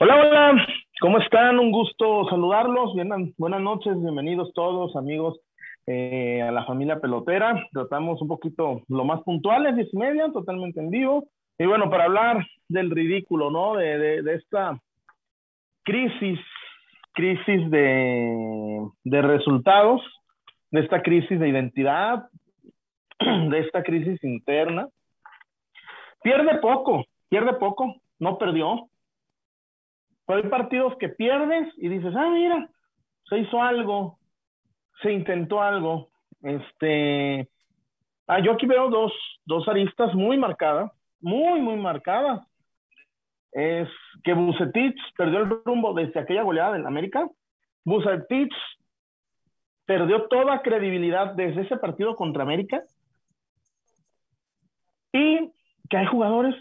Hola, 0.00 0.14
hola, 0.14 0.66
¿cómo 1.00 1.18
están? 1.18 1.58
Un 1.58 1.72
gusto 1.72 2.24
saludarlos. 2.30 2.92
buenas 3.36 3.60
noches, 3.60 4.00
bienvenidos 4.00 4.52
todos, 4.54 4.94
amigos, 4.94 5.40
eh, 5.88 6.40
a 6.40 6.52
la 6.52 6.64
familia 6.66 7.00
pelotera. 7.00 7.66
Tratamos 7.72 8.22
un 8.22 8.28
poquito 8.28 8.82
lo 8.86 9.04
más 9.04 9.22
puntuales, 9.22 9.74
diez 9.74 9.92
y 9.92 9.96
media, 9.96 10.30
totalmente 10.32 10.78
en 10.78 10.90
vivo. 10.90 11.26
Y 11.58 11.66
bueno, 11.66 11.90
para 11.90 12.04
hablar 12.04 12.46
del 12.68 12.92
ridículo, 12.92 13.50
¿no? 13.50 13.74
De, 13.74 14.22
de, 14.22 14.34
esta 14.36 14.80
crisis, 15.82 16.38
crisis 17.12 17.68
de, 17.68 18.86
de 19.02 19.22
resultados, 19.22 20.00
de 20.70 20.78
esta 20.78 21.02
crisis 21.02 21.40
de 21.40 21.48
identidad, 21.48 22.28
de 23.18 23.58
esta 23.58 23.82
crisis 23.82 24.22
interna. 24.22 24.86
Pierde 26.22 26.58
poco, 26.58 27.04
pierde 27.28 27.54
poco, 27.54 27.96
no 28.20 28.38
perdió, 28.38 28.88
pero 30.28 30.42
hay 30.42 30.50
partidos 30.50 30.94
que 30.98 31.08
pierdes 31.08 31.72
y 31.78 31.88
dices, 31.88 32.14
ah, 32.14 32.28
mira, 32.28 32.68
se 33.30 33.38
hizo 33.38 33.62
algo, 33.62 34.18
se 35.00 35.10
intentó 35.10 35.62
algo. 35.62 36.10
Este, 36.42 37.48
ah, 38.26 38.38
yo 38.38 38.52
aquí 38.52 38.66
veo 38.66 38.90
dos, 38.90 39.10
dos 39.46 39.66
aristas 39.68 40.14
muy 40.14 40.36
marcadas, 40.36 40.92
muy, 41.22 41.62
muy 41.62 41.76
marcadas. 41.76 42.46
Es 43.52 43.88
que 44.22 44.34
Bucetich 44.34 44.98
perdió 45.16 45.38
el 45.38 45.62
rumbo 45.64 45.94
desde 45.94 46.20
aquella 46.20 46.42
goleada 46.42 46.76
en 46.76 46.86
América. 46.86 47.26
Bucetich 47.86 48.52
perdió 49.86 50.28
toda 50.28 50.60
credibilidad 50.60 51.32
desde 51.36 51.62
ese 51.62 51.78
partido 51.78 52.14
contra 52.16 52.42
América. 52.42 52.82
Y 55.10 55.50
que 55.88 55.96
hay 55.96 56.04
jugadores 56.04 56.54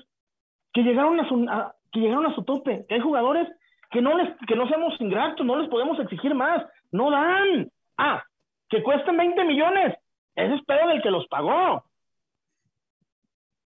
que 0.71 0.83
llegaron 0.83 1.19
a 1.19 1.27
su, 1.27 1.45
que 1.91 1.99
llegaron 1.99 2.25
a 2.25 2.35
su 2.35 2.43
tope, 2.43 2.85
que 2.87 2.95
hay 2.95 3.01
jugadores 3.01 3.47
que 3.91 4.01
no 4.01 4.17
les, 4.17 4.35
que 4.47 4.55
no 4.55 4.67
seamos 4.67 4.99
ingratos, 4.99 5.45
no 5.45 5.57
les 5.57 5.69
podemos 5.69 5.99
exigir 5.99 6.33
más, 6.35 6.65
no 6.91 7.11
dan. 7.11 7.71
Ah, 7.97 8.23
que 8.69 8.83
cuesten 8.83 9.17
20 9.17 9.43
millones, 9.45 9.95
ese 10.35 10.55
es 10.55 10.65
pedo 10.65 10.87
del 10.87 11.01
que 11.01 11.11
los 11.11 11.27
pagó. 11.27 11.83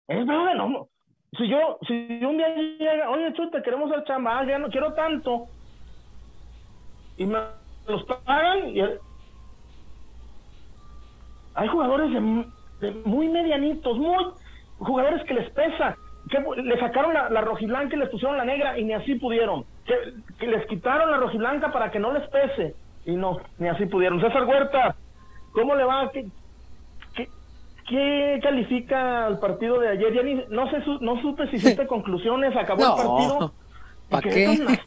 Es 0.08 0.26
pedo 0.26 0.46
de 0.46 0.56
no. 0.56 0.88
Si 1.38 1.48
yo, 1.48 1.80
si 1.88 2.24
un 2.26 2.38
día 2.38 2.54
llega, 2.56 3.10
oye, 3.10 3.34
chute, 3.34 3.64
queremos 3.64 3.90
el 3.94 4.04
chamba, 4.04 4.40
ah, 4.40 4.46
ya 4.46 4.60
no 4.60 4.70
quiero 4.70 4.94
tanto, 4.94 5.48
y 7.18 7.26
me 7.26 7.40
los 7.88 8.04
pagan, 8.04 8.76
y 8.76 8.82
hay 11.54 11.68
jugadores 11.68 12.12
de 12.82 12.92
muy 13.06 13.30
medianitos, 13.30 13.98
muy 13.98 14.26
jugadores 14.80 15.24
que 15.26 15.36
les 15.36 15.50
pesa, 15.52 15.96
le 16.40 16.80
sacaron 16.80 17.14
la, 17.14 17.30
la, 17.30 17.42
rojiblanca 17.42 17.96
y 17.96 18.00
les 18.00 18.10
pusieron 18.10 18.38
la 18.38 18.46
negra 18.46 18.78
y 18.78 18.84
ni 18.84 18.94
así 18.94 19.16
pudieron. 19.16 19.66
Que, 19.86 20.48
les 20.48 20.66
quitaron 20.68 21.12
la 21.12 21.18
rojiblanca 21.18 21.72
para 21.72 21.92
que 21.92 22.00
no 22.00 22.14
les 22.14 22.28
pese 22.30 22.76
y 23.06 23.16
no, 23.16 23.40
ni 23.58 23.68
así 23.68 23.86
pudieron. 23.86 24.22
César 24.22 24.44
Huerta, 24.46 24.96
¿cómo 25.52 25.76
le 25.76 25.84
va? 25.84 26.12
¿Qué, 26.12 26.28
qué, 27.88 28.40
califica 28.42 29.28
el 29.28 29.40
partido 29.40 29.80
de 29.80 29.90
ayer? 29.90 30.14
Ya 30.14 30.24
ni, 30.24 30.36
no, 30.50 30.70
sé, 30.70 30.78
no 31.02 31.22
supe 31.22 31.48
si 31.50 31.58
hiciste 31.58 31.88
conclusiones, 31.88 32.56
acabó 32.56 32.82
el 32.82 33.08
partido. 33.08 33.54
¿Para 34.10 34.30
qué? 34.30 34.80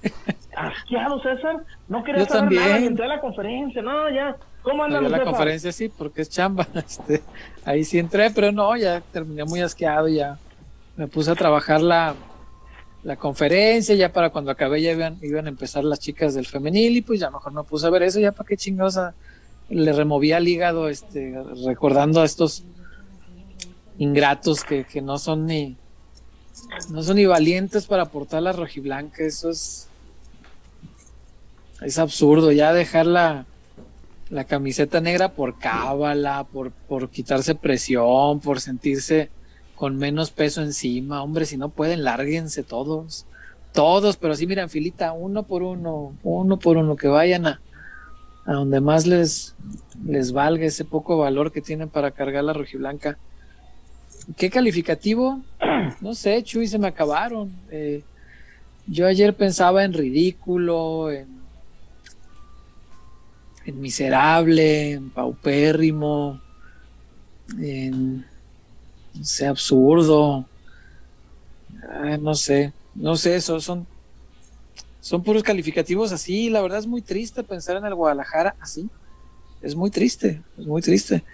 Asqueado, 0.56 1.21
César. 1.22 1.56
No 1.88 2.05
quería 2.05 2.26
saber 2.26 2.53
nada, 2.53 2.78
entré 2.78 3.05
a 3.05 3.09
la 3.09 3.21
conferencia, 3.21 3.82
no, 3.82 4.09
ya. 4.11 4.37
¿Cómo 4.62 4.84
andan 4.84 5.03
no, 5.03 5.11
la 5.11 5.25
conferencia 5.25 5.72
sí, 5.72 5.91
porque 5.91 6.22
es 6.22 6.31
chamba. 6.31 6.66
Este, 6.75 7.22
ahí 7.66 7.84
sí 7.84 7.99
entré, 7.99 8.31
pero 8.31 8.50
no, 8.53 8.75
ya 8.76 9.03
terminé 9.12 9.44
muy 9.44 9.61
asqueado 9.61 10.09
ya 10.09 10.38
me 10.97 11.09
puse 11.09 11.31
a 11.31 11.34
trabajar 11.34 11.81
la, 11.81 12.15
la 13.03 13.16
conferencia, 13.16 13.94
ya 13.94 14.12
para 14.12 14.31
cuando 14.31 14.50
acabé 14.50 14.82
ya 14.82 14.93
iban, 14.93 15.19
iban 15.22 15.47
a 15.47 15.50
empezar 15.50 15.84
las 15.84 16.00
chicas 16.00 16.34
del 16.34 16.47
femenil 16.47 16.97
y 16.97 17.03
pues 17.03 17.21
ya 17.21 17.31
mejor 17.31 17.53
me 17.53 17.62
puse 17.62 17.87
a 17.87 17.91
ver 17.91 18.03
eso, 18.03 18.21
ya 18.21 18.32
para 18.32 18.47
qué 18.47 18.56
chingados 18.56 18.99
le 19.69 19.93
removía 19.93 20.38
el 20.38 20.49
hígado 20.49 20.88
este, 20.88 21.34
recordando 21.65 22.21
a 22.21 22.25
estos 22.25 22.65
ingratos 23.99 24.65
que, 24.65 24.84
que 24.84 25.00
no 25.00 25.19
son 25.19 25.47
ni 25.47 25.77
no 26.91 27.03
son 27.03 27.16
ni 27.16 27.26
valientes 27.26 27.87
para 27.87 28.06
portar 28.06 28.43
la 28.43 28.53
rojiblanca, 28.53 29.25
eso 29.25 29.50
es 29.50 29.88
es 31.82 31.99
absurdo, 31.99 32.53
ya 32.53 32.72
dejar 32.72 33.06
la, 33.06 33.47
la 34.31 34.44
camiseta 34.44 35.00
negra 35.00 35.32
por 35.32 35.59
cábala, 35.59 36.44
por, 36.44 36.71
por 36.71 37.11
quitarse 37.11 37.55
presión, 37.55 38.41
por 38.41 38.61
sentirse 38.61 39.31
con 39.75 39.97
menos 39.97 40.31
peso 40.31 40.62
encima. 40.62 41.23
Hombre, 41.23 41.47
si 41.47 41.57
no 41.57 41.69
pueden, 41.69 42.05
lárguense 42.05 42.62
todos. 42.62 43.27
Todos, 43.73 44.17
pero 44.17 44.35
sí, 44.37 44.47
miran, 44.47 44.71
filita, 44.71 45.12
uno 45.12 45.43
por 45.43 45.62
uno, 45.62 46.15
uno 46.23 46.59
por 46.59 46.77
uno, 46.77 46.95
que 46.97 47.09
vayan 47.09 47.47
a, 47.47 47.61
a 48.47 48.53
donde 48.53 48.81
más 48.81 49.07
les, 49.07 49.57
les 50.07 50.33
valga 50.33 50.67
ese 50.67 50.85
poco 50.85 51.19
valor 51.19 51.51
que 51.51 51.61
tienen 51.61 51.89
para 51.89 52.12
cargar 52.12 52.45
la 52.45 52.53
rojiblanca. 52.53 53.19
¿Qué 54.37 54.51
calificativo? 54.51 55.41
No 56.01 56.15
sé, 56.15 56.43
Chuy, 56.43 56.67
se 56.67 56.79
me 56.79 56.87
acabaron. 56.87 57.53
Eh, 57.71 58.03
yo 58.87 59.06
ayer 59.06 59.35
pensaba 59.35 59.85
en 59.85 59.93
ridículo, 59.93 61.11
en, 61.11 61.29
en 63.67 63.81
miserable, 63.81 64.93
en 64.93 65.11
paupérrimo, 65.11 66.41
en 67.59 68.25
sé, 69.23 69.47
absurdo. 69.47 70.45
no 72.21 72.35
sé, 72.35 72.73
no 72.95 73.17
sé, 73.17 73.37
eso 73.37 73.61
son, 73.61 73.87
son 75.01 75.23
puros 75.23 75.43
calificativos 75.43 76.12
así. 76.12 76.50
La 76.50 76.62
verdad 76.62 76.79
es 76.79 76.87
muy 76.87 77.03
triste 77.03 77.43
pensar 77.43 77.77
en 77.77 77.85
el 77.85 77.94
Guadalajara 77.94 78.56
así. 78.61 78.88
Es 79.62 79.75
muy 79.75 79.91
triste, 79.91 80.43
es 80.59 80.67
muy 80.67 80.83
triste. 80.83 81.25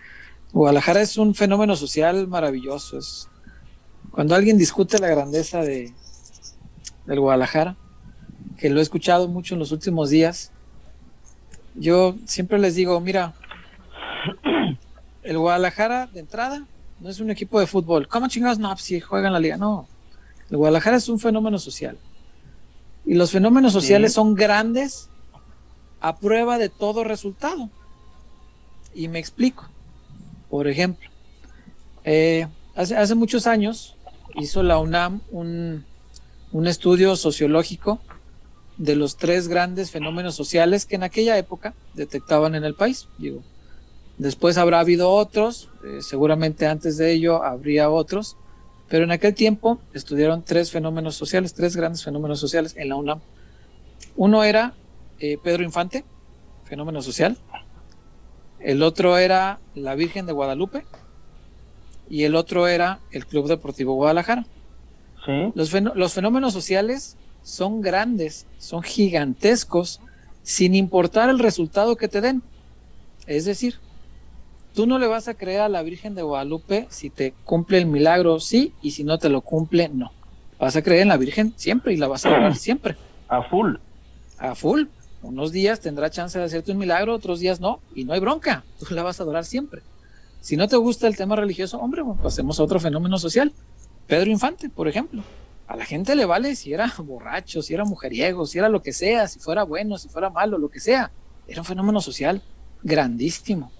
Guadalajara 0.53 1.01
es 1.01 1.17
un 1.17 1.35
fenómeno 1.35 1.77
social 1.77 2.27
maravilloso. 2.29 2.99
Es, 2.99 3.29
cuando 4.11 4.35
alguien 4.35 4.59
discute 4.59 4.99
la 4.99 5.09
grandeza 5.09 5.63
de, 5.63 5.93
del 7.07 7.21
Guadalajara, 7.21 7.77
que 8.59 8.71
lo 8.71 8.81
he 8.81 8.83
escuchado 8.83 9.29
mucho 9.29 9.55
en 9.55 9.61
los 9.61 9.73
últimos 9.73 10.11
días, 10.11 10.53
yo 11.75 12.17
siempre 12.25 12.59
les 12.59 12.75
digo, 12.75 13.01
mira, 13.01 13.35
el 15.23 15.39
Guadalajara 15.39 16.07
de 16.07 16.21
entrada 16.21 16.67
no 17.01 17.09
es 17.09 17.21
un 17.21 17.31
equipo 17.31 17.59
de 17.59 17.67
fútbol. 17.67 18.07
¿Cómo 18.09 18.29
chingados 18.29 18.59
no? 18.59 18.69
Pues 18.71 18.83
si 18.83 19.01
juegan 19.01 19.33
la 19.33 19.41
liga. 19.41 19.57
No. 19.57 19.89
El 20.51 20.59
Guadalajara 20.59 20.97
es 20.97 21.09
un 21.09 21.19
fenómeno 21.19 21.59
social. 21.59 21.99
Y 23.07 23.15
los 23.15 23.31
fenómenos 23.31 23.73
sociales 23.73 24.13
son 24.13 24.35
grandes 24.35 25.09
a 26.01 26.17
prueba 26.17 26.59
de 26.59 26.69
todo 26.69 27.05
resultado. 27.05 27.71
Y 28.95 29.09
me 29.09 29.19
explico. 29.19 29.69
Por 30.51 30.69
ejemplo, 30.69 31.09
eh, 32.05 32.47
hace, 32.75 32.97
hace, 32.97 33.15
muchos 33.15 33.47
años 33.47 33.97
hizo 34.35 34.63
la 34.63 34.79
UNAM 34.79 35.21
un, 35.31 35.85
un 36.53 36.67
estudio 36.67 37.15
sociológico 37.17 38.01
de 38.77 38.97
los 38.97 39.17
tres 39.17 39.47
grandes 39.47 39.91
fenómenos 39.91 40.35
sociales 40.35 40.87
que 40.87 40.97
en 40.97 41.05
aquella 41.05 41.39
época 41.39 41.75
detectaban 41.95 42.55
en 42.55 42.65
el 42.65 42.75
país. 42.75 43.07
Digo, 43.19 43.43
Después 44.21 44.59
habrá 44.59 44.81
habido 44.81 45.11
otros, 45.11 45.71
eh, 45.83 46.03
seguramente 46.03 46.67
antes 46.67 46.99
de 46.99 47.11
ello 47.11 47.43
habría 47.43 47.89
otros, 47.89 48.37
pero 48.87 49.05
en 49.05 49.13
aquel 49.13 49.35
tiempo 49.35 49.81
estudiaron 49.95 50.43
tres 50.43 50.71
fenómenos 50.71 51.15
sociales, 51.15 51.55
tres 51.55 51.75
grandes 51.75 52.05
fenómenos 52.05 52.39
sociales 52.39 52.75
en 52.77 52.91
la 52.91 52.97
UNAM. 52.97 53.21
Uno 54.17 54.45
era 54.45 54.75
eh, 55.21 55.39
Pedro 55.43 55.63
Infante, 55.63 56.05
fenómeno 56.65 57.01
social. 57.01 57.39
El 58.59 58.83
otro 58.83 59.17
era 59.17 59.59
la 59.75 59.95
Virgen 59.95 60.27
de 60.27 60.35
Guadalupe. 60.35 60.85
Y 62.11 62.25
el 62.25 62.37
otro 62.37 62.69
era 62.69 63.01
el 63.13 63.25
Club 63.25 63.49
Deportivo 63.49 63.95
Guadalajara. 63.95 64.45
Los, 65.55 65.73
los 65.73 66.13
fenómenos 66.13 66.53
sociales 66.53 67.17
son 67.43 67.81
grandes, 67.81 68.47
son 68.59 68.83
gigantescos, 68.83 70.03
sin 70.43 70.75
importar 70.75 71.31
el 71.31 71.39
resultado 71.39 71.97
que 71.97 72.09
te 72.09 72.21
den. 72.21 72.43
Es 73.27 73.47
decir, 73.47 73.79
Tú 74.81 74.87
no 74.87 74.99
le 74.99 75.09
vas 75.09 75.29
a 75.29 75.35
creer 75.35 75.61
a 75.61 75.69
la 75.69 75.83
Virgen 75.83 76.15
de 76.15 76.23
Guadalupe 76.23 76.87
si 76.89 77.11
te 77.11 77.35
cumple 77.45 77.77
el 77.77 77.85
milagro, 77.85 78.41
sí, 78.41 78.73
y 78.81 78.93
si 78.93 79.05
no 79.05 79.19
te 79.19 79.29
lo 79.29 79.43
cumple, 79.43 79.91
no. 79.91 80.11
Vas 80.59 80.75
a 80.75 80.81
creer 80.81 81.03
en 81.03 81.09
la 81.09 81.19
Virgen 81.19 81.53
siempre 81.57 81.93
y 81.93 81.99
la 81.99 82.09
vas 82.09 82.25
a 82.25 82.31
adorar 82.31 82.57
siempre. 82.57 82.97
A 83.29 83.43
full. 83.43 83.75
A 84.39 84.55
full. 84.55 84.85
Unos 85.21 85.53
días 85.53 85.81
tendrá 85.81 86.09
chance 86.09 86.39
de 86.39 86.47
hacerte 86.47 86.73
un 86.73 86.79
milagro, 86.79 87.15
otros 87.15 87.41
días 87.41 87.61
no, 87.61 87.81
y 87.95 88.05
no 88.05 88.15
hay 88.15 88.21
bronca. 88.21 88.65
Tú 88.79 88.95
la 88.95 89.03
vas 89.03 89.21
a 89.21 89.25
adorar 89.25 89.45
siempre. 89.45 89.83
Si 90.41 90.57
no 90.57 90.67
te 90.67 90.77
gusta 90.77 91.07
el 91.07 91.15
tema 91.15 91.37
religioso, 91.37 91.79
hombre, 91.79 92.03
pues 92.03 92.19
pasemos 92.19 92.59
a 92.59 92.63
otro 92.63 92.81
fenómeno 92.81 93.19
social. 93.19 93.53
Pedro 94.07 94.31
Infante, 94.31 94.71
por 94.71 94.89
ejemplo. 94.89 95.23
A 95.69 95.77
la 95.77 95.85
gente 95.85 96.17
le 96.17 96.25
vale 96.25 96.57
si 96.57 96.73
era 96.73 96.91
borracho, 97.05 97.61
si 97.61 97.75
era 97.75 97.85
mujeriego, 97.85 98.47
si 98.47 98.57
era 98.57 98.71
lo 98.71 98.81
que 98.81 98.95
sea, 98.95 99.29
si 99.29 99.41
fuera 99.41 99.63
bueno, 99.65 99.99
si 99.99 100.09
fuera 100.09 100.31
malo, 100.31 100.57
lo 100.57 100.71
que 100.71 100.81
sea. 100.81 101.11
Era 101.47 101.61
un 101.61 101.67
fenómeno 101.67 102.01
social 102.01 102.41
grandísimo. 102.83 103.71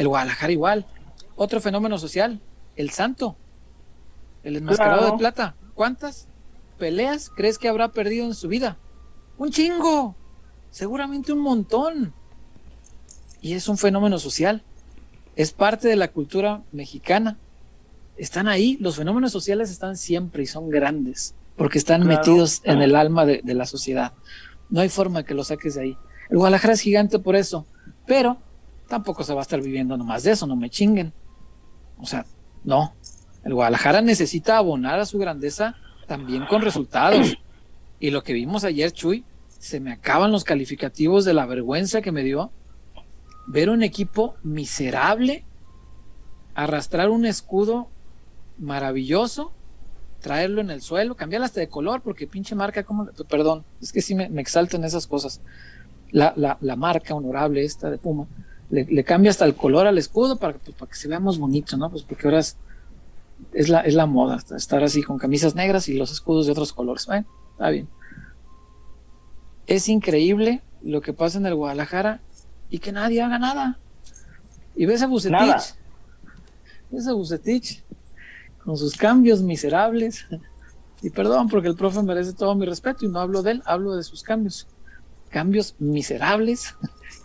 El 0.00 0.08
Guadalajara 0.08 0.50
igual. 0.50 0.86
Otro 1.36 1.60
fenómeno 1.60 1.98
social, 1.98 2.40
el 2.74 2.88
santo, 2.88 3.36
el 4.42 4.56
enmascarado 4.56 5.12
de 5.12 5.18
plata. 5.18 5.54
¿Cuántas? 5.74 6.26
peleas 6.78 7.30
crees 7.36 7.58
que 7.58 7.68
habrá 7.68 7.92
perdido 7.92 8.24
en 8.24 8.32
su 8.32 8.48
vida? 8.48 8.78
Un 9.36 9.50
chingo, 9.50 10.16
seguramente 10.70 11.34
un 11.34 11.40
montón. 11.40 12.14
Y 13.42 13.52
es 13.52 13.68
un 13.68 13.76
fenómeno 13.76 14.18
social, 14.18 14.62
es 15.36 15.52
parte 15.52 15.88
de 15.88 15.96
la 15.96 16.08
cultura 16.08 16.62
mexicana. 16.72 17.36
Están 18.16 18.48
ahí, 18.48 18.78
los 18.80 18.96
fenómenos 18.96 19.32
sociales 19.32 19.70
están 19.70 19.98
siempre 19.98 20.44
y 20.44 20.46
son 20.46 20.70
grandes, 20.70 21.34
porque 21.56 21.76
están 21.76 22.06
metidos 22.06 22.62
en 22.64 22.80
el 22.80 22.96
alma 22.96 23.26
de, 23.26 23.42
de 23.44 23.54
la 23.54 23.66
sociedad. 23.66 24.14
No 24.70 24.80
hay 24.80 24.88
forma 24.88 25.24
que 25.24 25.34
lo 25.34 25.44
saques 25.44 25.74
de 25.74 25.82
ahí. 25.82 25.98
El 26.30 26.38
Guadalajara 26.38 26.72
es 26.72 26.80
gigante 26.80 27.18
por 27.18 27.36
eso, 27.36 27.66
pero 28.06 28.38
tampoco 28.90 29.22
se 29.22 29.32
va 29.32 29.40
a 29.40 29.42
estar 29.42 29.62
viviendo 29.62 29.96
nomás 29.96 30.24
de 30.24 30.32
eso, 30.32 30.46
no 30.46 30.56
me 30.56 30.68
chinguen. 30.68 31.12
O 31.98 32.06
sea, 32.06 32.26
no. 32.64 32.92
El 33.44 33.54
Guadalajara 33.54 34.02
necesita 34.02 34.58
abonar 34.58 34.98
a 34.98 35.06
su 35.06 35.18
grandeza 35.18 35.76
también 36.06 36.44
con 36.46 36.60
resultados. 36.60 37.38
Y 37.98 38.10
lo 38.10 38.22
que 38.22 38.32
vimos 38.32 38.64
ayer, 38.64 38.92
Chuy, 38.92 39.24
se 39.58 39.78
me 39.78 39.92
acaban 39.92 40.32
los 40.32 40.42
calificativos 40.42 41.24
de 41.24 41.34
la 41.34 41.46
vergüenza 41.46 42.02
que 42.02 42.12
me 42.12 42.22
dio 42.22 42.50
ver 43.46 43.70
un 43.70 43.82
equipo 43.82 44.34
miserable 44.42 45.44
arrastrar 46.54 47.10
un 47.10 47.26
escudo 47.26 47.88
maravilloso, 48.58 49.52
traerlo 50.20 50.60
en 50.60 50.70
el 50.70 50.82
suelo, 50.82 51.14
cambiarlo 51.14 51.46
hasta 51.46 51.60
de 51.60 51.68
color, 51.68 52.02
porque 52.02 52.26
pinche 52.26 52.54
marca, 52.54 52.82
como, 52.82 53.06
perdón, 53.28 53.64
es 53.80 53.92
que 53.92 54.02
sí 54.02 54.14
me, 54.14 54.28
me 54.28 54.42
exaltan 54.42 54.84
esas 54.84 55.06
cosas. 55.06 55.40
La, 56.10 56.32
la, 56.36 56.58
la, 56.60 56.74
marca 56.74 57.14
honorable 57.14 57.64
esta 57.64 57.88
de 57.88 57.96
Puma, 57.96 58.26
le, 58.70 58.84
le, 58.84 59.04
cambia 59.04 59.30
hasta 59.30 59.44
el 59.44 59.54
color 59.54 59.86
al 59.86 59.98
escudo 59.98 60.36
para, 60.36 60.54
pues, 60.58 60.76
para 60.76 60.90
que 60.90 60.96
se 60.96 61.08
veamos 61.08 61.38
bonito, 61.38 61.76
¿no? 61.76 61.90
Pues 61.90 62.02
porque 62.02 62.26
ahora 62.26 62.38
es, 62.38 62.56
es, 63.52 63.68
la, 63.68 63.80
es 63.80 63.94
la 63.94 64.06
moda, 64.06 64.42
estar 64.56 64.82
así 64.82 65.02
con 65.02 65.18
camisas 65.18 65.54
negras 65.54 65.88
y 65.88 65.94
los 65.94 66.12
escudos 66.12 66.46
de 66.46 66.52
otros 66.52 66.72
colores. 66.72 67.06
Bueno, 67.06 67.26
está 67.52 67.70
bien. 67.70 67.88
Es 69.66 69.88
increíble 69.88 70.62
lo 70.82 71.00
que 71.00 71.12
pasa 71.12 71.38
en 71.38 71.46
el 71.46 71.54
Guadalajara 71.54 72.20
y 72.70 72.78
que 72.78 72.92
nadie 72.92 73.22
haga 73.22 73.38
nada. 73.38 73.78
Y 74.76 74.86
ves 74.86 75.02
a 75.02 75.06
Bucetich, 75.06 75.74
ves 76.90 77.06
a 77.08 77.12
Bucetich 77.12 77.82
con 78.64 78.76
sus 78.76 78.96
cambios 78.96 79.42
miserables. 79.42 80.26
Y 81.02 81.10
perdón, 81.10 81.48
porque 81.48 81.68
el 81.68 81.76
profe 81.76 82.02
merece 82.02 82.34
todo 82.34 82.54
mi 82.54 82.66
respeto 82.66 83.04
y 83.04 83.08
no 83.08 83.20
hablo 83.20 83.42
de 83.42 83.52
él, 83.52 83.62
hablo 83.64 83.96
de 83.96 84.04
sus 84.04 84.22
cambios. 84.22 84.66
Cambios 85.30 85.74
miserables 85.78 86.74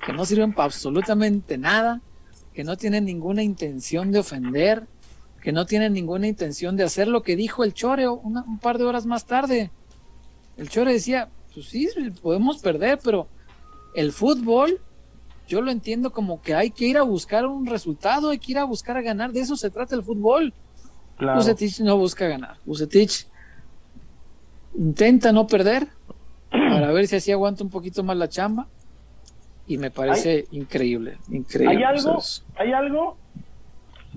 que 0.03 0.13
no 0.13 0.25
sirven 0.25 0.53
para 0.53 0.65
absolutamente 0.65 1.57
nada, 1.57 2.01
que 2.53 2.63
no 2.63 2.77
tienen 2.77 3.05
ninguna 3.05 3.43
intención 3.43 4.11
de 4.11 4.19
ofender, 4.19 4.87
que 5.41 5.51
no 5.51 5.65
tienen 5.65 5.93
ninguna 5.93 6.27
intención 6.27 6.75
de 6.75 6.83
hacer 6.83 7.07
lo 7.07 7.21
que 7.21 7.35
dijo 7.35 7.63
el 7.63 7.73
Chore 7.73 8.07
una, 8.07 8.43
un 8.43 8.59
par 8.59 8.77
de 8.77 8.85
horas 8.85 9.05
más 9.05 9.25
tarde. 9.25 9.71
El 10.57 10.69
Chore 10.69 10.93
decía, 10.93 11.29
pues 11.53 11.67
sí, 11.67 11.89
podemos 12.21 12.59
perder, 12.59 12.99
pero 13.03 13.27
el 13.93 14.11
fútbol 14.11 14.79
yo 15.47 15.61
lo 15.61 15.71
entiendo 15.71 16.11
como 16.11 16.41
que 16.41 16.55
hay 16.55 16.71
que 16.71 16.85
ir 16.85 16.97
a 16.97 17.03
buscar 17.03 17.45
un 17.45 17.65
resultado, 17.65 18.29
hay 18.29 18.39
que 18.39 18.53
ir 18.53 18.57
a 18.57 18.63
buscar 18.63 18.97
a 18.97 19.01
ganar, 19.01 19.31
de 19.31 19.41
eso 19.41 19.55
se 19.55 19.69
trata 19.69 19.95
el 19.95 20.03
fútbol. 20.03 20.53
Claro. 21.17 21.37
Bucetich 21.37 21.79
no 21.81 21.97
busca 21.97 22.27
ganar. 22.27 22.57
Bucetich 22.65 23.27
intenta 24.75 25.31
no 25.31 25.47
perder 25.47 25.87
para 26.49 26.91
ver 26.91 27.07
si 27.07 27.15
así 27.17 27.31
aguanta 27.31 27.63
un 27.63 27.69
poquito 27.69 28.03
más 28.03 28.17
la 28.17 28.27
chamba 28.27 28.67
y 29.67 29.77
me 29.77 29.91
parece 29.91 30.45
¿Hay, 30.51 30.59
increíble, 30.59 31.17
increíble. 31.29 31.77
¿Hay 31.77 31.83
algo? 31.83 32.19
¿Hay 32.57 32.71
algo? 32.71 33.17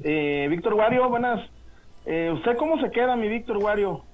Eh, 0.03 0.47
Víctor 0.51 0.75
Wario, 0.75 1.09
buenas. 1.09 1.49
Eh, 2.05 2.31
¿Usted 2.35 2.57
cómo 2.57 2.81
se 2.81 2.91
queda, 2.91 3.17
mi 3.17 3.29
Víctor 3.29 3.59
Wario? 3.59 4.05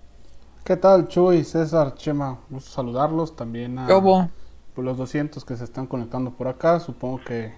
¿Qué 0.65 0.77
tal, 0.77 1.09
Chuy, 1.09 1.45
César, 1.45 1.95
Chema? 1.95 2.41
Gusto 2.49 2.71
saludarlos 2.71 3.37
también 3.37 3.79
a 3.79 3.87
¿Cómo? 3.87 4.31
Por 4.75 4.85
los 4.85 4.97
200 4.97 5.45
que 5.45 5.57
se 5.57 5.65
están 5.65 5.87
conectando 5.87 6.31
por 6.33 6.49
acá. 6.49 6.81
Supongo 6.81 7.21
que, 7.23 7.53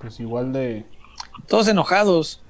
pues 0.00 0.20
igual 0.20 0.52
de. 0.52 0.84
Todos 1.48 1.68
enojados. 1.68 2.42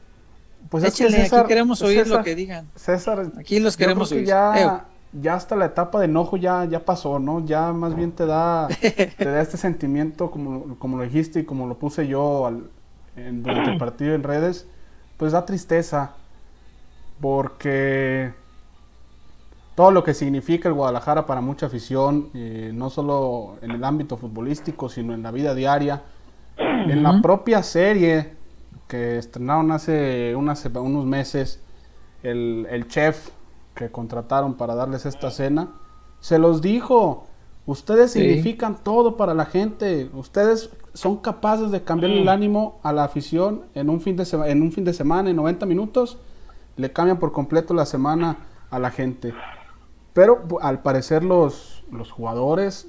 Pues 0.68 0.84
Échale, 0.84 1.10
es 1.10 1.14
que 1.14 1.22
César, 1.22 1.40
aquí 1.40 1.48
queremos 1.48 1.80
oír 1.82 2.02
César, 2.02 2.18
lo 2.18 2.24
que 2.24 2.34
digan. 2.34 2.68
César, 2.74 3.32
aquí 3.38 3.60
los 3.60 3.76
queremos 3.76 4.12
oír. 4.12 4.26
Ya, 4.26 4.88
ya 5.12 5.34
hasta 5.34 5.56
la 5.56 5.66
etapa 5.66 5.98
de 5.98 6.04
enojo 6.06 6.36
ya, 6.36 6.64
ya 6.64 6.84
pasó, 6.84 7.18
¿no? 7.18 7.44
Ya 7.44 7.72
más 7.72 7.94
bien 7.94 8.12
te 8.12 8.26
da, 8.26 8.68
te 8.68 9.24
da 9.24 9.40
este 9.40 9.56
sentimiento, 9.56 10.30
como, 10.30 10.78
como 10.78 10.96
lo 10.96 11.04
dijiste 11.04 11.40
y 11.40 11.44
como 11.44 11.66
lo 11.66 11.78
puse 11.78 12.06
yo 12.06 12.46
al, 12.46 12.70
en, 13.16 13.42
durante 13.42 13.72
el 13.72 13.78
partido 13.78 14.14
en 14.14 14.22
redes, 14.22 14.66
pues 15.16 15.32
da 15.32 15.44
tristeza. 15.44 16.12
Porque 17.20 18.32
todo 19.74 19.90
lo 19.90 20.04
que 20.04 20.14
significa 20.14 20.68
el 20.68 20.74
Guadalajara 20.74 21.26
para 21.26 21.40
mucha 21.40 21.66
afición, 21.66 22.30
eh, 22.34 22.70
no 22.72 22.88
solo 22.90 23.56
en 23.62 23.72
el 23.72 23.84
ámbito 23.84 24.16
futbolístico, 24.16 24.88
sino 24.88 25.12
en 25.12 25.22
la 25.22 25.30
vida 25.30 25.54
diaria, 25.54 26.02
uh 26.58 26.62
-huh. 26.62 26.92
en 26.92 27.02
la 27.02 27.20
propia 27.20 27.62
serie 27.62 28.32
que 28.88 29.18
estrenaron 29.18 29.70
hace 29.70 30.34
unas, 30.34 30.64
unos 30.66 31.06
meses, 31.06 31.60
el, 32.22 32.66
el, 32.70 32.88
chef 32.88 33.30
que 33.74 33.90
contrataron 33.90 34.54
para 34.54 34.74
darles 34.74 35.06
esta 35.06 35.30
cena, 35.30 35.68
se 36.20 36.38
los 36.38 36.60
dijo, 36.60 37.26
ustedes 37.66 38.12
sí. 38.12 38.20
significan 38.20 38.76
todo 38.82 39.16
para 39.16 39.34
la 39.34 39.46
gente, 39.46 40.10
ustedes 40.12 40.70
son 40.92 41.16
capaces 41.18 41.70
de 41.70 41.82
cambiar 41.82 42.12
el 42.12 42.28
ánimo 42.28 42.80
a 42.82 42.92
la 42.92 43.04
afición 43.04 43.62
en 43.74 43.90
un 43.90 44.00
fin 44.00 44.16
de, 44.16 44.26
en 44.46 44.62
un 44.62 44.72
fin 44.72 44.84
de 44.84 44.92
semana, 44.92 45.30
en 45.30 45.36
90 45.36 45.66
minutos, 45.66 46.18
le 46.76 46.92
cambian 46.92 47.18
por 47.18 47.32
completo 47.32 47.74
la 47.74 47.86
semana 47.86 48.38
a 48.70 48.78
la 48.78 48.90
gente. 48.90 49.34
Pero 50.12 50.42
al 50.60 50.82
parecer 50.82 51.24
los, 51.24 51.84
los 51.90 52.10
jugadores 52.10 52.88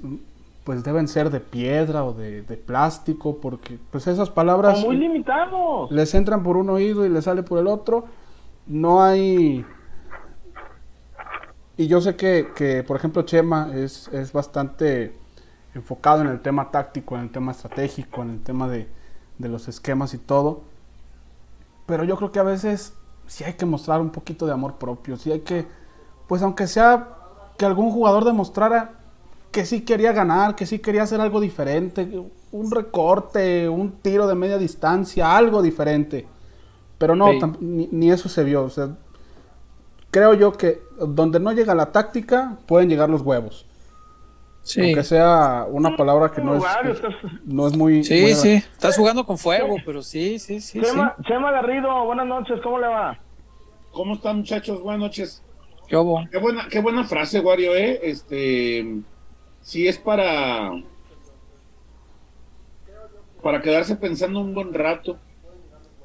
pues 0.64 0.84
deben 0.84 1.08
ser 1.08 1.30
de 1.30 1.40
piedra 1.40 2.04
o 2.04 2.12
de, 2.12 2.42
de, 2.42 2.56
plástico 2.56 3.38
porque 3.40 3.78
pues 3.90 4.06
esas 4.06 4.30
palabras 4.30 4.84
muy 4.84 4.96
limitados 4.96 5.90
les 5.90 6.14
entran 6.14 6.44
por 6.44 6.56
un 6.56 6.70
oído 6.70 7.04
y 7.04 7.08
les 7.08 7.24
sale 7.24 7.42
por 7.42 7.58
el 7.58 7.66
otro 7.66 8.04
no 8.68 9.02
hay 9.02 9.64
y 11.82 11.88
yo 11.88 12.00
sé 12.00 12.16
que, 12.16 12.48
que 12.54 12.82
por 12.82 12.96
ejemplo 12.96 13.22
Chema 13.22 13.70
es, 13.74 14.08
es, 14.08 14.32
bastante 14.32 15.14
enfocado 15.74 16.20
en 16.22 16.28
el 16.28 16.40
tema 16.40 16.70
táctico 16.70 17.16
en 17.16 17.22
el 17.22 17.30
tema 17.30 17.52
estratégico 17.52 18.22
en 18.22 18.30
el 18.30 18.42
tema 18.42 18.68
de, 18.68 18.88
de 19.38 19.48
los 19.48 19.68
esquemas 19.68 20.14
y 20.14 20.18
todo 20.18 20.62
pero 21.86 22.04
yo 22.04 22.16
creo 22.16 22.30
que 22.30 22.38
a 22.38 22.44
veces 22.44 22.94
sí 23.26 23.44
hay 23.44 23.54
que 23.54 23.66
mostrar 23.66 24.00
un 24.00 24.10
poquito 24.10 24.46
de 24.46 24.52
amor 24.52 24.76
propio 24.76 25.16
sí 25.16 25.32
hay 25.32 25.40
que 25.40 25.66
pues 26.28 26.42
aunque 26.42 26.66
sea 26.66 27.08
que 27.58 27.64
algún 27.64 27.90
jugador 27.90 28.24
demostrara 28.24 29.02
que 29.50 29.66
sí 29.66 29.82
quería 29.82 30.12
ganar, 30.12 30.56
que 30.56 30.64
sí 30.66 30.78
quería 30.78 31.02
hacer 31.02 31.20
algo 31.20 31.38
diferente, 31.38 32.08
un 32.52 32.70
recorte, 32.70 33.68
un 33.68 33.92
tiro 34.00 34.26
de 34.26 34.34
media 34.34 34.56
distancia, 34.56 35.36
algo 35.36 35.60
diferente. 35.60 36.26
Pero 36.96 37.14
no, 37.14 37.30
sí. 37.32 37.40
ni, 37.60 37.88
ni, 37.92 38.10
eso 38.10 38.30
se 38.30 38.44
vio. 38.44 38.64
O 38.64 38.70
sea, 38.70 38.96
creo 40.10 40.32
yo 40.34 40.52
que 40.52 40.82
donde 41.06 41.40
no 41.40 41.52
llega 41.52 41.74
la 41.74 41.92
táctica, 41.92 42.58
pueden 42.66 42.88
llegar 42.88 43.10
los 43.10 43.22
huevos. 43.22 43.66
Sí. 44.62 44.80
Aunque 44.80 45.02
sea 45.02 45.66
una 45.68 45.96
palabra 45.96 46.30
que 46.30 46.40
no 46.40 46.56
es, 46.56 46.62
no 47.44 47.66
es 47.66 47.76
muy... 47.76 48.04
Sí, 48.04 48.22
muy 48.22 48.34
sí, 48.34 48.52
estás 48.52 48.96
jugando 48.96 49.26
con 49.26 49.36
fuego, 49.36 49.76
pero 49.84 50.02
sí, 50.02 50.38
sí, 50.38 50.60
sí. 50.60 50.80
Chema, 50.80 51.14
sí. 51.18 51.24
Chema 51.26 51.50
Garrido, 51.50 52.04
buenas 52.04 52.26
noches, 52.26 52.60
¿cómo 52.62 52.78
le 52.78 52.86
va? 52.86 53.18
¿Cómo 53.90 54.14
están 54.14 54.38
muchachos? 54.38 54.80
Buenas 54.80 55.00
noches. 55.00 55.42
¿Qué, 55.88 55.96
hubo? 55.96 56.24
qué 56.30 56.38
buena, 56.38 56.68
qué 56.70 56.80
buena 56.80 57.04
frase, 57.04 57.40
Wario, 57.40 57.74
¿eh? 57.74 58.00
Este 58.02 59.02
si 59.62 59.86
es 59.86 59.98
para 59.98 60.72
para 63.42 63.62
quedarse 63.62 63.96
pensando 63.96 64.40
un 64.40 64.54
buen 64.54 64.74
rato 64.74 65.18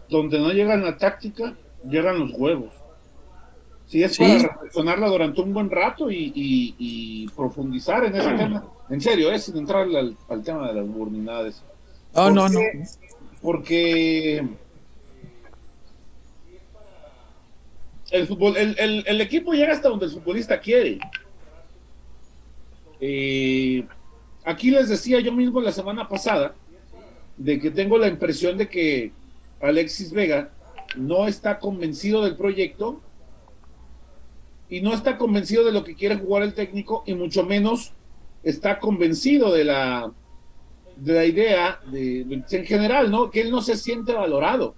donde 0.09 0.39
no 0.39 0.51
llegan 0.51 0.83
la 0.83 0.97
táctica 0.97 1.55
llegan 1.83 2.19
los 2.19 2.31
huevos 2.33 2.73
si 3.87 4.03
es 4.03 4.15
¿Sí? 4.15 4.23
para 4.23 4.39
reflexionarla 4.39 5.07
durante 5.07 5.41
un 5.41 5.53
buen 5.53 5.71
rato 5.71 6.11
y, 6.11 6.31
y, 6.35 6.75
y 6.77 7.27
profundizar 7.29 8.03
en 8.05 8.15
ese 8.15 8.31
tema. 8.33 8.65
En 8.89 9.01
serio 9.01 9.31
es 9.31 9.41
¿eh? 9.41 9.51
sin 9.51 9.57
entrar 9.57 9.83
al, 9.83 10.15
al, 10.29 10.43
tema 10.43 10.67
de 10.67 10.73
las 10.75 10.87
burnidades 10.87 11.63
oh, 12.13 12.29
no 12.29 12.47
no. 12.49 12.59
Porque 13.41 14.45
el 18.11 18.27
fútbol 18.27 18.57
el, 18.57 18.75
el, 18.77 19.03
el 19.07 19.21
equipo 19.21 19.53
llega 19.53 19.73
hasta 19.73 19.89
donde 19.89 20.05
el 20.05 20.11
futbolista 20.11 20.59
quiere. 20.59 20.99
Eh, 22.99 23.85
aquí 24.43 24.71
les 24.71 24.89
decía 24.89 25.19
yo 25.21 25.31
mismo 25.31 25.61
la 25.61 25.71
semana 25.71 26.09
pasada 26.09 26.55
de 27.37 27.59
que 27.59 27.71
tengo 27.71 27.97
la 27.97 28.07
impresión 28.07 28.57
de 28.57 28.67
que 28.67 29.11
Alexis 29.61 30.11
Vega 30.11 30.49
no 30.95 31.27
está 31.27 31.59
convencido 31.59 32.23
del 32.23 32.35
proyecto 32.35 33.01
y 34.69 34.81
no 34.81 34.93
está 34.93 35.17
convencido 35.17 35.63
de 35.63 35.71
lo 35.71 35.83
que 35.83 35.95
quiere 35.95 36.17
jugar 36.17 36.43
el 36.43 36.53
técnico 36.53 37.03
y 37.05 37.13
mucho 37.13 37.43
menos 37.43 37.93
está 38.43 38.79
convencido 38.79 39.51
de 39.53 39.63
la 39.63 40.11
de 40.97 41.13
la 41.13 41.25
idea 41.25 41.79
de, 41.91 42.23
de, 42.23 42.43
en 42.49 42.65
general, 42.65 43.11
¿no? 43.11 43.29
Que 43.29 43.41
él 43.41 43.51
no 43.51 43.61
se 43.61 43.77
siente 43.77 44.13
valorado. 44.13 44.75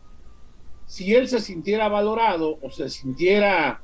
Si 0.86 1.16
él 1.16 1.28
se 1.28 1.40
sintiera 1.40 1.88
valorado 1.88 2.60
o 2.62 2.70
se 2.70 2.90
sintiera 2.90 3.82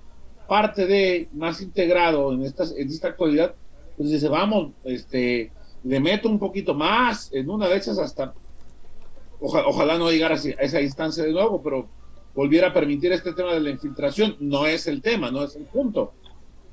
parte 0.48 0.86
de, 0.86 1.30
más 1.34 1.62
integrado 1.62 2.34
en, 2.34 2.44
estas, 2.44 2.74
en 2.78 2.90
esta 2.90 3.10
actualidad, 3.10 3.56
pues 3.96 4.10
dice, 4.10 4.28
vamos, 4.28 4.72
este, 4.84 5.52
le 5.84 6.00
meto 6.00 6.30
un 6.30 6.40
poquito 6.40 6.74
más, 6.74 7.32
en 7.34 7.50
una 7.50 7.68
de 7.68 7.78
esas 7.78 7.98
hasta, 8.00 8.34
ojalá 9.40 9.98
no 9.98 10.12
llegara 10.12 10.36
a 10.36 10.64
esa 10.64 10.82
instancia 10.82 11.24
de 11.24 11.32
nuevo, 11.32 11.62
pero 11.62 11.88
volviera 12.36 12.70
a 12.70 12.74
permitir 12.74 13.12
este 13.12 13.34
tema 13.34 13.54
de 13.54 13.62
la 13.62 13.70
infiltración, 13.70 14.36
no 14.40 14.66
es 14.66 14.88
el 14.88 15.02
tema, 15.02 15.32
no 15.32 15.44
es 15.44 15.56
el 15.56 15.64
punto. 15.64 16.14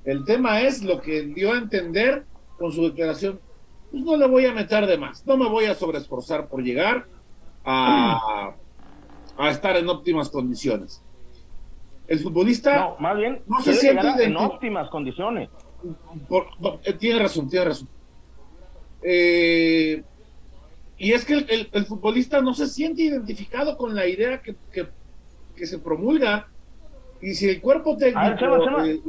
El 0.05 0.25
tema 0.25 0.63
es 0.63 0.83
lo 0.83 1.01
que 1.01 1.23
dio 1.23 1.53
a 1.53 1.59
entender 1.59 2.25
con 2.59 2.73
su 2.73 2.83
declaración, 2.83 3.41
pues 3.91 4.03
no 4.03 4.17
le 4.17 4.27
voy 4.27 4.47
a 4.47 4.53
meter 4.53 4.87
de 4.87 4.99
más, 4.99 5.25
no 5.27 5.37
me 5.37 5.49
voy 5.49 5.67
a 5.67 5.75
sobreesforzar 5.75 6.49
por 6.49 6.63
llegar 6.63 7.07
a, 7.65 8.55
a 9.37 9.51
estar 9.51 9.77
en 9.77 9.89
óptimas 9.89 10.29
condiciones. 10.29 11.03
El 12.09 12.19
futbolista 12.19 12.77
no, 12.77 12.97
más 12.99 13.17
bien 13.17 13.43
no 13.47 13.61
se 13.63 13.75
siente 13.75 14.25
en 14.25 14.37
óptimas 14.37 14.91
condiciones. 14.91 15.49
Eh, 16.85 16.93
tiene 16.95 17.19
razón, 17.21 17.49
tiene 17.49 17.67
razón. 17.67 17.89
Eh, 19.03 20.03
y 20.99 21.13
es 21.13 21.25
que 21.25 21.35
el, 21.73 21.87
futbolista 21.87 22.41
no 22.41 22.55
se 22.55 22.69
siente 22.69 23.03
identificado 23.03 23.77
con 23.77 23.95
la 23.95 24.07
idea 24.07 24.41
que, 24.41 24.55
se 25.57 25.79
promulga. 25.79 26.49
Y 27.21 27.35
si 27.35 27.49
el 27.49 27.61
cuerpo 27.61 27.97
técnico. 27.97 28.85
Eh, 28.85 29.01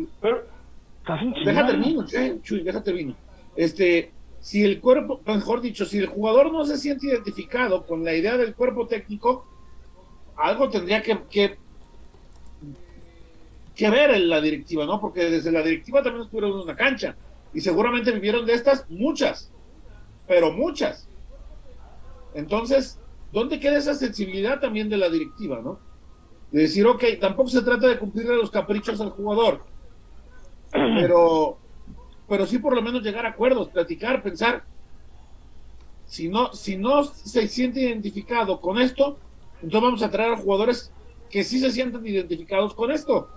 deja 1.45 1.67
termino, 1.67 2.05
Chuy, 2.41 2.63
deja 2.63 2.81
termino. 2.83 3.15
Este, 3.55 4.11
si 4.39 4.63
el 4.63 4.79
cuerpo, 4.79 5.21
mejor 5.25 5.61
dicho, 5.61 5.85
si 5.85 5.99
el 5.99 6.07
jugador 6.07 6.51
no 6.51 6.65
se 6.65 6.77
siente 6.77 7.07
identificado 7.07 7.85
con 7.85 8.03
la 8.03 8.13
idea 8.13 8.37
del 8.37 8.53
cuerpo 8.53 8.87
técnico, 8.87 9.45
algo 10.35 10.69
tendría 10.69 11.01
que, 11.01 11.17
que, 11.29 11.57
que 13.75 13.89
ver 13.89 14.11
en 14.11 14.29
la 14.29 14.41
directiva, 14.41 14.85
¿no? 14.85 14.99
Porque 14.99 15.29
desde 15.29 15.51
la 15.51 15.61
directiva 15.61 16.03
también 16.03 16.23
estuvieron 16.25 16.51
en 16.51 16.63
una 16.63 16.75
cancha 16.75 17.15
y 17.53 17.61
seguramente 17.61 18.11
vivieron 18.11 18.45
de 18.45 18.53
estas 18.53 18.89
muchas, 18.89 19.51
pero 20.27 20.51
muchas. 20.51 21.07
Entonces, 22.33 22.99
¿dónde 23.31 23.59
queda 23.59 23.77
esa 23.77 23.93
sensibilidad 23.93 24.59
también 24.59 24.89
de 24.89 24.97
la 24.97 25.09
directiva, 25.09 25.61
¿no? 25.63 25.79
De 26.53 26.61
decir, 26.61 26.87
ok, 26.87 27.03
tampoco 27.19 27.49
se 27.49 27.61
trata 27.61 27.87
de 27.87 27.99
cumplirle 27.99 28.37
los 28.37 28.49
caprichos 28.49 29.01
al 29.01 29.09
jugador, 29.09 29.65
pero, 30.71 31.57
pero 32.29 32.45
sí 32.45 32.59
por 32.59 32.73
lo 32.73 32.81
menos 32.81 33.03
llegar 33.03 33.25
a 33.25 33.29
acuerdos, 33.29 33.67
platicar, 33.67 34.23
pensar. 34.23 34.63
Si 36.05 36.29
no, 36.29 36.53
si 36.53 36.77
no 36.77 37.03
se 37.03 37.49
siente 37.49 37.81
identificado 37.81 38.61
con 38.61 38.79
esto, 38.79 39.17
entonces 39.55 39.81
vamos 39.81 40.03
a 40.03 40.11
traer 40.11 40.33
a 40.33 40.37
jugadores 40.37 40.93
que 41.29 41.43
sí 41.43 41.59
se 41.59 41.71
sientan 41.71 42.07
identificados 42.07 42.73
con 42.73 42.89
esto. 42.89 43.27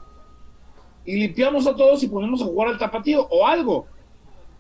Y 1.05 1.17
limpiamos 1.17 1.67
a 1.67 1.75
todos 1.75 2.05
y 2.05 2.09
ponemos 2.09 2.41
a 2.43 2.45
jugar 2.45 2.69
al 2.69 2.79
tapatío 2.79 3.27
o 3.29 3.45
algo 3.45 3.89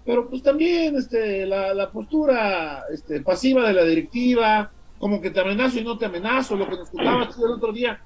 pero 0.07 0.31
pues 0.31 0.41
también 0.41 0.95
este, 0.95 1.45
la, 1.45 1.91
postura 1.91 2.85
este, 2.93 3.21
pasiva 3.23 3.67
de 3.67 3.75
la 3.75 3.83
directiva, 3.83 4.71
como 5.01 5.21
que 5.21 5.31
te 5.31 5.41
amenazo 5.41 5.81
y 5.81 5.85
no 5.85 5.99
te 5.99 6.07
amenazo, 6.07 6.55
lo 6.55 6.69
que 6.69 6.77
nos 6.77 6.89
contaba 6.89 7.29
el 7.37 7.51
otro 7.51 7.73
día, 7.73 8.01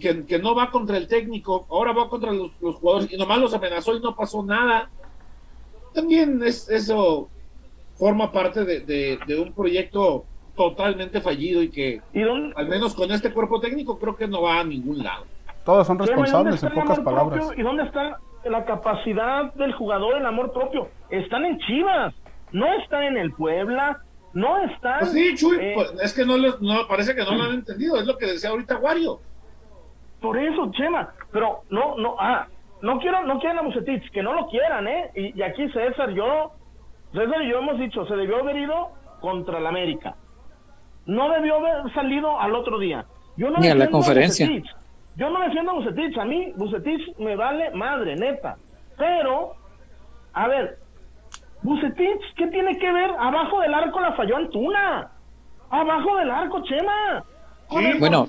que, 0.00 0.38
no 0.38 0.54
va 0.54 0.70
contra 0.70 0.96
el 0.96 1.06
técnico, 1.08 1.66
ahora 1.70 1.92
va 1.92 2.08
contra 2.08 2.32
los, 2.32 2.52
jugadores 2.52 3.12
y 3.12 3.16
nomás 3.16 3.38
los 3.38 3.54
amenazó 3.54 3.96
y 3.96 4.00
no 4.00 4.14
pasó 4.14 4.42
nada. 4.42 4.90
También 5.94 6.42
es, 6.42 6.68
eso 6.68 7.28
forma 7.96 8.32
parte 8.32 8.64
de, 8.64 9.18
un 9.40 9.52
proyecto 9.52 10.24
totalmente 10.56 11.20
fallido 11.20 11.62
y 11.62 11.70
que 11.70 12.02
al 12.56 12.68
menos 12.68 12.94
con 12.94 13.10
este 13.10 13.32
cuerpo 13.32 13.60
técnico 13.60 13.98
creo 13.98 14.16
que 14.16 14.28
no 14.28 14.42
va 14.42 14.60
a 14.60 14.64
ningún 14.64 15.02
lado. 15.02 15.24
Todos 15.64 15.86
son 15.86 15.98
responsables 15.98 16.62
en 16.62 16.72
pocas 16.72 17.00
palabras. 17.00 17.50
¿Y 17.56 17.62
dónde 17.62 17.84
está 17.84 18.18
la 18.44 18.64
capacidad 18.64 19.52
del 19.54 19.72
jugador, 19.74 20.16
el 20.16 20.26
amor 20.26 20.52
propio. 20.52 20.88
Están 21.10 21.44
en 21.44 21.58
Chivas, 21.58 22.14
no 22.52 22.72
están 22.74 23.02
en 23.04 23.16
el 23.18 23.32
Puebla, 23.32 24.02
no 24.32 24.64
están. 24.64 25.00
Pues 25.00 25.12
sí, 25.12 25.34
Chuy, 25.34 25.58
eh, 25.60 25.72
pues, 25.74 25.92
es 26.02 26.14
que 26.14 26.24
no, 26.24 26.38
no 26.38 26.86
parece 26.88 27.14
que 27.14 27.24
no 27.24 27.34
lo 27.34 27.44
han 27.44 27.54
entendido, 27.54 27.96
es 27.96 28.06
lo 28.06 28.16
que 28.16 28.26
decía 28.26 28.50
ahorita 28.50 28.78
Wario. 28.78 29.20
Por 30.20 30.38
eso, 30.38 30.70
Chema, 30.72 31.14
pero 31.32 31.62
no, 31.70 31.96
no, 31.96 32.16
ah, 32.18 32.46
no 32.82 32.98
quiero, 32.98 33.24
no 33.24 33.38
quieren 33.38 33.58
a 33.58 33.62
Bucetich, 33.62 34.10
que 34.10 34.22
no 34.22 34.34
lo 34.34 34.48
quieran, 34.48 34.86
¿eh? 34.86 35.10
Y, 35.14 35.42
aquí 35.42 35.68
César, 35.70 36.10
yo, 36.10 36.52
César 37.12 37.42
y 37.42 37.50
yo 37.50 37.58
hemos 37.58 37.78
dicho, 37.78 38.04
se 38.06 38.16
debió 38.16 38.40
haber 38.40 38.56
ido 38.56 38.90
contra 39.20 39.58
el 39.58 39.66
América. 39.66 40.16
No 41.06 41.30
debió 41.30 41.56
haber 41.56 41.92
salido 41.94 42.38
al 42.38 42.54
otro 42.54 42.78
día. 42.78 43.06
Yo 43.36 43.50
no 43.50 43.58
Ni 43.58 43.68
a 43.68 43.74
la 43.74 43.88
conferencia. 43.88 44.48
Yo 45.16 45.28
no 45.28 45.40
defiendo 45.40 45.72
a 45.72 45.74
Bucetich, 45.74 46.16
a 46.18 46.24
mí 46.24 46.52
Bucetich 46.56 47.16
me 47.18 47.36
vale 47.36 47.70
madre, 47.72 48.16
neta. 48.16 48.56
Pero, 48.96 49.54
a 50.32 50.46
ver, 50.48 50.78
Bucetich, 51.62 52.34
¿qué 52.36 52.46
tiene 52.48 52.78
que 52.78 52.92
ver? 52.92 53.10
Abajo 53.18 53.60
del 53.60 53.74
arco 53.74 54.00
la 54.00 54.12
falló 54.12 54.36
Antuna. 54.36 55.10
Abajo 55.70 56.16
del 56.16 56.30
arco, 56.30 56.62
Chema. 56.62 57.24
Bueno, 57.98 58.28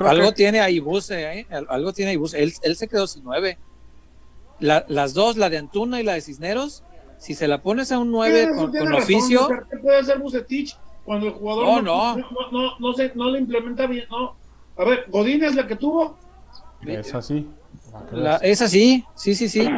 algo 0.00 0.32
tiene 0.32 0.60
ahí 0.60 0.82
¿eh? 1.10 1.46
algo 1.68 1.92
tiene 1.92 2.10
ahí 2.12 2.16
Buce. 2.16 2.42
Él, 2.42 2.52
él 2.62 2.76
se 2.76 2.88
quedó 2.88 3.06
sin 3.06 3.24
nueve. 3.24 3.58
las 4.58 5.14
dos, 5.14 5.36
la 5.36 5.50
de 5.50 5.58
Antuna 5.58 6.00
y 6.00 6.04
la 6.04 6.14
de 6.14 6.20
Cisneros, 6.20 6.82
si 7.18 7.34
se 7.34 7.48
la 7.48 7.62
pones 7.62 7.92
a 7.92 7.98
un 7.98 8.10
nueve 8.10 8.48
con, 8.54 8.92
oficio. 8.94 9.48
¿Qué 9.70 9.78
puede 9.78 9.98
hacer 9.98 10.18
Bucetich 10.18 10.76
cuando 11.04 11.26
el 11.26 11.32
jugador 11.32 11.82
no, 11.82 12.16
no, 12.16 12.26
no, 12.50 12.78
no, 12.78 12.92
se, 12.94 13.12
no 13.14 13.30
le 13.30 13.38
implementa 13.38 13.86
bien? 13.86 14.06
No, 14.10 14.36
a 14.76 14.84
ver, 14.84 15.06
¿Godín 15.08 15.44
es 15.44 15.54
la 15.54 15.66
que 15.66 15.76
tuvo? 15.76 16.18
Es 16.86 17.14
así. 17.14 17.46
Es 18.42 18.62
así, 18.62 19.04
sí, 19.14 19.34
sí, 19.34 19.48
sí. 19.48 19.68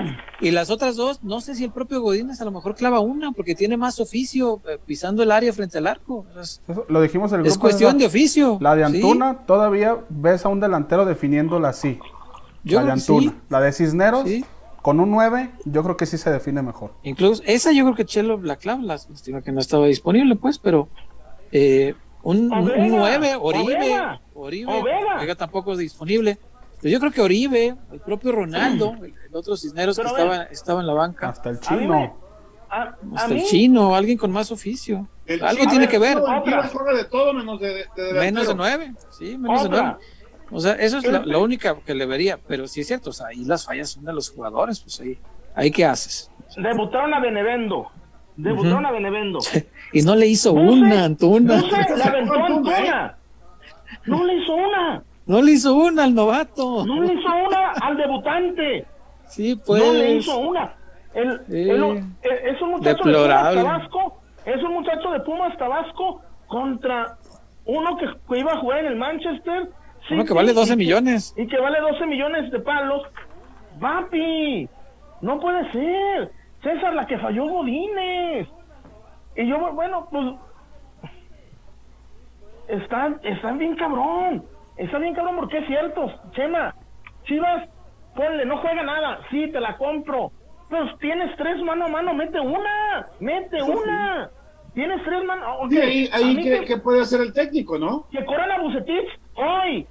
Y 0.41 0.51
las 0.51 0.71
otras 0.71 0.97
dos, 0.97 1.23
no 1.23 1.41
sé 1.41 1.55
si 1.55 1.65
el 1.65 1.71
propio 1.71 2.01
Godínez 2.01 2.41
a 2.41 2.45
lo 2.45 2.51
mejor 2.51 2.75
clava 2.75 3.01
una, 3.01 3.33
porque 3.33 3.55
tiene 3.55 3.77
más 3.77 3.99
oficio 4.01 4.61
eh, 4.69 4.79
pisando 4.85 5.23
el 5.23 5.31
área 5.31 5.53
frente 5.53 5.79
al 5.79 5.87
arco. 5.87 6.27
lo 6.89 7.01
dijimos 7.01 7.33
en 7.33 7.41
el 7.41 7.43
grupo. 7.43 7.53
Es 7.53 7.59
cuestión 7.59 7.99
de, 7.99 8.07
oficio. 8.07 8.59
La 8.61 8.75
de 8.75 8.85
Antuna, 8.85 9.47
todavía 9.47 9.99
ves 10.09 10.45
a 10.45 10.49
un 10.49 10.61
delantero 10.61 11.05
definiéndola 11.05 11.71
así. 11.71 11.99
la 12.65 12.85
de 12.85 12.93
Antuna. 12.93 13.35
La 13.49 13.61
de 13.61 13.73
Cisneros, 13.73 14.29
con 14.83 15.01
un 15.01 15.11
9, 15.11 15.51
yo 15.65 15.83
creo 15.83 15.97
que 15.97 16.07
sí 16.07 16.19
se 16.19 16.31
define 16.31 16.63
mejor. 16.63 16.93
Incluso, 17.03 17.43
esa 17.47 17.73
yo 17.73 17.85
creo 17.85 17.97
que 17.97 18.05
Chelo 18.05 18.41
la 18.41 18.57
clava, 18.57 18.83
lástima 18.83 19.43
que 19.43 19.53
no 19.53 19.61
estaba 19.61 19.87
disponible, 19.87 20.37
pues, 20.37 20.59
pero 20.59 20.89
eh, 21.51 21.95
un, 22.23 22.53
un 22.53 22.89
9, 22.89 23.37
Oribe. 23.41 24.19
Oribe. 24.35 24.73
Vega 25.19 25.35
tampoco 25.35 25.73
es 25.73 25.79
disponible. 25.79 26.39
Pero 26.81 26.93
yo 26.93 27.01
creo 27.01 27.13
que 27.13 27.21
Oribe, 27.21 27.77
el 27.93 28.01
propio 28.01 28.33
Ronaldo, 28.33 28.95
el, 29.03 29.35
otro 29.35 29.57
Cisneros 29.57 29.97
que 29.99 30.07
estaba, 30.07 30.45
estaba 30.45 30.81
en 30.81 30.87
la 30.87 30.95
banca. 30.95 31.29
Hasta 31.29 31.51
el 31.51 31.61
chino. 31.61 32.17
hasta 32.71 33.35
el 33.35 33.45
chino, 33.45 33.97
alguien 33.97 34.17
con 34.17 34.31
más 34.31 34.53
oficio. 34.53 35.09
Algo 35.43 35.67
tiene 35.69 35.89
que 35.89 35.99
ver. 35.99 36.19
de 36.19 37.05
todo 37.11 37.33
menos 37.35 37.61
de, 37.61 37.85
menos 38.15 38.49
de 38.49 38.55
nueve. 38.55 38.95
Sí, 39.11 39.37
menos 39.37 39.65
de 39.65 39.69
nueve. 39.69 39.97
O 40.51 40.61
sea, 40.61 40.73
eso 40.75 40.99
es 40.99 41.05
la, 41.05 41.39
única 41.39 41.77
que 41.85 41.95
le 41.95 42.07
vería. 42.07 42.39
Pero 42.47 42.67
sí 42.67 42.81
es 42.81 42.87
cierto, 42.87 43.11
o 43.11 43.13
sea, 43.13 43.29
ahí 43.29 43.45
las 43.45 43.67
fallas 43.67 43.91
son 43.91 44.05
de 44.05 44.13
los 44.13 44.31
jugadores, 44.31 44.81
pues 44.81 45.01
ahí, 45.01 45.19
ahí 45.55 45.71
qué 45.71 45.85
haces. 45.85 46.31
Debutaron 46.57 47.13
a 47.13 47.21
Benevendo. 47.21 47.91
Debutaron 48.37 48.87
a 48.87 48.93
Benevendo. 48.93 49.41
y 49.93 50.03
no 50.03 50.15
le 50.15 50.27
hizo 50.27 50.53
una, 50.53 51.05
Antuna. 51.05 51.57
No 51.57 51.69
sé, 51.69 51.97
la 51.97 52.05
aventó 52.05 52.35
Antuna. 52.35 53.19
No 54.07 54.25
le 54.25 54.35
hizo 54.35 54.55
una. 54.55 55.03
No 55.29 55.43
le 55.43 55.53
hizo 55.53 55.75
una 55.75 56.05
al 56.05 56.15
novato. 56.15 56.87
No 56.87 57.03
le 57.03 57.13
hizo 57.13 57.29
una 57.47 57.73
al 57.83 57.97
debutante. 57.99 58.87
Sí, 59.27 59.61
pues. 59.65 59.85
No 59.85 59.93
le 59.93 60.15
hizo 60.15 60.39
una. 60.39 60.75
El, 61.13 61.43
es 61.51 62.63
un 62.63 62.71
muchacho 62.71 63.05
de 63.05 63.13
Pumas 63.13 63.55
Tabasco. 63.55 64.21
Es 64.47 64.63
un 64.63 64.73
muchacho 64.73 65.11
de 65.11 65.21
Pumas 65.21 65.59
Tabasco 65.59 66.23
contra 66.47 67.19
uno 67.67 67.99
que, 67.99 68.39
iba 68.39 68.53
a 68.53 68.59
jugar 68.59 68.79
en 68.79 68.87
el 68.87 68.97
Manchester. 68.97 69.69
uno 70.11 70.25
que 70.25 70.33
vale 70.33 70.55
12 70.55 70.77
millones. 70.77 71.35
Y 71.37 71.47
que 71.47 71.61
vale 71.61 71.79
12 71.79 72.07
millones 72.07 72.51
de 72.51 72.61
palos. 72.61 73.03
Papi, 73.79 74.67
no 75.21 75.39
puede 75.41 75.71
ser. 75.73 76.33
César, 76.63 76.95
la 76.95 77.07
que 77.07 77.19
falló 77.19 77.45
Godínez. 77.45 78.49
Y 79.37 79.47
yo, 79.47 79.73
bueno, 79.75 80.09
pues 80.11 80.35
están, 82.69 83.21
están 83.23 83.59
bien 83.59 83.77
cabrón. 83.77 84.43
Está 84.79 84.99
bien 84.99 85.15
cabrón 85.15 85.37
porque 85.37 85.59
es 85.59 85.67
cierto, 85.67 86.13
Chema. 86.33 86.75
Chivas, 87.25 87.69
ponle, 88.15 88.45
no 88.47 88.59
juega 88.59 88.83
nada. 88.83 89.21
Sí, 89.31 89.51
te 89.51 89.61
la 89.61 89.77
compro. 89.77 90.33
Pues 90.71 90.99
tienes 91.01 91.37
tres 91.37 91.61
mano 91.63 91.87
a 91.87 91.89
mano, 91.89 92.15
mete 92.15 92.41
una. 92.41 93.07
Mete 93.21 93.63
una. 93.63 94.31
Tienes 94.75 95.03
tres 95.05 95.25
mano. 95.25 95.65
ahí, 95.65 96.09
ahí 96.13 96.65
que, 96.65 96.77
puede 96.77 97.01
hacer 97.01 97.21
el 97.21 97.33
técnico, 97.33 97.79
¿no? 97.79 98.07
Que 98.11 98.25
corran 98.25 98.51
a 98.53 98.61
Bucetich 98.61 99.09
hoy. 99.35 99.87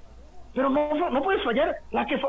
Pero 0.53 0.69
no, 0.69 1.09
no 1.09 1.21
puedes 1.21 1.43
fallar. 1.43 1.75
La 1.91 2.05
que 2.05 2.19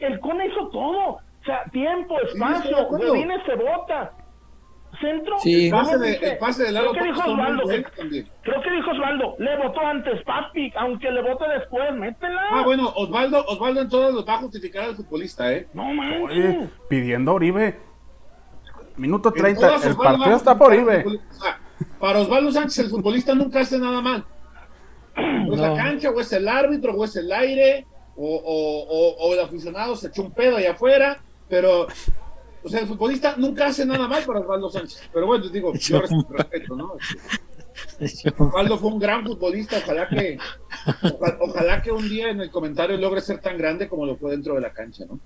el 0.00 0.20
Cone 0.20 0.46
hizo 0.46 0.68
todo. 0.68 1.18
O 1.40 1.44
sea, 1.44 1.64
tiempo, 1.72 2.18
espacio, 2.20 2.88
viene 3.12 3.42
se 3.44 3.54
bota. 3.54 4.12
Centro. 5.00 5.38
Sí. 5.38 5.66
El 5.66 5.70
pase 5.70 5.98
de, 5.98 6.12
el 6.16 6.38
pase 6.38 6.64
de 6.64 6.72
Lalo 6.72 6.90
Creo 6.92 7.02
que 7.04 7.08
dijo 7.12 7.30
Osvaldo. 7.30 7.62
Creo 7.64 8.62
que 8.62 8.70
dijo 8.70 8.90
Osvaldo, 8.90 9.36
le 9.38 9.56
votó 9.56 9.80
antes 9.80 10.22
papi, 10.24 10.72
aunque 10.76 11.10
le 11.10 11.22
vote 11.22 11.44
después, 11.58 11.94
métela. 11.94 12.42
Ah, 12.50 12.62
bueno, 12.64 12.88
Osvaldo, 12.96 13.44
Osvaldo 13.46 13.80
en 13.82 13.88
todos 13.88 14.14
los 14.14 14.26
va 14.26 14.34
a 14.34 14.38
justificar 14.38 14.84
al 14.84 14.96
futbolista, 14.96 15.52
¿eh? 15.52 15.68
No 15.74 15.84
manches. 15.84 16.22
Oye, 16.30 16.68
pidiendo 16.88 17.30
a 17.30 17.34
Oribe. 17.34 17.78
Minuto 18.96 19.28
En 19.34 19.42
30, 19.42 19.60
todas 19.60 19.84
el 19.86 19.92
Osvaldo 19.92 20.18
partido 20.18 20.36
está 20.36 20.58
por 20.58 20.72
Oribe. 20.72 21.04
para 22.00 22.18
Osvaldo 22.20 22.50
Sánchez, 22.50 22.78
el 22.78 22.90
futbolista 22.90 23.34
nunca 23.34 23.60
hace 23.60 23.78
nada 23.78 24.00
mal. 24.00 24.24
O 25.48 25.54
es 25.54 25.60
la 25.60 25.74
cancha, 25.74 26.10
o 26.10 26.20
es 26.20 26.32
el 26.32 26.48
árbitro, 26.48 26.94
o 26.94 27.04
es 27.04 27.14
el 27.16 27.30
aire, 27.32 27.86
o, 28.16 28.24
o- 28.36 28.84
o- 28.88 29.28
o 29.28 29.34
el 29.34 29.40
aficionado 29.40 29.94
se 29.96 30.08
echó 30.08 30.22
un 30.22 30.32
pedo 30.32 30.56
allá 30.56 30.72
afuera, 30.72 31.18
pero, 31.48 31.86
o 32.62 32.68
sea, 32.68 32.80
el 32.80 32.86
futbolista 32.86 33.34
nunca 33.36 33.66
hace 33.66 33.84
nada 33.86 34.06
mal 34.08 34.22
para 34.24 34.40
Osvaldo 34.40 34.68
Sánchez. 34.70 35.08
Pero 35.12 35.26
bueno, 35.26 35.48
digo, 35.48 35.72
yo 35.74 36.00
res- 36.00 36.10
respeto, 36.30 36.76
¿no? 36.76 36.92
Osvaldo 38.38 38.76
fue 38.78 38.90
un 38.90 38.98
gran 38.98 39.24
futbolista, 39.24 39.76
ojalá 39.78 40.08
que, 40.08 40.38
ojalá, 41.02 41.36
ojalá 41.40 41.82
que 41.82 41.92
un 41.92 42.08
día 42.08 42.30
en 42.30 42.40
el 42.40 42.50
comentario 42.50 42.96
logre 42.96 43.20
ser 43.20 43.38
tan 43.40 43.56
grande 43.56 43.88
como 43.88 44.04
lo 44.06 44.16
fue 44.16 44.32
dentro 44.32 44.54
de 44.54 44.60
la 44.60 44.72
cancha, 44.72 45.04
¿no? 45.06 45.18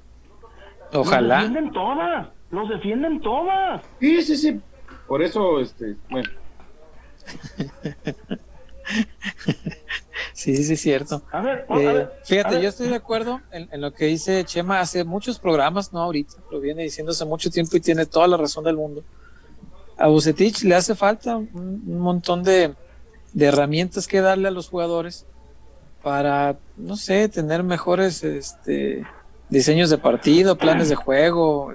Los 0.92 1.06
Ojalá. 1.06 1.36
defienden 1.36 1.72
todas, 1.72 2.28
los 2.50 2.68
defienden 2.68 3.20
todas. 3.22 3.82
Sí, 3.98 4.22
sí, 4.22 4.36
sí. 4.36 4.60
Por 5.08 5.22
eso, 5.22 5.58
este, 5.60 5.96
bueno. 6.10 6.28
Sí, 10.34 10.56
sí, 10.64 10.72
es 10.74 10.80
cierto. 10.80 11.22
A 11.30 11.40
ver, 11.40 11.66
a 11.68 11.78
Eh, 11.78 12.02
a 12.02 12.24
fíjate, 12.24 12.54
ver. 12.54 12.62
yo 12.62 12.68
estoy 12.68 12.88
de 12.88 12.96
acuerdo 12.96 13.40
en, 13.50 13.68
en 13.70 13.80
lo 13.80 13.92
que 13.92 14.06
dice 14.06 14.44
Chema 14.44 14.80
hace 14.80 15.04
muchos 15.04 15.38
programas, 15.38 15.92
no 15.92 16.00
ahorita, 16.00 16.34
lo 16.50 16.60
viene 16.60 16.82
diciendo 16.82 17.12
hace 17.12 17.24
mucho 17.24 17.50
tiempo 17.50 17.76
y 17.76 17.80
tiene 17.80 18.06
toda 18.06 18.26
la 18.28 18.36
razón 18.36 18.64
del 18.64 18.76
mundo. 18.76 19.04
A 19.98 20.08
Bucetich 20.08 20.62
le 20.64 20.74
hace 20.74 20.94
falta 20.94 21.36
un, 21.36 21.50
un 21.86 21.98
montón 21.98 22.42
de, 22.42 22.74
de 23.32 23.46
herramientas 23.46 24.06
que 24.06 24.20
darle 24.20 24.48
a 24.48 24.52
los 24.52 24.68
jugadores 24.68 25.26
para, 26.02 26.56
no 26.76 26.96
sé, 26.96 27.28
tener 27.28 27.62
mejores 27.62 28.24
este, 28.24 29.04
diseños 29.50 29.90
de 29.90 29.98
partido, 29.98 30.56
planes 30.56 30.88
de 30.88 30.96
juego, 30.96 31.72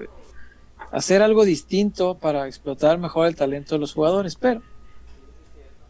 hacer 0.91 1.21
algo 1.21 1.45
distinto 1.45 2.15
para 2.15 2.47
explotar 2.47 2.97
mejor 2.97 3.27
el 3.27 3.35
talento 3.35 3.75
de 3.75 3.79
los 3.79 3.93
jugadores. 3.93 4.35
Pero 4.35 4.61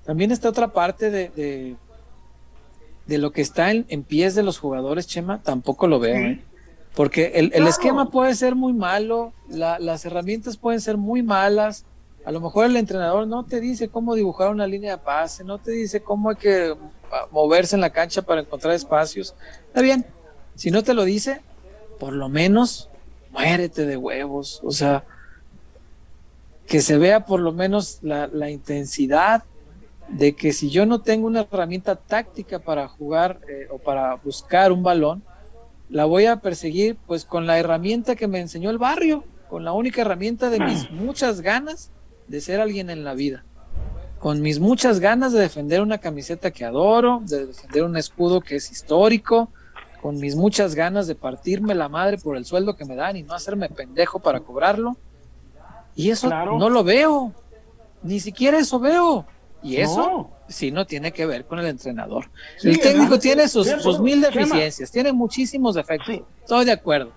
también 0.08 0.32
está 0.32 0.50
otra 0.50 0.70
parte 0.70 1.12
de, 1.12 1.30
de, 1.30 1.76
de 3.06 3.18
lo 3.20 3.32
que 3.32 3.42
está 3.42 3.70
en, 3.72 3.86
en 3.90 4.04
pies 4.04 4.34
de 4.34 4.42
los 4.42 4.58
jugadores, 4.58 5.06
Chema, 5.06 5.44
tampoco 5.44 5.86
lo 5.88 6.00
veo. 6.00 6.16
¿eh? 6.16 6.44
Porque 6.96 7.34
el, 7.36 7.46
el 7.46 7.52
Claro. 7.52 7.68
esquema 7.70 8.10
puede 8.10 8.34
ser 8.34 8.56
muy 8.56 8.74
malo, 8.74 9.34
la- 9.50 9.78
las 9.78 10.04
herramientas 10.06 10.58
pueden 10.58 10.82
ser 10.82 10.98
muy 10.98 11.22
malas. 11.22 11.86
A 12.26 12.32
lo 12.32 12.42
mejor 12.42 12.66
el 12.66 12.76
entrenador 12.76 13.28
no 13.28 13.44
te 13.46 13.60
dice 13.62 13.88
cómo 13.88 14.16
dibujar 14.16 14.50
una 14.50 14.66
línea 14.66 14.94
de 14.94 15.04
pase, 15.04 15.44
no 15.44 15.60
te 15.60 15.72
dice 15.72 16.02
cómo 16.02 16.32
hay 16.32 16.36
que 16.38 16.74
ah, 17.12 17.28
moverse 17.32 17.76
en 17.76 17.82
la 17.82 17.92
cancha 17.92 18.22
para 18.24 18.42
encontrar 18.42 18.74
espacios. 18.74 19.36
Está 19.68 19.82
bien, 19.82 20.06
si 20.56 20.72
no 20.72 20.84
te 20.84 20.94
lo 20.94 21.04
dice, 21.06 21.42
por 22.00 22.14
lo 22.14 22.30
menos 22.30 22.90
muérete 23.32 23.86
de 23.86 23.96
huevos. 23.98 24.60
O 24.64 24.72
sea, 24.72 25.04
que 26.66 26.82
se 26.82 26.98
vea 26.98 27.26
por 27.26 27.40
lo 27.40 27.52
menos 27.54 28.00
la, 28.02 28.28
la 28.28 28.50
intensidad 28.50 29.44
de 30.10 30.36
que 30.36 30.54
si 30.54 30.70
yo 30.70 30.86
no 30.86 31.02
tengo 31.02 31.28
una 31.28 31.42
herramienta 31.42 31.96
táctica 31.96 32.60
para 32.60 32.88
jugar 32.88 33.42
eh, 33.50 33.68
o 33.70 33.78
para 33.78 34.16
buscar 34.16 34.72
un 34.72 34.84
balón, 34.84 35.24
la 35.90 36.06
voy 36.06 36.26
a 36.26 36.38
perseguir 36.38 36.98
pues 37.08 37.26
con 37.26 37.46
la 37.48 37.58
herramienta 37.60 38.16
que 38.16 38.28
me 38.28 38.40
enseñó 38.40 38.70
el 38.70 38.78
barrio, 38.78 39.24
con 39.50 39.64
la 39.66 39.74
única 39.74 40.02
herramienta 40.02 40.50
de 40.50 40.60
mis 40.60 40.92
muchas 40.92 41.42
ganas 41.42 41.92
de 42.28 42.42
ser 42.42 42.60
alguien 42.60 42.90
en 42.90 43.04
la 43.04 43.14
vida, 43.14 43.44
con 44.20 44.42
mis 44.42 44.60
muchas 44.60 45.00
ganas 45.00 45.32
de 45.34 45.40
defender 45.40 45.82
una 45.82 45.98
camiseta 46.00 46.52
que 46.52 46.66
adoro, 46.66 47.22
de 47.26 47.46
defender 47.48 47.84
un 47.84 47.96
escudo 47.98 48.42
que 48.42 48.58
es 48.58 48.72
histórico, 48.72 49.50
con 50.02 50.18
mis 50.20 50.36
muchas 50.36 50.76
ganas 50.76 51.08
de 51.08 51.16
partirme 51.16 51.74
la 51.76 51.90
madre 51.90 52.18
por 52.18 52.38
el 52.38 52.46
sueldo 52.46 52.76
que 52.76 52.86
me 52.86 52.96
dan 52.96 53.16
y 53.18 53.24
no 53.24 53.34
hacerme 53.34 53.70
pendejo 53.70 54.20
para 54.20 54.40
cobrarlo. 54.42 54.96
Y 55.96 56.12
eso 56.12 56.28
Claro. 56.28 56.60
no 56.60 56.70
lo 56.70 56.84
veo, 56.84 57.34
ni 58.04 58.20
siquiera 58.20 58.60
eso 58.60 58.80
veo. 58.80 59.26
Y 59.64 59.78
eso 59.78 59.98
No. 59.98 60.32
sí 60.48 60.72
no 60.72 60.86
tiene 60.86 61.12
que 61.12 61.26
ver 61.26 61.46
con 61.46 61.60
el 61.60 61.66
entrenador. 61.66 62.26
Sí, 62.58 62.70
el 62.70 62.80
técnico 62.80 63.18
tiene 63.20 63.48
sus, 63.48 63.68
sus 63.68 64.00
mil 64.00 64.22
deficiencias, 64.22 64.92
tiene 64.92 65.12
muchísimos 65.14 65.76
defectos. 65.76 66.08
Sí. 66.08 66.24
Estoy 66.42 66.66
de 66.66 66.72
acuerdo. 66.74 67.12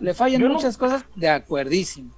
Le 0.00 0.12
fallan 0.14 0.40
Yo 0.40 0.48
no- 0.48 0.54
muchas 0.54 0.76
cosas, 0.76 1.04
de 1.14 1.28
acuerdísimo. 1.28 2.10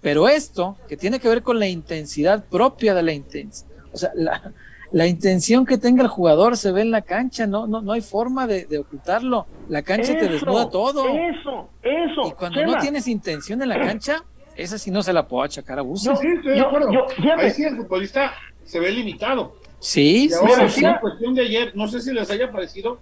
Pero 0.00 0.28
esto, 0.28 0.76
que 0.88 0.96
tiene 0.96 1.18
que 1.18 1.28
ver 1.28 1.42
con 1.42 1.58
la 1.58 1.66
intensidad 1.66 2.44
propia 2.44 2.94
de 2.94 3.02
la 3.02 3.12
intensidad, 3.12 3.68
o 3.92 3.96
sea, 3.98 4.10
la, 4.14 4.52
la 4.92 5.06
intención 5.08 5.66
que 5.66 5.76
tenga 5.78 6.02
el 6.02 6.08
jugador 6.08 6.56
se 6.56 6.70
ve 6.70 6.82
en 6.82 6.92
la 6.92 7.02
cancha, 7.02 7.46
no, 7.48 7.66
no, 7.66 7.80
no 7.82 7.92
hay 7.92 8.00
forma 8.00 8.46
de, 8.46 8.66
de 8.66 8.78
ocultarlo. 8.78 9.46
La 9.68 9.82
cancha 9.82 10.16
te 10.16 10.28
desnuda 10.28 10.70
todo. 10.70 11.04
Eso, 11.08 11.68
eso. 11.82 12.28
Y 12.28 12.32
cuando 12.32 12.60
Chema, 12.60 12.74
no 12.74 12.78
tienes 12.80 13.08
intención 13.08 13.60
en 13.62 13.70
la 13.70 13.80
cancha, 13.80 14.22
esa 14.54 14.78
sí 14.78 14.92
no 14.92 15.02
se 15.02 15.12
la 15.12 15.26
puedo 15.26 15.42
achacar 15.42 15.80
a 15.80 15.82
Buses. 15.82 16.06
Yo- 16.06 16.16
Sí, 16.16 16.28
estoy 16.36 16.52
de 16.52 16.58
yo- 16.58 16.66
acuerdo. 16.68 16.92
yo- 16.92 17.06
fíjate. 17.08 17.42
Ahí 17.42 17.50
sí 17.50 17.64
el 17.64 17.76
futbolista 17.78 18.32
se 18.68 18.78
ve 18.80 18.90
limitado. 18.92 19.56
Sí, 19.80 20.24
Y 20.26 20.28
sí, 20.28 20.34
ahora 20.34 20.68
sí, 20.68 20.76
sí, 20.76 20.80
la 20.82 21.00
cuestión 21.00 21.34
de 21.34 21.42
ayer, 21.42 21.72
no 21.74 21.88
sé 21.88 22.00
si 22.00 22.12
les 22.12 22.30
haya 22.30 22.50
parecido 22.52 23.00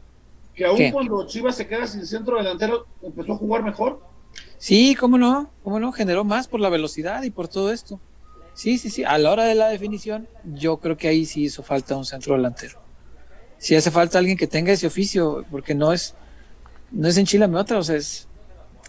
que 0.54 0.64
aún 0.64 0.78
¿Qué? 0.78 0.92
cuando 0.92 1.26
Chivas 1.26 1.56
se 1.56 1.66
queda 1.66 1.86
sin 1.86 2.06
centro 2.06 2.36
delantero, 2.38 2.86
empezó 3.02 3.32
a 3.34 3.36
jugar 3.36 3.62
mejor. 3.62 4.00
Sí, 4.58 4.94
cómo 4.94 5.18
no, 5.18 5.50
cómo 5.62 5.78
no, 5.80 5.92
generó 5.92 6.24
más 6.24 6.48
por 6.48 6.60
la 6.60 6.68
velocidad 6.68 7.22
y 7.24 7.30
por 7.30 7.48
todo 7.48 7.72
esto. 7.72 8.00
Sí, 8.54 8.78
sí, 8.78 8.88
sí, 8.88 9.04
a 9.04 9.18
la 9.18 9.32
hora 9.32 9.44
de 9.44 9.54
la 9.54 9.68
definición, 9.68 10.28
yo 10.44 10.78
creo 10.78 10.96
que 10.96 11.08
ahí 11.08 11.26
sí 11.26 11.44
hizo 11.44 11.62
falta 11.62 11.94
un 11.96 12.06
centro 12.06 12.34
delantero. 12.36 12.80
Sí 13.58 13.74
hace 13.74 13.90
falta 13.90 14.18
alguien 14.18 14.36
que 14.38 14.46
tenga 14.46 14.72
ese 14.72 14.86
oficio, 14.86 15.44
porque 15.50 15.74
no 15.74 15.92
es, 15.92 16.14
no 16.90 17.08
es 17.08 17.16
enchilame 17.18 17.58
otra, 17.58 17.78
o 17.78 17.82
sea, 17.82 17.96
es, 17.96 18.28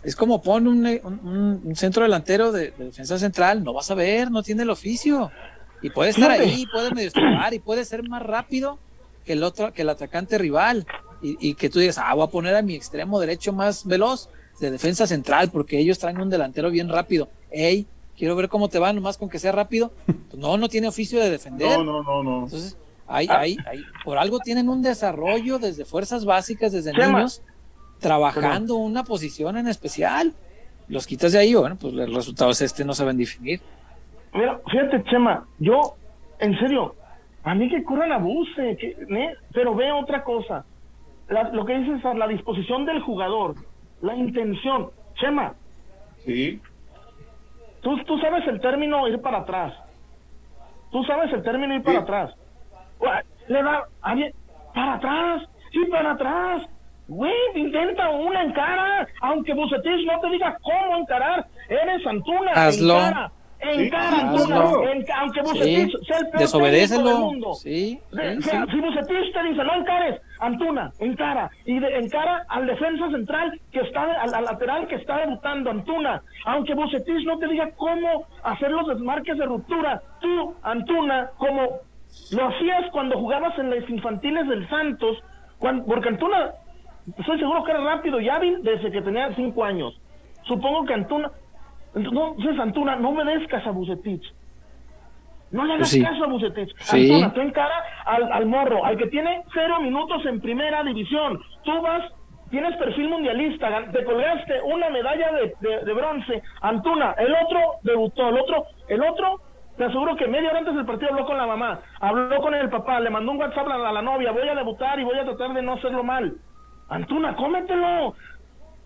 es 0.03 0.15
como 0.15 0.41
pon 0.41 0.67
un, 0.67 0.85
un- 1.03 1.61
un 1.65 1.75
centro 1.75 2.03
delantero 2.03 2.51
de, 2.53 2.71
de 2.71 2.85
defensa 2.85 3.17
central, 3.19 3.63
no 3.63 3.73
vas 3.73 3.91
a 3.91 3.95
ver, 3.95 4.31
no 4.31 4.43
tiene 4.43 4.63
el 4.63 4.69
oficio. 4.69 5.31
Y 5.81 5.89
puede 5.89 6.11
estar 6.11 6.31
ahí, 6.31 6.65
puede 6.71 6.91
medio 6.91 7.11
y 7.51 7.59
puede 7.59 7.85
ser 7.85 8.07
más 8.07 8.23
rápido 8.23 8.79
que 9.25 9.33
el 9.33 9.43
otro, 9.43 9.73
que 9.73 9.83
el 9.83 9.89
atacante 9.89 10.37
rival. 10.37 10.85
Y, 11.21 11.49
y 11.49 11.53
que 11.55 11.69
tú 11.69 11.79
digas, 11.79 11.97
ah, 11.97 12.13
voy 12.13 12.25
a 12.25 12.29
poner 12.29 12.55
a 12.55 12.61
mi 12.61 12.75
extremo 12.75 13.19
derecho 13.19 13.51
más 13.51 13.85
veloz 13.85 14.29
de 14.59 14.71
defensa 14.71 15.07
central, 15.07 15.49
porque 15.51 15.79
ellos 15.79 15.99
traen 15.99 16.19
un 16.19 16.29
delantero 16.29 16.69
bien 16.69 16.89
rápido. 16.89 17.29
Ey, 17.51 17.87
quiero 18.17 18.35
ver 18.35 18.49
cómo 18.49 18.69
te 18.69 18.79
va, 18.79 18.91
nomás 18.93 19.17
con 19.17 19.29
que 19.29 19.39
sea 19.39 19.51
rápido. 19.51 19.91
Pues 20.05 20.37
no, 20.37 20.57
no 20.57 20.69
tiene 20.69 20.87
oficio 20.87 21.19
de 21.19 21.29
defender. 21.29 21.77
No, 21.77 21.83
no, 21.83 22.03
no, 22.03 22.23
no. 22.23 22.43
Entonces, 22.45 22.77
hay, 23.07 23.27
hay, 23.29 23.57
hay, 23.65 23.83
por 24.03 24.17
algo 24.17 24.39
tienen 24.39 24.69
un 24.69 24.81
desarrollo 24.81 25.59
desde 25.59 25.85
fuerzas 25.85 26.25
básicas, 26.25 26.71
desde 26.71 26.91
niños, 26.93 27.41
trabajando 27.99 28.75
una 28.75 29.03
posición 29.03 29.57
en 29.57 29.67
especial. 29.67 30.33
Los 30.87 31.05
quitas 31.05 31.31
de 31.33 31.39
ahí, 31.39 31.53
bueno, 31.53 31.77
pues 31.77 31.93
el 31.93 32.13
resultado 32.13 32.51
es 32.51 32.61
este, 32.61 32.83
no 32.85 32.93
saben 32.93 33.17
definir. 33.17 33.61
Mira, 34.33 34.59
fíjate, 34.69 35.03
Chema, 35.05 35.45
yo, 35.59 35.95
en 36.39 36.57
serio, 36.59 36.95
a 37.43 37.55
mí 37.55 37.69
que 37.69 37.83
corran 37.83 38.11
abuse, 38.11 38.77
que, 38.77 38.95
pero 39.53 39.73
ve 39.75 39.91
otra 39.91 40.23
cosa. 40.23 40.65
La- 41.29 41.49
lo 41.49 41.65
que 41.65 41.77
dices, 41.79 42.01
la 42.15 42.27
disposición 42.27 42.85
del 42.85 43.01
jugador, 43.01 43.55
la 44.01 44.15
intención. 44.15 44.89
Chema, 45.15 45.53
Sí. 46.25 46.61
tú, 47.81 47.97
tú 48.03 48.17
sabes 48.19 48.45
el 48.47 48.59
término 48.61 49.07
ir 49.07 49.21
para 49.21 49.39
atrás. 49.39 49.73
Tú 50.91 51.03
sabes 51.03 51.31
el 51.33 51.43
término 51.43 51.75
ir 51.75 51.83
para 51.83 51.97
Sí. 51.97 52.03
atrás. 52.03 52.35
Le 53.47 53.63
da, 53.63 53.83
a 54.01 54.15
ver, 54.15 54.33
para 54.75 54.93
atrás, 54.95 55.43
sí, 55.71 55.85
para 55.85 56.11
atrás. 56.11 56.63
Güey, 57.07 57.33
intenta 57.55 58.09
una 58.09 58.43
en 58.43 58.51
cara, 58.51 59.07
aunque 59.21 59.53
Bucetich 59.53 60.05
no 60.05 60.19
te 60.19 60.29
diga 60.29 60.57
cómo 60.61 60.97
encarar. 60.97 61.45
Eres 61.69 62.05
Antuna, 62.05 62.51
Hazlo. 62.51 62.95
encara. 62.97 63.31
En- 63.59 65.05
aunque 65.19 65.39
Sí, 65.43 65.45
Bucetich 65.51 66.05
sea 66.07 66.17
el 66.19 66.25
peor 66.29 66.39
del 67.03 67.15
mundo. 67.19 67.53
Sí. 68.11 68.39
Si 68.71 68.79
Bucetich 68.79 69.33
te 69.33 69.43
dice, 69.43 69.63
no 69.63 69.73
encares, 69.75 70.21
Antuna, 70.39 70.91
encara. 70.99 71.49
Y 71.65 71.79
de, 71.79 71.97
encara 71.97 72.45
al 72.49 72.67
defensa 72.67 73.09
central 73.09 73.59
que 73.71 73.79
está, 73.81 74.03
al, 74.21 74.33
al 74.33 74.43
lateral 74.45 74.87
que 74.87 74.95
está 74.95 75.17
debutando, 75.17 75.71
Antuna. 75.71 76.21
Aunque 76.45 76.73
Bucetich 76.75 77.25
no 77.25 77.37
te 77.39 77.47
diga 77.47 77.71
cómo 77.75 78.25
hacer 78.43 78.71
los 78.71 78.87
desmarques 78.87 79.37
de 79.37 79.45
ruptura, 79.45 80.01
tú, 80.21 80.53
Antuna, 80.63 81.31
como 81.37 81.61
lo 82.31 82.47
hacías 82.47 82.85
cuando 82.91 83.17
jugabas 83.19 83.57
en 83.59 83.69
las 83.71 83.89
infantiles 83.89 84.47
del 84.47 84.67
Santos, 84.69 85.17
porque 85.87 86.09
Antuna, 86.09 86.51
estoy 87.17 87.39
seguro 87.39 87.63
que 87.63 87.71
era 87.71 87.83
rápido 87.83 88.19
y 88.21 88.29
hábil 88.29 88.61
desde 88.63 88.91
que 88.91 89.01
tenía 89.01 89.33
cinco 89.35 89.63
años. 89.65 89.99
Supongo 90.43 90.85
que 90.85 90.93
Antuna, 90.93 91.31
entonces 91.97 92.59
Antuna, 92.59 92.95
no 92.95 93.09
obedezcas 93.09 93.65
a 93.67 93.71
Bucetich. 93.71 94.23
No 95.51 95.63
le 95.65 95.73
hagas 95.75 95.89
sí. 95.89 96.01
caso 96.03 96.23
a 96.23 96.27
Bucetich. 96.27 96.73
Sí. 96.79 97.09
Antuna, 97.11 97.33
tú 97.33 97.41
encara 97.41 97.75
al, 98.05 98.31
al 98.31 98.45
morro, 98.45 98.83
al 98.85 98.97
que 98.97 99.07
tiene 99.07 99.43
cero 99.53 99.79
minutos 99.81 100.25
en 100.25 100.41
primera 100.41 100.83
división. 100.83 101.39
Tú 101.63 101.81
vas, 101.81 102.03
tienes 102.49 102.75
perfil 102.77 103.09
mundialista, 103.09 103.69
te 103.91 104.03
colgaste 104.03 104.61
una 104.63 104.89
medalla 104.89 105.31
de, 105.33 105.53
de- 105.61 105.85
de 105.85 105.93
bronce. 105.93 106.41
Antuna, 106.61 107.15
el 107.17 107.33
otro 107.33 107.59
debutó, 107.83 108.29
el 108.29 108.37
otro, 108.39 108.65
el 108.89 109.01
otro 109.03 109.41
Te 109.77 109.85
aseguro 109.85 110.15
que 110.15 110.27
media 110.27 110.49
hora 110.49 110.59
antes 110.59 110.73
del 110.75 110.85
partido 110.87 111.11
habló 111.11 111.25
con 111.27 111.37
la 111.37 111.45
mamá, 111.45 111.79
habló 112.01 112.41
con 112.41 112.55
el 112.55 112.67
papá, 112.67 112.99
le 112.99 113.11
mandó 113.11 113.31
un 113.31 113.37
WhatsApp 113.37 113.67
a 113.69 113.91
la, 113.91 114.01
novia, 114.01 114.31
voy 114.31 114.49
a 114.49 114.55
debutar 114.55 114.99
y 114.99 115.03
voy 115.03 115.19
a 115.19 115.23
tratar 115.23 115.53
de 115.53 115.61
no 115.61 115.73
hacerlo 115.73 116.03
mal. 116.03 116.33
Antuna, 116.89 117.35
cómetelo. 117.35 118.15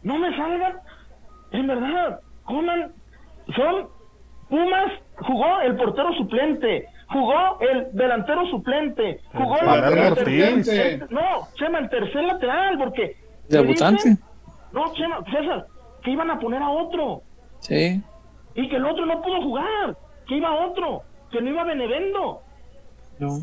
No 0.04 0.18
me 0.18 0.36
salgan. 0.36 0.80
En 1.52 1.66
verdad, 1.68 2.20
coman. 2.44 2.92
Son 3.56 3.88
Pumas, 4.52 4.92
jugó 5.16 5.62
el 5.62 5.78
portero 5.78 6.14
suplente, 6.16 6.86
jugó 7.08 7.58
el 7.62 7.88
delantero 7.94 8.46
suplente, 8.48 9.22
jugó 9.32 9.56
el, 9.62 10.14
tercer, 10.14 11.10
no, 11.10 11.48
Chema, 11.56 11.80
el 11.80 11.90
tercer 11.90 12.22
lateral, 12.26 12.78
porque 12.78 13.16
debutante. 13.48 14.18
no, 14.74 14.94
Chema, 14.94 15.24
César, 15.32 15.68
que 16.04 16.12
iban 16.12 16.30
a 16.30 16.38
poner 16.38 16.62
a 16.62 16.70
otro. 16.70 17.22
Sí. 17.60 18.04
Y 18.54 18.68
que 18.68 18.76
el 18.76 18.86
otro 18.86 19.06
no 19.06 19.22
pudo 19.22 19.42
jugar, 19.42 19.98
que 20.28 20.36
iba 20.36 20.66
otro, 20.68 21.04
que 21.32 21.42
no 21.42 21.50
iba 21.50 21.64
Benevendo. 21.64 22.42
No. 23.20 23.38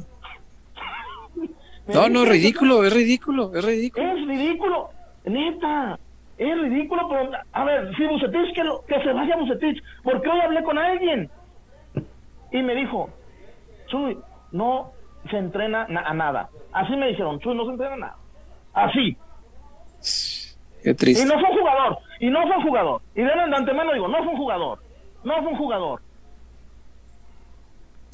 no, 1.95 2.09
no, 2.11 2.25
ridículo, 2.27 2.85
es 2.85 2.93
ridículo, 2.93 3.51
es 3.55 3.65
ridículo. 3.65 4.07
Es 4.07 4.27
ridículo, 4.27 4.91
neta. 5.25 5.99
Es 6.39 6.61
ridículo, 6.61 7.09
pero 7.09 7.31
a 7.53 7.65
ver, 7.65 7.95
si 7.97 8.07
Bucetich, 8.07 8.55
que, 8.55 8.63
que 8.87 9.03
se 9.03 9.13
vaya 9.13 9.37
Bucetich, 9.37 9.83
porque 10.05 10.29
hoy 10.29 10.41
hablé 10.41 10.63
con 10.63 10.79
alguien 10.79 11.29
y 12.53 12.63
me 12.63 12.75
dijo, 12.77 13.11
Chuy, 13.87 14.17
no 14.53 14.93
se 15.31 15.37
entrena 15.37 15.85
a 15.85 16.15
nada. 16.15 16.49
Así 16.73 16.95
me 16.97 17.09
dijeron, 17.09 17.41
Chuy, 17.41 17.57
no 17.57 17.65
se 17.65 17.73
entrena 17.73 17.95
a 17.95 17.99
nada. 17.99 18.17
Así. 18.73 19.17
Qué 20.83 20.95
triste. 20.95 21.25
Y 21.25 21.27
no 21.27 21.41
fue 21.41 21.51
un 21.51 21.59
jugador, 21.59 21.99
y 22.21 22.31
no 22.31 22.47
fue 22.47 22.57
un 22.57 22.63
jugador. 22.63 23.03
Y 23.17 23.23
de 23.23 23.33
antemano 23.33 23.93
digo, 23.93 24.07
no 24.07 24.19
fue 24.19 24.33
un 24.33 24.39
jugador, 24.39 24.79
no 25.25 25.35
fue 25.43 25.53
un 25.53 25.59
jugador. 25.59 26.01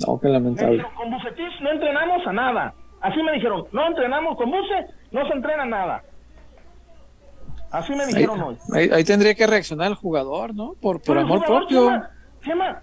No, 0.07 0.19
qué 0.19 0.29
lamentable. 0.29 0.85
con 0.97 1.11
Bucetich 1.11 1.61
no 1.61 1.71
entrenamos 1.71 2.27
a 2.27 2.33
nada. 2.33 2.75
Así 3.01 3.23
me 3.23 3.33
dijeron, 3.33 3.67
no 3.73 3.87
entrenamos 3.87 4.37
con 4.39 4.51
Buce, 4.51 4.87
no 5.13 5.27
se 5.29 5.35
entrena 5.35 5.65
a 5.65 5.67
nada. 5.67 6.03
Así 7.75 7.93
me 7.93 8.07
dijeron 8.07 8.41
hoy. 8.41 8.57
Ahí, 8.73 9.03
tendría 9.03 9.35
que 9.35 9.49
reaccionar 9.49 9.89
el 9.89 9.97
jugador, 9.97 10.55
¿no? 10.55 10.75
Por, 10.81 11.03
por 11.03 11.19
amor 11.19 11.45
propio. 11.45 11.91
Chema, 12.45 12.81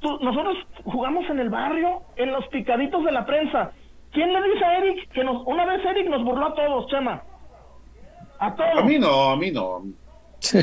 nosotros 0.00 0.58
jugamos 0.84 1.28
en 1.28 1.40
el 1.40 1.50
barrio, 1.50 2.02
en 2.14 2.30
los 2.30 2.46
picaditos 2.46 3.04
de 3.04 3.10
la 3.10 3.26
prensa. 3.26 3.72
¿Quién 4.12 4.32
le 4.32 4.40
dice 4.42 4.64
a 4.64 4.78
Eric 4.78 5.10
que 5.10 5.24
nos, 5.24 5.44
una 5.44 5.64
vez 5.66 5.84
Eric 5.84 6.08
nos 6.08 6.22
burló 6.22 6.46
a 6.46 6.54
todos, 6.54 6.86
Chema? 6.86 7.20
A 8.38 8.54
todos. 8.54 8.78
A 8.78 8.82
mí 8.82 8.96
no, 8.96 9.30
a 9.30 9.36
mí 9.36 9.50
no. 9.50 9.82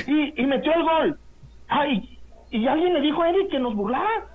Y, 0.07 0.41
y 0.41 0.45
metió 0.45 0.73
el 0.73 0.83
gol. 0.83 1.19
Ay, 1.67 2.17
¿y 2.51 2.65
alguien 2.65 2.93
le 2.93 3.01
dijo 3.01 3.21
a 3.21 3.29
Eric 3.29 3.49
que 3.49 3.59
nos 3.59 3.75
burlara? 3.75 4.25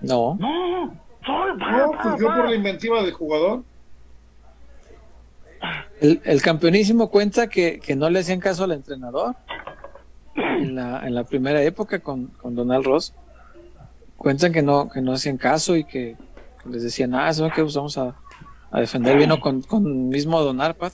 No. 0.00 0.38
No, 0.40 0.86
no, 0.86 1.92
pues 2.02 2.18
yo 2.18 2.28
por 2.28 2.48
la 2.48 2.54
inventiva 2.54 3.02
del 3.02 3.12
jugador. 3.12 3.62
El, 6.00 6.42
campeonísimo 6.42 7.10
cuenta 7.10 7.48
que, 7.48 7.80
no 7.96 8.08
le 8.08 8.20
hacían 8.20 8.40
caso 8.40 8.64
al 8.64 8.72
entrenador 8.72 9.36
en 10.34 10.74
la, 10.74 11.06
en 11.06 11.14
la 11.14 11.24
primera 11.24 11.62
época 11.62 11.98
con, 11.98 12.28
con 12.28 12.54
Donald 12.54 12.84
Ross. 12.84 13.14
Cuentan 14.16 14.52
que 14.52 14.62
no, 14.62 14.88
que 14.88 15.00
no 15.00 15.12
hacían 15.12 15.36
caso 15.36 15.76
y 15.76 15.84
que, 15.84 16.16
les 16.64 16.82
decían, 16.82 17.14
ah, 17.14 17.28
eso 17.28 17.50
que 17.54 17.62
vamos 17.62 17.98
a, 17.98 18.14
defender 18.72 19.16
bien 19.16 19.32
o 19.32 19.40
con, 19.40 19.62
con 19.62 20.08
mismo 20.08 20.40
Don 20.42 20.60
Arpad, 20.60 20.92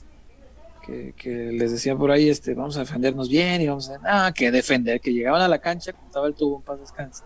que, 0.85 1.13
que, 1.17 1.53
les 1.53 1.73
decían 1.73 1.99
por 1.99 2.11
ahí, 2.11 2.29
este, 2.29 2.55
vamos 2.55 2.77
a 2.77 2.81
defendernos 2.81 3.29
bien 3.29 3.61
y 3.61 3.69
vamos 3.69 3.91
a, 3.91 4.27
ah, 4.27 4.33
que 4.33 4.51
defender, 4.51 5.01
que 5.01 5.13
llegaban 5.13 5.43
a 5.43 5.49
la 5.49 5.59
cancha, 5.59 5.93
contaba 5.93 6.27
el 6.27 6.35
tubo, 6.35 6.57
un 6.57 6.63
paz 6.63 6.81
descanso 6.81 7.25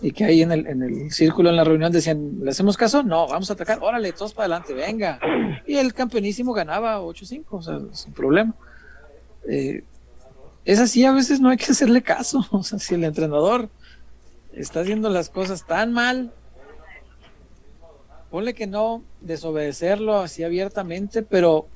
y 0.00 0.12
que 0.12 0.24
ahí 0.24 0.42
en 0.42 0.52
el, 0.52 0.66
en 0.66 0.82
el 0.82 1.10
círculo, 1.10 1.48
en 1.48 1.56
la 1.56 1.64
reunión 1.64 1.90
decían, 1.90 2.40
¿le 2.42 2.50
hacemos 2.50 2.76
caso? 2.76 3.02
No, 3.02 3.26
vamos 3.28 3.48
a 3.50 3.54
atacar, 3.54 3.78
órale, 3.80 4.12
todos 4.12 4.34
para 4.34 4.44
adelante, 4.44 4.74
venga. 4.74 5.18
Y 5.66 5.76
el 5.76 5.94
campeonísimo 5.94 6.52
ganaba 6.52 7.00
8-5, 7.00 7.44
o 7.48 7.62
sea, 7.62 7.80
sin 7.92 8.12
problema. 8.12 8.54
Eh, 9.48 9.84
es 10.64 10.80
así, 10.80 11.04
a 11.04 11.12
veces 11.12 11.40
no 11.40 11.48
hay 11.48 11.56
que 11.56 11.72
hacerle 11.72 12.02
caso, 12.02 12.44
o 12.50 12.62
sea, 12.62 12.78
si 12.78 12.94
el 12.94 13.04
entrenador 13.04 13.70
está 14.52 14.80
haciendo 14.80 15.08
las 15.08 15.30
cosas 15.30 15.66
tan 15.66 15.92
mal, 15.92 16.32
ponle 18.30 18.54
que 18.54 18.66
no 18.66 19.02
desobedecerlo 19.20 20.18
así 20.18 20.44
abiertamente, 20.44 21.22
pero 21.22 21.68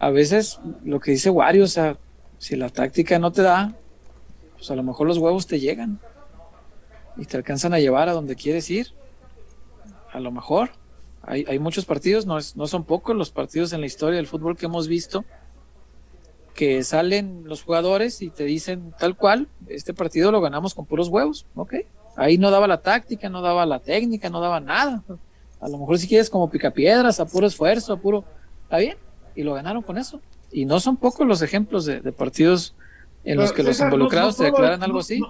a 0.00 0.10
veces 0.10 0.58
lo 0.84 0.98
que 0.98 1.12
dice 1.12 1.30
Wario, 1.30 1.64
o 1.64 1.68
sea, 1.68 1.98
si 2.38 2.56
la 2.56 2.68
táctica 2.68 3.18
no 3.18 3.30
te 3.30 3.42
da, 3.42 3.74
pues 4.56 4.70
a 4.70 4.74
lo 4.74 4.82
mejor 4.82 5.06
los 5.06 5.18
huevos 5.18 5.46
te 5.46 5.60
llegan 5.60 6.00
y 7.16 7.26
te 7.26 7.36
alcanzan 7.36 7.74
a 7.74 7.78
llevar 7.78 8.08
a 8.08 8.12
donde 8.12 8.36
quieres 8.36 8.70
ir. 8.70 8.88
A 10.12 10.20
lo 10.20 10.30
mejor. 10.30 10.70
Hay, 11.22 11.44
hay 11.48 11.58
muchos 11.58 11.86
partidos, 11.86 12.26
no, 12.26 12.36
es, 12.36 12.54
no 12.54 12.66
son 12.66 12.84
pocos 12.84 13.16
los 13.16 13.30
partidos 13.30 13.72
en 13.72 13.80
la 13.80 13.86
historia 13.86 14.16
del 14.16 14.26
fútbol 14.26 14.56
que 14.56 14.66
hemos 14.66 14.88
visto, 14.88 15.24
que 16.54 16.84
salen 16.84 17.44
los 17.46 17.62
jugadores 17.62 18.20
y 18.20 18.28
te 18.28 18.44
dicen 18.44 18.92
tal 18.98 19.16
cual, 19.16 19.48
este 19.66 19.94
partido 19.94 20.30
lo 20.30 20.42
ganamos 20.42 20.74
con 20.74 20.84
puros 20.84 21.08
huevos, 21.08 21.46
¿ok? 21.54 21.76
Ahí 22.16 22.36
no 22.36 22.50
daba 22.50 22.68
la 22.68 22.82
táctica, 22.82 23.30
no 23.30 23.40
daba 23.40 23.64
la 23.64 23.78
técnica, 23.78 24.28
no 24.28 24.40
daba 24.40 24.60
nada. 24.60 25.02
A 25.60 25.68
lo 25.68 25.78
mejor 25.78 25.98
si 25.98 26.06
quieres 26.06 26.28
como 26.28 26.50
picapiedras, 26.50 27.18
a 27.20 27.26
puro 27.26 27.46
esfuerzo, 27.46 27.94
a 27.94 27.96
puro... 27.96 28.24
Está 28.64 28.76
bien, 28.78 28.98
y 29.34 29.42
lo 29.42 29.54
ganaron 29.54 29.82
con 29.82 29.96
eso. 29.96 30.20
Y 30.52 30.66
no 30.66 30.78
son 30.78 30.96
pocos 30.96 31.26
los 31.26 31.42
ejemplos 31.42 31.86
de, 31.86 32.00
partidos 32.12 32.74
en 33.24 33.38
los 33.38 33.52
que 33.52 33.62
los 33.62 33.80
involucrados 33.80 34.36
te 34.36 34.44
declaran 34.44 34.82
algo 34.82 35.00
así 35.00 35.20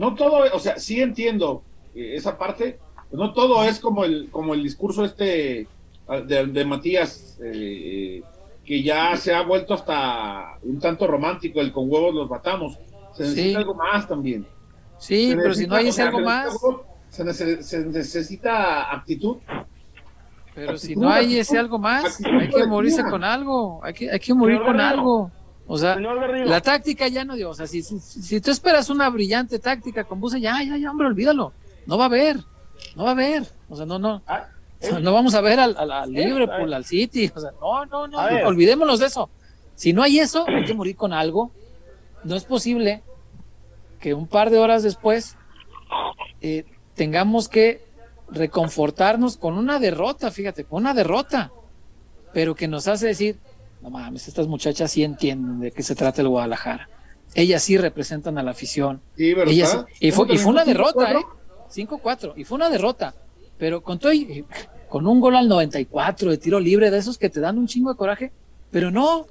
no 0.00 0.14
todo, 0.14 0.44
o 0.54 0.58
sea, 0.58 0.78
sí 0.78 1.02
entiendo 1.02 1.62
eh, 1.94 2.14
esa 2.14 2.38
parte, 2.38 2.78
no 3.12 3.34
todo 3.34 3.62
es 3.64 3.78
como 3.78 4.06
el, 4.06 4.30
como 4.30 4.54
el 4.54 4.62
discurso 4.62 5.04
este 5.04 5.66
ah, 6.08 6.20
de, 6.20 6.64
Matías, 6.64 7.38
eh, 7.44 8.22
que 8.64 8.82
ya 8.82 9.14
se 9.18 9.34
ha 9.34 9.42
vuelto 9.42 9.74
hasta 9.74 10.58
un 10.62 10.80
tanto 10.80 11.06
romántico, 11.06 11.60
el 11.60 11.70
con 11.70 11.90
huevos 11.90 12.14
los 12.14 12.30
matamos. 12.30 12.78
Se 13.12 13.24
necesita 13.24 13.58
algo 13.58 13.74
más 13.74 14.08
también. 14.08 14.46
Sí, 14.96 15.34
pero 15.36 15.52
si 15.52 15.66
no 15.66 15.74
hay 15.74 15.88
ese 15.88 16.02
algo 16.02 16.20
más. 16.20 16.56
Se, 17.10 17.84
necesita 17.84 18.94
actitud. 18.94 19.36
Pero 20.54 20.78
si 20.78 20.96
no 20.96 21.10
hay 21.10 21.38
ese 21.38 21.58
algo 21.58 21.78
más, 21.78 22.18
hay 22.24 22.48
que 22.48 22.66
morirse 22.66 23.02
con 23.02 23.22
algo, 23.22 23.84
hay 23.84 23.92
que, 23.92 24.10
hay 24.10 24.18
que 24.18 24.32
morir 24.32 24.62
con 24.62 24.80
algo. 24.80 25.30
O 25.72 25.78
sea, 25.78 25.94
la 25.94 26.60
táctica 26.60 27.06
ya 27.06 27.24
no 27.24 27.36
dio. 27.36 27.50
O 27.50 27.54
sea, 27.54 27.68
si, 27.68 27.80
si, 27.80 28.40
tú 28.40 28.50
esperas 28.50 28.90
una 28.90 29.08
brillante 29.08 29.60
táctica 29.60 30.02
con 30.02 30.18
Buse, 30.18 30.40
ya, 30.40 30.60
ya, 30.64 30.76
ya, 30.76 30.90
hombre, 30.90 31.06
olvídalo. 31.06 31.52
No 31.86 31.96
va 31.96 32.04
a 32.04 32.06
haber. 32.08 32.38
No 32.96 33.04
va 33.04 33.10
a 33.10 33.12
haber. 33.12 33.44
O 33.68 33.76
sea, 33.76 33.86
no, 33.86 33.96
no. 34.00 34.20
Ah, 34.26 34.48
no 35.00 35.12
vamos 35.12 35.32
a 35.36 35.40
ver 35.40 35.60
al, 35.60 35.76
al, 35.78 36.12
Liverpool, 36.12 36.74
al 36.74 36.84
City. 36.84 37.30
O 37.32 37.38
sea, 37.38 37.52
no, 37.60 37.86
no, 37.86 38.08
no. 38.08 38.18
Olvidémonos 38.48 38.98
de 38.98 39.06
eso. 39.06 39.30
Si 39.76 39.92
no 39.92 40.02
hay 40.02 40.18
eso, 40.18 40.44
hay 40.48 40.64
que 40.64 40.74
morir 40.74 40.96
con 40.96 41.12
algo. 41.12 41.52
No 42.24 42.34
es 42.34 42.42
posible 42.42 43.04
que 44.00 44.12
un 44.12 44.26
par 44.26 44.50
de 44.50 44.58
horas 44.58 44.82
después 44.82 45.36
eh, 46.40 46.64
tengamos 46.96 47.48
que 47.48 47.86
reconfortarnos 48.28 49.36
con 49.36 49.56
una 49.56 49.78
derrota, 49.78 50.32
fíjate, 50.32 50.64
con 50.64 50.82
una 50.82 50.94
derrota, 50.94 51.52
pero 52.32 52.56
que 52.56 52.66
nos 52.66 52.88
hace 52.88 53.06
decir, 53.06 53.38
no 53.82 53.90
mames, 53.90 54.28
estas 54.28 54.46
muchachas 54.46 54.90
sí 54.90 55.02
entienden 55.02 55.60
de 55.60 55.70
qué 55.70 55.82
se 55.82 55.94
trata 55.94 56.22
el 56.22 56.28
Guadalajara. 56.28 56.88
Ellas 57.34 57.62
sí 57.62 57.76
representan 57.78 58.38
a 58.38 58.42
la 58.42 58.50
afición. 58.50 59.00
Sí, 59.16 59.34
¿verdad? 59.34 59.86
y, 60.00 60.10
fue, 60.10 60.26
una 60.46 60.64
derrota, 60.64 61.12
¿eh? 61.12 61.24
5-4. 61.72 62.34
Y 62.36 62.44
fue 62.44 62.56
una 62.56 62.68
derrota. 62.68 63.14
Pero 63.56 63.82
con, 63.82 63.98
todo, 63.98 64.12
con 64.88 65.06
un 65.06 65.20
gol 65.20 65.36
al 65.36 65.48
94 65.48 66.30
de 66.30 66.38
tiro 66.38 66.58
libre, 66.58 66.90
de 66.90 66.98
esos 66.98 67.18
que 67.18 67.30
te 67.30 67.40
dan 67.40 67.58
un 67.58 67.66
chingo 67.66 67.90
de 67.90 67.96
coraje. 67.96 68.32
Pero 68.70 68.90
no, 68.90 69.26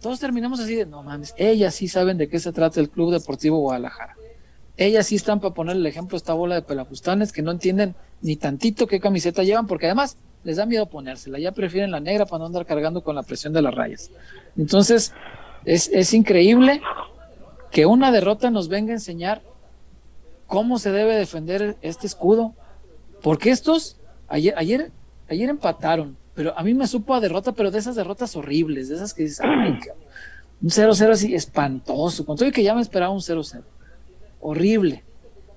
todos 0.00 0.20
terminamos 0.20 0.60
así 0.60 0.74
de, 0.74 0.86
no 0.86 1.02
mames, 1.02 1.34
ellas 1.36 1.74
sí 1.74 1.88
saben 1.88 2.18
de 2.18 2.28
qué 2.28 2.38
se 2.38 2.52
trata 2.52 2.80
el 2.80 2.90
Club 2.90 3.12
Deportivo 3.12 3.58
Guadalajara. 3.58 4.16
Ellas 4.76 5.06
sí 5.06 5.16
están 5.16 5.40
para 5.40 5.54
poner 5.54 5.76
el 5.76 5.86
ejemplo 5.86 6.16
esta 6.16 6.34
bola 6.34 6.54
de 6.54 6.62
pelafustanes 6.62 7.32
que 7.32 7.42
no 7.42 7.50
entienden 7.50 7.96
ni 8.20 8.36
tantito 8.36 8.86
qué 8.86 9.00
camiseta 9.00 9.42
llevan, 9.42 9.66
porque 9.66 9.86
además 9.86 10.16
les 10.44 10.56
da 10.56 10.66
miedo 10.66 10.86
ponérsela, 10.86 11.38
ya 11.38 11.52
prefieren 11.52 11.90
la 11.90 12.00
negra 12.00 12.26
para 12.26 12.40
no 12.40 12.46
andar 12.46 12.66
cargando 12.66 13.02
con 13.02 13.14
la 13.14 13.22
presión 13.22 13.52
de 13.52 13.62
las 13.62 13.74
rayas. 13.74 14.10
Entonces, 14.56 15.12
es, 15.64 15.88
es 15.92 16.14
increíble 16.14 16.80
que 17.70 17.86
una 17.86 18.10
derrota 18.10 18.50
nos 18.50 18.68
venga 18.68 18.92
a 18.92 18.94
enseñar 18.94 19.42
cómo 20.46 20.78
se 20.78 20.90
debe 20.90 21.16
defender 21.16 21.76
este 21.82 22.06
escudo, 22.06 22.54
porque 23.22 23.50
estos 23.50 23.98
ayer, 24.28 24.54
ayer, 24.56 24.90
ayer 25.28 25.50
empataron, 25.50 26.16
pero 26.34 26.56
a 26.56 26.62
mí 26.62 26.72
me 26.72 26.86
supo 26.86 27.14
a 27.14 27.20
derrota, 27.20 27.52
pero 27.52 27.70
de 27.70 27.78
esas 27.78 27.96
derrotas 27.96 28.34
horribles, 28.36 28.88
de 28.88 28.94
esas 28.94 29.12
que 29.12 29.24
dices, 29.24 29.40
ay, 29.42 29.78
un 30.62 30.70
0-0 30.70 31.10
así 31.10 31.34
espantoso, 31.34 32.24
con 32.24 32.36
todo 32.36 32.48
y 32.48 32.52
que 32.52 32.62
ya 32.62 32.74
me 32.74 32.80
esperaba 32.80 33.12
un 33.12 33.20
0-0, 33.20 33.62
horrible, 34.40 35.04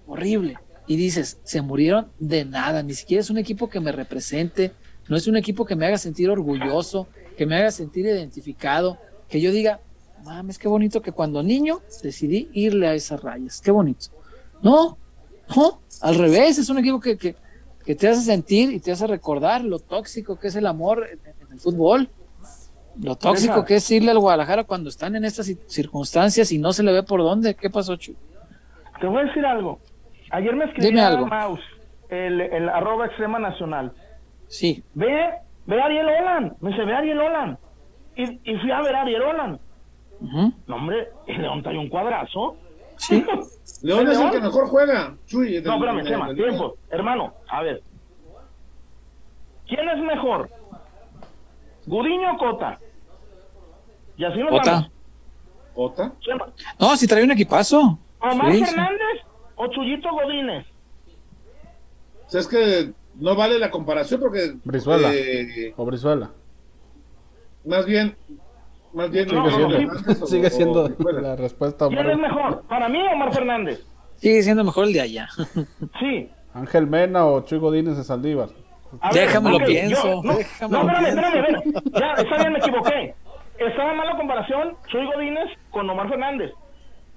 horrible 0.08 0.58
y 0.92 0.98
dices, 0.98 1.40
se 1.44 1.62
murieron 1.62 2.08
de 2.20 2.44
nada, 2.44 2.84
ni 2.84 2.94
siquiera 2.94 3.22
es 3.22 3.30
un 3.30 3.38
equipo 3.38 3.70
que 3.70 3.80
me 3.80 3.94
represente, 3.94 4.74
no 5.08 5.16
es 5.16 5.26
un 5.28 5.38
equipo 5.38 5.64
que 5.66 5.76
me 5.76 5.86
haga 5.86 5.98
sentir 5.98 6.30
orgulloso, 6.30 7.08
que 7.38 7.46
me 7.46 7.56
haga 7.56 7.72
sentir 7.72 8.06
identificado, 8.06 8.98
que 9.30 9.40
yo 9.40 9.52
diga, 9.52 9.80
mames, 10.26 10.58
qué 10.60 10.68
bonito 10.68 11.02
que 11.02 11.14
cuando 11.14 11.42
niño 11.44 11.80
decidí 12.04 12.50
irle 12.52 12.88
a 12.88 12.94
esas 12.94 13.22
rayas, 13.24 13.62
qué 13.62 13.72
bonito. 13.72 14.08
No, 14.62 14.98
no, 15.56 15.80
Al 16.02 16.16
revés, 16.16 16.58
es 16.58 16.70
un 16.70 16.80
equipo 16.80 17.00
que, 17.00 17.18
que, 17.18 17.36
que 17.86 17.96
te 17.96 18.10
hace 18.10 18.22
sentir 18.24 18.72
y 18.74 18.80
te 18.82 18.92
hace 18.92 19.08
recordar 19.08 19.64
lo 19.64 19.80
tóxico 19.80 20.38
que 20.38 20.50
es 20.50 20.56
el 20.58 20.66
amor 20.68 21.08
en, 21.10 21.20
en 21.46 21.52
el 21.54 21.60
fútbol. 21.60 22.10
Lo 23.02 23.16
tóxico 23.16 23.54
Deja. 23.56 23.66
que 23.66 23.76
es 23.76 23.90
irle 23.92 24.12
al 24.12 24.20
Guadalajara 24.20 24.66
cuando 24.66 24.90
están 24.90 25.16
en 25.16 25.24
estas 25.24 25.48
ci- 25.50 25.58
circunstancias 25.68 26.52
y 26.52 26.58
no 26.58 26.74
se 26.74 26.84
le 26.84 26.92
ve 26.92 27.04
por 27.04 27.22
dónde. 27.22 27.56
¿Qué 27.56 27.70
pasó, 27.70 27.96
Chu? 27.96 28.14
Te 29.00 29.08
voy 29.08 29.22
a 29.22 29.26
decir 29.26 29.46
algo. 29.46 29.80
Ayer 30.32 30.56
me 30.56 31.02
algo. 31.02 31.28
Maus, 31.28 31.60
el, 32.10 32.42
el 32.42 32.70
arroba 32.70 33.06
extrema 33.08 33.40
nacional. 33.40 33.92
Sí. 34.48 34.84
Ve, 34.94 35.30
ve 35.66 35.82
a 35.82 35.86
Ariel 35.86 36.08
Olan. 36.08 36.56
Me 36.62 36.72
dice, 36.72 36.86
ve 36.86 36.94
a 36.94 36.98
Ariel 37.00 37.20
Olan. 37.20 37.58
Y, 38.16 38.52
y 38.52 38.58
fui 38.58 38.72
a 38.72 38.82
ver 38.82 38.96
a 38.96 39.02
Ariel 39.02 39.22
Olan. 39.22 39.60
Ujú. 40.22 40.54
No, 40.68 40.76
hombre, 40.76 41.10
el 41.28 41.42
León 41.42 41.64
trae 41.64 41.78
un 41.78 41.90
cuadrazo. 41.90 42.56
Sí. 42.98 43.26
León 43.84 44.08
es 44.10 44.20
el 44.20 44.32
que 44.32 44.40
mejor 44.42 44.68
juega. 44.68 45.16
Chuy, 45.26 45.62
No, 45.64 45.74
espérame, 45.76 46.04
Chema, 46.06 46.34
tiempo. 46.34 46.76
Hermano, 46.90 47.34
a 47.50 47.62
ver. 47.64 47.82
¿Quién 49.68 49.88
es 49.90 50.00
mejor? 50.00 50.50
¿Gudiño 51.88 52.34
o 52.34 52.38
Cota? 52.38 52.78
Y 54.18 54.26
así 54.26 54.40
nos 54.40 54.52
Ota. 54.54 54.72
vamos. 54.72 54.92
¿Ota? 55.74 56.12
Chema, 56.20 56.48
No, 56.80 56.96
si 56.96 57.08
trae 57.08 57.24
un 57.24 57.32
equipazo. 57.32 57.98
¿Omar 58.20 58.52
Sí, 58.52 58.66
sí. 58.66 58.76
O 59.56 59.68
Chuyito 59.68 60.10
Godínez? 60.12 60.66
O 62.26 62.30
sea, 62.30 62.42
es 62.42 62.48
que 62.48 62.92
no 63.16 63.36
vale 63.36 63.60
la 63.60 63.70
comparación 63.72 64.20
porque. 64.22 64.54
Brizuela. 64.64 65.14
eh, 65.14 65.74
O 65.78 65.86
Brizuela. 65.86 66.32
más 67.66 67.86
bien. 67.86 68.16
Más 68.94 69.10
bien. 69.12 69.28
No, 69.34 69.50
Sigue 70.28 70.44
no, 70.44 70.50
siendo, 70.50 70.84
o- 70.84 70.88
sigue 70.88 71.10
o 71.10 71.22
la 71.22 71.36
respuesta. 71.36 71.88
¿Quién 71.88 72.10
es 72.10 72.18
mejor? 72.18 72.64
¿Para 72.68 72.90
mí 72.90 73.00
Omar 73.14 73.34
Fernández? 73.34 73.86
Sigue 74.18 74.44
siendo 74.44 74.64
mejor 74.64 74.86
el 74.86 74.94
de 74.94 75.02
allá. 75.02 75.28
Sí. 76.00 76.30
Ángel 76.54 76.88
Mena 76.88 77.26
o 77.26 77.42
Chuy 77.42 77.60
Godínez 77.60 77.98
de 77.98 78.04
Saldívar. 78.04 78.50
A 79.00 79.10
Déjame 79.14 79.52
lo 79.52 79.56
ok, 79.58 79.64
pienso, 79.66 80.22
no, 80.22 80.34
déjame 80.36 80.78
no, 80.78 80.84
lo 80.84 80.90
espérame, 80.92 81.32
pienso. 81.32 81.38
espérame, 81.38 81.76
espérame. 81.78 82.16
Ya, 82.18 82.22
está 82.22 82.38
bien, 82.38 82.52
me 82.52 82.60
equivoqué. 82.60 83.16
Estaba 83.58 83.94
mal 83.94 84.08
la 84.08 84.18
comparación. 84.18 84.76
Chuy 84.88 85.06
Godínez 85.06 85.46
con 85.70 85.90
Omar 85.90 86.10
Fernández. 86.10 86.52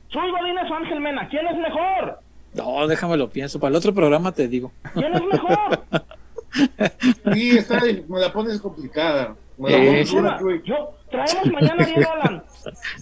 Chuy 0.09 0.31
Godínez 0.31 0.71
o 0.71 0.75
Ángel 0.75 1.01
Mena. 1.01 1.29
¿Quién 1.29 1.47
es 1.49 1.57
mejor? 1.59 2.21
No, 2.55 2.87
déjame 2.87 3.17
lo 3.17 3.29
pienso. 3.31 3.59
Para 3.59 3.71
el 3.71 3.77
otro 3.77 3.93
programa 3.95 4.33
te 4.33 4.47
digo. 4.49 4.71
¿Quién 4.95 5.15
es 5.15 5.23
mejor? 5.25 5.81
Sí, 7.35 7.59
está, 7.59 7.81
me 8.09 8.21
la 8.21 8.33
pones 8.33 8.61
complicada. 8.61 9.35
Me 9.59 9.71
la 9.71 9.77
pones 9.79 10.63
yo, 10.65 10.95
traemos 11.11 11.47
mañana 11.53 11.85
a 11.85 12.13
Olan. 12.13 12.43
Vamos 12.45 12.47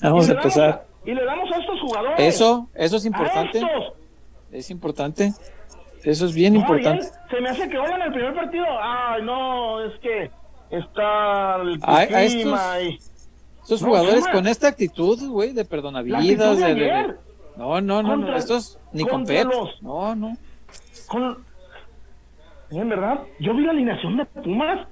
a 0.01 0.09
damos 0.09 0.29
empezar. 0.31 0.87
y 1.05 1.12
le 1.15 1.25
damos 1.25 1.51
a 1.53 1.59
estos 1.59 1.81
jugadores. 1.81 2.19
Eso, 2.19 2.69
eso 2.75 2.97
es 2.97 3.05
importante. 3.05 3.59
estos. 3.59 3.93
Es 4.51 4.71
importante. 4.71 5.33
Eso 6.05 6.27
es 6.27 6.35
bien 6.35 6.55
No, 6.55 6.61
importante. 6.61 7.07
se 7.31 7.41
me 7.41 7.49
hace 7.51 7.69
que 7.69 7.79
Olan 7.79 8.03
el 8.03 8.12
primer 8.12 8.35
partido. 8.35 8.65
Ay, 8.81 9.23
no, 9.23 9.85
es 9.85 9.93
que 10.01 10.31
está 10.71 11.57
el 11.62 11.79
A- 11.83 12.01
a 12.01 12.07
clima 12.07 12.81
y 12.81 12.99
Estos 13.62 13.83
No, 13.83 13.88
jugadores 13.88 14.27
con 14.29 14.47
esta 14.49 14.69
actitud, 14.69 15.19
güey, 15.29 15.51
de 15.51 15.55
la 15.57 15.61
actitud 15.62 15.71
perdonavidas. 15.71 16.59
de. 16.59 17.15
No, 17.57 17.81
no, 17.81 18.03
no, 18.03 18.17
no. 18.17 18.37
Estos 18.37 18.79
ni 18.93 19.05
con 19.05 19.25
Pep. 19.27 19.47
los- 19.47 19.83
No, 19.83 20.15
no. 20.15 20.37
Con... 21.09 21.45
En 22.71 22.88
verdad, 22.88 23.21
yo 23.38 23.55
vi 23.55 23.65
la 23.65 23.73
alineación 23.73 24.17
de 24.17 24.25
Pumas. 24.25 24.87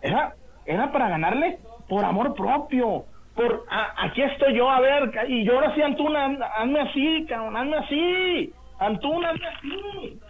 Era, 0.00 0.34
era 0.64 0.90
para 0.90 1.08
ganarle 1.10 1.58
por 1.88 2.04
amor 2.04 2.34
propio. 2.34 3.04
Por 3.34 3.64
a- 3.70 4.04
aquí 4.06 4.22
estoy 4.22 4.54
yo, 4.56 4.70
a 4.70 4.80
ver, 4.80 5.10
y 5.28 5.44
yo 5.44 5.54
ahora 5.54 5.74
sí, 5.74 5.82
Antuna, 5.82 6.26
haz- 6.26 6.50
hazme 6.56 6.80
así, 6.80 7.26
cabrón, 7.28 7.56
hazme 7.56 7.76
así. 7.76 8.52
Antuna, 8.78 9.30
hazme 9.30 9.46
así. 9.46 10.20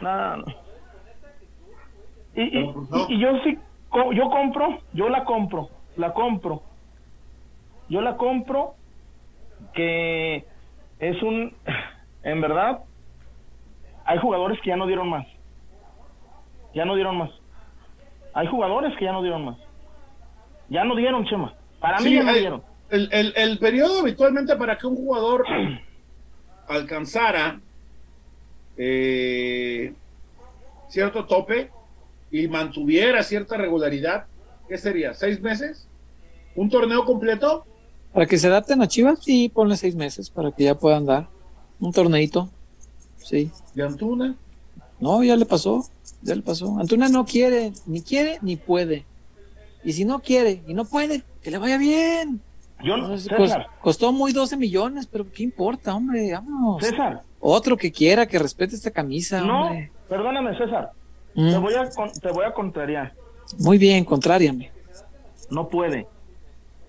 No, 0.00 0.36
no. 0.38 0.44
Y, 2.34 2.42
y, 2.58 2.74
y 3.08 3.18
yo 3.18 3.38
sí, 3.44 3.58
co- 3.88 4.12
yo 4.12 4.30
compro, 4.30 4.78
yo 4.92 5.08
la 5.08 5.24
compro, 5.24 5.68
la 5.96 6.12
compro. 6.12 6.62
Yo 7.88 8.00
la 8.00 8.16
compro 8.16 8.74
que 9.74 10.44
es 10.98 11.22
un, 11.22 11.54
en 12.22 12.40
verdad, 12.40 12.80
hay 14.04 14.18
jugadores 14.18 14.58
que 14.62 14.68
ya 14.70 14.76
no 14.76 14.86
dieron 14.86 15.08
más. 15.08 15.26
Ya 16.74 16.84
no 16.84 16.94
dieron 16.94 17.16
más. 17.16 17.30
Hay 18.34 18.46
jugadores 18.46 18.96
que 18.98 19.04
ya 19.06 19.12
no 19.12 19.22
dieron 19.22 19.44
más. 19.44 19.56
Ya 20.68 20.84
no 20.84 20.94
dieron, 20.96 21.24
Chema. 21.26 21.54
Para 21.80 21.98
mí 22.00 22.12
ya 22.14 22.22
no 22.22 22.30
hay- 22.30 22.40
dieron. 22.40 22.62
el, 22.90 23.08
el, 23.12 23.32
el 23.36 23.58
periodo 23.58 24.00
habitualmente 24.00 24.54
para 24.56 24.76
que 24.76 24.86
un 24.86 24.96
jugador 24.96 25.44
alcanzara 26.68 27.60
eh, 28.76 29.92
cierto 30.88 31.24
tope 31.26 31.70
y 32.30 32.46
mantuviera 32.48 33.22
cierta 33.22 33.56
regularidad, 33.56 34.26
¿qué 34.68 34.76
sería? 34.76 35.14
¿Seis 35.14 35.40
meses? 35.40 35.88
¿Un 36.54 36.68
torneo 36.68 37.04
completo? 37.04 37.64
Para 38.12 38.26
que 38.26 38.38
se 38.38 38.46
adapten 38.46 38.80
a 38.82 38.88
Chivas, 38.88 39.20
sí, 39.22 39.48
ponle 39.48 39.76
seis 39.76 39.94
meses 39.94 40.30
para 40.30 40.50
que 40.52 40.64
ya 40.64 40.74
puedan 40.74 41.06
dar 41.06 41.28
un 41.80 41.92
torneito. 41.92 42.48
Sí. 43.18 43.50
de 43.74 43.82
Antuna? 43.84 44.34
No, 45.00 45.22
ya 45.22 45.36
le 45.36 45.44
pasó. 45.46 45.84
Ya 46.22 46.34
le 46.34 46.42
pasó. 46.42 46.78
Antuna 46.78 47.08
no 47.08 47.24
quiere, 47.24 47.72
ni 47.86 48.00
quiere 48.02 48.38
ni 48.42 48.56
puede. 48.56 49.04
Y 49.84 49.92
si 49.92 50.04
no 50.04 50.20
quiere 50.20 50.62
y 50.66 50.74
no 50.74 50.84
puede, 50.84 51.22
que 51.42 51.50
le 51.50 51.58
vaya 51.58 51.78
bien. 51.78 52.40
Yo, 52.82 52.96
No, 52.96 53.16
César, 53.18 53.38
cos- 53.38 53.66
costó 53.80 54.12
muy 54.12 54.32
12 54.32 54.56
millones, 54.56 55.06
pero 55.06 55.30
¿qué 55.30 55.42
importa, 55.42 55.94
hombre? 55.94 56.32
Vámonos. 56.32 56.82
César, 56.82 57.22
Otro 57.40 57.76
que 57.76 57.92
quiera, 57.92 58.26
que 58.26 58.38
respete 58.38 58.74
esta 58.74 58.90
camisa, 58.90 59.40
no, 59.42 59.66
hombre. 59.66 59.90
perdóname, 60.08 60.56
César. 60.58 60.92
Mm, 61.34 61.50
Te 61.50 61.58
voy 61.58 61.74
a 61.74 61.88
te 61.88 62.32
voy 62.32 62.44
a 62.44 62.52
contrariar. 62.52 63.12
Muy 63.58 63.78
bien, 63.78 64.04
contrariame. 64.04 64.70
No 65.50 65.68
puede. 65.68 66.06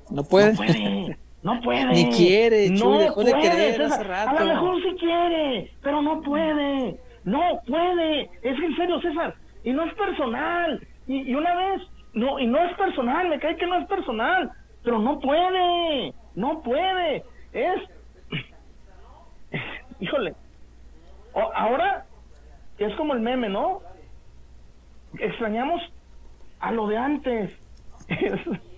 No 0.10 0.24
puede. 0.24 0.52
No 0.52 0.58
puede. 0.58 1.18
No 1.42 1.62
puede. 1.62 1.86
Ni 1.94 2.10
quiere, 2.10 2.68
Chuy, 2.76 2.80
no 2.80 3.00
dejó 3.00 3.24
de 3.24 3.32
puede, 3.32 3.44
querer 3.50 3.76
César. 3.76 3.92
hace 3.94 4.04
rato. 4.04 4.30
A 4.38 4.40
lo 4.44 4.46
mejor 4.54 4.84
sí 4.84 4.96
quiere, 5.00 5.72
pero 5.82 6.02
no 6.02 6.22
puede. 6.22 7.00
No 7.24 7.42
puede. 7.68 8.22
Es 8.42 8.60
en 8.60 8.76
serio, 8.76 9.00
César. 9.02 9.36
Y 9.64 9.72
no 9.72 9.86
es 9.86 9.94
personal. 9.94 10.86
Y, 11.08 11.30
y 11.32 11.36
una 11.36 11.56
vez, 11.56 11.82
no, 12.14 12.40
y 12.40 12.48
no 12.48 12.58
es 12.64 12.76
personal, 12.78 13.30
me 13.30 13.40
cae 13.40 13.56
que 13.56 13.66
no 13.68 13.78
es 13.80 13.88
personal. 13.88 14.52
Pero 14.84 15.00
no 15.00 15.20
puede. 15.20 16.14
No 16.36 16.62
puede. 16.62 17.24
Es. 17.54 17.82
Híjole. 20.00 20.34
O- 21.34 21.52
ahora 21.56 22.06
es 22.78 22.94
como 22.96 23.14
el 23.14 23.20
meme, 23.22 23.50
¿no? 23.50 23.82
Extrañamos 25.20 25.82
a 26.60 26.72
lo 26.72 26.88
de 26.88 26.98
antes. 26.98 27.52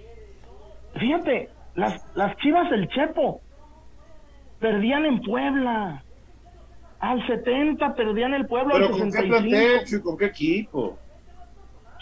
Fíjate, 0.99 1.49
las, 1.75 2.03
las 2.15 2.35
chivas 2.37 2.69
del 2.69 2.87
Chepo 2.89 3.41
perdían 4.59 5.05
en 5.05 5.21
Puebla. 5.21 6.03
Al 6.99 7.25
70 7.25 7.95
perdían 7.95 8.33
el 8.35 8.45
Puebla 8.45 8.73
¿Pero 8.73 8.85
al 8.87 8.91
con 8.91 9.01
qué 9.11 9.11
65. 9.17 9.39
plantel, 9.49 9.85
Chuy? 9.87 10.01
¿Con 10.01 10.17
qué 10.17 10.25
equipo? 10.25 10.97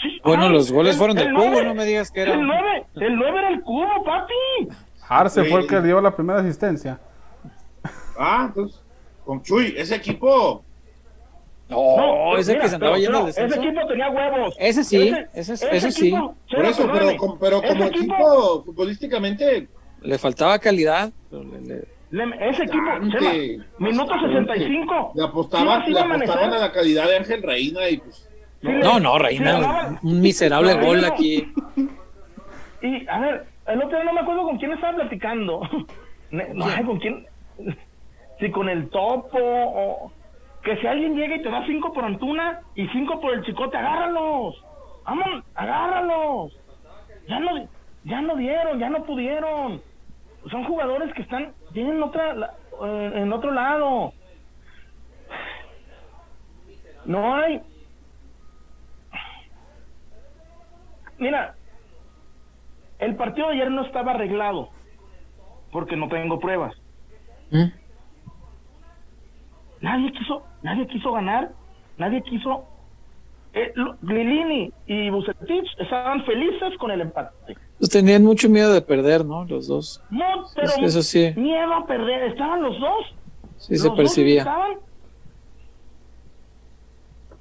Sí, 0.02 0.20
Bueno, 0.24 0.44
ay, 0.44 0.54
los 0.54 0.72
goles 0.72 0.94
el- 0.94 0.98
fueron 0.98 1.16
de 1.18 1.24
el 1.24 1.34
Cubo, 1.34 1.62
no 1.64 1.74
me 1.76 1.86
digas 1.86 2.12
que 2.12 2.22
era- 2.22 2.34
El 2.34 2.46
9, 2.46 2.86
el 2.96 3.16
9 3.16 3.40
era 3.40 3.50
el 3.50 3.62
cubo, 3.62 4.04
papi. 4.04 4.34
Arce 5.08 5.44
fue 5.46 5.62
el 5.62 5.68
que 5.68 5.82
dio 5.82 6.00
la 6.02 6.16
primera 6.16 6.40
asistencia. 6.40 7.00
Ah, 8.18 8.46
entonces, 8.48 8.82
con 9.26 9.42
Chuy, 9.42 9.74
ese 9.78 9.96
equipo, 9.96 10.64
No, 11.70 12.36
ese 12.38 12.54
mira, 12.54 12.64
que 12.64 12.70
se 12.70 12.76
andaba 12.76 12.94
pero- 12.94 13.02
yendo 13.04 13.18
al 13.18 13.24
no, 13.24 13.28
descenso. 13.28 13.56
Ese 13.56 13.66
equipo 13.70 13.88
tenía 13.88 14.10
huevos. 14.10 14.56
Ese 14.60 14.84
sí, 14.84 15.14
ese- 15.34 15.54
ese 15.54 15.92
sí. 15.92 16.08
equipo- 16.10 16.36
por 16.52 16.66
eso, 16.66 16.90
pero, 16.92 17.38
pero 17.40 17.62
como 17.62 17.84
ese 17.86 17.96
equipo 17.96 18.64
futbolísticamente, 18.66 19.68
Le 20.02 20.18
faltaba 20.18 20.58
calidad. 20.60 21.12
pero 21.30 21.44
le- 21.44 21.62
le- 21.62 21.86
le- 22.26 22.50
ese 22.50 22.64
equipo, 22.64 22.86
Chema, 23.12 23.66
minuto 23.78 24.08
bastante. 24.12 24.54
65. 24.54 25.12
le 25.16 25.24
apostaban, 25.24 25.92
le 25.92 26.00
apostaban 26.00 26.54
a 26.54 26.58
la 26.58 26.72
calidad 26.72 27.08
de 27.08 27.18
Ángel 27.18 27.44
Reina 27.44 27.88
y 27.90 27.98
pues 27.98 28.26
Sí, 28.62 28.68
No, 28.68 29.00
no, 29.00 29.14
sí, 29.16 29.24
Reina, 29.24 30.00
un 30.04 30.20
miserable 30.20 30.76
No, 30.76 30.86
gol 30.86 31.02
no. 31.02 31.08
aquí. 31.08 31.48
Y, 32.82 33.08
a 33.08 33.20
ver, 33.20 33.46
el 33.68 33.78
otro 33.82 33.96
día 33.98 34.04
no 34.04 34.14
me 34.14 34.20
acuerdo 34.20 34.44
con 34.44 34.58
quién 34.58 34.72
estaba 34.74 34.96
platicando. 34.98 35.62
No 36.32 36.70
sé 36.70 36.84
con 36.84 37.00
quién. 37.00 37.26
Si 38.40 38.52
con 38.52 38.70
el 38.70 38.88
topo 38.90 39.38
o. 39.42 40.12
Que 40.70 40.78
si 40.78 40.86
alguien 40.86 41.16
llega 41.16 41.36
y 41.36 41.42
te 41.42 41.50
da 41.50 41.66
cinco 41.66 41.92
por 41.92 42.06
Antuna 42.06 42.62
y 42.76 42.88
cinco 42.90 43.20
por 43.20 43.34
el 43.34 43.44
chicote, 43.44 43.76
agárralos. 43.76 44.54
Vamos, 45.04 45.44
agárralos. 45.56 46.54
Ya 47.28 47.40
no, 47.40 47.68
ya 48.04 48.22
no 48.22 48.36
dieron, 48.36 48.78
ya 48.78 48.88
no 48.88 49.04
pudieron. 49.04 49.82
Son 50.52 50.64
jugadores 50.66 51.12
que 51.16 51.24
están, 51.24 51.56
tienen 51.74 52.04
otra, 52.04 52.36
la- 52.36 52.54
eh, 52.86 53.12
en 53.16 53.34
otro 53.34 53.50
lado. 53.52 54.14
No 57.06 57.34
hay. 57.34 57.64
Mira, 61.18 61.56
el 63.00 63.16
partido 63.16 63.48
de 63.48 63.54
ayer 63.56 63.72
no 63.72 63.82
estaba 63.86 64.12
arreglado 64.12 64.70
porque 65.72 65.96
no 65.96 66.08
tengo 66.10 66.40
pruebas. 66.40 66.76
¿Mm? 67.50 67.72
nadie 69.82 70.12
quiso, 70.12 70.44
nadie 70.64 70.88
quiso 70.88 71.12
ganar, 71.14 71.52
nadie 71.98 72.22
quiso. 72.24 72.66
Eh, 73.54 73.74
Lilini 74.04 74.72
y 74.86 75.10
Bucetich 75.10 75.66
estaban 75.80 76.24
felices 76.26 76.78
con 76.80 76.92
el 76.92 77.02
empate. 77.02 77.58
Pues 77.80 77.90
tenían 77.90 78.24
mucho 78.24 78.48
miedo 78.48 78.72
de 78.72 78.82
perder, 78.82 79.26
¿no? 79.26 79.44
Los 79.46 79.68
dos. 79.68 80.04
No, 80.12 80.26
pero 80.56 80.72
Eso 80.82 81.02
sí. 81.02 81.34
miedo 81.36 81.74
a 81.74 81.86
perder, 81.88 82.24
estaban 82.32 82.62
los 82.62 82.80
dos. 82.80 83.06
Sí, 83.58 83.76
se 83.78 83.90
percibía. 83.92 84.42
estaban. 84.42 84.78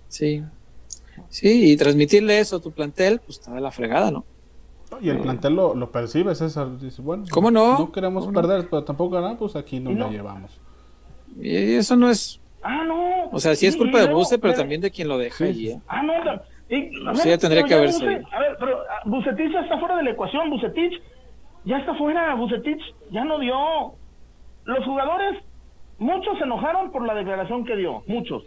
Sí. 0.08 0.42
Sí, 1.28 1.72
y 1.72 1.76
transmitirle 1.76 2.38
eso 2.38 2.56
a 2.56 2.60
tu 2.60 2.70
plantel, 2.72 3.20
pues 3.24 3.38
está 3.38 3.52
de 3.52 3.60
la 3.60 3.70
fregada, 3.70 4.10
¿no? 4.10 4.24
Y 5.02 5.10
el 5.10 5.18
plantel 5.18 5.54
lo, 5.54 5.74
lo 5.74 5.90
percibe, 5.92 6.34
César. 6.34 6.78
Dice, 6.78 7.02
bueno, 7.02 7.24
¿Cómo 7.30 7.50
no? 7.50 7.78
No 7.78 7.92
queremos 7.92 8.24
¿Cómo 8.24 8.32
no? 8.32 8.40
perder, 8.40 8.68
pero 8.70 8.84
tampoco 8.84 9.16
ganar, 9.16 9.36
pues 9.36 9.54
aquí 9.54 9.78
nos 9.80 9.94
no. 9.94 10.06
la 10.06 10.10
llevamos. 10.10 10.58
Y 11.38 11.74
eso 11.74 11.94
no 11.96 12.08
es. 12.08 12.40
Ah, 12.62 12.84
no. 12.84 13.26
O 13.30 13.38
sea, 13.38 13.54
sí 13.54 13.66
es 13.66 13.76
culpa 13.76 14.00
de 14.00 14.12
Buce, 14.12 14.38
pero 14.38 14.52
pero- 14.52 14.62
también 14.62 14.80
de 14.80 14.90
quien 14.90 15.08
lo 15.08 15.16
deja 15.18 15.36
Sí. 15.36 15.44
allí. 15.44 15.68
¿eh? 15.70 15.80
Ah, 15.86 16.02
no. 16.02 16.14
Y, 16.68 16.86
a 17.08 17.14
Sí, 17.14 17.28
ver, 17.28 17.28
ya 17.28 17.38
tendría 17.38 17.62
pero 17.62 17.66
que 17.68 17.74
haberse 17.74 18.04
ido. 18.04 18.28
A 18.32 18.38
ver, 18.40 18.56
pero 18.58 18.78
ah, 18.90 19.02
Bucetich 19.06 19.52
ya 19.52 19.60
está 19.60 19.78
fuera 19.78 19.96
de 19.96 20.02
la 20.02 20.10
ecuación. 20.10 20.50
Bucetich 20.50 21.00
ya 21.64 21.78
está 21.78 21.94
fuera. 21.94 22.34
Bucetich 22.34 22.80
ya 23.10 23.24
no 23.24 23.38
dio. 23.38 23.54
Los 24.64 24.84
jugadores, 24.84 25.42
muchos 25.98 26.36
se 26.38 26.44
enojaron 26.44 26.90
por 26.92 27.06
la 27.06 27.14
declaración 27.14 27.64
que 27.64 27.76
dio. 27.76 28.02
Muchos. 28.06 28.42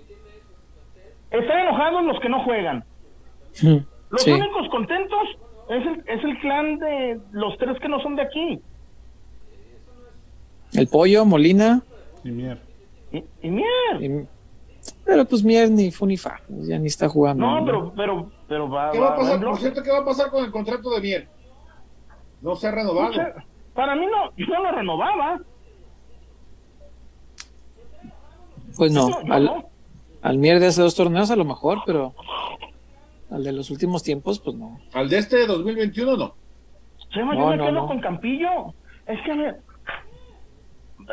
Están 1.31 1.59
enojados 1.59 2.03
los 2.03 2.19
que 2.19 2.29
no 2.29 2.43
juegan. 2.43 2.83
Los 4.09 4.21
Sí. 4.23 4.31
únicos 4.31 4.67
contentos 4.69 5.19
es 5.69 5.85
el, 5.87 6.03
es 6.05 6.23
el 6.23 6.39
clan 6.41 6.77
de 6.79 7.19
los 7.31 7.57
tres 7.57 7.79
que 7.79 7.87
no 7.87 7.99
son 8.01 8.15
de 8.17 8.23
aquí. 8.23 8.61
El 10.73 10.87
pollo, 10.87 11.25
Molina. 11.25 11.81
Y 12.23 12.31
mier. 12.31 12.59
Y, 13.11 13.23
y 13.41 13.51
Mier. 13.51 14.01
y- 14.01 14.27
Pero 15.05 15.25
pues 15.25 15.43
Mier 15.43 15.69
ni 15.69 15.91
fu 15.91 16.05
ni 16.05 16.17
fa, 16.17 16.39
pues, 16.47 16.67
ya 16.67 16.79
ni 16.79 16.87
está 16.87 17.07
jugando. 17.09 17.45
No, 17.45 17.65
pero, 17.65 17.93
pero, 17.95 18.31
pero 18.47 18.69
va, 18.69 18.91
¿Qué 18.91 18.99
va 18.99 19.07
a 19.07 19.09
va- 19.11 19.15
pasar? 19.17 19.43
Por 19.43 19.57
cierto, 19.59 19.83
¿qué 19.83 19.91
va 19.91 19.99
a 19.99 20.05
pasar 20.05 20.29
con 20.31 20.43
el 20.45 20.51
contrato 20.51 20.89
de 20.91 21.01
Mier? 21.01 21.27
No 22.41 22.55
se 22.55 22.67
ha 22.67 22.71
renovado. 22.71 23.11
Para 23.73 23.95
mí 23.95 24.05
no, 24.05 24.31
yo 24.35 24.45
no 24.47 24.63
lo 24.63 24.71
renovaba. 24.71 25.39
Pues 28.77 28.91
no, 28.93 29.09
al, 29.29 29.45
no. 29.45 29.69
al 30.21 30.37
Mier 30.37 30.59
de 30.59 30.67
hace 30.67 30.81
dos 30.81 30.95
torneos 30.95 31.29
a 31.31 31.35
lo 31.35 31.45
mejor, 31.45 31.79
pero 31.85 32.13
al 33.29 33.43
de 33.43 33.51
los 33.51 33.69
últimos 33.69 34.01
tiempos, 34.03 34.39
pues 34.39 34.55
no. 34.55 34.79
Al 34.93 35.09
de 35.09 35.17
este 35.19 35.45
2021 35.45 36.17
no. 36.17 36.35
Chema, 37.09 37.33
No, 37.35 37.41
yo 37.41 37.47
me 37.49 37.57
no, 37.57 37.63
quedo 37.65 37.73
no. 37.73 37.87
con 37.87 37.99
Campillo. 37.99 38.73
Es 39.05 39.19
que, 39.25 39.31
a 39.31 39.35
ver, 39.35 39.61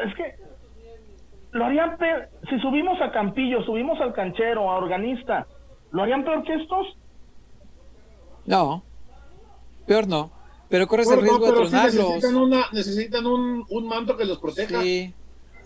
es 0.06 0.14
que 0.14 0.34
lo 1.52 1.64
harían 1.64 1.96
peor. 1.98 2.28
Si 2.50 2.58
subimos 2.61 3.00
a 3.00 3.11
Campillo, 3.12 3.62
subimos 3.64 4.00
al 4.00 4.12
canchero, 4.12 4.70
a 4.70 4.76
organista, 4.76 5.46
¿lo 5.92 6.02
harían 6.02 6.24
peor 6.24 6.42
que 6.44 6.54
estos? 6.54 6.87
No, 8.46 8.82
peor 9.87 10.06
no. 10.06 10.30
Pero 10.68 10.87
corres 10.87 11.11
el 11.11 11.20
riesgo 11.22 11.38
de 11.38 11.52
pero 11.52 11.62
tronarlos. 11.68 11.94
necesitan, 11.94 12.37
una, 12.37 12.66
necesitan 12.72 13.26
un, 13.26 13.64
un 13.70 13.87
manto 13.88 14.16
que 14.16 14.24
los 14.26 14.38
proteja. 14.38 14.82
Sí, 14.82 15.14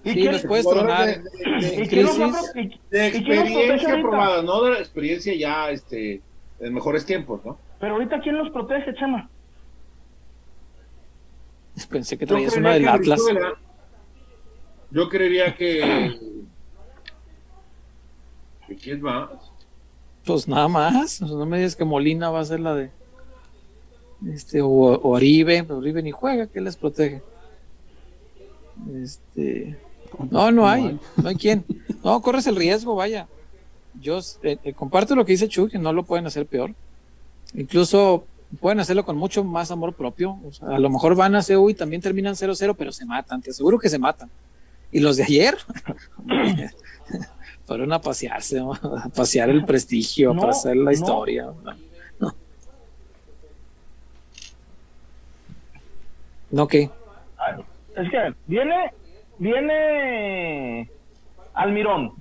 ¿Y 0.04 0.10
sí, 0.10 0.14
quién- 0.20 0.32
los 0.32 0.46
puedes 0.46 0.68
tronar. 0.68 1.06
de- 1.06 1.18
de- 1.18 1.20
de- 1.20 1.74
¿Y 1.76 1.80
En 1.82 1.88
quién 1.88 2.02
los 2.06 2.16
crisis. 2.52 2.52
y- 2.54 2.80
de 2.90 3.06
experiencia 3.08 4.00
probada, 4.00 4.42
no 4.42 4.62
de 4.62 4.70
la 4.72 4.78
experiencia 4.78 5.34
ya 5.34 5.70
este, 5.70 6.20
en 6.60 6.72
mejores 6.74 7.04
tiempos, 7.04 7.44
¿no? 7.44 7.58
Pero 7.80 7.94
ahorita, 7.94 8.20
¿quién 8.20 8.38
los 8.38 8.50
protege, 8.50 8.94
Chema? 8.94 9.28
Pensé 11.90 12.16
que 12.18 12.26
traías 12.26 12.56
una 12.56 12.74
del 12.74 12.88
Atlas. 12.88 13.20
Yo 14.92 15.08
creería 15.08 15.54
que. 15.54 16.18
¿que 18.66 18.76
¿Quién 18.76 19.00
más? 19.00 19.30
Pues 20.24 20.46
nada 20.46 20.68
más. 20.68 21.20
No 21.22 21.46
me 21.46 21.56
digas 21.56 21.76
que 21.76 21.84
Molina 21.84 22.30
va 22.30 22.40
a 22.40 22.44
ser 22.44 22.60
la 22.60 22.74
de. 22.74 22.90
Este, 24.30 24.60
o, 24.60 24.68
o 24.68 25.08
Oribe. 25.08 25.64
Pero 25.64 25.78
Oribe 25.78 26.02
ni 26.02 26.10
juega, 26.10 26.46
¿qué 26.46 26.60
les 26.60 26.76
protege? 26.76 27.22
Este. 29.02 29.78
No, 30.30 30.50
no 30.50 30.68
hay. 30.68 30.98
No 31.16 31.28
hay 31.28 31.36
quien. 31.36 31.64
No, 32.04 32.20
corres 32.20 32.46
el 32.46 32.56
riesgo, 32.56 32.94
vaya. 32.94 33.28
Yo 34.00 34.20
eh, 34.42 34.58
eh, 34.62 34.72
comparto 34.74 35.14
lo 35.14 35.24
que 35.24 35.32
dice 35.32 35.48
Chu, 35.48 35.68
que 35.68 35.78
no 35.78 35.92
lo 35.92 36.02
pueden 36.02 36.26
hacer 36.26 36.46
peor. 36.46 36.74
Incluso 37.54 38.24
pueden 38.60 38.80
hacerlo 38.80 39.06
con 39.06 39.16
mucho 39.16 39.42
más 39.42 39.70
amor 39.70 39.94
propio. 39.94 40.38
O 40.46 40.52
sea, 40.52 40.68
a 40.68 40.78
lo 40.78 40.90
mejor 40.90 41.14
van 41.14 41.34
a 41.34 41.42
CU 41.42 41.70
y 41.70 41.74
también 41.74 42.02
terminan 42.02 42.34
0-0, 42.34 42.74
pero 42.76 42.92
se 42.92 43.06
matan. 43.06 43.40
Te 43.40 43.50
aseguro 43.50 43.78
que 43.78 43.88
se 43.88 43.98
matan. 43.98 44.30
Y 44.92 45.00
los 45.00 45.16
de 45.16 45.24
ayer, 45.24 45.56
fueron 47.66 47.92
a 47.92 48.00
pasearse, 48.00 48.60
¿no? 48.60 48.74
a 48.74 49.08
pasear 49.14 49.48
el 49.50 49.64
prestigio, 49.64 50.32
No, 50.34 50.40
para 50.40 50.52
hacer 50.52 50.76
la 50.76 50.84
no. 50.84 50.90
historia. 50.92 51.46
No. 52.20 52.34
¿No 56.50 56.68
qué? 56.68 56.90
Es 57.96 58.10
que 58.10 58.34
viene, 58.46 58.92
viene 59.38 60.90
Almirón, 61.54 62.12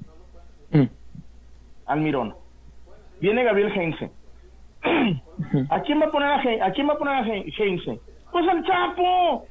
Mm. 0.73 0.85
Almirón. 1.85 2.33
Viene 3.19 3.43
Gabriel 3.43 3.71
Heinze. 3.73 4.09
¿A 5.69 5.81
quién 5.81 5.99
va 6.01 6.05
a 6.05 6.11
poner 6.11 6.29
a, 6.29 6.41
He- 6.41 6.61
a 6.61 6.71
quién 6.71 6.87
va 6.87 6.93
a 6.93 6.97
poner 6.97 7.13
a 7.15 7.27
He- 7.27 7.51
Heinze? 7.57 7.99
Pues 8.31 8.47
al 8.47 8.63
Chapo. 8.65 9.45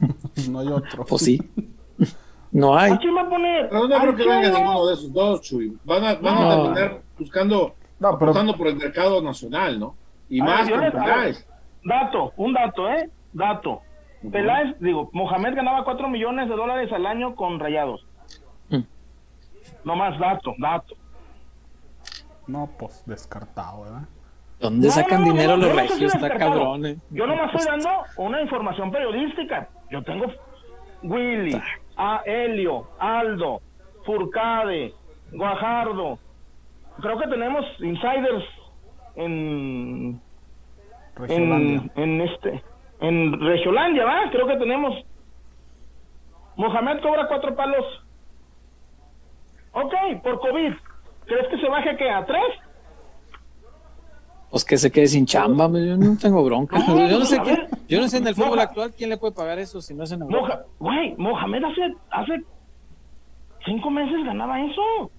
No 0.50 0.60
hay 0.60 0.68
otro. 0.68 1.04
Pues 1.04 1.22
sí. 1.22 1.38
No 2.56 2.74
hay. 2.78 2.90
¿A 2.92 2.96
quién 2.98 3.14
va 3.14 3.20
a 3.20 3.28
poner? 3.28 3.68
Pero 3.68 3.86
no 3.86 3.98
creo 4.00 4.16
que 4.16 4.26
venga 4.26 4.48
ninguno 4.48 4.86
de 4.86 4.94
esos 4.94 5.12
dos, 5.12 5.42
Chuy. 5.42 5.76
Van 5.84 6.04
a, 6.04 6.14
van 6.14 6.36
a 6.38 6.40
No. 6.56 6.62
terminar 6.72 7.00
buscando, 7.18 7.74
No, 7.98 8.18
pero 8.18 8.30
apostando 8.30 8.56
por 8.56 8.68
el 8.68 8.76
mercado 8.76 9.20
nacional, 9.20 9.78
¿no? 9.78 9.94
Y 10.30 10.40
A 10.40 10.44
más 10.44 10.68
con. 10.70 10.80
Peláez. 10.90 11.46
Dato, 11.84 12.32
un 12.38 12.54
dato, 12.54 12.88
¿eh? 12.88 13.10
Dato. 13.34 13.82
Peláez, 14.32 14.74
digo, 14.80 15.10
Mohamed 15.12 15.54
ganaba 15.54 15.84
4 15.84 16.08
millones 16.08 16.48
de 16.48 16.56
dólares 16.56 16.90
al 16.92 17.04
año 17.04 17.36
con 17.36 17.60
rayados. 17.60 18.06
Mm. 18.70 18.80
No 19.84 19.94
más 19.96 20.18
dato, 20.18 20.54
dato. 20.58 20.94
no, 22.46 22.70
pues 22.78 23.02
descartado, 23.06 23.82
¿verdad? 23.82 24.02
¿Dónde 24.60 24.86
No, 24.88 24.92
sacan 24.94 25.20
no, 25.20 25.26
no, 25.26 25.32
dinero 25.32 25.56
no, 25.58 25.66
los 25.66 25.68
yo 25.68 25.74
no 25.74 25.80
estoy 25.82 25.96
regios? 25.98 26.14
Está 26.14 26.38
cabrón, 26.38 26.86
eh. 26.86 26.96
Yo 27.10 27.26
no 27.26 27.36
me 27.36 27.44
estoy 27.44 27.66
dando 27.66 27.90
una 28.16 28.40
información 28.40 28.90
periodística. 28.90 29.68
Yo 29.90 30.02
tengo 30.02 30.26
Willy, 31.02 31.60
a 31.96 32.22
Helio, 32.24 32.88
Aldo, 32.98 33.60
Furcade, 34.04 34.94
Guajardo. 35.32 36.18
Creo 37.00 37.18
que 37.18 37.28
tenemos 37.28 37.64
insiders 37.80 38.44
en, 39.16 40.20
en, 41.28 41.90
en 41.94 42.20
este 42.20 42.62
en 43.00 43.38
Regiolandia, 43.40 44.04
¿va? 44.04 44.30
Creo 44.30 44.46
que 44.46 44.56
tenemos 44.56 45.04
Mohamed 46.56 47.00
cobra 47.00 47.28
cuatro 47.28 47.54
palos. 47.54 47.84
Ok, 49.72 49.94
por 50.22 50.40
COVID. 50.40 50.72
¿Crees 51.26 51.48
que 51.48 51.58
se 51.58 51.68
baje 51.68 51.90
a 51.90 51.96
qué? 51.96 52.10
¿A 52.10 52.24
tres? 52.24 52.65
Pues 54.50 54.64
que 54.64 54.78
se 54.78 54.90
quede 54.90 55.06
sin 55.08 55.26
chamba, 55.26 55.66
yo 55.68 55.96
no 55.96 56.16
tengo 56.16 56.42
bronca. 56.44 56.78
No, 56.78 57.08
Yo 57.08 57.18
no 57.18 57.24
sé 57.24 57.38
ver. 57.40 57.68
yo 57.88 58.00
no 58.00 58.08
sé 58.08 58.18
en 58.18 58.26
el 58.28 58.34
fútbol 58.34 58.50
Moja- 58.52 58.62
actual 58.62 58.92
quién 58.96 59.10
le 59.10 59.16
puede 59.18 59.32
pagar 59.34 59.58
eso 59.58 59.80
si 59.82 59.92
no 59.92 60.04
es 60.04 60.12
en 60.12 60.22
Europa. 60.22 60.40
Moja, 60.40 60.64
güey, 60.78 61.14
Mohamed 61.18 61.64
hace, 61.64 61.94
hace 62.10 62.44
cinco 63.66 63.90
meses 63.90 64.24
ganaba 64.24 64.60
eso. 64.64 65.10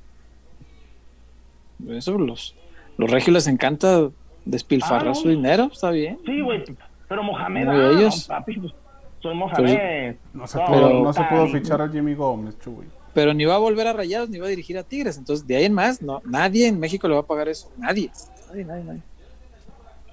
Eso 1.90 2.18
los, 2.18 2.56
los 2.98 3.12
regios 3.12 3.34
les 3.34 3.48
encanta 3.48 4.10
despilfarrar 4.46 5.02
Ah, 5.08 5.10
no. 5.10 5.16
su 5.16 5.30
dinero, 5.30 5.70
está 5.72 5.92
bien. 5.92 6.18
Sí, 6.26 6.42
güey, 6.42 6.64
pero 7.08 7.22
Mohamed, 7.24 7.68
ah, 7.68 7.92
ellos. 7.92 8.28
no, 8.30 8.36
papi, 8.36 8.60
pues, 8.60 8.74
soy 9.22 9.36
Mohamed. 9.36 10.16
No 10.34 10.48
se, 10.48 10.58
pudo, 10.58 10.68
pero- 10.72 11.04
no 11.04 11.14
se 11.14 11.24
pudo 11.26 11.44
tan- 11.44 11.52
fichar 11.52 11.82
a 11.82 11.90
Jimmy 11.90 12.16
Gómez, 12.16 12.58
Chuy. 12.60 12.86
Pero 13.14 13.34
ni 13.34 13.46
va 13.46 13.56
a 13.56 13.60
volver 13.60 13.88
a 13.88 13.94
Rayados 13.94 14.30
ni 14.30 14.38
va 14.40 14.46
a 14.46 14.50
dirigir 14.50 14.78
a 14.78 14.84
Tigres. 14.84 15.18
Entonces, 15.18 15.46
de 15.46 15.56
ahí 15.56 15.66
en 15.66 15.74
más, 15.74 16.02
no, 16.02 16.22
nadie 16.26 16.68
en 16.68 16.80
México 16.80 17.08
le 17.08 17.16
va 17.16 17.22
a 17.22 17.26
pagar 17.26 17.48
eso. 17.50 17.70
Nadie. 17.78 18.12
Nadie, 18.50 18.64
nadie, 18.66 18.84
nadie. 18.84 19.02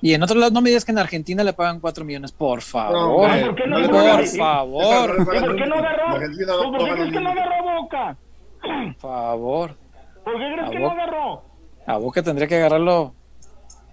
Y 0.05 0.13
en 0.13 0.23
otro 0.23 0.39
lado, 0.39 0.51
no 0.53 0.61
me 0.61 0.69
digas 0.69 0.85
que 0.85 0.93
en 0.93 0.99
Argentina 0.99 1.43
le 1.43 1.55
pagan 1.55 1.81
4 1.81 2.05
millones, 2.05 2.31
por 2.31 2.61
favor. 2.61 3.25
hombre, 3.25 3.47
¿por 3.47 3.55
qué 3.55 3.67
no 3.67 3.79
le 3.79 3.89
por 3.89 4.27
favor, 4.27 5.17
¿Y 5.19 5.25
por 5.25 5.57
qué 5.57 5.67
no 5.67 5.75
agarró? 5.77 6.09
No 6.09 6.13
¿Por 6.13 6.21
qué 6.21 6.93
crees 6.93 7.11
que 7.13 7.21
no 7.21 7.31
agarró 7.31 7.81
Boca? 7.81 8.17
por 8.61 8.95
favor. 8.97 9.77
¿Por 10.23 10.33
qué 10.35 10.53
crees 10.53 10.69
A 10.69 10.71
que 10.71 10.79
no 10.79 10.91
Boca. 10.91 11.03
agarró? 11.05 11.43
A 11.87 11.97
Boca 11.97 12.23
tendría 12.23 12.47
que 12.47 12.57
agarrarlo 12.57 13.15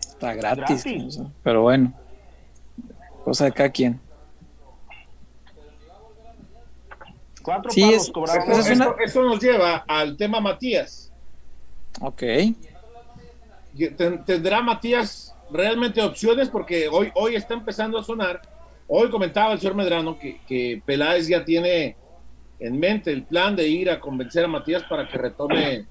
está 0.02 0.34
gratis. 0.34 0.84
Gratis. 0.84 1.04
o 1.08 1.12
sea, 1.12 1.24
pero 1.44 1.62
bueno, 1.62 1.94
cosa 3.24 3.46
de 3.46 3.54
cada 3.54 3.70
quien. 3.70 3.98
Cuatro 7.42 7.72
Sí, 7.72 7.84
es- 7.84 7.94
es 7.94 8.68
Esto, 8.68 8.74
una- 8.74 8.96
esto 9.06 9.24
nos 9.24 9.40
lleva 9.42 9.86
al 9.88 10.18
tema 10.18 10.42
Matías. 10.42 11.10
Ok. 12.02 12.22
Ten- 13.98 14.26
¿Tendrá 14.26 14.62
Matías 14.62 15.34
realmente 15.52 16.02
opciones? 16.02 16.50
Porque 16.50 16.88
hoy, 16.88 17.12
hoy 17.16 17.36
está 17.36 17.54
empezando 17.54 17.98
a 17.98 18.04
sonar. 18.04 18.42
Hoy 18.88 19.10
comentaba 19.10 19.54
el 19.54 19.60
señor 19.60 19.76
Medrano 19.76 20.18
que, 20.20 20.40
que 20.48 20.82
Peláez 20.86 21.28
ya 21.28 21.46
tiene 21.46 21.96
en 22.60 22.80
mente 22.80 23.12
el 23.12 23.24
plan 23.24 23.56
de 23.56 23.68
ir 23.68 23.90
a 23.90 24.00
convencer 24.00 24.46
a 24.46 24.48
Matías 24.48 24.84
para 24.84 25.08
que 25.08 25.18
retome 25.18 25.74
eh, 25.74 25.86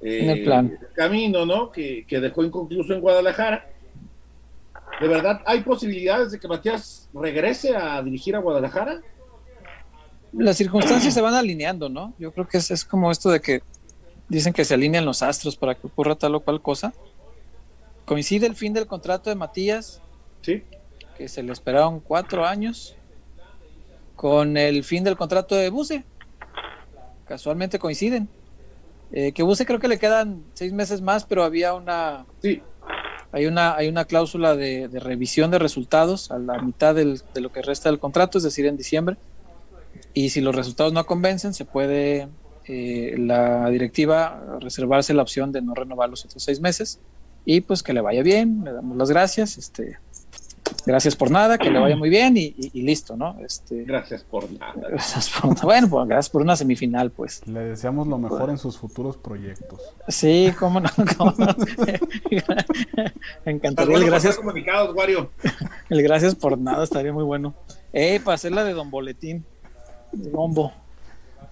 En 0.00 0.30
el 0.30 0.44
plan. 0.44 0.78
camino, 0.94 1.44
¿no? 1.44 1.70
Que, 1.70 2.04
que 2.06 2.20
dejó 2.20 2.44
inconcluso 2.44 2.92
en 2.94 3.00
Guadalajara. 3.00 3.70
¿De 5.00 5.06
verdad 5.06 5.42
hay 5.44 5.60
posibilidades 5.60 6.32
de 6.32 6.40
que 6.40 6.48
Matías 6.48 7.08
regrese 7.12 7.76
a 7.76 8.02
dirigir 8.02 8.34
a 8.34 8.40
Guadalajara? 8.40 9.00
Las 10.32 10.56
circunstancias 10.56 11.14
se 11.14 11.20
van 11.20 11.34
alineando, 11.34 11.88
¿no? 11.88 12.14
Yo 12.18 12.32
creo 12.32 12.46
que 12.48 12.58
es, 12.58 12.70
es 12.70 12.84
como 12.84 13.10
esto 13.10 13.30
de 13.30 13.40
que 13.40 13.62
dicen 14.28 14.52
que 14.52 14.64
se 14.64 14.74
alinean 14.74 15.04
los 15.04 15.22
astros 15.22 15.56
para 15.56 15.74
que 15.74 15.86
ocurra 15.86 16.14
tal 16.16 16.34
o 16.34 16.40
cual 16.40 16.60
cosa. 16.60 16.92
Coincide 18.08 18.46
el 18.46 18.56
fin 18.56 18.72
del 18.72 18.86
contrato 18.86 19.28
de 19.28 19.36
Matías, 19.36 20.00
Sí. 20.40 20.62
que 21.18 21.28
se 21.28 21.42
le 21.42 21.52
esperaron 21.52 22.00
cuatro 22.00 22.46
años, 22.46 22.96
con 24.16 24.56
el 24.56 24.82
fin 24.82 25.04
del 25.04 25.16
contrato 25.16 25.54
de 25.54 25.68
Buse. 25.68 26.04
Casualmente 27.26 27.78
coinciden. 27.78 28.28
Eh, 29.12 29.32
que 29.32 29.42
Buse 29.42 29.66
creo 29.66 29.78
que 29.78 29.88
le 29.88 29.98
quedan 29.98 30.42
seis 30.54 30.72
meses 30.72 31.02
más, 31.02 31.24
pero 31.26 31.44
había 31.44 31.74
una, 31.74 32.24
Sí, 32.42 32.62
hay 33.30 33.44
una, 33.46 33.74
hay 33.76 33.88
una 33.88 34.06
cláusula 34.06 34.56
de, 34.56 34.88
de 34.88 35.00
revisión 35.00 35.50
de 35.50 35.58
resultados 35.58 36.30
a 36.30 36.38
la 36.38 36.58
mitad 36.62 36.94
del- 36.94 37.20
de 37.34 37.40
lo 37.42 37.52
que 37.52 37.60
resta 37.62 37.90
del 37.90 37.98
contrato, 37.98 38.38
es 38.38 38.44
decir, 38.44 38.64
en 38.66 38.76
diciembre. 38.78 39.16
Y 40.14 40.30
si 40.30 40.40
los 40.40 40.54
resultados 40.54 40.92
no 40.94 41.04
convencen, 41.04 41.52
se 41.52 41.64
puede 41.66 42.28
eh, 42.70 43.14
la 43.18 43.68
directiva 43.70 44.58
reservarse 44.60 45.14
la 45.14 45.22
opción 45.22 45.52
de 45.52 45.62
no 45.62 45.74
renovar 45.74 46.08
los 46.10 46.24
otros 46.24 46.42
seis 46.42 46.60
meses. 46.60 47.00
Y 47.50 47.62
pues 47.62 47.82
que 47.82 47.94
le 47.94 48.02
vaya 48.02 48.22
bien, 48.22 48.60
le 48.62 48.72
damos 48.74 48.94
las 48.98 49.08
gracias. 49.08 49.56
Este, 49.56 49.96
gracias 50.84 51.16
por 51.16 51.30
nada, 51.30 51.56
que 51.56 51.70
le 51.70 51.78
vaya 51.78 51.96
muy 51.96 52.10
bien 52.10 52.36
y, 52.36 52.54
y- 52.58 52.70
y 52.74 52.82
listo, 52.82 53.16
¿no? 53.16 53.36
Este, 53.40 53.84
gracias 53.84 54.22
por 54.22 54.52
nada. 54.52 54.74
gracias 54.90 55.30
por, 55.30 55.58
bueno, 55.62 55.88
pues, 55.88 56.06
gracias 56.08 56.28
por 56.28 56.42
una 56.42 56.56
semifinal, 56.56 57.10
pues. 57.10 57.40
Le 57.46 57.60
deseamos 57.60 58.06
lo 58.06 58.18
mejor 58.18 58.50
en 58.50 58.58
sus 58.58 58.76
futuros 58.76 59.16
proyectos. 59.16 59.80
Sí, 60.08 60.52
cómo 60.58 60.78
no, 60.78 60.90
cómo 61.16 61.32
no. 61.38 61.46
Me 63.46 63.52
encantaría 63.52 63.96
el 63.96 64.04
gracias. 64.04 64.36
comunicados, 64.36 64.94
Wario. 64.94 65.30
El 65.88 66.02
gracias 66.02 66.34
por 66.34 66.58
nada 66.58 66.84
estaría 66.84 67.14
muy 67.14 67.24
bueno. 67.24 67.54
Eh, 67.94 68.20
para 68.22 68.34
hacer 68.34 68.52
la 68.52 68.62
de 68.62 68.74
Don 68.74 68.90
Boletín. 68.90 69.42
De 70.12 70.28
Bombo. 70.30 70.70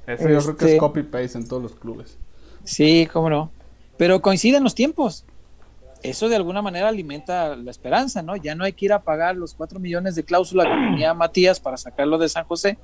Ese 0.07 0.31
yo 0.31 0.41
creo 0.41 0.57
que 0.59 0.65
Este- 0.67 0.75
es 0.75 0.81
copy-paste 0.81 1.39
en 1.39 1.49
todos 1.49 1.63
los 1.63 1.73
clubes. 1.75 2.19
Sí, 2.65 3.09
cómo 3.11 3.31
no. 3.31 3.51
Pero 3.97 4.21
coinciden 4.21 4.63
los 4.63 4.75
tiempos. 4.75 5.25
Eso 6.03 6.29
de 6.29 6.37
alguna 6.37 6.63
manera 6.63 6.89
alimenta 6.89 7.57
la 7.57 7.71
esperanza, 7.71 8.23
¿no? 8.23 8.37
Ya 8.37 8.55
no 8.55 8.65
hay 8.65 8.73
que 8.75 8.85
ir 8.85 8.93
a 8.93 9.03
pagar 9.03 9.37
los 9.37 9.55
cuatro 9.55 9.81
millones 9.81 10.15
de 10.15 10.25
cláusula 10.25 10.65
que 10.65 10.71
tenía 10.91 11.15
Matías 11.15 11.59
para 11.59 11.77
sacarlo 11.77 12.19
de 12.19 12.29
San 12.29 12.45
José. 12.45 12.79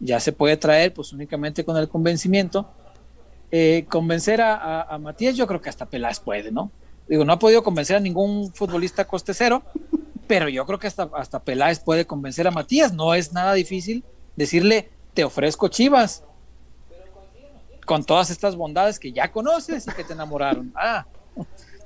Ya 0.00 0.18
se 0.20 0.32
puede 0.32 0.56
traer, 0.56 0.92
pues 0.94 1.12
únicamente 1.12 1.64
con 1.64 1.76
el 1.76 1.88
convencimiento. 1.88 2.68
Eh, 3.52 3.84
convencer 3.88 4.40
a, 4.40 4.54
a- 4.56 4.82
a 4.94 4.98
Matías, 4.98 5.36
yo 5.36 5.46
creo 5.46 5.60
que 5.60 5.68
hasta 5.68 5.86
Peláez 5.86 6.18
puede, 6.20 6.50
¿no? 6.50 6.70
Digo, 7.08 7.24
no 7.24 7.32
ha 7.32 7.38
podido 7.38 7.62
convencer 7.62 7.96
a 7.96 8.00
ningún 8.00 8.52
futbolista 8.54 9.04
coste 9.06 9.34
cero, 9.34 9.62
pero 10.26 10.48
yo 10.48 10.64
creo 10.64 10.78
que 10.78 10.86
hasta, 10.86 11.08
hasta 11.14 11.40
Peláez 11.42 11.80
puede 11.80 12.06
convencer 12.06 12.46
a 12.46 12.50
Matías. 12.52 12.92
No 12.92 13.14
es 13.14 13.32
nada 13.32 13.52
difícil 13.54 14.04
decirle, 14.36 14.90
te 15.14 15.24
ofrezco 15.24 15.68
Chivas, 15.68 16.24
con 17.84 18.04
todas 18.04 18.30
estas 18.30 18.54
bondades 18.56 18.98
que 18.98 19.12
ya 19.12 19.30
conoces 19.32 19.86
y 19.86 19.90
que 19.92 20.04
te 20.04 20.12
enamoraron. 20.12 20.72
Ah, 20.76 21.04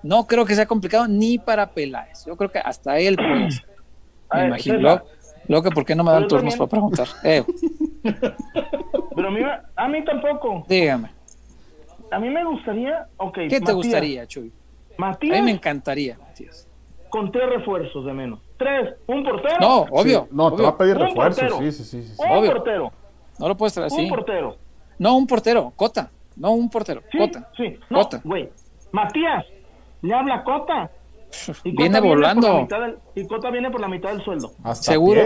no 0.04 0.26
creo 0.28 0.44
que 0.44 0.54
sea 0.54 0.66
complicado 0.66 1.08
ni 1.08 1.38
para 1.38 1.70
Peláez. 1.70 2.24
Yo 2.26 2.36
creo 2.36 2.50
que 2.50 2.58
hasta 2.60 2.98
él 2.98 3.16
puede 3.16 3.50
ser. 3.50 3.64
A 4.30 4.36
Me 4.36 4.40
ver, 4.42 4.48
imagino. 4.50 4.78
Luego, 4.78 5.02
luego 5.48 5.62
que 5.64 5.70
por 5.70 5.84
qué 5.84 5.94
no 5.96 6.04
me 6.04 6.12
dan 6.12 6.28
turnos 6.28 6.54
para 6.56 6.68
preguntar. 6.70 7.08
Eh, 7.24 7.42
Pero 9.16 9.28
a 9.28 9.30
mí, 9.30 9.40
me- 9.40 9.60
a 9.76 9.88
mí 9.88 10.04
tampoco. 10.04 10.64
dígame, 10.68 11.10
A 12.10 12.18
mí 12.18 12.30
me 12.30 12.44
gustaría, 12.44 13.06
ok. 13.16 13.34
¿qué 13.34 13.48
te 13.48 13.60
Matías- 13.60 13.74
gustaría, 13.74 14.26
Chuy? 14.26 14.52
A 14.96 15.00
Matías 15.00 15.36
mí 15.38 15.42
me 15.44 15.50
encantaría, 15.52 16.16
Matías. 16.18 16.68
con 17.10 17.30
tres 17.32 17.48
refuerzos 17.48 18.04
de 18.04 18.12
menos. 18.12 18.40
Tres, 18.56 18.94
un 19.06 19.24
portero. 19.24 19.56
No, 19.60 19.80
obvio. 19.90 20.22
Sí, 20.28 20.28
no, 20.36 20.52
te 20.54 20.62
va 20.62 20.68
a 20.70 20.78
pedir 20.78 20.96
Un 20.96 21.02
refuerzos. 21.06 21.50
portero. 21.50 21.72
Sí, 21.72 21.84
sí, 21.84 22.02
sí. 22.02 22.12
un 22.18 22.30
obvio. 22.30 22.52
portero. 22.52 22.92
No 23.38 23.48
lo 23.48 23.56
puedes 23.56 23.74
traer 23.74 23.90
Un 23.92 23.98
así. 24.00 24.08
portero. 24.08 24.56
No, 24.98 25.16
un 25.16 25.26
portero, 25.26 25.72
Cota. 25.74 26.10
No, 26.36 26.52
un 26.52 26.68
portero, 26.70 27.02
Sí, 27.10 27.18
Cota. 27.18 27.48
sí. 27.56 27.78
No, 27.90 27.98
Cota. 28.02 28.20
güey. 28.24 28.48
Matías, 28.92 29.44
le 30.04 30.14
habla 30.14 30.44
Cota. 30.44 30.90
Viene, 31.64 31.98
volando. 31.98 32.66
Del, 32.68 32.98
y 33.14 33.26
Cota 33.26 33.50
viene 33.50 33.70
por 33.70 33.80
la 33.80 33.88
mitad 33.88 34.10
del 34.10 34.22
sueldo. 34.22 34.52
Seguro. 34.74 35.22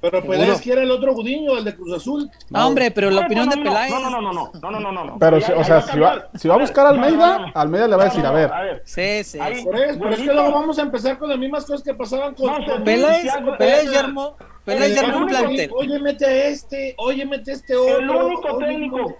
Pero 0.00 0.22
Peláez 0.22 0.60
quiere 0.60 0.82
el 0.82 0.90
otro 0.90 1.14
Gudiño, 1.14 1.56
el 1.56 1.64
de 1.64 1.74
Cruz 1.74 1.94
Azul. 1.94 2.28
No, 2.50 2.66
hombre, 2.66 2.90
pero 2.90 3.08
la 3.08 3.22
opinión 3.22 3.48
de 3.48 3.56
Peláez. 3.56 3.90
No, 3.90 4.00
no, 4.00 4.10
no, 4.10 4.20
no, 4.20 4.50
no, 4.52 4.80
no, 4.80 4.92
no, 4.92 5.04
no. 5.04 5.18
Pero, 5.18 5.36
o 5.36 5.64
sea, 5.64 5.80
si 5.80 5.98
va, 5.98 6.28
si 6.34 6.48
va 6.48 6.56
a 6.56 6.58
buscar 6.58 6.86
a 6.86 6.88
Almeida, 6.90 7.52
Almeida 7.54 7.86
le 7.86 7.96
va 7.96 8.02
a 8.02 8.04
decir, 8.06 8.26
a 8.26 8.32
ver. 8.32 8.52
A 8.52 8.62
ver. 8.62 8.82
Sí, 8.84 9.22
sí. 9.22 9.38
Por 9.38 9.76
eso, 9.76 9.98
pero 10.00 10.10
es 10.10 10.20
que 10.20 10.34
luego 10.34 10.52
vamos 10.52 10.78
a 10.78 10.82
empezar 10.82 11.16
con 11.16 11.30
las 11.30 11.38
mismas 11.38 11.64
cosas 11.64 11.82
que 11.82 11.94
pasaban 11.94 12.34
con 12.34 12.52
Peláez. 12.84 13.32
Peláez 13.58 13.90
ya 13.92 14.00
armó, 14.00 14.36
Peláez 14.64 15.02
un 15.14 15.26
plantel. 15.28 15.70
Oye, 15.72 15.98
mete 16.00 16.26
a 16.26 16.46
este, 16.48 16.94
oye, 16.98 17.24
mete 17.24 17.52
a 17.52 17.54
este 17.54 17.76
otro. 17.76 17.98
El 17.98 18.10
único 18.10 18.58
técnico 18.58 19.16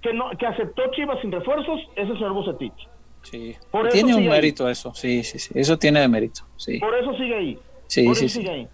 que, 0.00 0.14
no, 0.14 0.30
que 0.38 0.46
aceptó 0.46 0.82
Chivas 0.92 1.18
sin 1.20 1.32
refuerzos 1.32 1.80
es 1.96 2.08
el 2.08 2.14
señor 2.14 2.32
Bucetich. 2.32 2.88
Sí. 3.30 3.56
Por 3.70 3.86
eso 3.88 3.92
Tiene 3.94 4.14
un 4.14 4.22
ahí. 4.22 4.28
mérito 4.28 4.68
eso, 4.68 4.94
sí, 4.94 5.22
sí, 5.24 5.38
sí. 5.38 5.50
Eso 5.54 5.78
tiene 5.78 6.00
de 6.00 6.08
mérito, 6.08 6.42
sí. 6.56 6.78
Por 6.78 6.94
eso 6.96 7.12
sigue 7.14 7.36
ahí. 7.36 7.58
Sí, 7.86 8.04
Por 8.04 8.16
sí, 8.16 8.26
eso 8.26 8.34
sí. 8.34 8.40
sigue 8.40 8.50
ahí. 8.50 8.68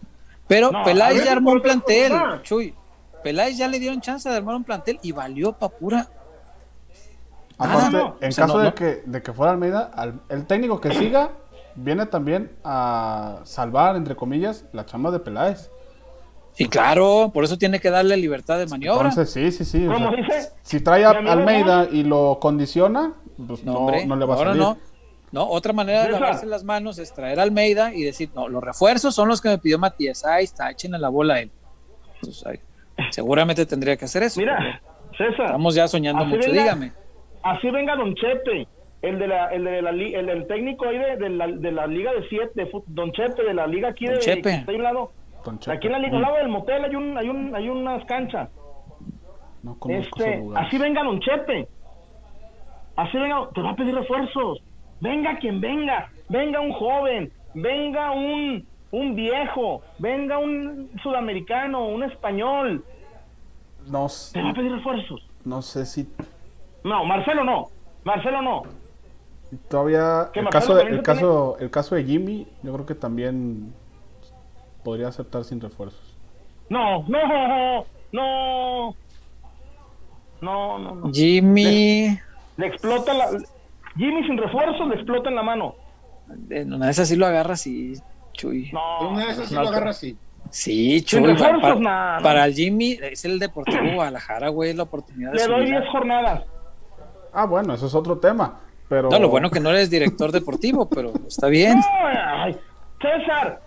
Pero 0.46 0.70
No, 0.70 0.82
Peláez 0.84 1.16
ver, 1.16 1.24
ya 1.24 1.32
armó 1.32 1.52
un 1.52 1.62
plantel. 1.62 2.12
Chuy. 2.42 2.74
Peláez 3.22 3.56
ya 3.56 3.68
le 3.68 3.78
dieron 3.78 4.00
chance 4.00 4.28
de 4.28 4.36
armar 4.36 4.54
un 4.56 4.64
plantel 4.64 4.98
y 5.02 5.12
valió 5.12 5.52
pa' 5.52 5.68
pura. 5.70 6.08
Aparte, 7.58 7.96
no. 7.96 8.16
en 8.20 8.28
O 8.28 8.32
sea, 8.32 8.44
caso 8.46 8.56
no, 8.58 8.62
de, 8.64 8.68
no. 8.70 8.74
Que, 8.74 9.02
de 9.06 9.22
que 9.22 9.32
fuera 9.32 9.52
Almeida, 9.52 9.90
al- 9.94 10.20
el 10.28 10.46
técnico 10.46 10.80
que 10.80 10.92
siga 10.92 11.30
viene 11.74 12.06
también 12.06 12.50
a 12.64 13.40
salvar, 13.44 13.96
entre 13.96 14.16
comillas, 14.16 14.64
la 14.72 14.84
chamba 14.84 15.10
de 15.10 15.20
Peláez. 15.20 15.70
Y 16.58 16.66
claro, 16.66 17.30
por 17.32 17.44
eso 17.44 17.56
tiene 17.56 17.80
que 17.80 17.88
darle 17.90 18.16
libertad 18.16 18.58
de 18.58 18.66
maniobra. 18.66 19.08
Entonces, 19.08 19.32
sí, 19.32 19.50
sí, 19.52 19.64
sí. 19.64 19.86
o 19.86 19.92
Como 19.92 20.10
sea, 20.10 20.16
dice, 20.22 20.50
si 20.62 20.80
trae 20.80 21.04
a 21.04 21.10
Almeida 21.10 21.88
y 21.90 22.02
lo 22.02 22.38
condiciona, 22.40 23.14
pues 23.46 23.64
no, 23.64 23.72
no, 23.72 23.78
hombre, 23.80 24.06
no 24.06 24.16
le 24.16 24.24
va 24.26 24.34
a 24.34 24.36
ahora 24.38 24.50
salir. 24.50 24.62
no. 24.62 24.78
No, 25.32 25.48
otra 25.48 25.72
manera 25.72 26.02
de 26.04 26.10
lavarse 26.10 26.44
las 26.44 26.62
manos 26.62 26.98
es 26.98 27.14
traer 27.14 27.40
a 27.40 27.42
Almeida 27.44 27.94
y 27.94 28.02
decir, 28.02 28.28
no, 28.34 28.48
los 28.50 28.62
refuerzos 28.62 29.14
son 29.14 29.28
los 29.28 29.40
que 29.40 29.48
me 29.48 29.56
pidió 29.56 29.78
Matías. 29.78 30.26
Ahí 30.26 30.44
está, 30.44 30.70
échenle 30.70 30.98
la 30.98 31.08
bola 31.08 31.34
a 31.34 31.40
él. 31.40 31.50
Entonces, 32.16 32.46
ahí, 32.46 32.60
seguramente 33.10 33.64
tendría 33.64 33.96
que 33.96 34.04
hacer 34.04 34.24
eso. 34.24 34.38
mira, 34.38 34.82
César, 35.16 35.46
Estamos 35.46 35.74
ya 35.74 35.88
soñando 35.88 36.22
Así 36.24 36.34
mucho, 36.34 36.50
venga. 36.50 36.62
dígame. 36.62 36.92
así 37.42 37.70
venga 37.70 37.96
Don 37.96 38.14
Chepe, 38.14 38.68
el 39.00 39.18
de 39.18 39.26
la, 39.26 39.46
el 39.48 39.64
de 39.64 39.80
la, 39.80 39.90
el, 39.90 40.26
del 40.26 40.46
técnico 40.46 40.84
ahí 40.86 40.98
de, 40.98 41.16
de 41.16 41.30
la, 41.30 41.46
de 41.46 41.72
la 41.72 41.86
liga 41.86 42.12
de 42.12 42.28
siete, 42.28 42.52
de 42.54 42.70
fut- 42.70 42.84
Don 42.88 43.10
Chepe 43.12 43.42
de 43.42 43.54
la 43.54 43.66
liga 43.66 43.88
aquí 43.88 44.04
Don 44.04 44.16
de, 44.16 44.20
Chepe. 44.20 44.50
ahí 44.68 44.76
al 44.76 44.82
lado. 44.82 45.12
Don 45.46 45.58
Chepe. 45.58 45.76
Aquí 45.78 45.86
en 45.86 45.92
la 45.94 45.98
liga, 45.98 46.16
al 46.16 46.22
lado 46.22 46.36
del 46.36 46.48
motel 46.48 46.84
hay 46.84 46.94
un, 46.94 47.16
hay 47.16 47.28
un, 47.30 47.56
hay 47.56 47.68
unas 47.70 48.04
canchas. 48.04 48.50
No 49.62 49.78
Este, 49.88 50.42
así 50.56 50.76
venga 50.76 51.02
Don 51.04 51.20
Chepe. 51.20 51.68
Así 52.96 53.16
venga, 53.18 53.48
te 53.54 53.62
va 53.62 53.70
a 53.70 53.76
pedir 53.76 53.94
refuerzos. 53.94 54.58
Venga 55.00 55.38
quien 55.38 55.60
venga. 55.60 56.10
Venga 56.28 56.60
un 56.60 56.72
joven. 56.72 57.32
Venga 57.54 58.10
un, 58.12 58.66
un 58.90 59.14
viejo. 59.14 59.82
Venga 59.98 60.38
un 60.38 60.90
sudamericano, 61.02 61.86
un 61.86 62.02
español. 62.04 62.84
No, 63.88 64.06
s- 64.06 64.32
Te 64.32 64.42
va 64.42 64.50
a 64.50 64.54
pedir 64.54 64.72
refuerzos. 64.72 65.26
no 65.44 65.60
sé 65.62 65.84
si 65.86 66.08
No, 66.84 67.04
Marcelo 67.04 67.44
no. 67.44 67.66
Marcelo 68.04 68.42
no. 68.42 68.62
todavía 69.68 70.30
el 70.34 70.48
caso, 70.48 70.74
de, 70.76 70.82
el 70.84 71.02
caso 71.02 71.56
el 71.60 71.70
caso 71.70 71.94
de 71.94 72.04
Jimmy, 72.04 72.46
yo 72.62 72.72
creo 72.74 72.86
que 72.86 72.94
también 72.94 73.72
podría 74.84 75.08
aceptar 75.08 75.44
sin 75.44 75.60
refuerzos. 75.60 76.16
No, 76.68 77.04
no, 77.08 77.84
no. 78.12 78.94
No, 80.40 80.78
no, 80.78 80.94
no. 80.96 81.12
Jimmy, 81.12 82.18
Le 82.62 82.68
explota 82.68 83.12
la. 83.14 83.26
Jimmy 83.96 84.24
sin 84.26 84.38
refuerzos 84.38 84.88
le 84.88 84.94
explota 84.94 85.28
en 85.28 85.36
la 85.36 85.42
mano. 85.42 85.74
en 86.50 86.72
una 86.72 86.86
de 86.86 86.92
esas 86.92 87.08
sí 87.08 87.16
lo 87.16 87.26
agarra 87.26 87.54
así, 87.54 87.94
Chuy. 88.32 88.70
No. 88.72 89.10
Una 89.10 89.26
de 89.26 89.32
esas 89.32 89.48
sí 89.48 89.54
no, 89.54 89.62
lo 89.62 89.68
agarra 89.68 89.90
así. 89.90 90.16
Sí, 90.50 90.98
Sin 91.00 91.04
Chuy. 91.22 91.26
refuerzos, 91.32 91.60
para, 91.62 91.74
nah, 91.76 92.16
no. 92.18 92.22
para 92.22 92.44
el 92.46 92.54
Jimmy 92.54 92.98
es 93.02 93.24
el 93.24 93.38
Deportivo 93.38 93.82
Guadalajara, 93.94 94.48
güey, 94.48 94.72
la 94.74 94.82
oportunidad 94.84 95.32
de 95.32 95.38
Le 95.38 95.46
doy 95.46 95.64
vida. 95.66 95.80
10 95.80 95.90
jornadas. 95.92 96.42
Ah, 97.32 97.46
bueno, 97.46 97.74
eso 97.74 97.86
es 97.86 97.94
otro 97.94 98.18
tema. 98.18 98.60
Pero 98.88 99.08
No, 99.10 99.18
lo 99.18 99.28
bueno 99.30 99.50
que 99.50 99.60
no 99.60 99.70
eres 99.70 99.88
director 99.90 100.32
deportivo, 100.32 100.88
pero 100.88 101.12
está 101.26 101.46
bien. 101.48 101.78
No, 101.78 101.84
ay, 102.34 102.56
César. 103.00 103.60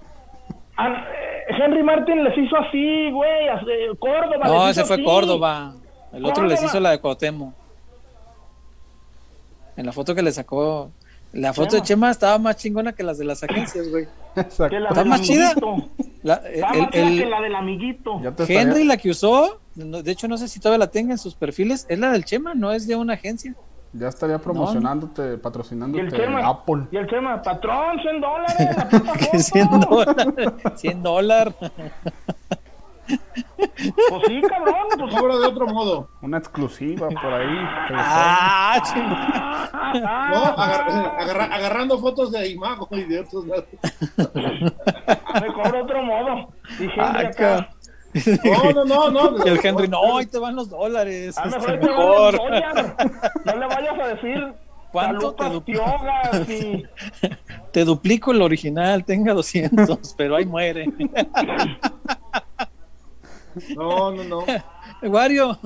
a- 0.78 0.88
eh, 0.90 1.56
Henry 1.64 1.82
Martin 1.84 2.24
les 2.24 2.38
hizo 2.38 2.56
así, 2.58 3.10
güey. 3.12 3.48
a- 3.48 3.56
eh, 3.62 3.96
Córdoba. 3.98 4.46
No, 4.46 4.68
les 4.68 4.78
ese 4.78 4.86
fue 4.86 4.96
así. 4.98 5.04
Córdoba. 5.06 5.74
El 6.14 6.26
otro 6.26 6.46
les 6.46 6.62
hizo 6.64 6.80
la 6.80 6.92
de 6.92 7.00
Cuauhtémoc. 7.00 7.54
En 9.78 9.86
la 9.86 9.92
foto 9.92 10.16
que 10.16 10.22
le 10.22 10.32
sacó, 10.32 10.92
la 11.34 11.52
foto 11.54 11.76
de 11.76 11.82
Chema. 11.82 11.86
Chema 12.08 12.12
estaba 12.12 12.38
más 12.40 12.56
chingona 12.58 12.94
que 12.94 13.04
las 13.04 13.18
de 13.18 13.26
las 13.26 13.44
agencias, 13.44 13.90
güey. 13.90 14.08
Exacto. 14.36 14.78
Está 14.78 15.04
más 15.06 15.22
chida. 15.22 15.54
La, 16.24 16.36
Está 16.36 16.70
el- 16.74 16.90
el- 16.94 17.20
que 17.20 17.26
la 17.26 17.42
del 17.42 17.56
amiguito. 17.56 18.22
Henry, 18.48 18.84
la 18.86 18.98
que 18.98 19.10
usó, 19.10 19.60
no- 19.76 20.02
de 20.02 20.12
hecho 20.12 20.28
no 20.28 20.38
sé 20.38 20.48
si 20.48 20.60
todavía 20.60 20.80
la 20.86 20.92
tenga 20.92 21.12
en 21.12 21.18
sus 21.18 21.36
perfiles, 21.36 21.86
es 21.90 22.00
la 22.00 22.12
del 22.12 22.24
Chema, 22.26 22.54
no 22.56 22.72
es 22.72 22.88
de 22.88 22.96
una 22.96 23.14
agencia. 23.14 23.54
ya 23.94 24.10
estaría 24.10 24.38
promocionándote, 24.40 25.36
Y 25.36 25.38
patrocinándote 25.38 26.04
el 26.04 26.12
Chema, 26.12 26.46
Apple. 26.48 26.84
y 26.92 26.98
el 26.98 27.08
Chema, 27.08 27.42
patrón, 27.42 27.98
100 28.02 28.20
dólares. 28.22 28.78
la 28.78 28.90
puta 28.90 29.14
foto. 29.14 29.40
100 29.40 29.80
dólares. 29.80 30.54
100 30.76 31.04
dólares. 31.04 31.54
Pues 33.08 34.22
sí, 34.28 34.42
cabrón. 34.42 34.76
Pues, 34.98 35.16
Cobro 35.16 35.40
de 35.40 35.48
otro 35.48 35.68
modo. 35.68 36.10
Una 36.22 36.38
exclusiva 36.38 37.08
por 37.10 37.34
ahí. 37.34 37.58
Ah, 37.94 38.82
ching- 38.84 39.70
ah, 39.74 40.30
No, 40.34 40.44
agar- 40.64 41.16
agarra- 41.20 41.56
agarrando 41.56 42.00
fotos 42.00 42.32
de 42.32 42.50
Imago 42.50 42.88
y 42.92 43.04
de 43.04 43.20
otros 43.20 43.46
lados. 43.46 43.66
me 45.42 45.54
cobro 45.54 45.84
otro 45.84 46.04
modo. 46.04 46.50
Ah, 46.98 47.20
acá. 47.20 47.70
No, 48.44 48.72
no, 48.86 49.10
no, 49.12 49.32
no. 49.32 49.46
Y 49.46 49.50
el 49.50 49.60
Henry, 49.64 49.88
no, 49.90 50.18
ahí 50.18 50.26
te 50.26 50.40
van 50.40 50.56
los 50.56 50.70
dólares. 50.70 51.36
Este, 51.38 51.50
mejor 51.50 51.80
te 51.80 51.88
mejor. 51.88 52.40
van 52.40 52.54
a 52.54 52.60
dólar. 52.74 52.96
No 53.46 53.56
le 53.58 53.68
vayas 53.68 54.00
a 54.00 54.08
decir 54.08 54.54
¿Cuánto 54.92 55.34
te 55.34 55.44
Salupas 55.44 55.52
du- 55.52 55.64
Piogas 55.66 56.50
y 56.50 56.86
Te 57.74 57.84
duplico 57.84 58.32
el 58.32 58.42
original, 58.42 59.04
tenga 59.04 59.34
200, 59.34 60.14
pero 60.18 60.38
ahí 60.38 60.46
muere. 60.46 60.86
No, 63.76 64.12
no, 64.12 64.24
no. 64.24 64.46
Wario, 65.04 65.58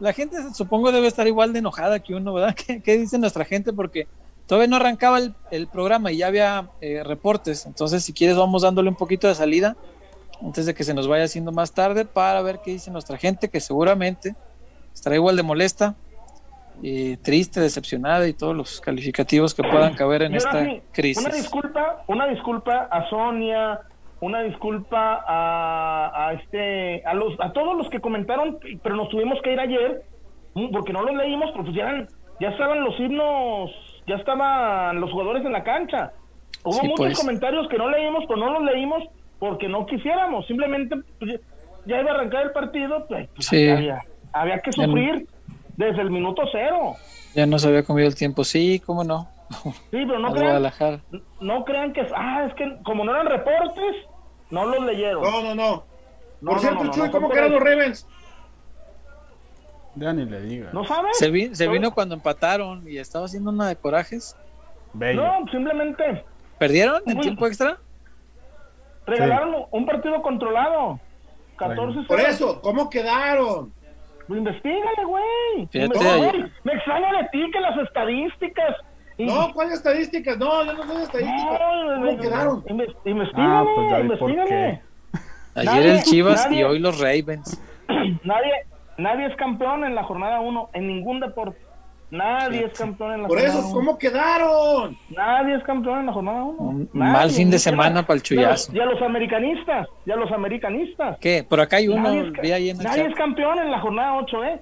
la 0.00 0.12
gente 0.12 0.36
supongo 0.54 0.92
debe 0.92 1.06
estar 1.06 1.26
igual 1.26 1.52
de 1.52 1.60
enojada 1.60 2.00
que 2.00 2.14
uno, 2.14 2.32
¿verdad? 2.32 2.54
¿Qué, 2.66 2.82
qué 2.82 2.96
dice 2.96 3.18
nuestra 3.18 3.44
gente? 3.44 3.72
Porque 3.72 4.06
todavía 4.46 4.68
no 4.68 4.76
arrancaba 4.76 5.18
el, 5.18 5.34
el 5.50 5.66
programa 5.66 6.12
y 6.12 6.18
ya 6.18 6.28
había 6.28 6.68
eh, 6.80 7.02
reportes. 7.04 7.66
Entonces, 7.66 8.04
si 8.04 8.12
quieres, 8.12 8.36
vamos 8.36 8.62
dándole 8.62 8.88
un 8.88 8.96
poquito 8.96 9.28
de 9.28 9.34
salida 9.34 9.76
antes 10.42 10.66
de 10.66 10.74
que 10.74 10.84
se 10.84 10.92
nos 10.92 11.08
vaya 11.08 11.24
haciendo 11.24 11.50
más 11.50 11.72
tarde 11.72 12.04
para 12.04 12.42
ver 12.42 12.60
qué 12.62 12.72
dice 12.72 12.90
nuestra 12.90 13.16
gente, 13.16 13.48
que 13.48 13.60
seguramente 13.60 14.34
estará 14.92 15.16
igual 15.16 15.36
de 15.36 15.42
molesta, 15.42 15.96
y 16.82 17.16
triste, 17.18 17.60
decepcionada 17.60 18.28
y 18.28 18.32
todos 18.32 18.54
los 18.54 18.80
calificativos 18.80 19.54
que 19.54 19.62
puedan 19.62 19.94
caber 19.94 20.22
en 20.22 20.34
esta 20.34 20.62
sí, 20.64 20.68
Una 20.68 20.82
crisis. 20.92 21.32
disculpa, 21.32 22.04
una 22.06 22.26
disculpa 22.26 22.88
a 22.90 23.08
Sonia, 23.08 23.80
una 24.20 24.42
disculpa 24.42 25.22
a, 25.26 26.28
a 26.28 26.32
este, 26.34 27.04
a 27.04 27.14
los, 27.14 27.38
a 27.40 27.52
todos 27.52 27.76
los 27.76 27.88
que 27.90 28.00
comentaron, 28.00 28.58
pero 28.82 28.96
nos 28.96 29.08
tuvimos 29.10 29.38
que 29.42 29.52
ir 29.52 29.60
ayer 29.60 30.02
mm, 30.54 30.70
porque 30.72 30.92
no 30.92 31.02
los 31.02 31.14
leímos, 31.14 31.50
porque 31.54 31.72
ya, 31.72 31.82
eran- 31.82 32.08
ya 32.40 32.48
estaban 32.48 32.82
los 32.82 32.98
himnos, 32.98 33.70
ya 34.06 34.16
estaban 34.16 35.00
los 35.00 35.10
jugadores 35.12 35.44
en 35.44 35.52
la 35.52 35.62
cancha. 35.64 36.12
Hubo 36.64 36.72
Sí, 36.72 36.86
muchos 36.88 36.96
pues. 37.06 37.18
comentarios 37.20 37.68
que 37.68 37.76
no 37.78 37.88
leímos, 37.90 38.24
pero 38.26 38.40
no 38.40 38.50
los 38.58 38.62
leímos 38.62 39.04
porque 39.38 39.68
no 39.68 39.84
quisiéramos, 39.86 40.46
simplemente 40.46 40.96
pues, 41.18 41.38
ya- 41.86 42.00
iba 42.00 42.10
a 42.10 42.14
arrancar 42.14 42.44
el 42.46 42.52
partido, 42.52 43.06
pues, 43.06 43.28
pues, 43.34 43.46
Sí. 43.46 43.68
había, 43.68 43.98
había 44.32 44.58
que 44.60 44.70
no- 44.78 44.84
sufrir 44.84 45.26
desde 45.76 46.00
el 46.00 46.10
minuto 46.10 46.42
cero. 46.50 46.94
Ya 47.34 47.44
no 47.44 47.58
se 47.58 47.68
había 47.68 47.82
comido 47.82 48.08
el 48.08 48.14
tiempo, 48.14 48.44
sí, 48.44 48.80
cómo 48.84 49.04
no. 49.04 49.28
Sí, 49.50 49.74
pero 49.90 50.18
no 50.18 50.30
crean, 50.32 50.46
Guadalajara. 50.46 51.00
no 51.40 51.64
crean 51.64 51.92
que 51.92 52.06
ah 52.16 52.46
es 52.48 52.54
que 52.54 52.78
como 52.84 53.04
no 53.04 53.12
eran 53.14 53.26
reportes 53.26 53.96
no 54.50 54.66
los 54.66 54.84
leyeron 54.84 55.22
No, 55.22 55.42
no, 55.42 55.54
no. 55.54 55.84
No, 56.40 56.50
Por 56.50 56.60
cierto, 56.60 56.78
no, 56.80 56.84
no, 56.84 56.90
Chuy, 56.92 57.06
no, 57.06 57.12
¿cómo 57.12 57.28
quedaron 57.30 57.52
los 57.52 57.62
Ravens? 57.62 58.08
Ya 59.94 60.12
ni 60.12 60.24
le 60.26 60.40
digas. 60.42 60.74
no 60.74 60.84
sabes 60.84 61.16
Se, 61.18 61.30
vi- 61.30 61.54
se 61.54 61.68
vino 61.68 61.92
cuando 61.92 62.14
empataron 62.14 62.86
y 62.88 62.98
estaba 62.98 63.24
haciendo 63.26 63.50
una 63.50 63.68
de 63.68 63.76
corajes. 63.76 64.36
Bello. 64.92 65.22
no 65.22 65.50
simplemente 65.50 66.24
¿Perdieron 66.58 67.02
en 67.06 67.16
Uy. 67.18 67.22
tiempo 67.22 67.46
extra? 67.46 67.78
regalaron 69.06 69.66
un 69.70 69.86
partido 69.86 70.20
controlado 70.22 70.98
14 71.56 72.02
Por 72.08 72.20
eso, 72.20 72.60
¿cómo 72.60 72.90
quedaron? 72.90 73.72
investigale 74.28 75.04
güey 75.06 75.66
Fíjate, 75.70 75.78
Investígale. 75.84 76.28
ayer- 76.30 76.52
me 76.64 76.72
extraña 76.72 77.12
de 77.22 77.28
ti 77.30 77.50
que 77.52 77.60
las 77.60 77.78
estadísticas 77.78 78.76
No, 79.18 79.52
¿cuáles 79.54 79.74
estadísticas? 79.74 80.36
No, 80.38 80.64
yo 80.64 80.72
no 80.74 80.86
soy 80.86 81.02
estadística. 81.02 81.58
No, 81.58 82.06
¿Cómo 82.06 82.18
quedaron? 82.18 82.64
Ah, 83.34 83.64
pues 83.74 83.90
ya 83.90 83.98
vi 84.00 84.08
por. 84.16 84.30
Ayer 85.54 85.86
el 85.86 86.02
Chivas 86.02 86.50
y 86.50 86.62
hoy 86.62 86.78
los 86.78 86.98
Ravens. 87.00 87.60
nadie 88.24 88.52
nadie 88.98 89.26
es 89.26 89.36
campeón 89.36 89.84
en 89.84 89.94
la 89.94 90.02
jornada 90.04 90.40
1 90.40 90.70
en 90.74 90.86
ningún 90.88 91.20
deporte 91.20 91.58
nadie 92.10 92.64
es 92.64 92.78
campeón 92.78 93.12
en 93.14 93.22
la 93.22 93.28
Por 93.28 93.38
jornada 93.38 93.58
eso, 93.60 93.68
uno. 93.68 93.74
¿cómo 93.76 93.98
quedaron? 93.98 94.96
Nadie 95.10 95.54
es 95.56 95.62
campeón 95.64 96.00
en 96.00 96.06
la 96.06 96.12
jornada 96.12 96.42
1. 96.44 96.58
Un 96.58 96.88
mal 96.92 97.30
fin 97.30 97.50
de 97.50 97.58
semana 97.58 98.06
para 98.06 98.16
el 98.16 98.22
chullazo. 98.22 98.72
Y 98.74 98.80
a 98.80 98.84
los 98.86 99.00
americanistas, 99.02 99.88
y 100.04 100.10
a 100.12 100.16
los 100.16 100.30
americanistas. 100.32 101.18
¿Qué? 101.20 101.44
Por 101.48 101.60
acá 101.60 101.76
hay 101.78 101.88
uno, 101.88 102.02
Nadie, 102.02 102.26
es, 102.28 102.32
ca- 102.32 102.42
vi 102.42 102.52
ahí 102.52 102.70
en 102.70 102.76
el 102.78 102.84
nadie 102.84 103.02
chat. 103.02 103.10
es 103.12 103.16
campeón 103.16 103.58
en 103.58 103.70
la 103.70 103.80
jornada 103.80 104.14
8, 104.18 104.44
¿eh? 104.44 104.60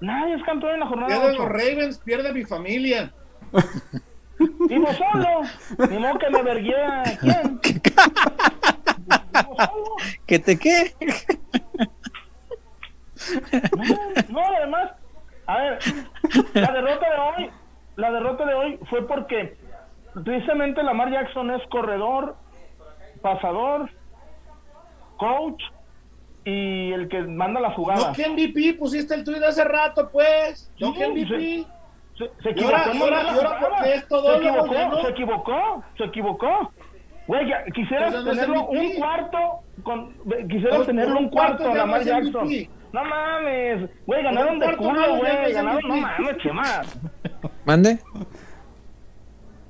Nadie 0.00 0.34
es 0.34 0.42
campeón 0.44 0.74
en 0.74 0.80
la 0.80 0.86
jornada 0.86 1.08
Pierden 1.08 1.36
los 1.36 1.40
8. 1.46 1.48
Ravens, 1.48 1.98
pierde 1.98 2.32
mi 2.32 2.44
familia. 2.44 3.12
Vivo 4.68 4.88
solo. 4.94 5.42
Ni 5.90 5.98
modo 5.98 6.18
que 6.18 6.30
me 6.30 6.42
vergué 6.42 6.82
a 6.82 7.02
quién. 7.20 7.60
Vivo 7.60 9.56
solo. 9.56 9.96
¿Que 10.26 10.38
te 10.38 10.58
qué? 10.58 10.94
No, 13.76 13.84
no, 14.28 14.56
además, 14.56 14.92
a 15.46 15.58
ver, 15.58 15.78
la 16.54 16.72
derrota 16.72 17.06
de 17.10 17.18
hoy, 17.20 17.50
la 17.96 18.12
derrota 18.12 18.44
de 18.46 18.54
hoy 18.54 18.78
fue 18.88 19.06
porque 19.06 19.56
precisamente 20.24 20.82
Lamar 20.82 21.10
Jackson 21.10 21.50
es 21.50 21.66
corredor, 21.68 22.36
pasador, 23.20 23.90
coach 25.16 25.62
y 26.44 26.92
el 26.92 27.08
que 27.08 27.22
manda 27.22 27.60
la 27.60 27.72
jugada. 27.72 28.08
No 28.08 28.14
que 28.14 28.28
MVP, 28.28 28.74
pusiste 28.78 29.14
el 29.14 29.24
tuit 29.24 29.42
hace 29.42 29.64
rato, 29.64 30.10
pues. 30.10 30.70
No 30.78 30.92
Sí, 30.92 30.98
que 30.98 31.08
MVP. 31.08 31.66
Se, 32.18 32.24
Y 32.24 32.50
equivocó. 32.50 32.76
ahora- 32.76 32.90
en 32.90 32.96
y 32.98 33.00
ahora- 33.00 33.16
mandar 33.16 33.24
la 33.24 33.32
y 33.32 33.34
ahora 33.36 33.48
jugada. 33.48 33.68
porque 33.76 33.94
es 33.94 34.08
todo 34.08 34.32
se 34.32 34.38
equivocó, 34.38 35.00
se 35.02 35.08
equivocó, 35.08 35.84
se 35.96 36.04
equivocó. 36.04 36.72
Güey, 37.28 37.48
ya- 37.48 37.64
quisieras 37.74 38.12
no 38.12 38.24
tenerlo 38.24 38.66
un 38.68 38.94
cuarto 38.94 39.38
con 39.82 40.14
quisieras 40.48 40.86
tenerlo 40.86 41.18
un 41.18 41.28
cuarto 41.28 41.58
cuarto 41.64 41.70
a 41.72 41.76
Lamar 41.76 42.02
Jackson. 42.02 42.46
MVP. 42.46 42.70
No 42.92 43.04
mames, 43.04 43.90
güey, 44.06 44.22
ganaron 44.22 44.58
de 44.58 44.76
culo, 44.76 45.16
güey, 45.18 45.52
ganaron, 45.52 45.80
no 45.86 45.96
mames, 45.96 46.36
Chema. 46.38 46.82
¿Mande? 47.66 47.98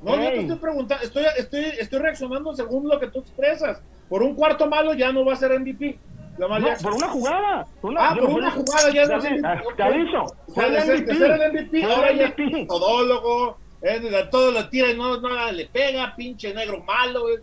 No, 0.01 0.15
yo 0.15 0.21
te 0.31 0.41
estoy 0.41 0.57
preguntando, 0.59 1.05
estoy, 1.05 1.25
estoy, 1.37 1.65
estoy 1.81 1.99
reaccionando 1.99 2.55
según 2.55 2.89
lo 2.89 3.01
que 3.01 3.09
tú 3.09 3.19
expresas. 3.19 3.83
Por 4.09 4.23
un 4.23 4.35
cuarto 4.37 4.69
malo 4.69 4.95
ya 4.95 5.11
no 5.13 5.25
va 5.25 5.33
a 5.33 5.37
ser 5.37 5.51
MVP. 5.59 5.99
Lamar 6.39 6.61
No, 6.61 6.69
por 6.83 6.95
una 6.95 7.09
jugada. 7.09 7.67
Por 7.81 7.91
una, 7.91 8.09
Ah, 8.11 8.15
por 8.17 8.31
una 8.31 8.51
jugada 8.51 8.91
ya 8.93 9.07
no 9.07 9.17
es 9.17 9.23
Te 9.25 9.29
avi- 9.31 9.39
MVP. 9.41 9.75
Te 9.77 9.83
aviso, 9.83 10.25
fue 10.55 10.67
el 10.67 10.73
de 10.73 10.81
ser 10.83 10.95
el 10.97 11.03
MVP. 11.03 11.49
MVP, 11.51 11.83
Fue 11.83 11.93
ahora 11.95 12.13
ya 12.13 12.27
MVP. 12.29 12.61
es 12.63 12.69
todólogo, 12.69 13.59
eh, 13.83 14.29
todo 14.31 14.53
lo 14.53 14.69
tira 14.69 14.91
y 14.91 14.97
no, 14.97 15.21
no 15.21 15.53
le 15.53 15.67
pega, 15.67 16.15
pinche 16.17 16.55
negro 16.55 16.83
malo. 16.85 17.29
eh. 17.31 17.43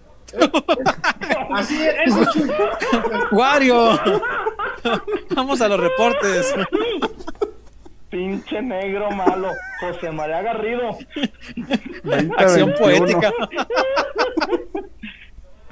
Así 1.53 1.77
es. 1.85 2.13
¡Wario! 3.31 3.99
Vamos 5.35 5.61
a 5.61 5.67
los 5.67 5.79
reportes. 5.79 6.53
Pinche 8.09 8.61
negro 8.61 9.11
malo, 9.11 9.49
José 9.81 10.09
María 10.11 10.41
Garrido. 10.41 10.97
20, 12.03 12.33
Acción 12.43 12.73
21. 12.73 12.77
poética. 12.79 13.31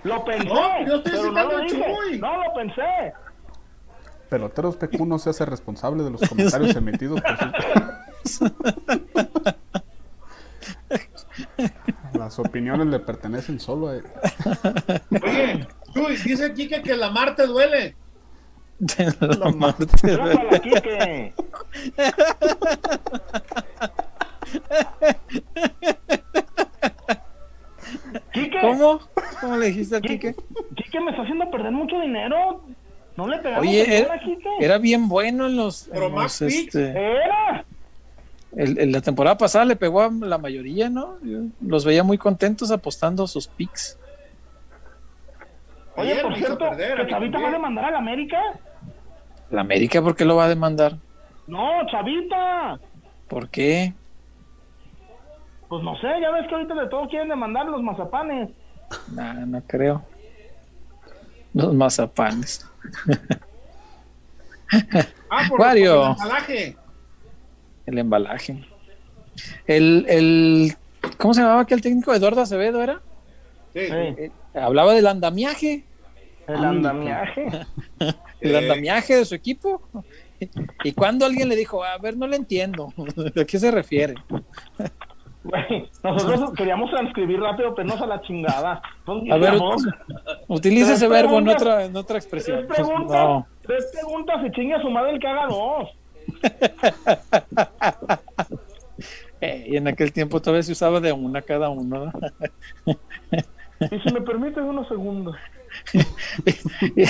Lo 0.04 0.26
pensé, 0.26 0.50
No, 0.50 0.86
yo 0.86 0.96
estoy 0.96 1.12
pero 1.12 1.24
no 1.24 1.30
citando 1.30 1.58
lo. 1.58 1.68
Chuy. 1.68 2.20
No 2.20 2.44
lo 2.44 2.54
pensé. 2.54 3.14
Peloteros 4.30 4.76
PQ 4.78 5.06
no 5.06 5.20
se 5.20 5.30
hace 5.30 5.46
responsable 5.46 6.04
de 6.04 6.10
los 6.10 6.22
comentarios 6.30 6.76
emitidos 6.76 7.22
por 7.22 7.38
sus... 8.26 8.52
Las 12.14 12.40
opiniones 12.40 12.88
le 12.88 13.00
pertenecen 13.00 13.60
solo 13.60 13.90
a 13.90 13.96
él. 13.96 14.06
Oye, 15.24 15.68
Chuy, 15.94 16.18
dice 16.18 16.46
aquí 16.46 16.68
que, 16.68 16.96
la 16.96 17.10
mar 17.10 17.36
te 17.36 17.48
duele. 17.48 17.96
La 19.20 19.52
Marte. 19.52 19.86
Para 20.18 20.34
la 20.34 20.44
Quique. 28.34 28.58
¿Cómo? 28.62 29.00
¿Cómo 29.42 29.58
le 29.58 29.68
dijiste 29.68 29.96
al 29.96 30.02
Quique, 30.02 30.36
Quique? 30.76 31.00
Me 31.00 31.12
está 31.12 31.22
haciendo 31.24 31.50
perder 31.52 31.72
mucho 31.72 32.00
dinero. 32.00 32.62
No 33.16 33.28
le 33.28 33.38
pegamos 33.38 33.62
Oye, 33.68 34.00
era, 34.00 34.20
Quique. 34.20 34.50
era 34.60 34.78
bien 34.80 35.08
bueno 35.08 35.46
en 35.46 35.56
los. 35.56 35.88
Pero 35.92 36.08
en 36.08 36.16
los, 36.16 36.42
este, 36.42 36.90
Era. 36.90 37.64
el- 38.56 38.80
en 38.80 38.92
la 38.92 39.02
temporada 39.02 39.38
pasada 39.38 39.66
le 39.66 39.76
pegó 39.76 40.02
a 40.02 40.10
la 40.12 40.38
mayoría, 40.40 40.90
¿no? 40.90 41.18
Los 41.62 41.86
veía 41.86 42.04
muy 42.04 42.18
contentos 42.18 42.72
apostando 42.72 43.28
sus 43.28 43.48
picks. 43.48 44.00
Oye, 45.96 46.16
por 46.24 46.36
cierto, 46.36 46.58
perder, 46.58 46.98
que 47.06 47.08
Chavita 47.12 47.40
va 47.40 47.50
a 47.50 47.52
demandar 47.52 47.86
a 47.86 47.92
la 47.92 47.98
América. 48.00 48.42
¿La 49.52 49.62
América 49.62 50.02
por 50.02 50.16
qué 50.16 50.26
lo 50.26 50.36
va 50.38 50.46
a 50.46 50.50
demandar? 50.50 50.98
No, 51.46 51.86
Chavita. 51.92 52.80
¿Por 53.28 53.50
qué? 53.50 53.94
Pues 55.74 55.84
no 55.84 55.96
sé, 55.96 56.08
ya 56.22 56.30
ves 56.30 56.48
que 56.48 56.54
ahorita 56.54 56.76
de 56.76 56.88
todo 56.88 57.08
quieren 57.08 57.30
demandar 57.30 57.66
los 57.66 57.82
mazapanes. 57.82 58.52
Nah, 59.12 59.44
no 59.44 59.60
creo. 59.66 60.06
Los 61.52 61.74
mazapanes. 61.74 62.64
Ah, 65.32 65.48
por, 65.50 65.60
Wario. 65.60 66.16
por 66.16 66.28
el 66.28 66.28
embalaje. 66.28 66.78
El 67.88 67.98
embalaje. 67.98 68.68
El, 69.66 70.06
el, 70.08 70.76
¿cómo 71.18 71.34
se 71.34 71.42
llamaba 71.42 71.62
aquel 71.62 71.82
técnico? 71.82 72.14
Eduardo 72.14 72.42
Acevedo 72.42 72.84
era. 72.84 73.02
Sí. 73.74 73.80
Eh, 73.80 74.32
hablaba 74.54 74.94
del 74.94 75.08
andamiaje, 75.08 75.86
el 76.46 76.66
andamiaje. 76.66 77.48
el 78.42 78.56
andamiaje 78.56 79.16
de 79.16 79.26
su 79.26 79.34
equipo. 79.34 79.82
Y 80.84 80.92
cuando 80.92 81.26
alguien 81.26 81.50
le 81.50 81.56
dijo, 81.56 81.84
a 81.84 81.98
ver, 81.98 82.16
no 82.16 82.28
le 82.28 82.36
entiendo, 82.36 82.94
¿a 83.42 83.46
qué 83.46 83.58
se 83.58 83.72
refiere? 83.72 84.14
Nosotros 86.04 86.54
queríamos 86.58 86.90
transcribir 86.92 87.40
rápido, 87.40 87.76
pero 87.76 87.88
no 87.90 88.04
a 88.04 88.08
la 88.08 88.22
chingada. 88.22 88.82
A 89.06 89.38
ver, 89.38 89.54
utiliza 90.48 90.88
Tres 90.88 90.98
ese 91.02 91.08
verbo 91.08 91.38
en 91.40 91.50
otra, 91.50 91.86
en 91.86 91.96
otra 91.96 92.20
tres 92.20 92.24
expresión. 92.26 92.68
preguntas, 92.68 93.12
No. 93.12 93.48
tres 93.62 93.92
preguntas 93.94 94.38
y 94.46 94.52
chingue 94.52 94.76
a 94.76 94.82
su 94.82 94.90
madre 94.90 95.12
el 95.12 95.20
que 95.20 95.28
haga 95.28 95.48
dos. 95.48 95.90
Eh, 99.42 99.66
y 99.72 99.76
en 99.76 99.90
aquel 99.90 100.14
tiempo 100.14 100.42
todavía 100.42 100.64
se 100.64 100.72
usaba 100.72 101.02
de 101.02 101.12
una 101.12 101.42
cada 101.42 101.68
uno. 101.68 102.06
¿no? 102.06 102.14
Y 102.86 104.00
si 104.00 104.14
me 104.14 104.22
permites 104.22 104.64
unos 104.64 104.88
segundos. 104.88 105.36
Y, 105.94 107.04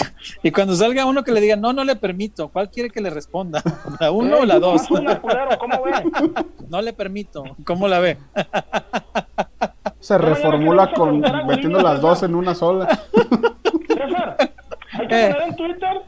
y 0.47 0.51
cuando 0.51 0.76
salga 0.76 1.05
uno 1.05 1.24
que 1.24 1.32
le 1.32 1.41
diga, 1.41 1.55
no, 1.55 1.74
no 1.74 1.84
le 1.84 1.95
permito, 1.95 2.49
¿cuál 2.49 2.70
quiere 2.70 2.89
que 2.89 3.01
le 3.01 3.09
responda? 3.09 3.61
¿La 3.99 4.11
uno 4.11 4.39
o 4.39 4.45
la 4.45 4.59
dos? 4.59 4.89
Más 4.89 4.91
una, 4.91 5.22
culero, 5.22 5.57
¿Cómo 5.59 5.84
ve? 5.84 5.91
No 6.70 6.82
le 6.82 6.93
permito. 6.93 7.43
¿Cómo 7.66 7.88
la 7.88 7.99
ve? 7.99 8.18
Se 9.99 10.18
reformula 10.18 10.86
no 10.88 10.93
con 10.93 11.20
metiendo 11.47 11.80
las 11.82 12.01
dos 12.01 12.24
en 12.24 12.36
una 12.36 12.55
sola. 12.55 12.88
César, 13.88 14.38
hay 14.93 15.07
que 15.07 15.26
Eh. 15.28 15.32
poner 15.32 15.47
en 15.49 15.55
Twitter. 15.55 16.01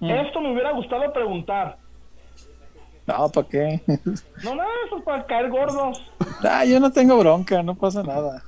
Mm. 0.00 0.10
Esto 0.10 0.40
me 0.40 0.52
hubiera 0.52 0.72
gustado 0.72 1.12
preguntar. 1.12 1.76
No, 3.06 3.28
¿para 3.30 3.48
qué? 3.48 3.80
No, 4.44 4.54
no, 4.54 4.62
eso 4.86 4.98
es 4.98 5.04
para 5.04 5.26
caer 5.26 5.50
gordos. 5.50 6.00
Ah, 6.48 6.64
yo 6.64 6.78
no 6.78 6.92
tengo 6.92 7.18
bronca, 7.18 7.62
no 7.62 7.74
pasa 7.74 8.02
nada. 8.02 8.42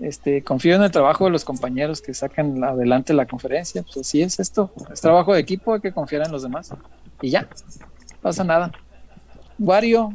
Este, 0.00 0.42
confío 0.42 0.74
en 0.76 0.82
el 0.82 0.90
trabajo 0.90 1.24
de 1.24 1.30
los 1.30 1.44
compañeros 1.44 2.00
que 2.00 2.14
sacan 2.14 2.62
adelante 2.64 3.12
la 3.14 3.26
conferencia. 3.26 3.82
Pues 3.82 3.98
así 3.98 4.22
es 4.22 4.40
esto. 4.40 4.72
Es 4.92 5.00
trabajo 5.00 5.34
de 5.34 5.40
equipo, 5.40 5.74
hay 5.74 5.80
que 5.80 5.92
confiar 5.92 6.22
en 6.26 6.32
los 6.32 6.42
demás. 6.42 6.72
Y 7.20 7.30
ya, 7.30 7.48
pasa 8.20 8.42
nada. 8.44 8.72
Wario, 9.58 10.12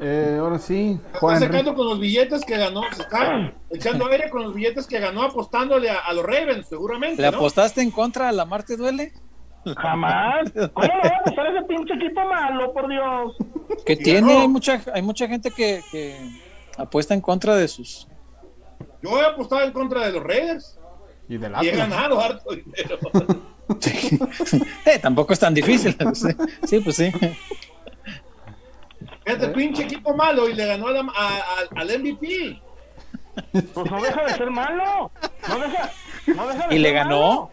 Eh, 0.00 0.36
ahora 0.40 0.58
sí, 0.58 0.98
Está 1.06 1.18
Juan 1.18 1.40
sacando 1.40 1.74
con 1.74 1.86
los 1.88 1.98
billetes 1.98 2.44
que 2.44 2.56
ganó, 2.56 2.82
se 2.94 3.02
está 3.02 3.52
echando 3.70 4.06
aire 4.06 4.30
con 4.30 4.44
los 4.44 4.54
billetes 4.54 4.86
que 4.86 5.00
ganó 5.00 5.22
apostándole 5.22 5.90
a, 5.90 5.98
a 5.98 6.12
los 6.12 6.24
Ravens, 6.24 6.68
seguramente. 6.68 7.20
¿le 7.20 7.30
¿no? 7.30 7.36
apostaste 7.36 7.82
en 7.82 7.90
contra 7.90 8.28
a 8.28 8.32
la 8.32 8.44
Marte 8.44 8.76
Duele? 8.76 9.12
Jamás. 9.76 10.50
¿Cómo 10.52 10.86
le 10.86 11.08
va 11.10 11.44
a 11.44 11.48
ese 11.50 11.62
pinche 11.66 11.94
equipo 11.94 12.24
malo, 12.24 12.72
por 12.72 12.88
Dios? 12.88 13.36
Que 13.84 13.96
tiene, 13.96 14.38
hay 14.38 14.48
mucha, 14.48 14.80
hay 14.94 15.02
mucha 15.02 15.26
gente 15.26 15.50
que, 15.50 15.82
que 15.90 16.16
apuesta 16.76 17.14
en 17.14 17.20
contra 17.20 17.56
de 17.56 17.68
sus. 17.68 18.06
Yo 19.02 19.20
he 19.20 19.24
apostado 19.24 19.62
en 19.62 19.72
contra 19.72 20.06
de 20.06 20.12
los 20.12 20.22
Raiders 20.24 20.78
Y 21.28 21.36
del 21.38 21.52
y 21.62 21.68
he 21.68 21.76
ganado 21.76 22.20
harto 22.20 22.50
dinero. 22.54 22.98
Eh, 24.86 24.98
tampoco 24.98 25.32
es 25.34 25.38
tan 25.40 25.52
difícil. 25.54 25.94
Sí, 26.14 26.28
sí, 26.66 26.80
pues 26.80 26.96
sí. 26.96 27.12
Este 29.24 29.48
pinche 29.48 29.82
equipo 29.84 30.14
malo 30.14 30.48
y 30.48 30.54
le 30.54 30.66
ganó 30.66 30.88
a 30.88 30.92
la- 30.92 31.00
a- 31.14 31.36
a- 31.38 31.80
al 31.80 31.90
MVP. 32.00 32.60
Pues 33.52 33.90
no 33.90 34.02
deja 34.02 34.24
de 34.24 34.34
ser 34.34 34.50
malo. 34.50 35.10
No 35.48 35.58
deja, 35.60 35.90
no 36.34 36.48
deja 36.48 36.66
de 36.68 36.74
¿Y 36.74 36.78
ser 36.78 36.80
le 36.80 36.92
ganó? 36.92 37.20
malo. 37.20 37.50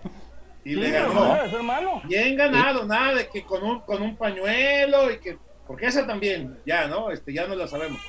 Y 0.64 0.70
Sí, 0.70 0.76
le 0.78 0.90
pero 0.92 1.08
no 1.14 1.20
ganó. 1.22 1.26
deja 1.34 1.44
de 1.44 1.50
ser 1.52 1.64
malo. 1.64 2.02
Bien 2.06 2.36
ganado, 2.38 2.86
nada 2.86 3.14
de 3.16 3.28
que 3.28 3.44
con 3.44 3.62
un, 3.64 3.82
con 3.82 4.02
un 4.02 4.16
pañuelo 4.16 5.12
y 5.12 5.20
que. 5.20 5.38
Porque 5.68 5.88
esa 5.88 6.08
también, 6.08 6.58
ya, 6.66 6.88
¿no? 6.88 7.12
Este, 7.12 7.34
ya 7.34 7.46
no 7.46 7.56
la 7.56 7.68
sabemos. 7.68 8.00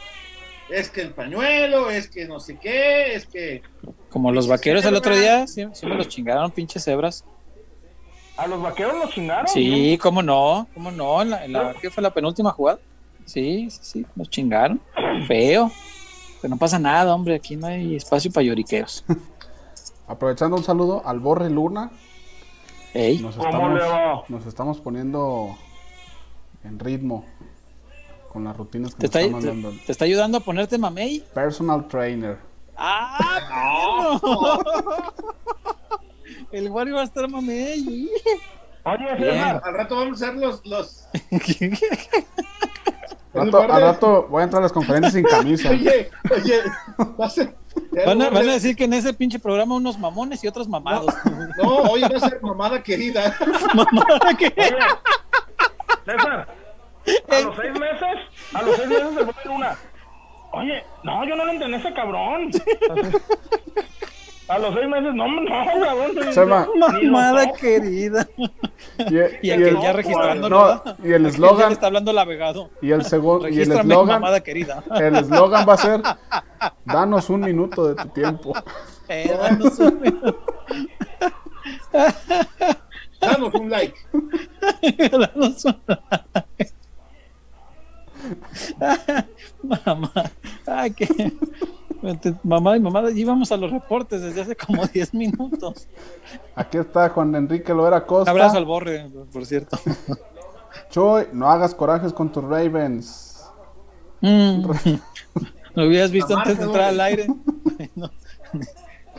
Es 0.68 0.90
que 0.90 1.02
el 1.02 1.10
pañuelo, 1.10 1.90
es 1.90 2.08
que 2.08 2.26
no 2.26 2.40
sé 2.40 2.58
qué, 2.58 3.14
es 3.14 3.26
que. 3.26 3.62
Como 4.10 4.32
los 4.32 4.48
vaqueros 4.48 4.84
el 4.84 4.94
otro 4.96 5.16
día, 5.16 5.46
sí, 5.46 5.64
sí 5.72 5.86
me 5.86 5.94
los 5.94 6.08
chingaron, 6.08 6.50
pinches 6.50 6.82
cebras. 6.84 7.24
A 8.36 8.46
los 8.46 8.60
vaqueros 8.60 8.94
los 8.98 9.10
chingaron. 9.10 9.46
Sí, 9.48 9.98
cómo 10.02 10.22
no, 10.22 10.66
cómo 10.74 10.90
no, 10.90 11.22
en 11.22 11.30
la, 11.30 11.44
en 11.44 11.52
la- 11.52 11.74
¿qué 11.80 11.88
fue 11.90 12.02
la 12.02 12.12
penúltima 12.12 12.50
jugada? 12.50 12.78
Sí, 13.24 13.68
sí, 13.70 13.78
sí, 13.82 14.06
nos 14.14 14.28
chingaron. 14.28 14.80
Feo. 15.26 15.70
Pero 16.42 16.50
no 16.54 16.58
pasa 16.58 16.78
nada, 16.78 17.14
hombre, 17.14 17.36
aquí 17.36 17.56
no 17.56 17.66
hay 17.66 17.96
espacio 17.96 18.30
para 18.32 18.44
lloriqueos. 18.44 19.04
Aprovechando 20.08 20.56
un 20.56 20.64
saludo 20.64 21.02
al 21.06 21.18
Borre 21.20 21.48
Luna. 21.50 21.90
Ey, 22.94 23.18
Nos 23.18 23.36
¿Cómo 23.36 23.48
estamos, 23.48 23.74
le 23.74 23.80
va? 23.88 24.22
nos 24.28 24.46
estamos 24.46 24.80
poniendo 24.80 25.56
en 26.64 26.78
ritmo 26.78 27.24
con 28.36 28.44
las 28.44 28.54
rutinas 28.54 28.94
que 28.94 29.08
¿te 29.08 29.18
está, 29.24 29.32
mandando. 29.32 29.72
te 29.86 29.92
está 29.92 30.04
ayudando 30.04 30.36
a 30.36 30.40
ponerte 30.42 30.76
mamey? 30.76 31.24
Personal 31.32 31.88
trainer. 31.88 32.36
¡Ah! 32.76 34.18
perro! 34.20 34.60
El 36.52 36.68
Wario 36.68 36.96
va 36.96 37.00
a 37.00 37.04
estar 37.04 37.26
mamey. 37.30 38.10
Oye, 38.84 39.40
Al 39.40 39.72
rato 39.72 39.96
vamos 39.96 40.20
a 40.20 40.26
hacer 40.26 40.38
los. 40.38 40.66
los 40.66 41.08
Rato- 43.32 43.58
al 43.62 43.80
rato 43.82 44.26
voy 44.28 44.42
a 44.42 44.44
entrar 44.44 44.60
a 44.60 44.64
las 44.64 44.72
conferencias 44.72 45.14
sin 45.14 45.24
camisa. 45.24 45.70
oye, 45.70 46.10
oye, 46.30 46.60
va 47.18 47.24
a 47.26 47.30
ser- 47.30 47.54
Van 48.04 48.20
a, 48.20 48.28
van 48.28 48.48
a 48.50 48.52
decir 48.52 48.76
que 48.76 48.84
en 48.84 48.92
ese 48.92 49.14
pinche 49.14 49.38
programa 49.38 49.74
unos 49.76 49.98
mamones 49.98 50.44
y 50.44 50.46
otros 50.46 50.68
mamados. 50.68 51.14
No, 51.56 51.76
hoy 51.90 52.02
va 52.02 52.08
a 52.16 52.20
ser 52.20 52.38
mamada 52.42 52.82
querida. 52.82 53.34
Mamada 53.74 54.34
que- 54.38 54.52
oye, 54.58 54.76
César, 56.04 56.48
a 57.28 57.40
los 57.40 57.56
seis 57.56 57.72
meses, 57.72 58.18
a 58.54 58.62
los 58.62 58.76
seis 58.76 58.88
meses 58.88 59.08
se 59.14 59.24
fue 59.32 59.52
una. 59.52 59.76
Oye, 60.52 60.82
no, 61.02 61.24
yo 61.26 61.36
no 61.36 61.44
le 61.44 61.52
entendí 61.52 61.76
ese 61.76 61.92
cabrón. 61.92 62.50
A 64.48 64.58
los 64.60 64.74
seis 64.74 64.86
meses, 64.88 65.12
no, 65.12 65.26
no, 65.28 65.44
cabrón. 65.50 66.32
Chema, 66.32 66.68
lo 66.76 66.88
Mamada 66.88 67.52
querida. 67.52 68.26
Y, 68.38 68.44
Y 69.16 69.18
y 69.42 69.50
aquel 69.50 69.66
el, 69.76 69.80
ya 69.80 69.92
registrando. 69.92 70.48
no, 70.48 70.82
y 71.02 71.12
el 71.12 71.26
eslogan 71.26 71.72
está 71.72 71.86
hablando 71.88 72.12
el 72.12 72.16
navegado. 72.16 72.70
y 72.80 72.92
el 72.92 73.04
segundo 73.04 73.48
y 73.48 73.60
el 73.60 73.72
eslogan 73.72 74.20
mamada 74.20 74.40
querida. 74.40 74.84
el 75.00 75.16
eslogan 75.16 75.68
va 75.68 75.74
a 75.74 75.76
ser 75.76 76.00
danos 76.84 77.28
un 77.28 77.40
minuto 77.40 77.88
de 77.88 77.96
tu 78.02 78.08
tiempo. 78.10 78.52
Eh, 79.08 79.36
danos 79.38 79.78
un 79.80 80.00
minuto. 80.00 80.44
Danos 83.20 83.54
un 83.54 83.70
like. 83.70 83.96
Danos 85.10 85.64
un- 85.64 85.76
Mamá. 85.86 86.25
Qué. 90.90 91.32
Mamá 92.44 92.76
y 92.76 92.80
mamá, 92.80 93.10
íbamos 93.10 93.50
a 93.50 93.56
los 93.56 93.70
reportes 93.70 94.22
desde 94.22 94.42
hace 94.42 94.56
como 94.56 94.86
10 94.92 95.14
minutos. 95.14 95.88
Aquí 96.54 96.78
está 96.78 97.08
Juan 97.08 97.34
Enrique 97.34 97.72
Loera 97.74 97.98
Un 97.98 98.04
Costa. 98.04 98.30
abrazo 98.30 98.58
al 98.58 98.64
borre, 98.64 99.10
por 99.32 99.44
cierto. 99.46 99.78
Choy, 100.90 101.26
no 101.32 101.50
hagas 101.50 101.74
corajes 101.74 102.12
con 102.12 102.30
tus 102.30 102.44
Ravens. 102.44 103.44
Mm. 104.20 104.66
Lo 105.74 105.86
hubieras 105.86 106.10
visto 106.10 106.34
Amar 106.34 106.46
antes 106.48 106.58
de 106.58 106.64
entrar 106.64 106.88
al 106.88 107.00
aire. 107.00 107.26
No. 107.94 108.10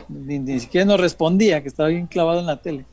Ni, 0.08 0.38
ni 0.38 0.58
siquiera 0.58 0.86
nos 0.86 0.98
respondía, 1.00 1.62
que 1.62 1.68
estaba 1.68 1.90
bien 1.90 2.06
clavado 2.06 2.40
en 2.40 2.46
la 2.46 2.62
tele. 2.62 2.86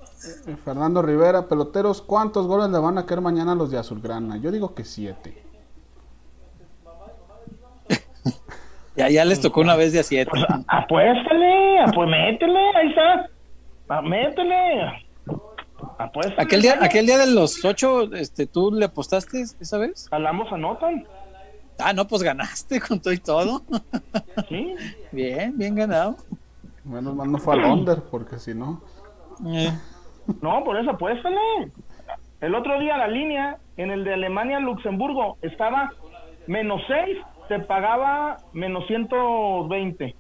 Fernando 0.66 1.02
Rivera, 1.02 1.48
peloteros, 1.48 2.02
¿cuántos 2.02 2.48
goles 2.48 2.70
le 2.70 2.80
van 2.80 2.98
a 2.98 3.06
caer 3.06 3.22
mañana 3.22 3.54
a 3.54 3.56
los 3.56 3.72
de 3.72 3.78
Azulgrana? 3.78 4.38
Yo 4.38 4.52
digo 4.52 4.74
que 4.76 4.84
siete. 4.84 5.45
Ya, 8.96 9.10
ya 9.10 9.26
les 9.26 9.42
tocó 9.42 9.62
una 9.62 9.76
vez 9.76 9.92
de 9.94 10.00
a 10.00 10.04
siete. 10.04 10.32
Pues 10.32 10.44
apuéstale, 10.68 11.86
pues 11.94 12.10
métele, 12.10 12.60
ahí 12.76 12.88
está. 12.90 13.30
Ah, 13.90 14.02
Métele. 14.02 15.06
Apuéstale. 15.98 16.42
Aquel 16.42 16.62
día, 16.62 16.78
aquel 16.82 17.06
día 17.06 17.18
de 17.18 17.28
los 17.32 17.64
ocho, 17.66 18.04
este, 18.14 18.48
¿tú 18.48 18.72
le 18.72 18.86
apostaste 18.86 19.42
esa 19.60 19.78
vez? 19.78 20.08
Jalamos 20.10 20.52
anotan. 20.52 21.06
Ah, 21.78 21.92
no, 21.94 22.08
pues 22.08 22.24
ganaste 22.24 22.80
con 22.80 23.02
todo 23.02 23.14
y 23.14 23.18
todo. 23.18 23.62
Sí. 24.50 24.76
Bien, 25.12 25.58
bien 25.58 25.76
ganado. 25.76 26.16
Menos 26.86 27.16
mal 27.16 27.32
no 27.32 27.38
fue 27.38 27.56
al 27.56 27.66
under, 27.66 28.02
porque 28.04 28.40
si 28.40 28.54
no. 28.54 28.82
Eh, 29.48 29.72
No, 30.42 30.64
por 30.64 30.78
eso 30.80 30.92
apuéstale. 30.92 31.38
El 32.42 32.56
otro 32.56 32.80
día 32.80 32.98
la 32.98 33.08
línea 33.08 33.58
en 33.78 33.92
el 33.92 34.04
de 34.04 34.14
Alemania-Luxemburgo 34.14 35.38
estaba 35.42 35.92
menos 36.48 36.82
6, 36.88 37.18
te 37.48 37.60
pagaba 37.60 38.38
menos 38.54 38.86
120. 38.88 40.16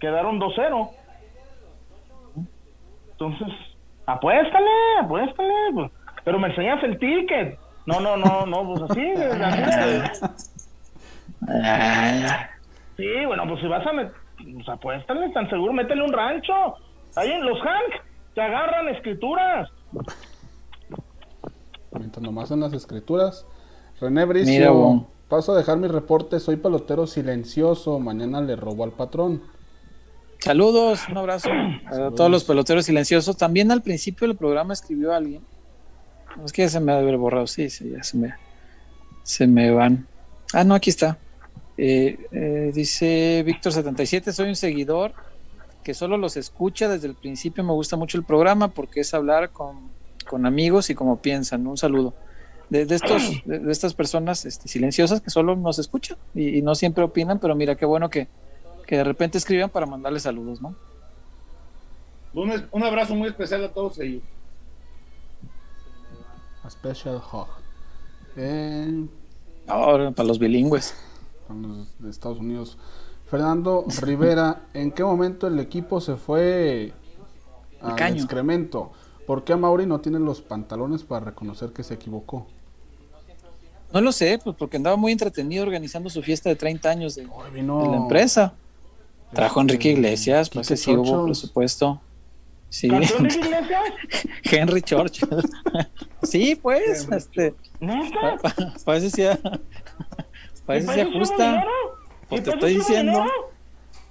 Quedaron 0.00 0.40
2-0. 0.40 0.90
Entonces, 3.12 3.48
apuéstale, 4.06 4.70
apuéstale. 5.02 5.52
pues. 5.74 5.90
Pero 6.24 6.38
me 6.38 6.48
enseñas 6.48 6.82
el 6.82 6.98
ticket. 6.98 7.58
No, 7.86 8.00
no, 8.00 8.16
no, 8.16 8.44
no, 8.46 8.66
pues 8.74 8.90
así. 8.90 9.12
así. 9.42 10.26
ah, 11.48 12.48
Sí, 12.96 13.26
bueno, 13.26 13.44
pues 13.46 13.60
si 13.60 13.66
vas 13.68 13.86
a 13.86 13.92
meter, 13.92 14.12
pues 14.54 14.68
apuéstale, 14.68 15.28
tan 15.30 15.48
seguro, 15.50 15.72
métele 15.72 16.02
un 16.02 16.12
rancho. 16.12 16.74
Ahí 17.14 17.30
en 17.30 17.44
los 17.44 17.60
Hank 17.60 18.02
te 18.34 18.40
agarran 18.40 18.88
escrituras. 18.88 19.70
Mientras 21.92 22.22
nomás 22.22 22.50
en 22.50 22.60
las 22.60 22.72
escrituras. 22.72 23.46
René 24.00 24.24
Bricio, 24.26 25.06
paso 25.28 25.52
a 25.52 25.56
dejar 25.56 25.78
mi 25.78 25.88
reporte. 25.88 26.40
Soy 26.40 26.56
pelotero 26.56 27.06
silencioso. 27.06 27.98
Mañana 27.98 28.40
le 28.40 28.56
robó 28.56 28.84
al 28.84 28.92
patrón. 28.92 29.42
Saludos, 30.38 31.08
un 31.08 31.16
abrazo 31.16 31.50
a 31.86 32.10
todos 32.10 32.30
los 32.30 32.44
peloteros 32.44 32.84
silenciosos. 32.84 33.36
También 33.36 33.72
al 33.72 33.82
principio 33.82 34.28
del 34.28 34.36
programa 34.36 34.74
escribió 34.74 35.12
alguien. 35.12 35.42
Es 36.44 36.52
que 36.52 36.62
ya 36.62 36.68
se 36.68 36.80
me 36.80 36.92
ha 36.92 36.96
de 36.96 37.02
haber 37.02 37.16
borrado, 37.16 37.46
sí, 37.46 37.70
sí, 37.70 37.90
ya 37.90 38.02
se 38.02 38.18
me, 38.18 38.34
se 39.22 39.46
me 39.46 39.70
van. 39.70 40.06
Ah, 40.52 40.64
no, 40.64 40.74
aquí 40.74 40.90
está. 40.90 41.18
Eh, 41.78 42.18
eh, 42.32 42.70
dice 42.74 43.44
Víctor77, 43.46 44.32
soy 44.32 44.48
un 44.48 44.56
seguidor 44.56 45.12
que 45.82 45.94
solo 45.94 46.16
los 46.16 46.36
escucha 46.36 46.88
desde 46.88 47.08
el 47.08 47.14
principio. 47.14 47.64
Me 47.64 47.72
gusta 47.72 47.96
mucho 47.96 48.18
el 48.18 48.24
programa 48.24 48.68
porque 48.68 49.00
es 49.00 49.14
hablar 49.14 49.50
con, 49.50 49.90
amigos 50.44 50.90
y 50.90 50.94
como 50.94 51.20
piensan. 51.20 51.66
Un 51.66 51.76
saludo. 51.76 52.14
De, 52.70 52.82
estos, 52.82 53.22
de, 53.44 53.70
estas 53.70 53.94
personas 53.94 54.44
este, 54.44 54.68
silenciosas 54.68 55.20
que 55.20 55.30
solo 55.30 55.56
nos 55.56 55.78
escuchan 55.78 56.16
y, 56.34 56.62
no 56.62 56.74
siempre 56.74 57.04
opinan, 57.04 57.38
pero 57.38 57.54
mira 57.54 57.76
qué 57.76 57.86
bueno 57.86 58.10
que, 58.10 58.28
que 58.86 58.96
de 58.96 59.04
repente 59.04 59.38
escriban 59.38 59.70
para 59.70 59.86
mandarles 59.86 60.22
saludos, 60.22 60.60
¿no? 60.60 60.74
Un, 62.36 62.82
abrazo 62.82 63.14
muy 63.14 63.28
especial 63.28 63.64
a 63.64 63.72
todos 63.72 63.98
ellos. 63.98 64.22
A 66.62 66.68
special 66.68 67.16
hug. 67.16 67.48
Ahora, 69.66 70.10
para 70.10 70.28
los 70.28 70.38
bilingües. 70.38 70.94
Para 71.48 71.60
los 71.60 71.98
de 71.98 72.10
Estados 72.10 72.38
Unidos. 72.38 72.76
Fernando 73.26 73.86
Rivera, 74.02 74.66
¿en 74.74 74.92
qué 74.92 75.02
momento 75.02 75.46
el 75.46 75.58
equipo 75.58 76.00
se 76.00 76.16
fue 76.16 76.92
al 77.80 78.16
excremento? 78.16 78.92
¿Por 79.26 79.42
qué 79.42 79.56
Mauri 79.56 79.86
no 79.86 80.00
tiene 80.00 80.20
los 80.20 80.42
pantalones 80.42 81.02
para 81.02 81.24
reconocer 81.24 81.72
que 81.72 81.82
se 81.82 81.94
equivocó? 81.94 82.46
No 83.92 84.00
lo 84.00 84.12
sé, 84.12 84.38
pues 84.42 84.56
porque 84.56 84.76
andaba 84.76 84.96
muy 84.96 85.12
entretenido 85.12 85.62
organizando 85.62 86.10
su 86.10 86.22
fiesta 86.22 86.48
de 86.48 86.56
30 86.56 86.90
años 86.90 87.14
de, 87.14 87.24
la 87.24 87.96
empresa. 87.96 88.54
Trajo 89.32 89.60
a 89.60 89.62
Enrique 89.62 89.90
Iglesias, 89.90 90.50
pues 90.50 90.66
sí 90.66 90.94
hubo 90.94 91.24
presupuesto. 91.24 92.00
Sí. 92.68 92.88
Henry 94.44 94.82
Church. 94.82 95.20
sí, 96.22 96.56
pues, 96.56 97.08
este. 97.10 97.54
Parece 98.84 99.10
si 99.10 99.22
parece 100.66 100.92
si 100.92 101.00
ajusta. 101.00 101.64
Pues 102.28 102.42
te 102.42 102.50
estoy 102.50 102.74
diciendo. 102.74 103.24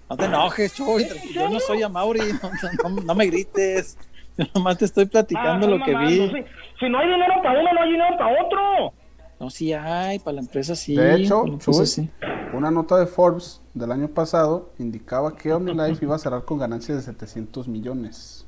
No 0.10 0.18
te 0.18 0.26
enojes, 0.26 0.76
Chuy. 0.76 1.08
Yo 1.34 1.50
no 1.50 1.60
soy 1.60 1.84
a 1.84 1.90
Mauri. 1.90 2.22
No, 3.06 3.16
me 3.16 3.26
grites. 3.26 3.98
Yo 4.38 4.46
nomás 4.54 4.78
te 4.78 4.86
estoy 4.86 5.06
platicando 5.06 5.68
ah, 5.68 5.70
lo 5.70 5.84
que 5.84 5.96
vi. 5.96 6.46
Si, 6.80 6.90
no 6.90 7.00
hay 7.00 7.08
dinero 7.08 7.34
para 7.42 7.60
uno, 7.60 7.74
no 7.74 7.82
hay 7.82 7.92
dinero 7.92 8.18
para 8.18 8.44
otro. 8.44 8.94
No, 9.40 9.50
sí 9.50 9.74
hay, 9.74 10.20
para 10.20 10.36
la 10.36 10.42
empresa 10.42 10.76
sí. 10.76 10.96
De 10.96 11.16
hecho, 11.16 11.44
Chuy, 11.60 12.10
una 12.54 12.72
nota 12.72 12.98
de 12.98 13.06
Forbes 13.06 13.62
del 13.74 13.92
año 13.92 14.08
pasado 14.08 14.72
indicaba 14.80 15.36
que 15.36 15.52
OmniLife 15.52 16.06
iba 16.06 16.16
a 16.16 16.20
cerrar 16.20 16.46
con 16.46 16.58
ganancias 16.58 16.98
de 16.98 17.04
700 17.04 17.68
millones. 17.68 18.46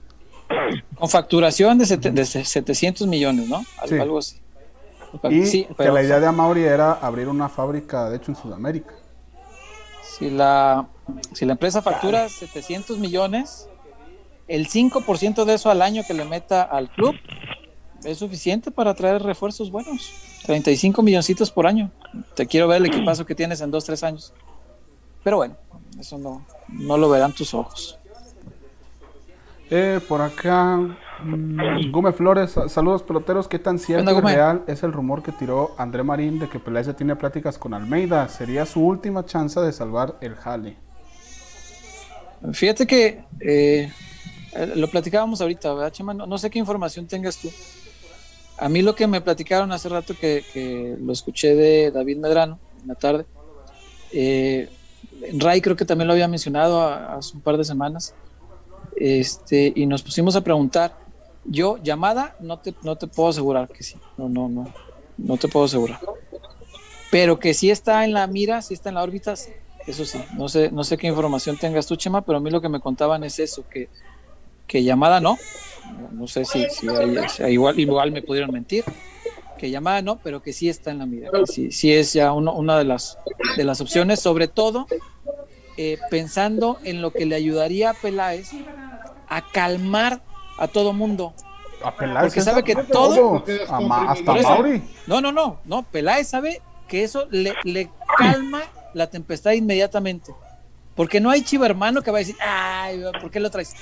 Con 0.98 1.10
facturación 1.10 1.78
de, 1.78 1.86
700 1.86 3.06
millones, 3.08 3.50
¿no? 3.50 3.64
Algo, 3.82 4.20
así. 4.20 4.42
Y 5.30 5.66
que 5.66 5.90
la 5.90 6.04
idea 6.04 6.20
de 6.20 6.28
Amauri 6.28 6.64
era 6.64 6.94
abrir 6.94 7.28
una 7.28 7.50
fábrica, 7.50 8.10
de 8.10 8.18
hecho, 8.18 8.32
en 8.32 8.38
Sudamérica. 8.38 8.94
Si 10.04 10.30
la, 10.30 10.88
si 11.34 11.46
la 11.46 11.54
empresa 11.54 11.82
factura 11.82 12.30
700 12.30 12.98
millones, 12.98 13.68
el 14.48 14.68
5% 14.68 15.46
de 15.46 15.54
eso 15.54 15.70
al 15.70 15.82
año 15.82 16.04
que 16.08 16.14
le 16.14 16.26
meta 16.26 16.64
al 16.64 16.90
club 16.90 17.16
es 18.04 18.18
suficiente 18.18 18.72
para 18.72 18.94
traer 18.94 19.22
refuerzos 19.22 19.70
buenos. 19.70 20.27
35 20.46 21.02
milloncitos 21.02 21.52
por 21.52 21.68
año. 21.68 21.92
Te 22.36 22.46
quiero 22.48 22.68
ver 22.68 22.78
el 22.78 22.86
equipazo 22.88 23.26
que 23.26 23.36
tienes 23.36 23.62
en 23.62 23.72
2, 23.72 23.86
3 23.86 24.04
años. 24.04 24.34
Pero 25.24 25.38
bueno, 25.38 25.56
eso 26.00 26.18
no, 26.18 26.46
no 26.70 26.98
lo 26.98 27.10
verán 27.10 27.34
tus 27.34 27.54
ojos. 27.54 27.98
Eh, 29.70 30.00
por 30.08 30.22
acá, 30.22 30.78
mm, 30.78 31.92
Gume 31.92 32.14
Flores, 32.14 32.56
saludos 32.68 33.04
peloteros. 33.04 33.48
¿Qué 33.48 33.60
tan 33.60 33.78
cierto 33.80 34.18
y 34.18 34.22
real 34.22 34.64
es 34.68 34.84
el 34.84 34.94
rumor 34.94 35.22
que 35.22 35.34
tiró 35.34 35.76
André 35.78 36.04
Marín 36.04 36.40
de 36.40 36.48
que 36.48 36.60
Peláez 36.60 36.96
tiene 36.96 37.16
pláticas 37.16 37.58
con 37.58 37.74
Almeida? 37.74 38.30
Sería 38.30 38.66
su 38.66 38.82
última 38.82 39.26
chance 39.26 39.60
de 39.60 39.74
salvar 39.74 40.18
el 40.22 40.36
jale. 40.36 40.78
Fíjate 42.54 42.88
que 42.88 43.24
eh, 43.42 43.92
lo 44.76 44.88
platicábamos 44.88 45.42
ahorita, 45.42 45.74
¿verdad, 45.74 45.92
Chema? 45.92 46.14
No, 46.14 46.38
sé 46.38 46.50
qué 46.50 46.60
información 46.60 47.08
tengas 47.08 47.38
tú. 47.38 47.50
A 48.58 48.70
mí 48.70 48.82
lo 48.82 48.96
que 48.96 49.08
me 49.08 49.22
platicaron 49.22 49.72
hace 49.72 49.90
rato 49.90 50.16
que, 50.20 50.98
lo 51.00 51.14
escuché 51.14 51.56
de 51.56 51.92
David 51.92 52.18
Medrano 52.18 52.60
en 52.82 52.88
la 52.88 52.96
tarde. 52.96 53.26
Eh, 54.12 54.70
Ray 55.34 55.62
creo 55.62 55.76
que 55.76 55.86
también 55.86 56.08
lo 56.08 56.14
había 56.14 56.28
mencionado 56.28 56.82
hace 56.82 57.36
un 57.36 57.42
par 57.42 57.58
de 57.58 57.64
semanas 57.64 58.14
este, 58.96 59.72
y 59.76 59.86
nos 59.86 60.02
pusimos 60.02 60.36
a 60.36 60.42
preguntar. 60.42 60.98
Yo, 61.46 61.78
llamada, 61.82 62.36
no 62.40 62.60
te, 62.60 62.74
no 62.84 62.96
te 62.98 63.08
puedo 63.08 63.30
asegurar 63.30 63.70
que 63.70 63.84
sí. 63.84 63.96
No, 64.18 64.28
no, 64.28 64.50
no. 64.50 64.74
No 65.18 65.38
te 65.38 65.48
puedo 65.48 65.66
asegurar. 65.66 66.00
Pero 67.10 67.40
que 67.40 67.54
sí 67.54 67.72
está 67.72 68.04
en 68.04 68.14
la 68.14 68.28
mira, 68.28 68.62
sí 68.62 68.74
está 68.74 68.90
en 68.90 68.96
la 68.96 69.04
órbita, 69.04 69.34
eso 69.88 70.06
sí. 70.06 70.20
No 70.36 70.50
sé, 70.50 70.72
no 70.72 70.84
sé 70.84 70.98
qué 70.98 71.08
información 71.08 71.58
tengas 71.58 71.88
tú, 71.88 71.96
Chema, 71.96 72.22
pero 72.22 72.40
a 72.40 72.42
mí 72.42 72.52
lo 72.52 72.60
que 72.60 72.70
me 72.70 72.80
contaban 72.80 73.24
es 73.24 73.40
eso, 73.40 73.64
que, 73.70 73.88
que 74.68 74.84
llamada 74.84 75.22
no. 75.22 75.38
No, 76.12 76.28
sé 76.28 76.46
si, 76.46 76.66
igual, 77.48 77.80
igual 77.80 78.12
me 78.12 78.22
pudieron 78.22 78.52
mentir. 78.52 78.84
Que 79.58 79.72
llamada 79.72 80.02
no, 80.02 80.20
pero 80.20 80.42
que 80.42 80.54
sí 80.54 80.70
está 80.70 80.92
en 80.92 81.00
la 81.00 81.06
mira. 81.06 81.30
sí, 81.46 81.72
sí 81.72 81.92
es 81.92 82.14
ya 82.14 82.32
una 82.32 82.78
de 82.78 82.84
las, 82.84 83.18
de 83.56 83.64
las 83.64 83.82
opciones, 83.82 84.20
sobre 84.20 84.48
todo 84.48 84.86
eh, 85.78 86.00
pensando 86.10 86.80
en 86.84 87.02
lo 87.02 87.12
que 87.12 87.26
le 87.26 87.36
ayudaría 87.36 87.92
a 87.92 87.94
Peláez 87.94 88.50
a 89.28 89.52
calmar 89.52 90.22
a 90.58 90.68
todo 90.68 90.94
mundo. 90.94 91.34
A 91.84 91.96
Peláez. 91.96 92.28
Porque 92.28 92.42
sabe 92.42 92.64
que 92.64 92.76
todo. 92.76 93.44
hasta 94.08 94.34
Mauri. 94.34 94.82
No, 95.06 95.22
no, 95.22 95.32
no. 95.32 95.60
No, 95.66 95.84
Peláez 95.84 96.28
sabe 96.28 96.62
que 96.88 97.04
eso 97.04 97.28
le, 97.30 97.54
le 97.64 97.90
calma 98.18 98.64
la 98.94 99.08
tempestad 99.08 99.52
inmediatamente. 99.52 100.34
Porque 100.96 101.20
no 101.20 101.30
hay 101.30 101.44
chivo 101.44 101.64
hermano 101.64 102.02
que 102.02 102.10
va 102.10 102.18
a 102.18 102.20
decir, 102.20 102.36
ay, 102.40 103.04
¿por 103.22 103.30
qué 103.30 103.40
lo 103.40 103.52
traes? 103.52 103.76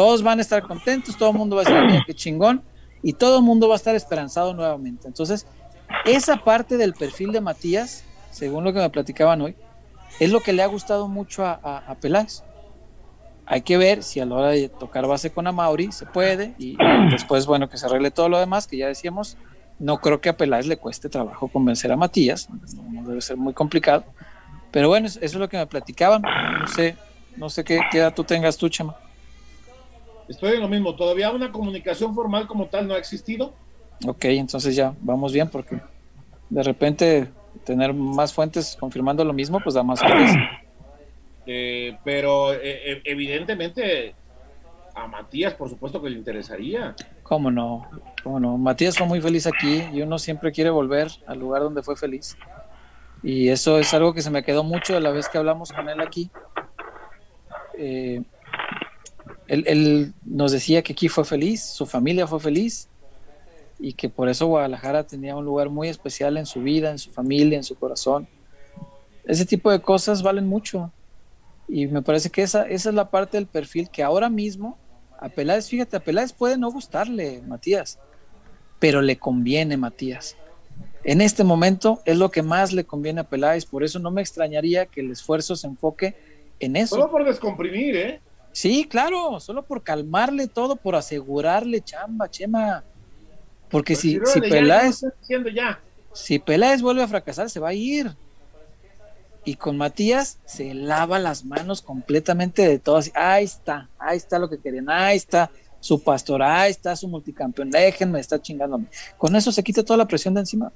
Todos 0.00 0.22
van 0.22 0.38
a 0.38 0.40
estar 0.40 0.62
contentos, 0.62 1.14
todo 1.14 1.28
el 1.28 1.36
mundo 1.36 1.56
va 1.56 1.60
a 1.60 1.64
decir, 1.66 1.78
mira, 1.84 2.02
qué 2.06 2.14
chingón, 2.14 2.62
y 3.02 3.12
todo 3.12 3.36
el 3.36 3.44
mundo 3.44 3.68
va 3.68 3.74
a 3.74 3.76
estar 3.76 3.94
esperanzado 3.94 4.54
nuevamente. 4.54 5.06
Entonces, 5.06 5.46
esa 6.06 6.38
parte 6.38 6.78
del 6.78 6.94
perfil 6.94 7.32
de 7.32 7.42
Matías, 7.42 8.02
según 8.30 8.64
lo 8.64 8.72
que 8.72 8.78
me 8.78 8.88
platicaban 8.88 9.42
hoy, 9.42 9.54
es 10.18 10.30
lo 10.30 10.40
que 10.40 10.54
le 10.54 10.62
ha 10.62 10.66
gustado 10.66 11.06
mucho 11.06 11.44
a, 11.44 11.52
a 11.86 11.94
Peláez. 11.96 12.42
Hay 13.44 13.60
que 13.60 13.76
ver 13.76 14.02
si 14.02 14.20
a 14.20 14.24
la 14.24 14.36
hora 14.36 14.48
de 14.48 14.70
tocar 14.70 15.06
base 15.06 15.32
con 15.32 15.46
Amauri 15.46 15.92
se 15.92 16.06
puede 16.06 16.54
y, 16.56 16.78
después, 17.10 17.44
bueno, 17.44 17.68
que 17.68 17.76
se 17.76 17.84
arregle 17.84 18.10
todo 18.10 18.30
lo 18.30 18.38
demás, 18.38 18.66
que 18.66 18.78
ya 18.78 18.86
decíamos, 18.86 19.36
no 19.78 20.00
creo 20.00 20.22
que 20.22 20.30
a 20.30 20.36
Peláez 20.38 20.66
le 20.66 20.78
cueste 20.78 21.10
trabajo 21.10 21.48
convencer 21.48 21.92
a 21.92 21.96
Matías, 21.98 22.48
no, 22.48 23.06
debe 23.06 23.20
ser 23.20 23.36
muy 23.36 23.52
complicado. 23.52 24.06
Pero 24.70 24.88
bueno, 24.88 25.08
eso, 25.08 25.18
es 25.20 25.34
lo 25.34 25.46
que 25.50 25.58
me 25.58 25.66
platicaban. 25.66 26.22
No 26.22 26.66
sé, 26.68 26.96
no 27.36 27.50
sé 27.50 27.64
qué, 27.64 27.80
edad 27.92 28.14
tú 28.14 28.24
tengas 28.24 28.56
tú, 28.56 28.70
Chema. 28.70 28.96
Estoy 30.30 30.54
en 30.54 30.60
lo 30.60 30.68
mismo, 30.68 30.94
todavía 30.94 31.32
una 31.32 31.50
comunicación 31.50 32.14
formal 32.14 32.46
como 32.46 32.66
tal 32.66 32.86
no 32.86 32.94
ha 32.94 32.98
existido. 32.98 33.52
Ok, 34.06 34.26
entonces 34.26 34.76
ya, 34.76 34.94
vamos 35.00 35.32
bien 35.32 35.48
porque 35.48 35.80
de 36.48 36.62
repente 36.62 37.28
tener 37.64 37.92
más 37.92 38.32
fuentes 38.32 38.76
confirmando 38.78 39.24
lo 39.24 39.32
mismo, 39.32 39.58
pues 39.58 39.74
da 39.74 39.82
más. 39.82 40.00
Eh, 41.52 41.96
pero 42.04 42.52
eh, 42.52 42.60
eh, 42.62 43.02
evidentemente 43.06 44.14
a 44.94 45.08
Matías, 45.08 45.54
por 45.54 45.68
supuesto 45.68 46.00
que 46.00 46.10
le 46.10 46.18
interesaría. 46.18 46.94
¿Cómo 47.24 47.50
no? 47.50 47.88
¿Cómo 48.22 48.38
no? 48.38 48.56
Matías 48.56 48.96
fue 48.96 49.06
muy 49.06 49.20
feliz 49.20 49.48
aquí 49.48 49.82
y 49.92 50.02
uno 50.02 50.18
siempre 50.18 50.52
quiere 50.52 50.70
volver 50.70 51.08
al 51.26 51.40
lugar 51.40 51.62
donde 51.62 51.82
fue 51.82 51.96
feliz. 51.96 52.36
Y 53.24 53.48
eso 53.48 53.78
es 53.78 53.92
algo 53.94 54.14
que 54.14 54.22
se 54.22 54.30
me 54.30 54.44
quedó 54.44 54.62
mucho 54.62 54.94
de 54.94 55.00
la 55.00 55.10
vez 55.10 55.28
que 55.28 55.38
hablamos 55.38 55.72
con 55.72 55.88
él 55.88 56.00
aquí. 56.00 56.30
Él, 59.50 60.14
nos 60.24 60.52
decía 60.52 60.82
que 60.82 60.92
aquí 60.92 61.08
fue 61.08 61.24
feliz, 61.24 61.62
su 61.62 61.84
familia 61.84 62.26
fue 62.26 62.38
feliz 62.38 62.88
y 63.80 63.94
que 63.94 64.08
por 64.08 64.28
eso 64.28 64.46
Guadalajara 64.46 65.04
tenía 65.04 65.34
un 65.34 65.44
lugar 65.44 65.68
muy 65.70 65.88
especial 65.88 66.36
en 66.36 66.46
su 66.46 66.62
vida, 66.62 66.90
en 66.90 66.98
su 66.98 67.10
familia, 67.10 67.56
en 67.58 67.64
su 67.64 67.74
corazón. 67.74 68.28
Ese 69.24 69.44
tipo 69.44 69.70
de 69.72 69.80
cosas 69.80 70.22
valen 70.22 70.46
mucho 70.46 70.92
y 71.68 71.88
me 71.88 72.00
parece 72.00 72.30
que 72.30 72.42
esa, 72.42 72.62
esa 72.68 72.90
es 72.90 72.94
la 72.94 73.10
parte 73.10 73.38
del 73.38 73.46
perfil 73.46 73.90
que 73.90 74.04
ahora 74.04 74.30
mismo 74.30 74.78
a 75.18 75.28
Peláez, 75.28 75.68
fíjate, 75.68 75.96
a 75.96 76.00
Peláez 76.00 76.32
puede 76.32 76.56
no 76.56 76.70
gustarle, 76.70 77.42
Matías, 77.42 77.98
pero 78.78 79.02
le 79.02 79.18
conviene, 79.18 79.76
Matías. 79.76 80.36
En 81.02 81.20
este 81.20 81.44
momento 81.44 82.00
es 82.04 82.16
lo 82.16 82.30
que 82.30 82.42
más 82.42 82.72
le 82.72 82.84
conviene 82.84 83.22
a 83.22 83.24
Peláez, 83.24 83.66
por 83.66 83.82
eso 83.82 83.98
no 83.98 84.12
me 84.12 84.20
extrañaría 84.20 84.86
que 84.86 85.00
el 85.00 85.10
esfuerzo 85.10 85.56
se 85.56 85.66
enfoque 85.66 86.14
en 86.60 86.76
eso. 86.76 86.96
Solo 86.96 87.10
por 87.10 87.24
descomprimir, 87.24 87.96
¿eh? 87.96 88.20
Sí, 88.52 88.86
claro, 88.88 89.38
solo 89.40 89.64
por 89.64 89.82
calmarle 89.82 90.48
todo, 90.48 90.76
por 90.76 90.96
asegurarle 90.96 91.80
chamba, 91.82 92.30
Chema. 92.30 92.84
Porque 93.68 93.94
si, 93.94 94.18
si 94.24 94.40
Peláez, 94.40 95.02
si 96.12 96.38
Peláez 96.38 96.82
vuelve 96.82 97.02
a 97.02 97.08
fracasar, 97.08 97.48
se 97.48 97.60
va 97.60 97.68
a 97.68 97.74
ir. 97.74 98.14
Y 99.44 99.54
con 99.54 99.76
Matías 99.76 100.38
se 100.44 100.74
lava 100.74 101.18
las 101.18 101.44
manos 101.44 101.80
completamente 101.80 102.66
de 102.66 102.78
todo. 102.78 103.00
ahí 103.14 103.44
está, 103.44 103.88
ahí 103.98 104.16
está 104.16 104.38
lo 104.38 104.50
que 104.50 104.58
querían, 104.58 104.90
ahí 104.90 105.16
está 105.16 105.50
su 105.78 106.02
pastor, 106.02 106.42
ahí 106.42 106.70
está 106.70 106.94
su 106.94 107.08
multicampeón, 107.08 107.70
déjenme, 107.70 108.20
está 108.20 108.40
chingándome. 108.42 108.86
Con 109.16 109.34
eso 109.36 109.50
se 109.50 109.62
quita 109.62 109.82
toda 109.82 109.96
la 109.96 110.06
presión 110.06 110.34
de 110.34 110.40
encima, 110.40 110.72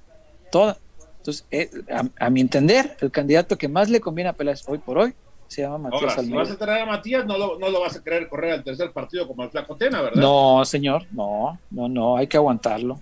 toda. 0.51 0.79
Entonces, 1.19 1.45
eh, 1.51 1.71
a, 2.19 2.31
mi 2.31 2.41
entender, 2.41 2.97
el 3.01 3.11
candidato 3.11 3.59
que 3.59 3.69
más 3.69 3.91
le 3.91 4.01
conviene 4.01 4.31
a 4.31 4.35
Peláez 4.35 4.63
hoy 4.67 4.79
por 4.79 4.99
hoy 4.99 5.15
se 5.55 5.63
llama 5.63 5.79
Matías 5.79 6.03
Ahora, 6.03 6.23
Si 6.23 6.33
vas 6.33 6.51
a 6.51 6.59
traer 6.59 6.83
a 6.83 6.87
Matías, 6.87 7.27
no 7.27 7.39
lo, 7.39 7.59
no 7.59 7.71
lo 7.71 7.81
vas 7.81 7.97
a 7.97 8.03
querer 8.03 8.29
correr 8.29 8.53
al 8.53 8.65
tercer 8.65 8.93
partido 8.93 9.27
como 9.29 9.45
el 9.45 9.51
Flacotena, 9.51 10.03
¿verdad? 10.03 10.21
No, 10.21 10.65
señor, 10.65 11.07
no, 11.13 11.59
no, 11.71 11.89
no, 11.89 12.17
hay 12.17 12.27
que 12.27 12.37
aguantarlo. 12.37 13.01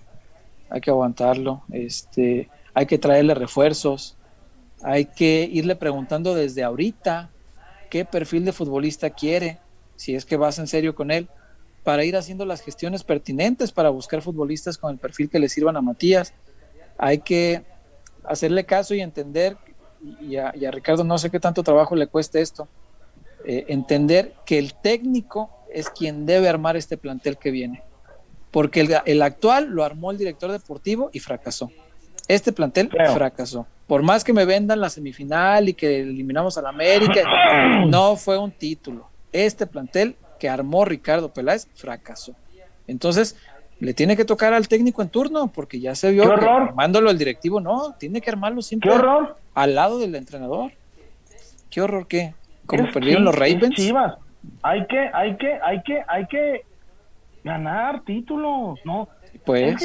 Hay 0.69 0.81
que 0.81 0.91
aguantarlo. 0.91 1.63
Este, 1.71 2.49
hay 2.73 2.85
que 2.85 2.97
traerle 2.97 3.33
refuerzos. 3.33 4.15
Hay 4.83 5.05
que 5.05 5.49
irle 5.51 5.75
preguntando 5.75 6.35
desde 6.35 6.63
ahorita 6.63 7.29
qué 7.89 8.05
perfil 8.05 8.45
de 8.45 8.53
futbolista 8.53 9.09
quiere, 9.09 9.59
si 9.95 10.15
es 10.15 10.25
que 10.25 10.37
vas 10.37 10.59
en 10.59 10.67
serio 10.67 10.93
con 10.93 11.09
él, 11.09 11.29
para 11.83 12.05
ir 12.05 12.15
haciendo 12.15 12.45
las 12.45 12.61
gestiones 12.61 13.03
pertinentes 13.03 13.71
para 13.71 13.89
buscar 13.89 14.21
futbolistas 14.21 14.77
con 14.77 14.91
el 14.91 14.97
perfil 14.97 15.29
que 15.29 15.39
le 15.39 15.49
sirvan 15.49 15.77
a 15.77 15.81
Matías. 15.81 16.33
Hay 16.97 17.19
que 17.19 17.63
hacerle 18.23 18.65
caso 18.65 18.93
y 18.93 19.01
entender 19.01 19.57
y 20.21 20.35
a, 20.37 20.51
Ricardo 20.71 21.03
no 21.03 21.17
sé 21.17 21.29
qué 21.29 21.39
tanto 21.39 21.63
trabajo 21.63 21.95
le 21.95 22.07
cueste 22.07 22.41
esto, 22.41 22.67
eh, 23.45 23.65
entender 23.69 24.33
que 24.45 24.59
el 24.59 24.73
técnico 24.73 25.49
es 25.71 25.89
quien 25.89 26.25
debe 26.25 26.49
armar 26.49 26.77
este 26.77 26.97
plantel 26.97 27.37
que 27.37 27.51
viene. 27.51 27.81
Porque 28.51 29.01
el, 29.05 29.21
actual 29.21 29.69
lo 29.69 29.83
armó 29.83 30.11
el 30.11 30.17
director 30.17 30.51
deportivo 30.51 31.09
y 31.11 31.19
fracasó. 31.19 31.71
Este 32.27 32.51
plantel 32.51 32.89
fracasó. 33.13 33.65
Por 33.87 34.03
más 34.03 34.23
que 34.23 34.31
me 34.31 34.45
vendan 34.45 34.79
la 34.79 34.89
semifinal 34.89 35.69
y 35.69 35.73
que 35.73 36.01
eliminamos 36.01 36.57
al 36.57 36.67
América, 36.67 37.21
no 37.87 38.15
fue 38.15 38.37
un 38.37 38.51
título. 38.51 39.09
Este 39.31 39.65
plantel 39.65 40.15
que 40.39 40.49
armó 40.49 40.85
Ricardo 40.85 41.33
Peláez 41.33 41.67
fracasó. 41.73 42.35
Entonces, 42.85 43.35
le 43.79 43.93
tiene 43.93 44.15
que 44.15 44.23
tocar 44.23 44.53
al 44.53 44.67
técnico 44.67 45.01
en 45.01 45.09
turno, 45.09 45.47
porque 45.47 45.79
ya 45.79 45.95
se 45.95 46.11
vio 46.11 46.23
que 46.23 46.45
armándolo 46.45 47.09
el 47.09 47.17
directivo, 47.17 47.59
no, 47.59 47.95
tiene 47.97 48.21
que 48.21 48.29
armarlo 48.29 48.61
siempre 48.61 48.91
al 49.53 49.75
lado 49.75 49.99
del 49.99 50.15
entrenador. 50.15 50.71
¿Qué 51.69 51.81
horror 51.81 52.07
qué? 52.07 52.33
Como 52.65 52.91
perdieron 52.91 53.25
los 53.25 53.35
Ravens. 53.35 53.75
Chivas. 53.75 54.15
Hay 54.61 54.85
que, 54.87 54.99
hay 55.13 55.37
que, 55.37 55.59
hay 55.63 55.81
que, 55.83 56.01
hay 56.07 56.27
que 56.27 56.65
ganar 57.43 58.03
títulos, 58.03 58.79
¿no? 58.85 59.07
Pues. 59.45 59.75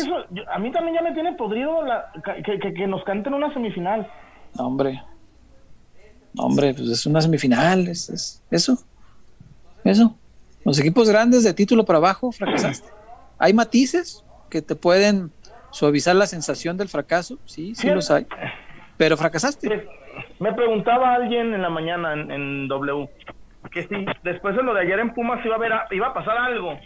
a 0.53 0.59
mí 0.59 0.71
también 0.71 0.95
ya 0.95 1.03
me 1.03 1.13
tiene 1.13 1.33
podrido 1.33 1.81
que, 2.45 2.73
que, 2.75 2.87
nos 2.87 3.03
canten 3.05 3.35
una 3.35 3.53
semifinal. 3.53 4.09
No, 4.57 4.67
hombre. 4.67 5.03
No, 6.35 6.45
hombre, 6.45 6.75
pues 6.75 6.89
es 6.89 7.07
una 7.07 7.21
semifinal, 7.21 7.89
es, 7.89 8.09
es, 8.11 8.43
eso. 8.51 8.79
Eso. 9.85 10.15
Los 10.65 10.79
equipos 10.79 11.09
grandes 11.09 11.45
de 11.45 11.55
título 11.55 11.85
para 11.85 11.97
abajo 11.97 12.31
fracasaste. 12.31 12.89
Hay 13.39 13.53
matices 13.53 14.25
que 14.51 14.63
te 14.63 14.75
pueden 14.75 15.33
suavizar 15.71 16.15
la 16.15 16.27
sensación 16.27 16.77
del 16.77 16.89
fracaso, 16.89 17.39
sí, 17.47 17.75
sí, 17.75 17.89
los 17.89 18.11
hay. 18.11 18.27
Pero 18.99 19.17
fracasaste. 19.17 19.89
Me 20.41 20.53
preguntaba 20.53 21.15
alguien 21.15 21.55
en 21.55 21.63
la 21.63 21.71
mañana 21.71 22.13
en, 22.13 22.69
W 22.69 23.09
que 23.71 23.83
si 23.83 24.07
después 24.23 24.57
de 24.57 24.63
lo 24.63 24.75
de 24.75 24.81
ayer 24.81 24.99
en 24.99 25.13
Pumas 25.15 25.45
iba 25.45 25.57
a 25.57 25.59
ver 25.59 25.73
iba 25.91 26.09
a 26.09 26.15
pasar 26.15 26.37
algo. 26.37 26.79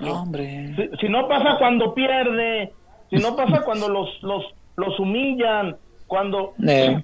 No, 0.00 0.22
hombre. 0.22 0.74
Si, 1.00 1.08
no 1.08 1.28
pasa 1.28 1.56
cuando 1.58 1.94
pierde, 1.94 2.72
si 3.10 3.16
no 3.16 3.36
pasa 3.36 3.62
cuando 3.62 3.88
los 3.88 4.22
los 4.22 4.44
los 4.76 4.98
humillan, 4.98 5.76
cuando 6.06 6.54
eh. 6.66 7.02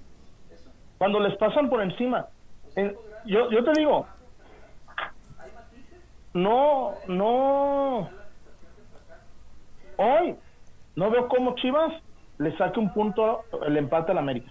cuando 0.99 1.21
les 1.21 1.37
pasan 1.37 1.71
por 1.71 1.83
encima. 1.83 2.27
yo 3.27 3.51
yo 3.51 3.65
te 3.65 3.73
digo, 3.79 4.07
no 6.35 6.95
no 7.07 8.11
Hoy 10.03 10.35
no 10.97 11.11
veo 11.11 11.29
cómo 11.29 11.55
Chivas 11.57 11.93
le 12.41 12.57
saque 12.57 12.81
un 12.81 12.91
punto 12.93 13.43
el 13.67 13.77
empate 13.77 14.13
al 14.13 14.19
América. 14.19 14.51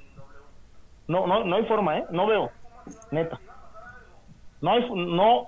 No, 1.07 1.25
no, 1.25 1.43
no 1.43 1.55
hay 1.55 1.65
forma, 1.65 1.97
¿eh? 1.97 2.05
No 2.11 2.27
veo, 2.27 2.51
neta. 3.09 3.39
No 4.61 4.71
hay, 4.71 4.87
no, 4.91 5.47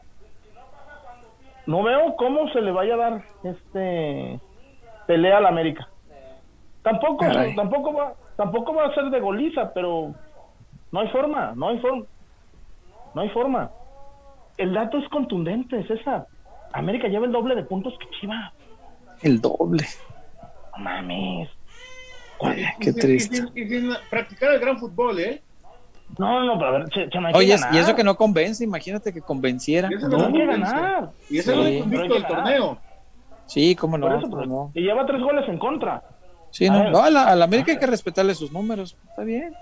no 1.68 1.84
veo 1.84 2.16
cómo 2.16 2.50
se 2.50 2.62
le 2.62 2.72
vaya 2.72 2.96
a 2.96 2.98
dar 2.98 3.22
este 3.44 4.40
pelea 5.06 5.38
al 5.38 5.46
América. 5.46 5.88
Tampoco, 6.82 7.26
tampoco 7.56 7.94
va, 7.94 8.14
tampoco 8.36 8.74
va 8.74 8.86
a 8.88 8.96
ser 8.96 9.12
de 9.12 9.20
goliza, 9.20 9.72
pero 9.72 10.16
no 10.92 11.00
hay 11.00 11.10
forma, 11.10 11.54
no 11.56 11.70
hay 11.70 11.78
forma, 11.78 12.06
no 13.14 13.22
hay 13.22 13.30
forma. 13.30 13.70
El 14.58 14.74
dato 14.74 14.98
es 14.98 15.08
contundente, 15.10 15.86
César. 15.86 16.26
América 16.74 17.08
lleva 17.08 17.28
el 17.28 17.32
doble 17.32 17.54
de 17.54 17.64
puntos 17.64 17.94
que 18.00 18.10
Chivas. 18.20 18.52
El 19.22 19.40
doble. 19.40 19.86
No 20.76 20.84
mames. 20.84 21.61
Qué 22.80 22.94
triste. 22.94 23.44
Y 23.56 23.68
sin, 23.68 23.92
practicar 24.10 24.54
el 24.54 24.60
gran 24.60 24.80
fútbol, 24.80 25.20
¿eh? 25.20 25.42
No, 26.18 26.44
no, 26.44 26.58
pero 26.58 26.68
a 26.68 26.72
ver, 26.72 27.36
Oye, 27.36 27.56
y 27.72 27.78
eso 27.78 27.96
que 27.96 28.04
no 28.04 28.16
convence, 28.16 28.64
imagínate 28.64 29.14
que 29.14 29.22
convenciera. 29.22 29.88
Y 29.90 29.96
eso 29.96 30.10
no, 30.10 30.26
hay 30.26 30.34
que 30.34 30.46
ganar. 30.46 31.12
Y 31.30 31.40
ese 31.40 31.54
es 31.54 31.58
el 31.60 31.74
invicto 31.74 32.14
del 32.14 32.26
torneo. 32.26 32.78
Sí, 33.46 33.76
cómo 33.76 33.98
no, 33.98 34.72
Y 34.74 34.82
lleva 34.82 35.06
tres 35.06 35.22
goles 35.22 35.48
en 35.48 35.58
contra. 35.58 36.04
Sí, 36.52 36.70
no, 36.70 37.02
a, 37.02 37.10
la, 37.10 37.44
América 37.44 37.72
hay 37.72 37.80
que 37.80 37.88
respetarle 37.88 38.36
sus 38.36 38.52
números. 38.52 38.98
Está 39.10 39.24
bien. 39.24 39.54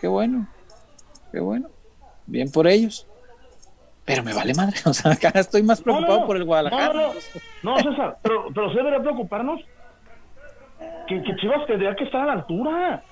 Qué 0.00 0.08
bueno. 0.08 0.46
Qué 1.30 1.40
bueno. 1.40 1.68
Bien 2.26 2.50
por 2.50 2.66
ellos. 2.66 3.06
Pero 4.04 4.22
me 4.22 4.32
vale 4.32 4.54
madre, 4.54 4.76
o 4.86 4.94
sea, 4.94 5.12
acá 5.12 5.30
estoy 5.34 5.62
más 5.62 5.80
preocupado 5.80 6.26
por 6.26 6.36
el 6.36 6.44
Guadalajara. 6.44 7.12
No, 7.62 7.76
no, 7.76 7.82
César, 7.82 8.16
pero, 8.22 8.46
pero 8.52 8.70
sí 8.70 8.76
debería 8.76 9.00
preocuparnos 9.00 9.60
que, 11.06 11.22
que, 11.22 11.36
Chivas 11.36 11.66
tendría 11.66 11.94
que 11.94 12.04
estar 12.04 12.22
a 12.22 12.26
la 12.26 12.32
altura. 12.32 13.02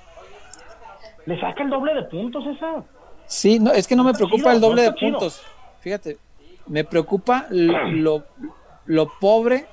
Le 1.27 1.41
saca 1.41 1.63
el 1.63 1.71
doble 1.71 1.95
de 1.95 2.03
puntos, 2.05 2.45
César. 2.45 2.85
Sí, 3.27 3.59
no, 3.59 3.73
es 3.73 3.87
que 3.87 3.97
no 3.97 4.05
me 4.05 4.15
preocupa 4.15 4.53
el 4.53 4.61
doble 4.61 4.83
de 4.83 4.93
puntos. 4.93 5.43
Fíjate, 5.81 6.19
me 6.67 6.85
preocupa 6.85 7.47
lo, 7.51 8.25
lo 8.87 9.13
pobre 9.21 9.67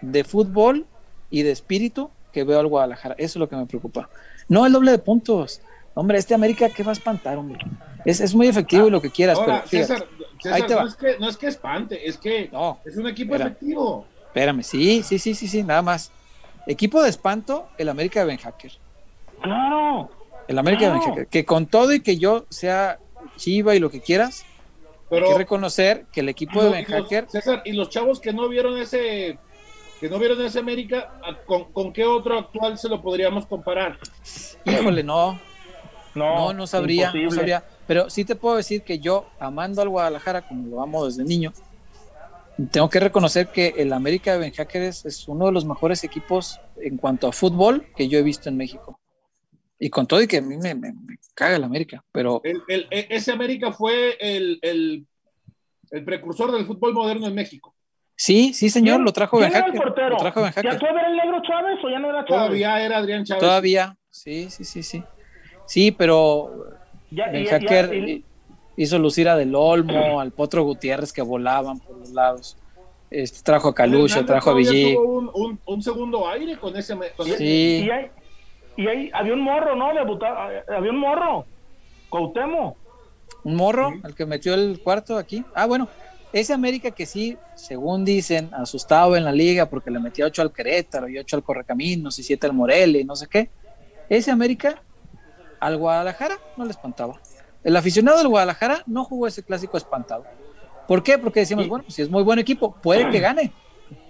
de 0.00 0.24
fútbol 0.24 0.86
y 1.30 1.42
de 1.42 1.50
espíritu 1.50 2.10
que 2.32 2.44
veo 2.44 2.60
al 2.60 2.66
Guadalajara. 2.66 3.14
Eso 3.18 3.32
es 3.32 3.36
lo 3.36 3.48
que 3.48 3.56
me 3.56 3.66
preocupa. 3.66 4.08
No 4.48 4.66
el 4.66 4.72
doble 4.72 4.92
de 4.92 4.98
puntos. 4.98 5.60
Hombre, 5.94 6.18
este 6.18 6.34
América, 6.34 6.68
¿qué 6.68 6.82
va 6.82 6.90
a 6.90 6.92
espantar, 6.92 7.36
hombre? 7.36 7.58
Es, 8.04 8.20
es 8.20 8.34
muy 8.34 8.46
efectivo 8.46 8.86
y 8.86 8.90
lo 8.90 9.02
que 9.02 9.10
quieras, 9.10 9.38
pero 9.38 9.62
César, 9.66 10.06
no, 10.44 10.86
es 10.86 10.94
que, 10.94 11.18
no 11.18 11.28
es 11.28 11.36
que 11.36 11.46
espante, 11.48 12.08
es 12.08 12.16
que 12.16 12.48
no, 12.50 12.78
es 12.84 12.96
un 12.96 13.06
equipo 13.08 13.34
efectivo. 13.34 14.06
Espérame, 14.26 14.62
sí, 14.62 15.02
sí, 15.02 15.18
sí, 15.18 15.34
sí, 15.34 15.48
sí, 15.48 15.62
nada 15.62 15.82
más. 15.82 16.10
Equipo 16.66 17.02
de 17.02 17.10
espanto, 17.10 17.68
el 17.78 17.88
América 17.88 18.20
de 18.20 18.26
Ben 18.26 18.38
Hacker. 18.38 18.72
Claro. 19.40 20.10
El 20.46 20.58
América 20.58 20.86
de 20.86 20.92
Ben 20.92 21.00
Hacker. 21.00 21.26
Que 21.26 21.44
con 21.44 21.66
todo 21.66 21.92
y 21.92 22.00
que 22.00 22.16
yo 22.16 22.46
sea 22.48 22.98
chiva 23.36 23.74
y 23.74 23.78
lo 23.78 23.90
que 23.90 24.00
quieras, 24.00 24.44
pero, 25.08 25.26
hay 25.26 25.32
que 25.32 25.38
reconocer 25.38 26.06
que 26.12 26.20
el 26.20 26.28
equipo 26.28 26.62
de 26.62 26.70
Ben 26.70 26.84
Hacker. 26.84 27.26
César, 27.28 27.62
y 27.64 27.72
los 27.72 27.88
chavos 27.88 28.20
que 28.20 28.32
no 28.32 28.48
vieron 28.48 28.78
ese 28.78 29.38
que 30.00 30.08
no 30.08 30.18
vieron 30.18 30.40
ese 30.40 30.58
América, 30.58 31.12
¿con, 31.46 31.92
qué 31.92 32.06
otro 32.06 32.38
actual 32.38 32.78
se 32.78 32.88
lo 32.88 33.02
podríamos 33.02 33.44
comparar? 33.44 33.98
Híjole, 34.64 35.02
no. 35.02 35.38
No, 36.14 36.54
no, 36.54 36.66
sabría, 36.66 37.12
no 37.12 37.30
sabría. 37.30 37.62
Pero 37.86 38.08
sí 38.08 38.24
te 38.24 38.34
puedo 38.34 38.56
decir 38.56 38.82
que 38.82 38.98
yo, 38.98 39.26
amando 39.38 39.82
al 39.82 39.90
Guadalajara 39.90 40.40
como 40.40 40.68
lo 40.68 40.82
amo 40.82 41.04
desde 41.04 41.22
niño, 41.22 41.52
tengo 42.68 42.90
que 42.90 43.00
reconocer 43.00 43.48
que 43.48 43.74
el 43.76 43.92
América 43.92 44.32
de 44.32 44.38
Ben 44.38 44.52
es, 44.82 45.28
uno 45.28 45.46
de 45.46 45.52
los 45.52 45.64
mejores 45.64 46.04
equipos 46.04 46.60
en 46.76 46.96
cuanto 46.96 47.28
a 47.28 47.32
fútbol 47.32 47.86
que 47.96 48.08
yo 48.08 48.18
he 48.18 48.22
visto 48.22 48.48
en 48.48 48.56
México. 48.56 49.00
Y 49.78 49.88
con 49.88 50.06
todo 50.06 50.20
y 50.20 50.26
que 50.26 50.38
a 50.38 50.42
mí 50.42 50.56
me, 50.58 50.94
caga 51.34 51.56
el 51.56 51.64
América, 51.64 52.04
pero... 52.12 52.42
El, 52.44 52.86
e, 52.90 53.06
ese 53.08 53.32
América 53.32 53.72
fue 53.72 54.16
el, 54.20 54.58
el, 54.62 55.06
precursor 56.04 56.52
del 56.52 56.66
fútbol 56.66 56.92
moderno 56.92 57.26
en 57.26 57.34
México. 57.34 57.74
Sí, 58.14 58.52
sí, 58.52 58.68
señor, 58.68 59.00
lo 59.00 59.12
trajo 59.12 59.38
Ben 59.38 59.50
Hacker. 59.50 59.74
Lo 59.82 60.16
trajo 60.18 60.42
ben 60.42 60.52
¿Ya 60.52 60.72
era 60.72 61.08
el 61.08 61.16
negro 61.16 61.40
Chávez 61.42 61.78
o 61.82 61.88
ya 61.88 61.98
no 61.98 62.10
era 62.10 62.24
Chávez? 62.26 62.28
Todavía 62.28 62.84
era 62.84 62.98
Adrián 62.98 63.24
Chávez. 63.24 63.40
Todavía, 63.40 63.96
sí, 64.10 64.50
sí, 64.50 64.64
sí, 64.64 64.82
sí. 64.82 65.02
Sí, 65.66 65.90
pero 65.92 66.66
el 67.10 67.48
hacker 67.48 68.22
hizo 68.82 68.98
lucir 68.98 69.28
a 69.28 69.36
Del 69.36 69.54
Olmo, 69.54 70.20
al 70.20 70.32
Potro 70.32 70.64
Gutiérrez 70.64 71.12
que 71.12 71.22
volaban 71.22 71.78
por 71.80 71.98
los 71.98 72.10
lados. 72.10 72.56
Este, 73.10 73.42
trajo 73.42 73.68
a 73.68 73.74
Calucho, 73.74 74.24
trajo 74.24 74.50
a 74.50 74.54
Villí. 74.54 74.94
Un, 74.94 75.58
un, 75.66 75.82
segundo 75.82 76.28
aire 76.28 76.56
con 76.56 76.76
ese. 76.76 76.96
sí. 77.36 77.84
Y, 77.84 77.90
hay, 77.90 78.10
y 78.76 78.86
hay, 78.86 79.10
había 79.12 79.34
un 79.34 79.40
morro, 79.40 79.74
¿no? 79.74 79.88
Había 79.88 80.90
un 80.90 80.98
morro. 80.98 81.44
Cautemo. 82.10 82.76
¿Un 83.44 83.56
morro? 83.56 83.92
¿El 84.04 84.14
que 84.14 84.26
metió 84.26 84.54
el 84.54 84.80
cuarto 84.80 85.18
aquí? 85.18 85.44
Ah, 85.54 85.66
bueno. 85.66 85.88
ese 86.32 86.52
América 86.52 86.92
que 86.92 87.04
sí, 87.04 87.36
según 87.56 88.04
dicen, 88.04 88.50
asustado 88.54 89.16
en 89.16 89.24
la 89.24 89.32
liga 89.32 89.66
porque 89.66 89.90
le 89.90 89.98
metía 89.98 90.26
8 90.26 90.42
al 90.42 90.52
Querétaro 90.52 91.08
y 91.08 91.18
8 91.18 91.36
al 91.36 91.42
Correcaminos 91.42 92.18
y 92.18 92.22
7 92.22 92.46
al 92.46 92.52
Morelia 92.52 93.00
y 93.00 93.04
no 93.04 93.16
sé 93.16 93.26
qué, 93.26 93.50
ese 94.08 94.30
América 94.30 94.82
al 95.58 95.76
Guadalajara 95.76 96.38
no 96.56 96.64
le 96.64 96.70
espantaba. 96.70 97.20
El 97.62 97.76
aficionado 97.76 98.18
del 98.18 98.28
Guadalajara 98.28 98.82
no 98.86 99.04
jugó 99.04 99.26
ese 99.26 99.42
clásico 99.42 99.76
espantado. 99.76 100.24
¿Por 100.88 101.02
qué? 101.02 101.18
Porque 101.18 101.40
decíamos, 101.40 101.68
bueno, 101.68 101.84
pues 101.84 101.94
si 101.94 102.02
es 102.02 102.10
muy 102.10 102.22
buen 102.22 102.38
equipo, 102.38 102.72
puede 102.72 103.10
que 103.10 103.20
gane. 103.20 103.52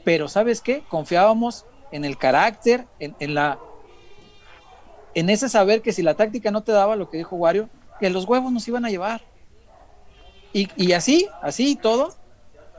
Pero 0.05 0.29
¿sabes 0.29 0.61
qué? 0.61 0.83
Confiábamos 0.89 1.67
en 1.93 2.05
el 2.05 2.17
carácter, 2.17 2.87
en, 2.99 3.15
en 3.19 3.35
la 3.35 3.59
en 5.15 5.29
ese 5.29 5.49
saber 5.49 5.83
que 5.83 5.93
si 5.93 6.03
la 6.03 6.15
táctica 6.15 6.51
no 6.51 6.63
te 6.63 6.73
daba 6.73 6.97
lo 6.97 7.11
que 7.11 7.17
dijo 7.19 7.37
Wario, 7.37 7.69
que 7.99 8.11
los 8.11 8.25
huevos 8.27 8.53
nos 8.53 8.67
iban 8.69 8.85
a 8.85 8.91
llevar. 8.91 9.23
Y, 10.53 10.69
y 10.77 10.93
así, 10.93 11.29
así 11.43 11.77
todo, 11.77 12.15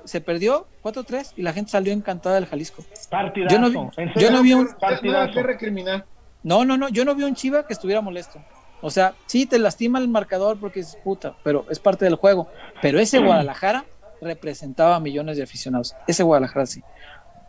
se 0.05 0.21
perdió 0.21 0.67
4-3 0.83 1.33
y 1.37 1.41
la 1.41 1.53
gente 1.53 1.71
salió 1.71 1.93
encantada 1.93 2.35
del 2.35 2.45
Jalisco. 2.45 2.83
Partidazo. 3.09 3.55
Yo 3.55 3.61
no 3.61 3.69
vi, 3.69 4.19
yo 4.19 4.31
no 4.31 4.41
vi 4.41 4.53
un, 4.53 4.69
no, 6.43 6.65
no, 6.65 6.77
no, 6.77 6.89
yo 6.89 7.05
no 7.05 7.15
vi 7.15 7.23
un 7.23 7.35
Chiva 7.35 7.65
que 7.67 7.73
estuviera 7.73 8.01
molesto. 8.01 8.43
O 8.81 8.89
sea, 8.89 9.13
sí 9.27 9.45
te 9.45 9.59
lastima 9.59 9.99
el 9.99 10.07
marcador 10.07 10.59
porque 10.59 10.79
es 10.79 10.97
puta, 11.03 11.35
pero 11.43 11.65
es 11.69 11.79
parte 11.79 12.05
del 12.05 12.15
juego. 12.15 12.47
Pero 12.81 12.99
ese 12.99 13.19
Guadalajara 13.19 13.85
representaba 14.21 14.95
a 14.95 14.99
millones 14.99 15.37
de 15.37 15.43
aficionados. 15.43 15.95
Ese 16.07 16.23
Guadalajara 16.23 16.65
sí. 16.65 16.81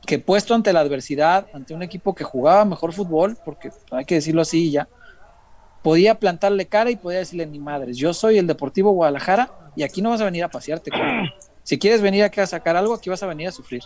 Que 0.06 0.18
puesto 0.18 0.54
ante 0.54 0.72
la 0.72 0.80
adversidad, 0.80 1.46
ante 1.54 1.74
un 1.74 1.82
equipo 1.82 2.14
que 2.14 2.24
jugaba 2.24 2.64
mejor 2.64 2.92
fútbol, 2.92 3.36
porque 3.44 3.70
hay 3.90 4.04
que 4.04 4.16
decirlo 4.16 4.42
así 4.42 4.66
y 4.66 4.70
ya, 4.72 4.88
podía 5.82 6.16
plantarle 6.16 6.66
cara 6.66 6.90
y 6.90 6.96
podía 6.96 7.18
decirle 7.18 7.46
ni 7.46 7.58
madres, 7.58 7.96
yo 7.96 8.12
soy 8.14 8.38
el 8.38 8.46
Deportivo 8.46 8.92
Guadalajara 8.92 9.50
y 9.76 9.82
aquí 9.82 10.02
no 10.02 10.10
vas 10.10 10.20
a 10.20 10.24
venir 10.24 10.44
a 10.44 10.48
pasearte. 10.48 10.90
cabrón. 10.90 11.30
Si 11.62 11.78
quieres 11.78 12.02
venir 12.02 12.24
aquí 12.24 12.40
a 12.40 12.46
sacar 12.46 12.76
algo, 12.76 12.94
aquí 12.94 13.08
vas 13.08 13.22
a 13.22 13.26
venir 13.26 13.48
a 13.48 13.52
sufrir. 13.52 13.82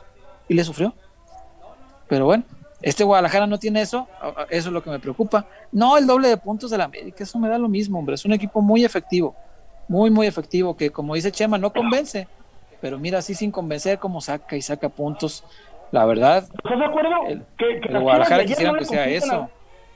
Y 0.49 0.55
le 0.55 0.65
sufrió. 0.65 0.95
Pero 2.09 2.25
bueno, 2.25 2.45
este 2.83 3.05
Guadalajara 3.05 3.47
no 3.47 3.59
tiene 3.59 3.81
eso, 3.81 4.07
a- 4.21 4.43
a- 4.43 4.47
eso 4.51 4.69
es 4.69 4.73
lo 4.73 4.83
que 4.83 4.91
me 4.91 4.99
preocupa. 4.99 5.47
No 5.73 5.97
el 5.97 6.07
doble 6.07 6.29
de 6.29 6.37
puntos 6.37 6.71
de 6.71 6.79
la 6.79 6.85
América, 6.85 7.25
eso 7.25 7.39
me 7.39 7.49
da 7.49 7.59
lo 7.59 7.69
mismo, 7.69 7.99
hombre. 7.99 8.15
Es 8.15 8.25
un 8.25 8.33
equipo 8.33 8.61
muy 8.61 8.85
efectivo, 8.85 9.35
muy, 9.89 10.11
muy 10.11 10.27
efectivo, 10.27 10.77
que 10.77 10.91
como 10.91 11.15
dice 11.15 11.33
Chema, 11.33 11.59
no 11.59 11.73
convence. 11.73 12.29
Pero 12.81 12.99
mira, 12.99 13.19
así 13.21 13.35
sin 13.35 13.51
convencer, 13.51 13.99
como 13.99 14.21
saca 14.21 14.55
y 14.57 14.63
saca 14.63 14.89
puntos. 14.91 15.45
La 15.93 16.05
verdad, 16.05 16.45
¿Estás 16.45 16.79
de 16.79 16.85
acuerdo? 16.85 17.11
El- 17.29 17.43
que, 17.57 17.81
que 17.81 17.89
el 17.89 17.95
las 17.95 18.03
Guadalajara 18.03 18.45
Chivas 18.45 18.59
de 18.59 18.67
ayer 18.67 18.69
quisiera 18.69 18.73
no 18.73 18.79
que 18.79 18.85
sea 18.85 19.09
eso. 19.09 19.35
a- 19.35 19.51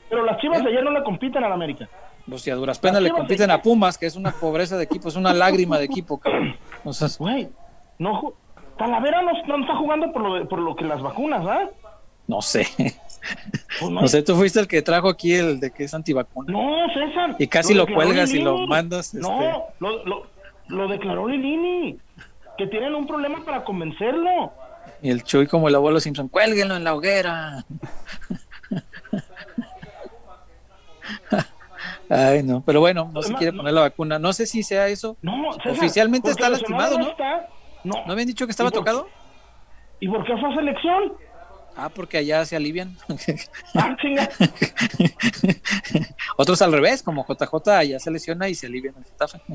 pero 0.09 0.25
las 0.25 0.37
Chivas 0.39 0.59
¿Eh? 0.59 0.63
de 0.63 0.69
ayer 0.69 0.83
no 0.83 0.91
le 0.91 1.03
compiten 1.03 1.43
al 1.43 1.51
América. 1.51 1.87
pues 2.29 2.41
si 2.43 2.49
a 2.51 2.55
duras 2.55 2.79
penas 2.79 3.01
le 3.01 3.09
compiten 3.11 3.47
de- 3.47 3.53
a 3.53 3.61
Pumas, 3.61 3.97
que 3.97 4.05
es 4.05 4.15
una 4.15 4.31
pobreza 4.31 4.77
de 4.77 4.83
equipo, 4.85 5.09
es 5.09 5.15
una 5.15 5.33
lágrima 5.33 5.77
de 5.77 5.85
equipo, 5.85 6.17
cabrón. 6.19 6.55
O 6.83 6.93
sea, 6.93 7.07
Güey, 7.19 7.49
no, 7.99 8.33
Talavera 8.77 9.21
no, 9.21 9.31
no 9.33 9.61
está 9.61 9.75
jugando 9.75 10.11
por 10.13 10.21
lo, 10.21 10.47
por 10.49 10.59
lo 10.59 10.75
que 10.75 10.85
las 10.85 11.01
vacunas, 11.01 11.45
¿ah? 11.45 11.69
No 12.27 12.41
sé. 12.41 12.67
Pues 13.79 13.91
no, 13.91 14.01
No 14.01 14.07
sé, 14.07 14.23
tú 14.23 14.35
fuiste 14.35 14.59
el 14.59 14.67
que 14.67 14.81
trajo 14.81 15.09
aquí 15.09 15.33
el 15.35 15.59
de 15.59 15.71
que 15.71 15.83
es 15.85 15.93
antivacuna. 15.93 16.51
no, 16.51 16.87
César. 16.93 17.35
Y 17.39 17.47
casi 17.47 17.73
lo, 17.73 17.85
cuelgas 17.87 18.33
y 18.33 18.39
lo 18.39 18.65
mandas. 18.67 19.13
Este, 19.13 19.19
No, 19.19 19.65
lo, 19.79 20.03
lo, 20.05 20.27
lo 20.67 20.87
declaró 20.87 21.27
Lilini. 21.27 21.97
Que 22.57 22.67
tienen 22.67 22.93
un 22.95 23.07
problema 23.07 23.43
para 23.45 23.63
convencerlo. 23.63 24.51
Y 25.01 25.09
el 25.09 25.23
Chuy 25.23 25.47
como 25.47 25.67
el 25.67 25.75
abuelo 25.75 25.99
Simpson, 25.99 26.27
cuélguenlo 26.27 26.75
en 26.75 26.83
la 26.83 26.93
hoguera. 26.95 27.65
Ay, 32.09 32.43
no, 32.43 32.61
pero 32.65 32.81
bueno, 32.81 33.09
no 33.13 33.21
se 33.21 33.33
quiere 33.35 33.53
poner 33.55 33.73
la 33.73 33.81
vacuna. 33.81 34.19
No 34.19 34.33
sé 34.33 34.45
si 34.45 34.63
sea 34.63 34.87
eso. 34.87 35.15
No, 35.21 35.53
César, 35.53 35.71
Oficialmente 35.71 36.29
está 36.29 36.49
lastimado, 36.49 36.97
¿no? 36.99 37.09
está. 37.09 37.47
No. 37.83 37.93
¿No 38.05 38.11
habían 38.13 38.27
dicho 38.27 38.45
que 38.45 38.51
estaba 38.51 38.67
¿Y 38.67 38.71
por- 38.71 38.79
tocado? 38.79 39.07
¿Y 40.01 40.07
por 40.09 40.23
qué 40.25 40.35
fue 40.37 40.51
a 40.51 40.55
selección? 40.55 41.13
Ah, 41.83 41.89
porque 41.89 42.19
allá 42.19 42.45
se 42.45 42.55
alivian. 42.55 42.95
Ah, 43.73 43.97
chinga. 43.99 44.29
Otros 46.37 46.61
al 46.61 46.71
revés, 46.71 47.01
como 47.01 47.25
JJ 47.25 47.69
allá 47.69 47.99
se 47.99 48.11
lesiona 48.11 48.47
y 48.47 48.53
se 48.53 48.67
alivian 48.67 48.93
el 48.97 49.05
Getafe. 49.05 49.41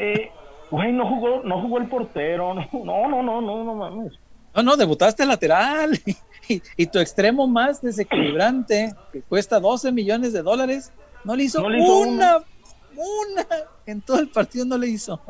Eh, 0.00 0.30
güey, 0.70 0.92
no 0.92 1.04
jugó, 1.08 1.42
no 1.42 1.60
jugó 1.60 1.78
el 1.78 1.88
portero. 1.88 2.54
No, 2.54 2.68
no, 2.72 3.08
no, 3.08 3.20
no, 3.20 3.40
no, 3.40 3.64
no 3.64 3.74
mames. 3.74 4.12
No, 4.54 4.62
no, 4.62 4.76
debutaste 4.76 5.26
lateral. 5.26 6.00
Y, 6.48 6.62
y 6.78 6.86
tu 6.86 6.98
extremo 6.98 7.46
más 7.46 7.82
desequilibrante, 7.82 8.94
que 9.12 9.20
cuesta 9.20 9.60
12 9.60 9.92
millones 9.92 10.32
de 10.32 10.40
dólares, 10.40 10.92
no 11.24 11.36
le 11.36 11.44
hizo, 11.44 11.60
No 11.60 11.68
le 11.68 11.78
hizo 11.78 11.98
una, 11.98 12.38
una, 12.38 13.46
en 13.84 14.00
todo 14.00 14.20
el 14.20 14.30
partido 14.30 14.64
no 14.64 14.78
le 14.78 14.86
hizo. 14.86 15.20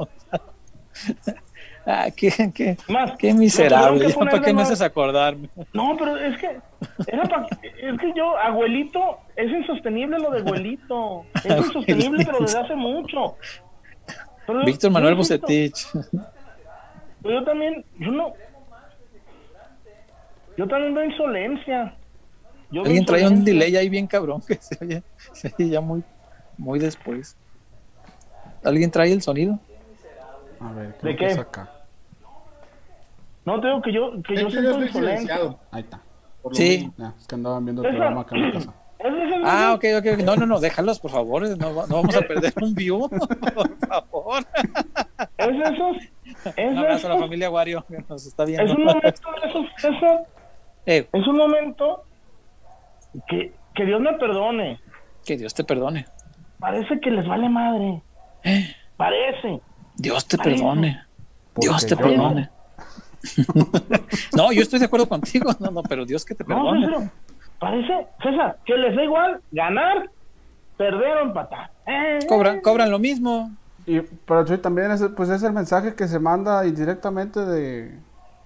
Ah, 1.89 2.09
qué, 2.17 2.31
qué, 2.55 2.77
Más, 2.89 3.17
qué 3.19 3.35
miserable. 3.35 4.13
¿Para 4.15 4.41
qué 4.41 4.53
me 4.53 4.63
haces 4.63 4.81
acordarme? 4.81 5.49
No, 5.73 5.97
pero 5.99 6.17
es 6.17 6.39
que 6.39 6.59
era 7.07 7.25
pa- 7.25 7.47
es 7.63 7.99
que 8.01 8.13
yo, 8.17 8.37
abuelito, 8.39 9.19
es 9.37 9.51
insostenible 9.51 10.19
lo 10.19 10.31
de 10.31 10.41
abuelito. 10.41 11.25
Es 11.45 11.57
insostenible, 11.67 12.25
pero 12.25 12.41
desde 12.41 12.59
hace 12.61 12.75
mucho. 12.77 13.37
Pero 14.47 14.61
yo- 14.61 14.67
Víctor 14.67 14.91
Manuel 14.91 15.15
yo 15.15 15.19
Bucetich. 15.19 15.87
Pero 17.23 17.41
yo 17.41 17.45
también, 17.45 17.85
yo 17.99 18.13
no. 18.13 18.33
Yo 20.57 20.67
también 20.67 20.95
veo 20.95 21.05
insolencia. 21.05 21.95
Yo 22.71 22.83
Alguien 22.83 23.05
trae 23.07 23.27
un 23.27 23.45
delay 23.45 23.77
ahí 23.77 23.89
bien 23.89 24.07
cabrón 24.07 24.43
que 24.47 24.57
se 24.57 24.77
oye, 24.85 25.03
se 25.33 25.49
oye 25.59 25.71
ya 25.71 25.81
muy, 25.81 26.03
muy 26.59 26.79
después. 26.79 27.37
¿Alguien 28.65 28.91
trae 28.91 29.13
el 29.13 29.23
sonido? 29.23 29.59
A 30.61 30.73
ver, 30.73 30.99
¿De 31.01 31.11
que 31.11 31.17
qué? 31.17 31.27
es 31.27 31.39
acá. 31.39 31.71
No, 33.49 33.61
te 33.61 33.67
digo 33.69 33.83
que 33.83 33.93
yo, 33.93 34.13
que 34.23 34.35
yo 34.37 34.43
insolencia. 34.43 34.93
silenciado. 35.01 35.59
Ahí 35.71 35.83
está. 35.83 36.01
por 36.43 36.55
Sí. 36.55 36.91
es 37.19 37.27
que 37.27 37.35
andaban 37.35 37.65
viendo 37.65 37.83
el 37.83 37.89
Esa- 37.89 37.97
programa 37.97 38.21
acá 38.23 38.37
en 38.37 38.43
la 38.43 38.53
casa. 38.53 38.75
Es 38.99 39.13
Ah, 39.45 39.75
ok, 39.77 39.85
ok, 39.99 40.07
ok. 40.15 40.25
No, 40.25 40.35
no, 40.37 40.45
no, 40.47 40.59
déjalos, 40.59 40.99
por 40.99 41.13
favor. 41.13 41.43
No, 41.57 41.71
no 41.87 41.87
vamos 41.97 42.17
a 42.17 42.21
perder 42.23 42.53
un 42.61 42.75
view, 42.75 43.09
por 43.55 43.79
favor. 43.79 44.45
Es 45.37 45.47
de 45.47 45.63
esos. 45.63 45.97
Es 46.57 46.71
Un 46.73 46.79
abrazo 46.79 47.07
a 47.07 47.11
la 47.15 47.19
familia 47.19 47.49
Wario 47.49 47.85
que 47.89 47.99
nos 48.09 48.27
está 48.27 48.43
Es 48.43 48.49
viendo. 48.51 48.75
un 48.75 48.85
momento 48.85 49.03
de 49.41 49.49
esos, 49.49 49.67
César, 49.77 50.25
Eh, 50.87 51.09
es 51.13 51.27
un 51.29 51.37
momento 51.37 52.03
que, 53.29 53.53
que 53.77 53.85
Dios 53.85 54.01
me 54.01 54.13
perdone. 54.15 54.81
que 55.25 55.37
Dios 55.37 55.55
te 55.55 55.63
perdone. 55.63 56.07
Parece 56.59 56.99
que 57.01 57.11
les 57.13 57.27
vale 57.29 57.49
madre. 57.49 58.03
Parece. 58.97 59.61
Dios 59.97 60.27
te 60.27 60.37
Parece. 60.39 60.57
perdone. 60.61 61.03
Dios 61.57 61.87
te 61.87 61.97
perdone. 61.97 62.51
No, 64.37 64.53
yo 64.53 64.63
estoy 64.63 64.79
de 64.79 64.87
acuerdo 64.87 65.09
contigo. 65.09 65.51
No, 65.59 65.71
no, 65.71 65.83
pero 65.83 66.05
Dios 66.05 66.25
que 66.25 66.35
te 66.35 66.45
No, 66.45 66.49
perdone. 66.49 66.87
César, 66.87 67.11
parece, 67.59 68.07
César, 68.23 68.59
que 68.65 68.77
les 68.77 68.95
da 68.97 69.03
igual 69.05 69.41
ganar, 69.51 70.11
perder 70.77 71.19
o 71.19 71.23
empatar. 71.23 71.71
Eh, 71.87 72.19
Cobran, 72.29 72.61
cobran 72.61 72.91
lo 72.91 72.99
mismo. 72.99 73.51
Y, 73.87 74.01
pero 74.01 74.45
también 74.61 74.91
es, 74.91 75.03
pues 75.17 75.31
es 75.31 75.43
el 75.43 75.53
mensaje 75.53 75.95
que 75.95 76.07
se 76.09 76.19
manda 76.19 76.67
indirectamente 76.67 77.45
de, 77.45 77.99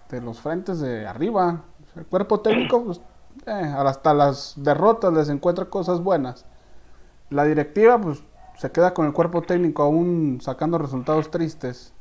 de 0.08 0.20
los 0.20 0.40
frentes 0.40 0.80
de 0.80 1.06
arriba. 1.06 1.62
El 1.96 2.06
cuerpo 2.06 2.40
técnico, 2.40 2.84
pues, 2.84 3.00
eh, 3.46 3.74
hasta 3.76 4.14
las 4.14 4.54
derrotas 4.56 5.12
les 5.12 5.28
encuentra 5.28 5.66
cosas 5.66 6.00
buenas. 6.00 6.46
La 7.28 7.44
directiva, 7.44 8.00
pues, 8.00 8.22
se 8.56 8.70
queda 8.70 8.94
con 8.94 9.06
el 9.06 9.12
cuerpo 9.12 9.42
técnico 9.42 9.82
aún 9.82 10.38
sacando 10.40 10.78
resultados 10.78 11.30
tristes. 11.30 11.92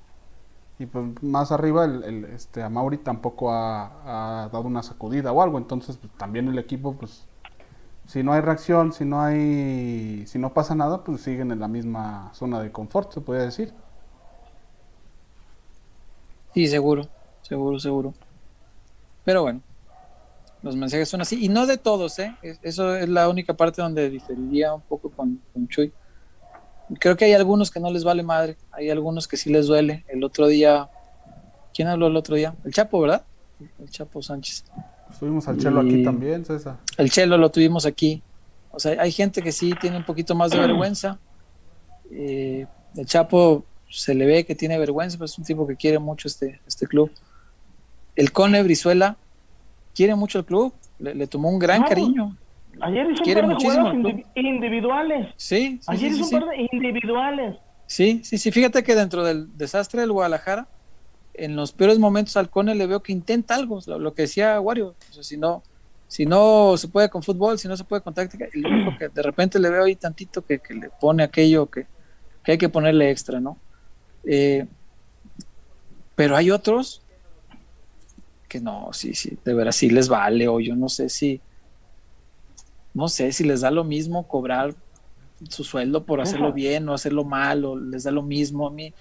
Y 0.82 0.88
pues 0.88 1.22
más 1.22 1.52
arriba, 1.52 1.86
el, 1.86 2.26
este, 2.26 2.64
a 2.64 2.70
Mauri 2.70 2.98
tampoco 2.98 3.52
ha, 3.54 4.50
dado 4.52 4.62
una 4.64 4.82
sacudida 4.82 5.32
o 5.32 5.44
algo. 5.44 5.60
Entonces, 5.60 5.96
pues, 5.98 6.12
también 6.18 6.48
el 6.48 6.58
equipo, 6.58 6.96
pues, 6.96 7.28
si 8.08 8.24
no 8.24 8.34
hay 8.34 8.42
reacción, 8.42 8.92
si 8.92 9.06
no 9.06 9.22
hay, 9.22 10.26
si 10.26 10.40
no 10.40 10.56
pasa 10.56 10.74
nada, 10.74 11.04
pues 11.04 11.22
siguen 11.22 11.52
en 11.52 11.60
la 11.60 11.68
misma 11.68 12.32
zona 12.34 12.60
de 12.60 12.72
confort, 12.72 13.14
se 13.14 13.22
puede 13.22 13.46
decir. 13.46 13.72
Sí, 16.56 16.66
seguro, 16.66 17.08
seguro, 17.44 17.80
seguro. 17.80 18.14
Pero 19.24 19.44
bueno, 19.44 19.62
los 20.64 20.76
mensajes 20.76 21.08
son 21.08 21.22
así. 21.22 21.46
Y 21.46 21.50
no 21.50 21.68
de 21.68 21.78
todos, 21.78 22.18
¿eh? 22.18 22.36
Es- 22.42 22.60
Eso 22.64 22.96
es 22.96 23.08
la 23.08 23.30
única 23.30 23.54
parte 23.54 23.84
donde 23.84 24.10
diferiría 24.10 24.74
un 24.74 24.82
poco 24.82 25.12
con, 25.12 25.40
con 25.54 25.68
Chuy. 25.68 25.94
Creo 27.00 27.16
que 27.16 27.26
hay 27.26 27.34
algunos 27.34 27.72
que 27.72 27.80
no 27.80 27.92
les 27.92 28.04
vale 28.04 28.24
madre. 28.24 28.58
Hay 28.72 28.89
algunos 28.89 29.28
que 29.28 29.38
sí 29.38 29.50
les 29.50 29.68
duele. 29.68 30.06
El 30.08 30.24
otro 30.24 30.48
día, 30.48 30.89
¿quién 31.74 31.88
habló 31.88 32.08
el 32.08 32.16
otro 32.16 32.36
día? 32.36 32.56
El 32.64 32.74
Chapo, 32.74 33.00
¿verdad? 33.02 33.24
El 33.80 33.89
Chapo 33.89 34.22
Sánchez. 34.22 34.66
Subimos 35.18 35.48
al 35.48 35.58
Chelo 35.58 35.82
aquí 35.82 36.04
también, 36.04 36.46
César. 36.46 36.78
El 36.98 37.10
Chelo 37.12 37.38
lo 37.38 37.50
tuvimos 37.50 37.86
aquí. 37.86 38.22
O 38.72 38.80
sea, 38.80 39.02
hay 39.02 39.12
gente 39.12 39.42
que 39.42 39.52
sí 39.52 39.74
tiene 39.80 39.98
un 39.98 40.06
poquito 40.06 40.36
más 40.36 40.52
de 40.52 40.60
vergüenza. 40.60 41.20
Eh, 42.12 42.66
el 42.96 43.06
Chapo 43.06 43.66
se 43.89 44.14
le 44.14 44.26
ve 44.26 44.46
que 44.46 44.56
tiene 44.56 44.78
vergüenza, 44.78 45.18
pero 45.18 45.26
es 45.26 45.38
un 45.38 45.44
tipo 45.44 45.68
que 45.68 45.76
quiere 45.76 46.00
mucho 46.00 46.28
este, 46.28 46.62
este 46.68 46.88
club. 46.88 47.12
El 48.16 48.32
Cone 48.32 48.62
Brizuela 48.64 49.18
quiere 49.94 50.16
mucho 50.16 50.39
el 50.39 50.46
club, 50.46 50.74
le, 51.00 51.16
le 51.16 51.28
tomó 51.28 51.50
un 51.50 51.60
gran 51.60 51.84
cariño. 51.84 52.36
Ayer 52.82 53.12
hizo 53.12 53.24
un 53.24 53.34
par 53.34 53.48
de 53.48 53.56
jugadas 53.56 53.96
individuales. 54.36 55.34
Sí, 55.38 55.80
sí, 55.82 55.86
Ayer 55.88 56.12
sí, 56.12 56.18
hizo 56.18 56.26
sí, 56.26 56.36
un 56.36 56.42
par 56.42 56.50
de 56.50 56.70
individuales. 56.72 57.58
Sí, 57.88 58.22
sí, 58.24 58.38
sí. 58.38 58.52
Fíjate 58.52 58.84
que 58.84 58.96
dentro 58.96 59.24
del 59.24 59.56
desastre 59.58 60.02
del 60.02 60.12
Guadalajara, 60.12 60.68
en 61.34 61.56
los 61.56 61.72
peores 61.72 62.00
momentos 62.00 62.38
al 62.38 62.50
Cone 62.50 62.76
le 62.76 62.88
veo 62.88 63.02
que 63.02 63.12
intenta 63.12 63.56
algo, 63.56 63.80
lo, 63.86 64.00
lo 64.00 64.14
que 64.14 64.24
decía 64.24 64.60
Wario. 64.60 64.96
O 65.10 65.14
sea, 65.14 65.24
si 65.24 65.38
no, 65.38 65.64
si 66.08 66.26
no 66.26 66.76
se 66.78 66.88
puede 66.88 67.10
con 67.10 67.24
fútbol, 67.24 67.58
si 67.58 67.68
no 67.68 67.78
se 67.78 67.84
puede 67.84 68.02
con 68.02 68.14
táctica, 68.14 68.46
y 68.54 68.60
lo 68.60 68.70
único 68.70 68.98
que 68.98 69.10
de 69.10 69.22
repente 69.22 69.60
le 69.60 69.70
veo 69.70 69.86
ahí 69.86 69.96
tantito 69.96 70.46
que, 70.46 70.60
que 70.60 70.74
le 70.74 70.90
pone 70.90 71.24
aquello 71.24 71.68
que, 71.68 71.88
que 72.44 72.54
hay 72.54 72.58
que 72.58 72.70
ponerle 72.70 73.10
extra, 73.10 73.40
¿no? 73.40 73.58
Eh, 74.24 74.66
pero 76.16 76.36
hay 76.36 76.52
otros 76.52 77.02
que 78.48 78.60
no, 78.60 78.90
sí, 78.92 79.14
sí, 79.14 79.38
de 79.46 79.54
veras 79.54 79.78
sí 79.78 79.90
les 79.90 80.10
vale, 80.10 80.50
o 80.50 80.60
yo 80.60 80.76
no 80.76 80.90
sé 80.90 81.08
si, 81.08 81.40
no 82.94 83.08
sé 83.08 83.32
si 83.32 83.44
les 83.44 83.62
da 83.62 83.72
lo 83.72 83.84
mismo 83.84 84.28
cobrar 84.28 84.76
su 85.50 85.64
sueldo 85.64 86.06
por 86.06 86.22
hacerlo 86.22 86.48
Ajá. 86.48 86.56
bien 86.56 86.88
o 86.89 86.94
hacerlo 86.94 87.24
mal, 87.24 87.66
o 87.66 87.76
les 87.76 88.04
da 88.04 88.12
lo 88.12 88.22
mismo 88.22 88.68
a 88.68 88.72
mí. 88.72 88.94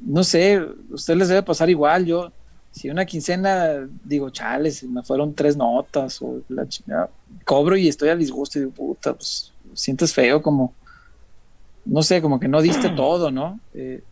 No 0.00 0.24
sé, 0.24 0.54
a 0.56 0.66
ustedes 0.94 1.18
les 1.18 1.28
debe 1.28 1.42
pasar 1.42 1.68
igual, 1.70 2.06
yo, 2.06 2.32
si 2.70 2.88
una 2.90 3.04
quincena, 3.06 3.86
digo, 4.04 4.30
chales, 4.30 4.82
me 4.84 5.02
fueron 5.02 5.34
tres 5.34 5.56
notas, 5.56 6.20
o 6.22 6.40
la 6.48 6.66
chingada, 6.68 7.10
cobro 7.44 7.76
y 7.76 7.88
estoy 7.88 8.08
al 8.08 8.18
disgusto 8.18 8.58
y 8.58 8.62
digo, 8.62 8.72
puta, 8.72 9.12
pues 9.14 9.52
sientes 9.74 10.12
feo 10.14 10.40
como, 10.42 10.74
no 11.84 12.02
sé, 12.02 12.22
como 12.22 12.40
que 12.40 12.48
no 12.48 12.62
diste 12.62 12.88
todo, 12.96 13.30
¿no? 13.30 13.60
Eh, 13.74 14.02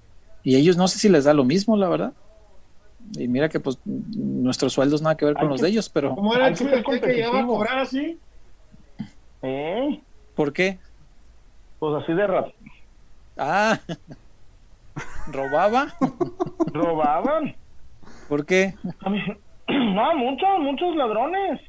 y 0.43 0.57
ellos 0.57 0.76
no 0.76 0.87
sé 0.89 0.99
si 0.99 1.09
les 1.09 1.24
da 1.24 1.33
lo 1.35 1.45
mismo, 1.45 1.76
la 1.76 1.89
verdad. 1.89 2.12
Y 3.16 3.26
mira 3.26 3.49
que 3.49 3.59
pues 3.59 3.78
nuestros 3.85 4.72
sueldos 4.74 5.03
nada 5.03 5.16
que 5.16 5.24
ver 5.24 5.35
con 5.35 5.45
Hay 5.45 5.49
los 5.49 5.61
que- 5.61 5.66
de 5.66 5.70
ellos, 5.72 5.89
pero 5.89 6.14
¿Cómo 6.14 6.35
era 6.35 6.49
el 6.49 6.57
que 6.57 7.01
que 7.01 7.12
llegaba 7.14 7.41
a 7.41 7.47
cobrar 7.47 7.78
así? 7.78 8.20
¿Eh? 9.43 10.01
¿por 10.36 10.53
qué? 10.53 10.78
Pues 11.78 12.03
así 12.03 12.12
de 12.12 12.26
rap. 12.26 12.49
Ah, 13.36 13.78
robaba, 15.30 15.86
Robaban. 16.72 17.55
¿por 18.28 18.45
qué? 18.47 18.74
A 19.05 19.11
mí- 19.11 19.22
No, 19.68 20.14
muchos, 20.16 20.59
muchos 20.61 20.95
ladrones. 20.97 21.61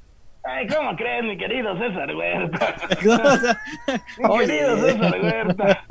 Ay, 0.45 0.67
¿cómo 0.67 0.93
crees, 0.97 1.23
mi 1.23 1.37
querido 1.37 1.77
César 1.77 2.13
Huerta? 2.13 2.75
Mi 4.17 4.39
querido 4.39 4.77
César 4.77 5.21
Huerta. 5.21 5.81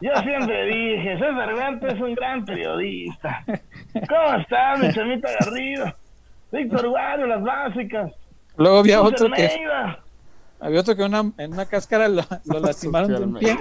Yo 0.00 0.12
siempre 0.22 0.66
dije, 0.66 1.18
César 1.18 1.54
Huerta 1.54 1.88
es 1.88 2.00
un 2.00 2.14
gran 2.14 2.44
periodista. 2.44 3.44
¿Cómo 4.08 4.36
estás, 4.40 4.78
mi 4.78 4.92
chamita 4.92 5.28
Garrido? 5.40 5.86
Víctor 6.52 6.88
Guario, 6.88 7.26
las 7.26 7.42
básicas. 7.42 8.12
luego 8.56 8.78
había 8.78 9.02
otro 9.02 9.28
que. 9.32 9.50
Había 10.64 10.80
otro 10.80 10.96
que 10.96 11.02
una, 11.02 11.30
en 11.36 11.52
una 11.52 11.66
cáscara 11.66 12.08
lo, 12.08 12.22
lo 12.46 12.60
lastimaron 12.60 13.08
de 13.08 13.20
un 13.20 13.34
pie 13.38 13.58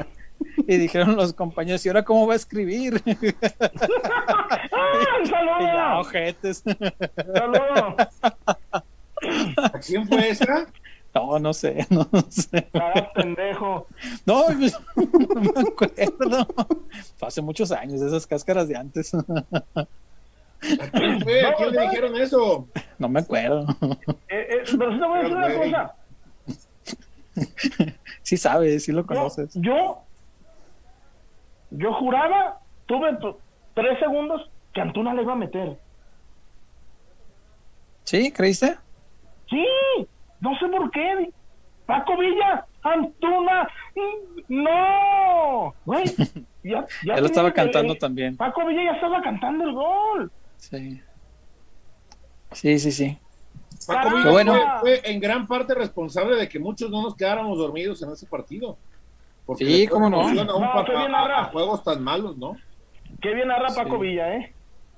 y 0.68 0.78
dijeron 0.78 1.16
los 1.18 1.34
compañeros, 1.34 1.86
¿y 1.86 1.90
ahora 1.90 2.04
cómo 2.04 2.26
va 2.28 2.34
a 2.34 2.38
escribir? 2.38 3.02
¡Ah, 4.72 6.00
ojetes. 6.00 6.64
¡Saludo! 6.64 7.98
¿A 9.58 9.80
quién 9.86 10.08
fue 10.08 10.30
esa? 10.30 10.68
No, 11.14 11.40
no 11.40 11.54
sé, 11.54 11.86
no 11.90 12.08
sé. 12.30 12.70
Ah, 12.74 13.12
pendejo. 13.14 13.88
No, 14.26 14.46
no 14.50 14.58
me 14.58 15.62
acuerdo. 15.62 16.48
Fue 17.18 17.28
hace 17.28 17.42
muchos 17.42 17.72
años, 17.72 18.02
esas 18.02 18.26
cáscaras 18.26 18.68
de 18.68 18.78
antes. 18.78 19.14
¿A 19.14 19.88
quién 20.92 21.22
fue? 21.22 21.46
¿A 21.46 21.54
quién 21.56 21.72
le 21.72 21.82
dijeron 21.82 22.16
eso? 22.16 22.68
No 22.98 23.10
me 23.10 23.20
acuerdo. 23.20 23.68
Eh, 24.30 24.48
eh, 24.50 24.64
pero 24.78 24.92
sí 24.92 25.00
te 25.00 25.06
voy 25.06 25.20
a 25.20 25.22
decir 25.22 25.38
una 25.38 25.54
cosa. 25.56 25.96
Sí 28.24 28.38
sabes, 28.38 28.86
sí 28.86 28.92
lo 28.92 29.06
conoces. 29.06 29.54
yo, 29.56 30.02
yo 31.72 31.94
juraba, 31.94 32.60
tuve 32.86 33.18
tres 33.74 34.00
segundos 34.00 34.50
que 34.74 34.82
Antuna 34.82 35.14
le 35.14 35.24
iba 35.24 35.34
a 35.34 35.38
meter. 35.38 35.78
¿Sí? 38.04 38.32
¿Creíste? 38.32 38.78
Sí, 39.50 39.66
no 40.40 40.58
sé 40.60 40.68
por 40.68 40.90
qué. 40.92 41.32
Paco 41.86 42.18
Villa, 42.18 42.66
Antuna, 42.82 43.68
no. 44.48 45.74
Güey, 45.86 46.04
ya, 46.64 46.86
ya 47.06 47.14
Él 47.16 47.20
lo 47.22 47.26
estaba 47.26 47.52
cantando 47.52 47.94
el- 47.94 48.00
también. 48.00 48.38
Paco 48.38 48.66
Villa 48.66 48.84
ya 48.86 48.92
estaba 48.92 49.22
cantando 49.22 49.64
el 49.66 49.74
gol. 49.74 50.32
Sí. 50.58 51.02
Sí, 52.54 52.80
sí, 52.80 52.92
sí. 52.92 53.18
Paco. 53.88 54.16
Villa 54.18 54.30
bueno. 54.32 54.54
fue, 54.82 55.00
fue 55.02 55.12
en 55.12 55.20
gran 55.20 55.48
parte 55.48 55.74
responsable 55.74 56.36
de 56.36 56.48
que 56.50 56.60
muchos 56.60 56.90
no 56.90 57.02
nos 57.02 57.16
quedáramos 57.16 57.58
dormidos 57.58 58.02
en 58.04 58.12
ese 58.12 58.26
partido. 58.28 58.78
Porque 59.46 59.66
Sí, 59.66 59.88
cómo 59.88 60.10
no. 60.10 60.22
un 60.26 60.36
No, 60.36 60.46
pa- 60.74 60.86
qué 60.86 60.92
bien 60.92 61.04
a- 61.04 61.22
narra. 61.22 61.42
a 61.42 61.44
juegos 61.46 61.84
tan 61.84 62.02
malos, 62.04 62.38
¿no? 62.38 62.56
Qué 63.22 63.34
bien 63.34 63.48
narra 63.50 63.70
Sí. 63.70 63.76
Paco 63.82 64.00
Villa, 64.00 64.36
¿eh? 64.36 64.54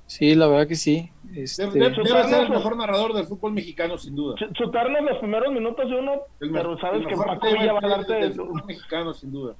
Sí, 0.07 0.35
la 0.35 0.45
verdad 0.47 0.67
que 0.67 0.75
sí. 0.75 1.09
Este, 1.35 1.65
debe- 1.65 1.89
debe 1.89 2.23
ser 2.29 2.43
el 2.43 2.49
mejor 2.51 2.77
narrador 2.77 3.13
del 3.13 3.25
fútbol 3.25 3.53
mexicano, 3.53 3.97
sin 3.97 4.15
duda. 4.15 4.35
Ch- 4.35 4.53
Chutarnos 4.53 5.01
los 5.01 5.17
primeros 5.17 5.51
minutos 5.51 5.89
de 5.89 5.95
uno, 5.97 6.11
El 6.39 6.51
pero 6.51 6.77
sabes 6.77 7.01
el 7.01 7.07
que 7.07 7.15
Paco 7.15 7.47
Villa 7.47 7.73
va 7.73 7.79
a 7.79 7.81
del- 7.81 7.89
darte... 7.89 8.13
del 8.13 8.33
fútbol 8.35 8.63
mexicano, 8.67 9.13
sin 9.15 9.31
duda. 9.31 9.55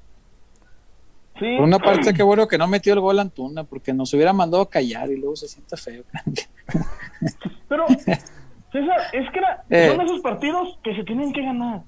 Sí. 1.40 1.54
por 1.58 1.66
una 1.66 1.80
parte, 1.80 2.14
qué 2.14 2.24
bueno 2.24 2.48
que 2.48 2.58
no 2.58 2.66
metió 2.66 2.94
el 2.94 3.02
gol 3.02 3.20
Antuna, 3.20 3.66
porque 3.66 3.92
nos 3.92 4.14
hubiera 4.14 4.32
mandado 4.32 4.64
a 4.64 4.70
callar 4.70 5.10
y 5.12 5.18
luego 5.18 5.36
se 5.36 5.50
siente 5.50 5.76
feo. 5.76 6.04
Pero, 7.68 7.86
César, 8.80 8.98
es 9.14 9.32
que 9.32 9.40
era- 9.40 9.64
Eh. 9.70 9.90
son 9.96 10.02
esos 10.06 10.20
partidos 10.22 10.80
que 10.84 10.96
se 10.96 11.04
tienen 11.04 11.32
que 11.34 11.42
ganar. 11.42 11.84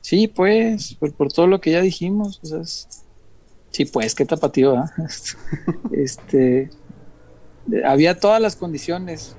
Sí, 0.00 0.28
pues, 0.28 0.94
por, 0.94 1.12
por 1.14 1.32
todo 1.32 1.46
lo 1.46 1.60
que 1.60 1.72
ya 1.72 1.80
dijimos. 1.82 2.40
o 2.42 2.46
sea, 2.46 2.60
es- 2.60 3.04
Sí, 3.70 3.84
pues, 3.84 4.14
qué 4.14 4.24
tapatío. 4.24 4.74
Este. 5.92 6.70
eh, 7.72 7.84
Había 7.84 8.18
todas 8.18 8.40
las 8.40 8.56
condiciones. 8.56 9.36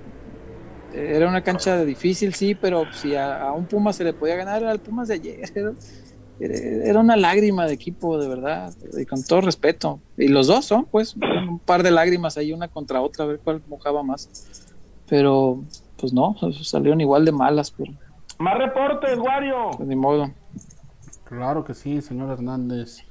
Era 0.93 1.27
una 1.27 1.43
cancha 1.43 1.83
difícil, 1.85 2.33
sí, 2.33 2.55
pero 2.55 2.83
si 2.93 3.15
a, 3.15 3.41
a 3.43 3.53
un 3.53 3.65
Puma 3.65 3.93
se 3.93 4.03
le 4.03 4.13
podía 4.13 4.35
ganar, 4.35 4.61
era 4.61 4.71
el 4.71 4.79
Pumas 4.79 5.07
de 5.07 5.15
ayer. 5.15 5.39
Era, 5.55 5.73
era- 6.39 6.85
era 6.89 6.99
una 6.99 7.15
lágrima 7.15 7.65
de 7.67 7.73
equipo, 7.73 8.17
de 8.19 8.27
verdad, 8.27 8.73
y 8.97 9.05
con 9.05 9.23
todo 9.23 9.41
respeto. 9.41 9.99
Y 10.17 10.27
los 10.29 10.47
dos 10.47 10.65
son, 10.65 10.85
pues, 10.85 11.15
un 11.15 11.59
par 11.59 11.83
de 11.83 11.91
lágrimas 11.91 12.37
ahí, 12.37 12.53
una 12.53 12.67
contra 12.67 13.01
otra, 13.01 13.25
a 13.25 13.27
ver 13.27 13.39
cuál 13.43 13.61
mojaba 13.67 14.03
más. 14.03 14.29
Pero, 15.07 15.63
pues 15.99 16.13
no, 16.13 16.35
salieron 16.63 17.01
igual 17.01 17.25
de 17.25 17.31
malas, 17.31 17.71
pero 17.71 17.93
Más 18.37 18.57
reportes, 18.57 19.17
Wario. 19.19 19.71
pues, 19.75 19.87
ni 19.87 19.95
modo. 19.95 20.31
Claro 21.25 21.63
que 21.63 21.73
sí, 21.73 22.01
señor 22.01 22.29
Hernández. 22.31 23.03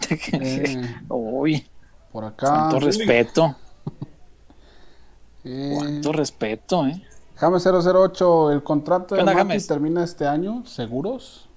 Eh, 0.32 0.82
Uy, 1.08 1.66
por 2.12 2.24
acá. 2.24 2.46
cuánto 2.48 2.80
respeto, 2.80 3.56
eh, 5.44 5.74
cuánto 5.78 6.12
respeto, 6.12 6.86
¿eh? 6.86 7.02
Jame 7.36 7.58
008, 7.58 8.50
el 8.52 8.62
contrato 8.62 9.08
¿Qué 9.08 9.14
de 9.16 9.20
onda, 9.22 9.32
Mati 9.34 9.48
James? 9.48 9.66
termina 9.66 10.04
este 10.04 10.26
año, 10.26 10.64
¿seguros? 10.66 11.48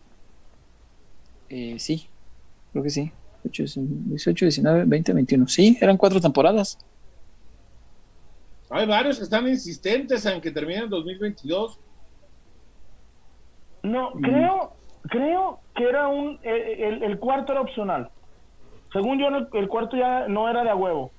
Eh, 1.50 1.76
sí, 1.80 2.08
creo 2.72 2.84
que 2.84 2.90
sí. 2.90 3.12
18, 3.44 3.82
18, 3.86 4.46
19, 4.46 4.84
20, 4.86 5.14
21. 5.14 5.48
Sí, 5.48 5.78
eran 5.82 5.98
cuatro 5.98 6.20
temporadas. 6.20 6.78
Hay 8.70 8.86
varios 8.86 9.18
que 9.18 9.24
están 9.24 9.48
insistentes 9.48 10.26
en 10.26 10.42
que 10.42 10.52
termine 10.52 10.82
en 10.82 10.90
2022. 10.90 11.80
No, 13.84 14.12
Mm. 14.12 14.22
creo, 14.22 14.72
creo 15.04 15.60
que 15.76 15.84
era 15.88 16.08
un, 16.08 16.40
el, 16.44 17.04
el 17.04 17.20
cuarto 17.20 17.54
era 17.54 17.62
opcional. 17.62 18.10
Según 18.92 19.20
yo, 19.20 19.28
el, 19.58 19.68
cuarto 19.68 19.96
ya 19.98 20.28
no 20.28 20.50
era 20.50 20.64
de 20.64 20.70
a 20.70 20.76
huevo. 20.76 21.12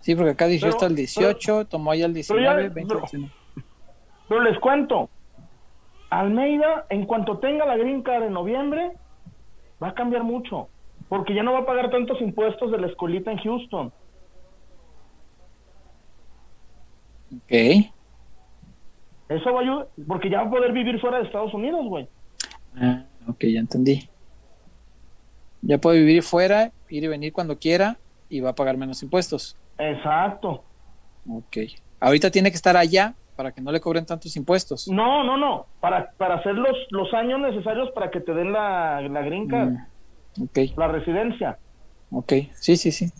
Sí, 0.00 0.14
porque 0.14 0.30
acá 0.30 0.46
Pero- 0.48 0.68
hasta 0.68 0.86
el 0.86 0.94
18, 0.96 1.66
tomó 1.66 1.94
ya 1.94 2.06
el 2.06 2.14
19, 2.14 2.44
ya- 2.44 2.54
20, 2.54 2.82
pero- 2.86 3.00
21. 3.00 3.30
Pero 4.28 4.40
les 4.42 4.58
cuento, 4.60 5.10
Almeida, 6.08 6.86
en 6.88 7.04
cuanto 7.06 7.38
tenga 7.38 7.66
la 7.66 7.76
green 7.76 8.02
card 8.02 8.22
en 8.24 8.32
noviembre, 8.32 8.92
va 9.82 9.88
a 9.88 9.94
cambiar 9.94 10.22
mucho. 10.22 10.68
Porque 11.08 11.34
ya 11.34 11.42
no 11.42 11.52
va 11.52 11.60
a 11.60 11.66
pagar 11.66 11.90
tantos 11.90 12.20
impuestos 12.20 12.70
de 12.70 12.78
la 12.78 12.86
escuelita 12.86 13.32
en 13.32 13.38
Houston. 13.38 13.92
Ok. 17.36 17.52
Eso 19.28 19.52
va 19.52 19.60
a 19.60 19.62
ayudar, 19.62 19.88
porque 20.08 20.28
ya 20.30 20.42
va 20.42 20.48
a 20.48 20.50
poder 20.50 20.72
vivir 20.72 21.00
fuera 21.00 21.18
de 21.18 21.24
Estados 21.24 21.54
Unidos, 21.54 21.86
güey. 21.86 22.08
Ah, 22.76 23.04
ok, 23.28 23.44
ya 23.44 23.60
entendí. 23.60 24.08
Ya 25.62 25.78
puede 25.78 26.00
vivir 26.00 26.22
fuera, 26.22 26.72
ir 26.88 27.04
y 27.04 27.06
venir 27.06 27.32
cuando 27.32 27.58
quiera 27.58 27.98
y 28.28 28.40
va 28.40 28.50
a 28.50 28.54
pagar 28.54 28.76
menos 28.76 29.02
impuestos. 29.02 29.56
Exacto. 29.78 30.64
Ok. 31.28 31.58
Ahorita 32.00 32.30
tiene 32.30 32.50
que 32.50 32.56
estar 32.56 32.76
allá 32.76 33.14
para 33.36 33.52
que 33.52 33.60
no 33.60 33.70
le 33.70 33.80
cobren 33.80 34.04
tantos 34.06 34.34
impuestos. 34.36 34.88
No, 34.88 35.22
no, 35.22 35.36
no. 35.36 35.66
Para, 35.80 36.10
para 36.12 36.36
hacer 36.36 36.54
los, 36.54 36.76
los 36.90 37.12
años 37.14 37.40
necesarios 37.40 37.90
para 37.92 38.10
que 38.10 38.20
te 38.20 38.32
den 38.34 38.52
la, 38.52 39.00
la 39.02 39.22
green 39.22 39.46
card, 39.48 39.70
Mm, 40.36 40.42
ok, 40.44 40.58
la 40.76 40.88
residencia. 40.88 41.58
ok. 42.10 42.32
Sí, 42.52 42.76
sí, 42.76 42.90
sí. 42.92 43.10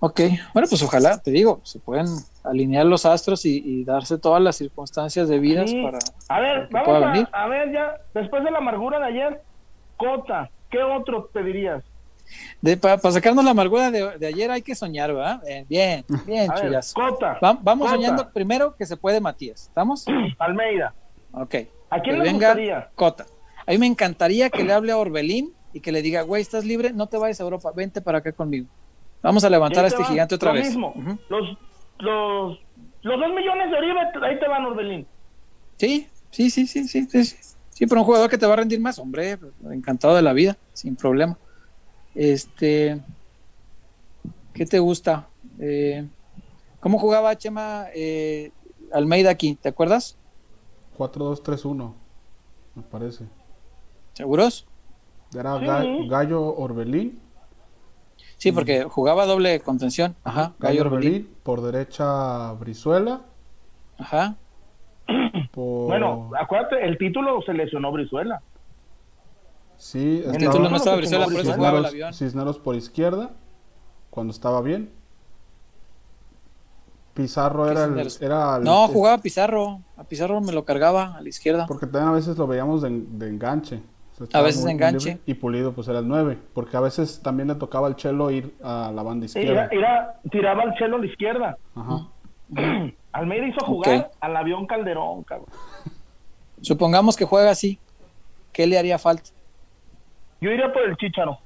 Ok. 0.00 0.20
Bueno, 0.52 0.68
pues 0.68 0.82
ojalá, 0.82 1.18
te 1.20 1.30
digo, 1.30 1.60
se 1.64 1.78
pueden 1.78 2.06
alinear 2.46 2.86
los 2.86 3.04
astros 3.06 3.44
y, 3.44 3.62
y 3.64 3.84
darse 3.84 4.18
todas 4.18 4.40
las 4.42 4.56
circunstancias 4.56 5.28
debidas 5.28 5.70
Sí. 5.70 5.82
para... 5.82 5.98
A 6.28 6.40
ver, 6.40 6.68
para 6.68 6.84
que 6.84 6.90
pueda 6.90 7.00
vamos 7.00 7.12
venir. 7.12 7.28
a, 7.32 7.44
a 7.44 7.48
ver 7.48 7.72
ya, 7.72 7.96
después 8.14 8.44
de 8.44 8.50
la 8.50 8.58
amargura 8.58 8.98
de 8.98 9.04
ayer, 9.06 9.42
Cota, 9.96 10.50
¿qué 10.70 10.82
otro 10.82 11.28
te 11.32 11.42
dirías? 11.42 11.82
Para 12.80 12.98
sacarnos 13.12 13.44
la 13.44 13.52
amargura 13.52 13.90
de, 13.90 14.26
ayer 14.26 14.50
hay 14.50 14.62
que 14.62 14.74
soñar, 14.74 15.12
¿verdad? 15.12 15.40
Bien, 15.68 16.04
bien, 16.26 16.50
chullas. 16.60 16.92
Cota. 16.92 17.38
vamos 17.40 17.90
soñando 17.90 18.30
primero 18.32 18.74
que 18.74 18.84
se 18.86 18.96
puede 18.96 19.20
Matías. 19.20 19.68
¿Estamos? 19.68 20.04
Almeida. 20.38 20.92
Ok. 21.32 21.54
¿A 21.90 22.00
quién 22.00 22.18
le 22.18 22.32
gustaría? 22.32 22.88
Cota. 22.94 23.26
A 23.66 23.70
mí 23.70 23.78
me 23.78 23.86
encantaría 23.86 24.50
que 24.50 24.64
le 24.64 24.72
hable 24.72 24.92
a 24.92 24.98
Orbelín 24.98 25.52
y 25.72 25.80
que 25.80 25.92
le 25.92 26.02
diga, 26.02 26.22
güey, 26.22 26.42
estás 26.42 26.64
libre, 26.64 26.92
no 26.92 27.06
te 27.06 27.16
vayas 27.16 27.40
a 27.40 27.44
Europa, 27.44 27.70
vente 27.74 28.00
para 28.00 28.18
acá 28.18 28.32
conmigo. 28.32 28.66
Vamos 29.22 29.44
a 29.44 29.50
levantar 29.50 29.84
a 29.84 29.88
este 29.88 30.04
gigante 30.04 30.34
otra 30.34 30.52
vez. 30.52 30.66
Mismo. 30.68 30.94
los, 31.28 31.56
los, 31.98 32.58
los 33.02 33.20
dos 33.20 33.28
millones 33.34 33.70
de 33.70 33.76
Oribe, 33.76 34.00
ahí 34.22 34.38
te 34.38 34.48
van, 34.48 34.66
Orbelín. 34.66 35.06
Sí, 35.76 36.08
sí, 36.30 36.50
sí, 36.50 36.66
sí, 36.66 36.86
sí, 36.86 37.06
sí. 37.06 37.36
Sí, 37.76 37.86
pero 37.86 38.00
un 38.00 38.06
jugador 38.06 38.30
que 38.30 38.38
te 38.38 38.46
va 38.46 38.54
a 38.54 38.56
rendir 38.56 38.80
más, 38.80 38.98
hombre, 38.98 39.38
encantado 39.70 40.14
de 40.14 40.22
la 40.22 40.32
vida, 40.32 40.56
sin 40.72 40.96
problema. 40.96 41.36
Este, 42.14 43.02
¿qué 44.54 44.64
te 44.64 44.78
gusta? 44.78 45.28
Eh, 45.58 46.08
¿Cómo 46.80 46.98
jugaba 46.98 47.36
Chema 47.36 47.88
eh, 47.94 48.50
Almeida 48.94 49.28
aquí? 49.28 49.56
¿Te 49.56 49.68
acuerdas? 49.68 50.16
4-2-3-1, 50.96 51.92
me 52.76 52.82
parece. 52.82 53.26
¿Seguros? 54.14 54.66
Era 55.34 55.58
Gallo 55.58 56.56
Orbelín. 56.56 57.20
Sí, 58.46 58.52
porque 58.52 58.84
jugaba 58.84 59.26
doble 59.26 59.58
contención. 59.58 60.14
Ajá, 60.22 60.52
Gallo, 60.60 60.82
Orbelín. 60.82 61.28
Por 61.42 61.62
derecha 61.62 62.52
Brizuela. 62.52 63.22
Ajá. 63.98 64.36
Bueno, 65.56 66.30
acuérdate, 66.38 66.84
el 66.84 66.98
título 66.98 67.40
se 67.40 67.54
lesionó 67.54 67.90
Brizuela. 67.90 68.42
Sí, 69.78 70.22
el 70.26 70.36
título 70.36 70.68
no 70.68 70.76
estaba 70.76 70.96
Brizuela, 70.96 71.24
por 71.24 71.40
eso 71.40 71.54
jugaba 71.54 71.78
el 71.78 71.86
avión. 71.86 72.12
Cisneros 72.12 72.58
por 72.58 72.76
izquierda, 72.76 73.30
cuando 74.10 74.32
estaba 74.32 74.60
bien. 74.60 74.90
Pizarro 77.14 77.70
era 77.70 77.84
el, 77.84 78.08
era 78.20 78.58
No, 78.58 78.86
jugaba 78.88 79.16
Pizarro. 79.18 79.80
A 79.96 80.04
Pizarro 80.04 80.42
me 80.42 80.52
lo 80.52 80.66
cargaba 80.66 81.16
a 81.16 81.22
la 81.22 81.28
izquierda. 81.30 81.66
Porque 81.66 81.86
también 81.86 82.08
a 82.08 82.12
veces 82.12 82.36
lo 82.36 82.46
veíamos 82.46 82.82
de, 82.82 82.88
enganche. 83.28 83.80
A 84.32 84.42
veces 84.42 84.64
enganche. 84.66 85.18
Y 85.26 85.34
Pulido 85.34 85.72
pues 85.72 85.88
era 85.88 85.98
el 85.98 86.08
9. 86.08 86.38
Porque 86.54 86.76
a 86.76 86.80
veces 86.80 87.20
también 87.22 87.48
le 87.48 87.54
tocaba 87.54 87.86
al 87.86 87.96
Chelo 87.96 88.30
ir 88.30 88.54
a 88.62 88.90
la 88.94 89.02
banda 89.02 89.26
izquierda. 89.26 89.68
Era, 89.70 90.20
tiraba 90.30 90.62
al 90.62 90.74
Chelo 90.74 90.96
a 90.96 90.98
la 91.00 91.06
izquierda. 91.06 91.58
Ajá. 91.74 92.08
Almeida 93.12 93.46
hizo 93.46 93.64
jugar 93.64 94.10
al 94.20 94.36
avión 94.36 94.66
Calderón, 94.66 95.22
cabrón. 95.24 95.48
Supongamos 96.60 97.16
que 97.16 97.24
juega 97.24 97.50
así. 97.50 97.78
¿Qué 98.52 98.66
le 98.66 98.78
haría 98.78 98.98
falta? 98.98 99.30
Yo 100.40 100.50
iría 100.50 100.72
por 100.72 100.82
el 100.82 100.96
Chicharo. 100.96 101.38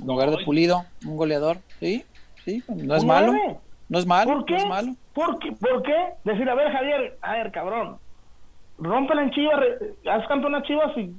En 0.00 0.06
lugar 0.06 0.30
de 0.30 0.44
Pulido, 0.44 0.84
un 1.06 1.16
goleador. 1.16 1.58
Sí, 1.78 2.04
sí, 2.44 2.62
no 2.68 2.94
es 2.94 3.04
malo. 3.04 3.32
No 3.88 3.98
es 3.98 4.06
malo. 4.06 4.32
¿Por 4.32 4.44
qué? 4.44 4.54
No 4.54 4.60
es 4.60 4.68
malo. 4.68 4.94
¿Por 5.12 5.38
qué? 5.38 5.52
¿Por 5.52 5.82
qué? 5.82 6.14
Decir, 6.24 6.48
a 6.48 6.54
ver, 6.54 6.72
Javier, 6.72 7.18
a 7.20 7.32
ver, 7.32 7.52
cabrón. 7.52 7.98
Rómpela 8.80 9.22
en 9.22 9.30
Chivas, 9.30 9.60
haz 10.10 10.26
campeona 10.26 10.62
Chivas 10.62 10.96
y. 10.96 11.14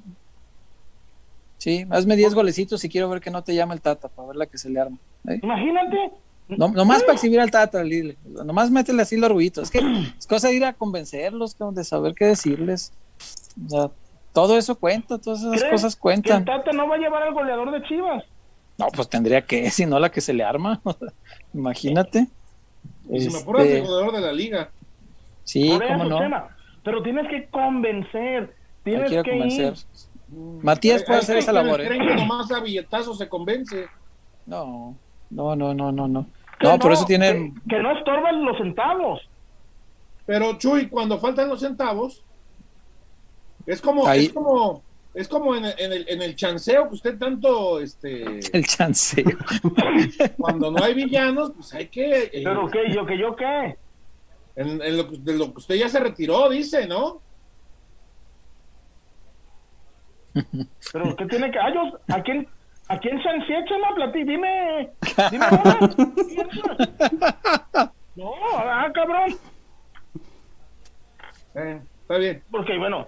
Sí, 1.58 1.86
hazme 1.92 2.16
10 2.16 2.34
golecitos 2.34 2.84
y 2.84 2.90
quiero 2.90 3.08
ver 3.08 3.22
que 3.22 3.30
no 3.30 3.44
te 3.44 3.54
llama 3.54 3.76
el 3.76 3.82
Tata 3.82 4.10
para 4.10 4.30
ver 4.30 4.36
la 4.36 4.48
que 4.48 4.58
se 4.58 4.70
le 4.70 4.80
arma. 4.80 4.98
¿eh? 5.28 5.40
Imagínate. 5.44 6.12
No, 6.48 6.70
nomás 6.70 7.04
para 7.04 7.14
exhibir 7.14 7.40
al 7.40 7.52
Tata, 7.52 7.84
Lili. 7.84 8.18
Nomás 8.26 8.72
métele 8.72 9.04
así 9.04 9.16
los 9.16 9.32
ruiditos. 9.32 9.66
Es 9.66 9.72
que 9.72 9.80
es 10.18 10.26
cosa 10.26 10.48
de 10.48 10.56
ir 10.56 10.66
a 10.66 10.74
convencerlos, 10.74 11.56
de 11.58 11.84
saber 11.84 12.16
qué 12.16 12.26
decirles. 12.26 12.92
O 13.68 13.70
sea, 13.70 13.92
todo 14.34 14.58
eso 14.58 14.76
cuenta, 14.76 15.20
todas 15.20 15.44
esas 15.44 15.64
cosas 15.70 15.96
cuentan. 15.96 16.44
Que 16.44 16.52
el 16.52 16.58
Tata 16.58 16.72
no 16.72 16.90
va 16.90 16.96
a 16.96 16.98
llevar 16.98 17.24
al 17.24 17.34
goleador 17.34 17.72
de 17.72 17.84
Chivas. 17.84 18.24
No, 18.80 18.88
pues 18.88 19.08
tendría 19.08 19.46
que, 19.46 19.70
si 19.72 19.86
no 19.86 20.00
la 20.00 20.10
que 20.10 20.20
se 20.20 20.34
le 20.34 20.44
arma. 20.44 20.82
Imagínate. 21.54 22.28
Y 23.10 23.22
si 23.22 23.30
me 23.30 23.40
apuras 23.40 23.66
el 23.66 23.72
este, 23.74 23.88
goleador 23.88 24.16
de 24.16 24.22
la 24.22 24.34
liga. 24.34 24.70
Sí, 25.44 25.78
cómo 25.88 26.06
no. 26.06 26.20
Pero 26.84 27.02
tienes 27.04 27.28
que 27.30 27.48
convencer. 27.48 28.56
Tienes 28.84 29.12
que 29.12 29.24
convencer. 29.24 29.74
Matías 30.62 31.04
puede 31.04 31.20
hacer 31.20 31.38
esa 31.38 31.52
labor. 31.52 31.82
¿eh? 31.82 31.90
que 31.90 32.16
nomás 32.16 32.52
a 32.52 32.62
billetazos 32.62 33.18
se 33.18 33.28
convence. 33.28 33.88
No, 34.46 34.96
no, 35.30 35.56
no, 35.56 35.74
no, 35.74 35.92
no, 35.92 36.08
no. 36.08 36.26
No, 36.62 36.80
por 36.80 36.94
eso 36.94 37.06
tienen. 37.06 37.56
Que, 37.56 37.76
que 37.76 37.82
no 37.82 37.98
estorban 37.98 38.44
los 38.46 38.58
centavos. 38.58 39.22
Pero 40.26 40.58
Chuy, 40.58 40.88
cuando 40.88 41.20
faltan 41.20 41.50
los 41.50 41.60
centavos, 41.60 42.24
es 43.66 43.82
como, 43.82 44.10
es 44.12 44.32
como, 44.32 44.82
es 45.14 45.28
como 45.28 45.56
en, 45.56 45.66
el, 45.66 46.06
en 46.08 46.22
el 46.22 46.36
chanceo 46.36 46.88
que 46.88 46.96
usted 46.96 47.18
tanto, 47.18 47.80
este... 47.80 48.40
El 48.54 48.66
chanceo. 48.66 49.26
Cuando 50.38 50.72
no 50.72 50.84
hay 50.84 50.94
villanos, 50.94 51.52
pues 51.56 51.74
hay 51.74 51.88
que... 51.88 52.24
Eh, 52.24 52.42
¿Pero 52.44 52.70
qué? 52.70 52.94
¿Yo 52.94 53.06
qué? 53.06 53.18
¿Yo 53.18 53.36
qué? 53.36 53.76
En, 54.56 54.98
lo, 54.98 55.04
de 55.04 55.38
lo 55.38 55.52
que 55.52 55.58
usted 55.58 55.76
ya 55.76 55.90
se 55.90 56.00
retiró, 56.00 56.50
dice, 56.50 56.88
¿no? 56.88 57.22
Pero 60.92 61.16
¿qué 61.16 61.26
tiene 61.26 61.52
que...? 61.52 61.60
Ah, 61.60 61.72
¿a 62.10 62.22
quién, 62.22 62.48
a 62.88 62.98
quién 62.98 63.22
Chema? 63.22 63.94
Platí? 63.96 64.24
Dime, 64.24 64.90
dime 65.30 65.46
No, 68.16 68.32
ah, 68.58 68.90
cabrón. 68.94 69.38
Eh, 71.56 71.82
está 72.02 72.18
bien. 72.18 72.44
Porque, 72.52 72.78
bueno, 72.78 73.08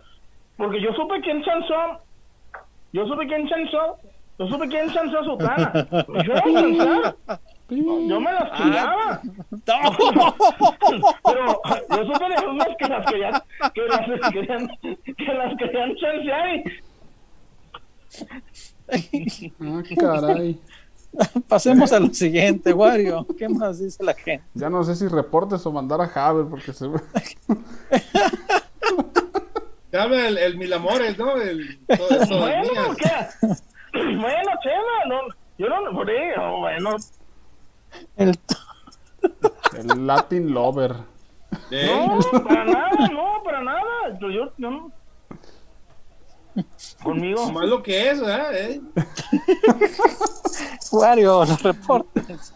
porque 0.57 0.81
yo 0.81 0.91
supe 0.93 1.19
quién 1.21 1.43
chanzó. 1.43 2.01
Yo 2.93 3.05
supe 3.07 3.27
quién 3.27 3.47
chanzó. 3.47 3.99
Yo 4.39 4.47
supe 4.47 4.67
quién 4.67 4.91
chanzó 4.91 5.19
a 5.19 5.23
Sutana. 5.23 5.87
Yo 6.25 6.33
Yo 8.07 8.19
me 8.19 8.31
las 8.31 8.57
tiraba. 8.57 9.21
Pero 11.23 11.61
yo 11.89 12.13
supe 12.13 12.29
de 12.29 12.47
unas 12.47 12.67
que 12.77 12.87
las 12.87 13.05
querían, 13.05 13.41
que 13.73 13.81
las 13.81 14.01
querían, 14.31 14.69
que 15.17 15.33
las 15.33 15.57
querían 15.57 15.95
chancear 15.95 16.63
Ah, 18.91 18.99
caray. 20.19 20.59
Pasemos 21.47 21.93
a 21.93 21.99
lo 21.99 22.13
siguiente, 22.13 22.73
Wario. 22.73 23.25
¿Qué 23.37 23.47
más 23.47 23.79
dice 23.79 24.03
la 24.03 24.13
gente? 24.13 24.43
Ya 24.53 24.69
no 24.69 24.83
sé 24.83 24.95
si 24.95 25.07
reportes 25.07 25.65
o 25.65 25.71
mandar 25.71 26.01
a 26.01 26.07
Javier 26.07 26.47
porque 26.49 26.73
se 26.73 26.85
habla 29.91 29.91
el, 30.27 30.37
el 30.37 30.57
Mil 30.57 30.73
Amores, 30.73 31.17
¿no? 31.17 31.37
El, 31.37 31.79
bueno, 31.87 32.95
¿qué? 32.97 33.47
bueno, 33.93 34.51
Chema, 34.63 35.05
no, 35.07 35.21
yo 35.57 35.69
no 35.69 35.81
lo 35.81 35.91
oh, 36.41 36.59
bueno. 36.59 36.97
El... 38.15 38.39
el 39.77 40.07
Latin 40.07 40.53
Lover. 40.53 40.95
No, 41.71 42.19
para 42.43 42.65
nada, 42.65 43.07
no, 43.11 43.43
para 43.43 43.63
nada. 43.63 44.19
Yo, 44.19 44.29
yo, 44.29 44.51
no. 44.57 44.91
Conmigo. 47.03 47.51
Más 47.51 47.67
lo 47.67 47.81
que 47.81 48.11
es. 48.11 48.21
¿Eh? 48.23 48.81
Wario, 50.91 51.45
los 51.45 51.63
reportes. 51.63 52.53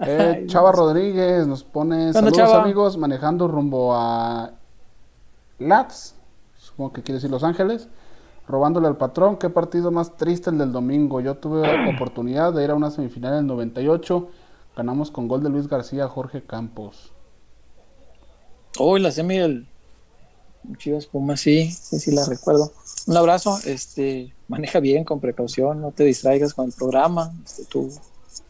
Eh, 0.00 0.44
Chava 0.46 0.72
Rodríguez 0.72 1.46
nos 1.46 1.64
pone 1.64 2.12
saludos 2.12 2.52
amigos 2.52 2.96
manejando 2.96 3.48
rumbo 3.48 3.94
a 3.96 4.52
Lats, 5.58 6.14
supongo 6.56 6.92
que 6.92 7.02
quiere 7.02 7.16
decir 7.16 7.30
Los 7.30 7.42
Ángeles, 7.42 7.88
robándole 8.48 8.88
al 8.88 8.96
patrón. 8.96 9.36
Qué 9.36 9.50
partido 9.50 9.90
más 9.90 10.16
triste 10.16 10.50
el 10.50 10.58
del 10.58 10.72
domingo. 10.72 11.20
Yo 11.20 11.36
tuve 11.36 11.62
la 11.62 11.90
oportunidad 11.94 12.52
de 12.52 12.64
ir 12.64 12.70
a 12.70 12.74
una 12.74 12.90
semifinal 12.90 13.34
en 13.34 13.40
el 13.40 13.46
98. 13.46 14.28
Ganamos 14.76 15.10
con 15.10 15.28
gol 15.28 15.42
de 15.42 15.50
Luis 15.50 15.68
García, 15.68 16.08
Jorge 16.08 16.42
Campos. 16.42 17.12
Hoy 18.78 19.00
la 19.00 19.10
semi 19.10 19.38
del 19.38 19.66
Chivas 20.76 21.06
Pumas, 21.06 21.40
sí, 21.40 21.70
sí, 21.70 21.98
sí 21.98 22.12
la 22.12 22.24
recuerdo. 22.26 22.72
Un 23.06 23.16
abrazo, 23.16 23.58
este, 23.64 24.34
maneja 24.48 24.80
bien, 24.80 25.04
con 25.04 25.20
precaución, 25.20 25.80
no 25.80 25.92
te 25.92 26.04
distraigas 26.04 26.54
con 26.54 26.66
el 26.66 26.72
programa. 26.72 27.32
Este, 27.44 27.64
tú 27.64 27.90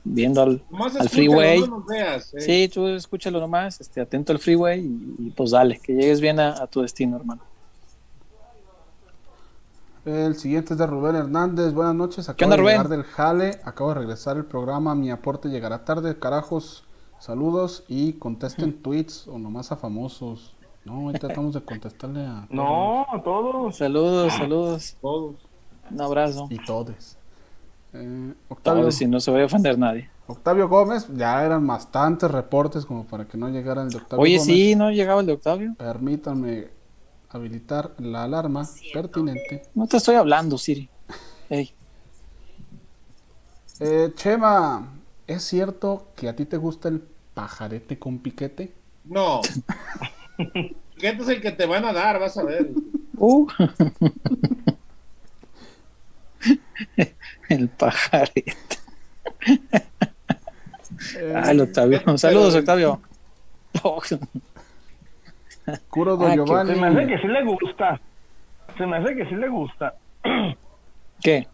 viendo 0.04 0.42
al, 0.42 0.62
al 0.98 1.08
freeway. 1.08 1.62
Eh. 1.94 2.20
Sí, 2.40 2.68
tú 2.72 2.88
escúchalo 2.88 3.40
nomás, 3.40 3.80
este, 3.80 4.00
atento 4.00 4.32
al 4.32 4.38
freeway 4.38 4.80
y, 5.18 5.30
pues 5.30 5.50
dale, 5.50 5.78
que 5.78 5.92
llegues 5.94 6.20
bien 6.20 6.40
a, 6.40 6.66
tu 6.66 6.82
destino, 6.82 7.16
hermano. 7.16 7.42
El 10.04 10.36
siguiente 10.36 10.74
es 10.74 10.78
de 10.78 10.86
Rubén 10.86 11.16
Hernández. 11.16 11.74
Buenas 11.74 11.94
noches. 11.94 12.28
Acabo 12.28 12.52
de 12.52 12.62
llegar 12.62 12.88
del 12.88 13.02
Jale. 13.02 13.60
Acabo 13.64 13.90
de 13.90 13.96
regresar 13.96 14.36
el 14.36 14.44
programa. 14.44 14.94
Mi 14.94 15.10
aporte 15.10 15.48
llegará 15.48 15.84
tarde. 15.84 16.18
Carajos, 16.18 16.84
saludos 17.18 17.84
y 17.88 18.14
contesten 18.14 18.72
tweets 18.82 19.28
o 19.28 19.38
nomás 19.38 19.72
a 19.72 19.76
famosos. 19.76 20.54
No, 20.84 21.06
ahorita 21.06 21.26
tratamos 21.26 21.54
de 21.54 21.62
contestarle 21.62 22.24
a. 22.24 22.46
No, 22.50 23.06
a 23.12 23.22
todos. 23.22 23.76
Saludos, 23.76 24.32
saludos. 24.32 24.96
Todos. 25.00 25.34
Un 25.90 26.00
abrazo. 26.00 26.46
Y 26.50 26.58
todos. 26.64 27.16
Eh, 27.92 28.34
Octavio, 28.48 28.90
si 28.90 29.06
no 29.06 29.20
se 29.20 29.30
va 29.32 29.40
a 29.40 29.44
ofender 29.44 29.78
nadie. 29.78 30.10
Octavio 30.26 30.68
Gómez, 30.68 31.08
ya 31.14 31.42
eran 31.44 31.66
bastantes 31.66 32.30
reportes 32.30 32.84
como 32.84 33.04
para 33.04 33.26
que 33.26 33.38
no 33.38 33.48
llegara 33.48 33.82
el 33.82 33.88
de 33.88 33.96
Octavio 33.96 34.22
Oye, 34.22 34.38
sí, 34.38 34.76
no 34.76 34.90
llegaba 34.90 35.22
el 35.22 35.26
de 35.26 35.32
Octavio. 35.32 35.74
Permítanme 35.78 36.68
habilitar 37.30 37.94
la 37.98 38.24
alarma 38.24 38.66
pertinente. 38.92 39.62
No 39.74 39.86
te 39.86 39.96
estoy 39.98 40.16
hablando, 40.16 40.58
Siri. 40.58 40.88
Ey, 41.50 41.72
Eh, 43.80 44.12
Chema, 44.16 44.88
¿es 45.26 45.44
cierto 45.44 46.08
que 46.16 46.28
a 46.28 46.34
ti 46.34 46.44
te 46.44 46.56
gusta 46.56 46.88
el 46.88 47.00
pajarete 47.34 47.98
con 47.98 48.18
piquete? 48.18 48.72
No. 49.04 49.40
¿Qué 50.36 51.08
es 51.08 51.28
el 51.28 51.40
que 51.40 51.52
te 51.52 51.64
van 51.66 51.84
a 51.84 51.92
dar? 51.92 52.18
Vas 52.18 52.36
a 52.38 52.42
ver. 52.42 52.70
uh. 53.16 53.46
el 57.48 57.68
pajarete. 57.68 58.78
Eh, 61.16 61.60
Octavio. 61.60 62.18
Saludos, 62.18 62.54
Octavio. 62.56 63.00
Curo 65.90 66.18
Ah, 66.20 66.34
Giovanni. 66.34 66.74
Se 66.74 66.80
me 66.80 66.86
hace 66.88 67.06
que 67.06 67.18
sí 67.18 67.26
le 67.28 67.44
gusta. 67.44 68.00
Se 68.76 68.86
me 68.86 68.96
hace 68.96 69.14
que 69.16 69.26
sí 69.26 69.34
le 69.34 69.48
gusta. 69.48 69.94
¿Qué? 71.22 71.46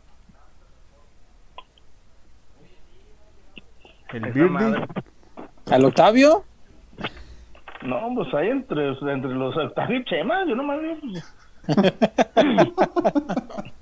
El 4.12 4.32
Birdie. 4.32 4.86
¿Al 5.70 5.84
Octavio? 5.84 6.44
No, 7.82 8.12
pues 8.14 8.32
hay 8.34 8.48
entre, 8.50 8.88
entre 8.90 9.34
los 9.34 9.56
Octavio 9.56 9.98
y 9.98 10.04
Chema, 10.04 10.44
yo 10.46 10.54
nomás 10.54 10.80
digo, 10.80 10.94
pues, 11.00 11.34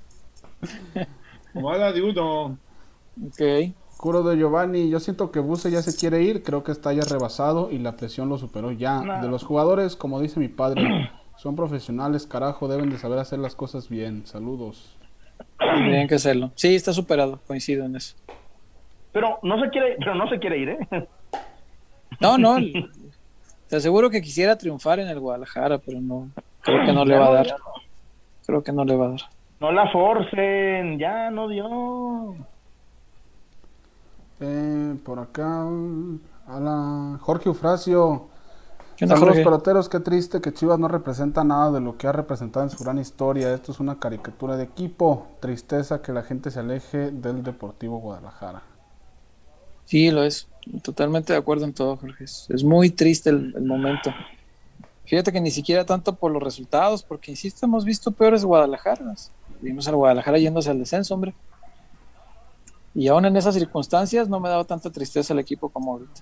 Mala 1.53 1.91
de 1.91 2.01
uno. 2.01 2.57
Ok. 3.27 3.73
Curo 4.03 4.21
de 4.21 4.35
Giovanni, 4.35 4.89
yo 4.89 4.99
siento 4.99 5.31
que 5.31 5.39
Buse 5.39 5.71
ya 5.71 5.81
se 5.81 5.97
quiere 5.97 6.23
ir, 6.23 6.43
creo 6.43 6.61
que 6.61 6.73
está 6.73 6.91
ya 6.91 7.03
rebasado 7.09 7.71
y 7.71 7.77
la 7.77 7.93
presión 7.93 8.27
lo 8.27 8.37
superó 8.37 8.73
ya. 8.73 8.99
No. 8.99 9.21
De 9.21 9.29
los 9.29 9.45
jugadores, 9.45 9.95
como 9.95 10.19
dice 10.19 10.41
mi 10.41 10.49
padre, 10.49 11.09
son 11.37 11.55
profesionales, 11.55 12.27
carajo, 12.27 12.67
deben 12.67 12.89
de 12.89 12.97
saber 12.97 13.17
hacer 13.17 13.39
las 13.39 13.55
cosas 13.55 13.87
bien. 13.87 14.25
Saludos. 14.25 14.99
Tienen 15.57 16.09
que 16.09 16.15
hacerlo. 16.15 16.51
Sí, 16.55 16.75
está 16.75 16.91
superado. 16.91 17.39
Coincido 17.47 17.85
en 17.85 17.95
eso. 17.95 18.17
Pero 19.13 19.39
no 19.41 19.57
se 19.63 19.69
quiere, 19.69 19.95
pero 19.99 20.15
no 20.15 20.27
se 20.27 20.37
quiere 20.37 20.57
ir, 20.57 20.69
¿eh? 20.71 21.07
No, 22.19 22.37
no. 22.37 22.57
Te 23.69 23.77
aseguro 23.77 24.09
que 24.09 24.21
quisiera 24.21 24.57
triunfar 24.57 24.99
en 24.99 25.07
el 25.07 25.21
Guadalajara, 25.21 25.77
pero 25.77 26.01
no. 26.01 26.27
Creo 26.59 26.85
que 26.85 26.91
no 26.91 27.05
le 27.05 27.17
va 27.17 27.27
a 27.27 27.33
dar. 27.35 27.55
Creo 28.45 28.61
que 28.65 28.73
no 28.73 28.83
le 28.83 28.97
va 28.97 29.05
a 29.05 29.09
dar. 29.11 29.21
No 29.61 29.71
la 29.71 29.89
forcen, 29.93 30.99
ya 30.99 31.31
no 31.31 31.47
dio. 31.47 32.35
Eh, 34.45 34.95
por 35.05 35.19
acá, 35.19 35.65
a 36.47 36.59
la 36.59 37.17
Jorge 37.21 37.47
Eufrasio. 37.47 38.27
¿Qué 38.97 39.05
onda, 39.05 39.15
Saludos 39.15 39.37
Jorge? 39.37 39.43
peloteros, 39.43 39.87
qué 39.87 40.01
triste 40.01 40.41
que 40.41 40.53
Chivas 40.53 40.77
no 40.79 40.89
representa 40.89 41.43
nada 41.45 41.71
de 41.71 41.79
lo 41.79 41.97
que 41.97 42.07
ha 42.07 42.11
representado 42.11 42.65
en 42.65 42.69
su 42.69 42.83
gran 42.83 42.99
historia. 42.99 43.53
Esto 43.53 43.71
es 43.71 43.79
una 43.79 43.99
caricatura 43.99 44.57
de 44.57 44.65
equipo. 44.65 45.27
Tristeza 45.39 46.01
que 46.01 46.11
la 46.11 46.23
gente 46.23 46.51
se 46.51 46.59
aleje 46.59 47.11
del 47.11 47.41
Deportivo 47.43 47.99
Guadalajara. 47.99 48.63
Sí, 49.85 50.11
lo 50.11 50.23
es. 50.23 50.47
Totalmente 50.81 51.33
de 51.33 51.39
acuerdo 51.39 51.65
en 51.65 51.73
todo, 51.73 51.95
Jorge. 51.97 52.25
Es, 52.25 52.47
es 52.49 52.63
muy 52.63 52.89
triste 52.89 53.29
el, 53.29 53.53
el 53.55 53.63
momento. 53.63 54.13
Fíjate 55.05 55.31
que 55.31 55.41
ni 55.41 55.51
siquiera 55.51 55.85
tanto 55.85 56.15
por 56.15 56.31
los 56.31 56.43
resultados, 56.43 57.03
porque 57.03 57.31
insisto, 57.31 57.65
hemos 57.65 57.85
visto 57.85 58.11
peores 58.11 58.43
Guadalajaras. 58.43 59.31
Vimos 59.61 59.87
al 59.87 59.95
Guadalajara 59.95 60.37
yéndose 60.37 60.69
al 60.69 60.79
descenso, 60.79 61.13
hombre. 61.13 61.33
Y 62.95 63.07
aún 63.07 63.25
en 63.25 63.35
esas 63.37 63.55
circunstancias 63.55 64.29
no 64.29 64.39
me 64.39 64.49
dado 64.49 64.65
tanta 64.65 64.91
tristeza 64.91 65.33
el 65.33 65.39
equipo 65.39 65.69
como 65.69 65.93
ahorita. 65.93 66.21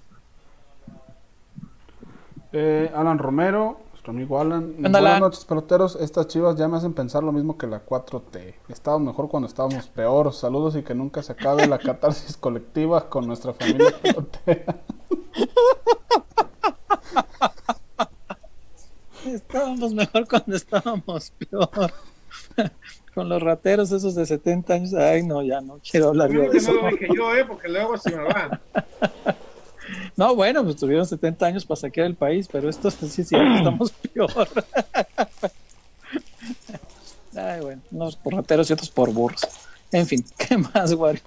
Eh, 2.53 2.91
Alan 2.95 3.17
Romero, 3.17 3.79
nuestro 3.91 4.11
amigo 4.11 4.39
Alan. 4.39 4.73
Buenas 4.73 4.95
Alan? 4.95 5.19
noches, 5.21 5.45
peloteros. 5.45 5.95
Estas 5.97 6.27
chivas 6.27 6.55
ya 6.55 6.67
me 6.67 6.77
hacen 6.77 6.93
pensar 6.93 7.23
lo 7.23 7.31
mismo 7.31 7.57
que 7.57 7.67
la 7.67 7.85
4T. 7.85 8.55
Estábamos 8.69 9.07
mejor 9.07 9.29
cuando 9.29 9.47
estábamos 9.47 9.87
peor. 9.87 10.33
Saludos 10.33 10.75
y 10.75 10.83
que 10.83 10.95
nunca 10.95 11.21
se 11.23 11.33
acabe 11.33 11.67
la 11.67 11.77
catarsis 11.77 12.37
colectiva 12.39 13.09
con 13.09 13.27
nuestra 13.27 13.53
familia 13.53 13.93
pelotera. 14.01 14.77
Estábamos 19.25 19.93
mejor 19.93 20.27
cuando 20.27 20.55
estábamos 20.55 21.31
peor. 21.31 21.93
Con 23.13 23.27
los 23.27 23.41
rateros 23.43 23.91
esos 23.91 24.15
de 24.15 24.25
70 24.25 24.73
años. 24.73 24.93
Ay, 24.93 25.23
no, 25.23 25.41
ya 25.43 25.59
no 25.61 25.79
quiero 25.89 26.09
hablar 26.09 26.29
yo 26.31 26.41
de 26.41 26.47
que 26.49 26.53
no 26.53 26.57
eso. 26.59 26.71
lo 26.73 26.87
dije 26.89 27.07
yo, 27.15 27.35
¿eh? 27.35 27.45
Porque 27.45 27.67
luego 27.67 27.97
se 27.97 28.15
me 28.15 28.23
va. 28.23 28.59
No, 30.15 30.35
bueno, 30.35 30.63
pues 30.63 30.77
tuvieron 30.77 31.05
70 31.05 31.45
años 31.45 31.65
para 31.65 31.79
saquear 31.81 32.07
el 32.07 32.15
país, 32.15 32.47
pero 32.49 32.69
estos 32.69 32.93
sí, 32.93 33.23
sí, 33.25 33.35
estamos 33.35 33.91
peor. 34.13 34.29
Ay, 37.35 37.61
bueno, 37.61 37.81
unos 37.91 38.15
por 38.15 38.33
rateros 38.33 38.69
y 38.69 38.73
otros 38.73 38.89
por 38.89 39.11
burros. 39.13 39.41
En 39.91 40.05
fin, 40.05 40.23
¿qué 40.37 40.57
más, 40.57 40.93
Guari? 40.93 41.19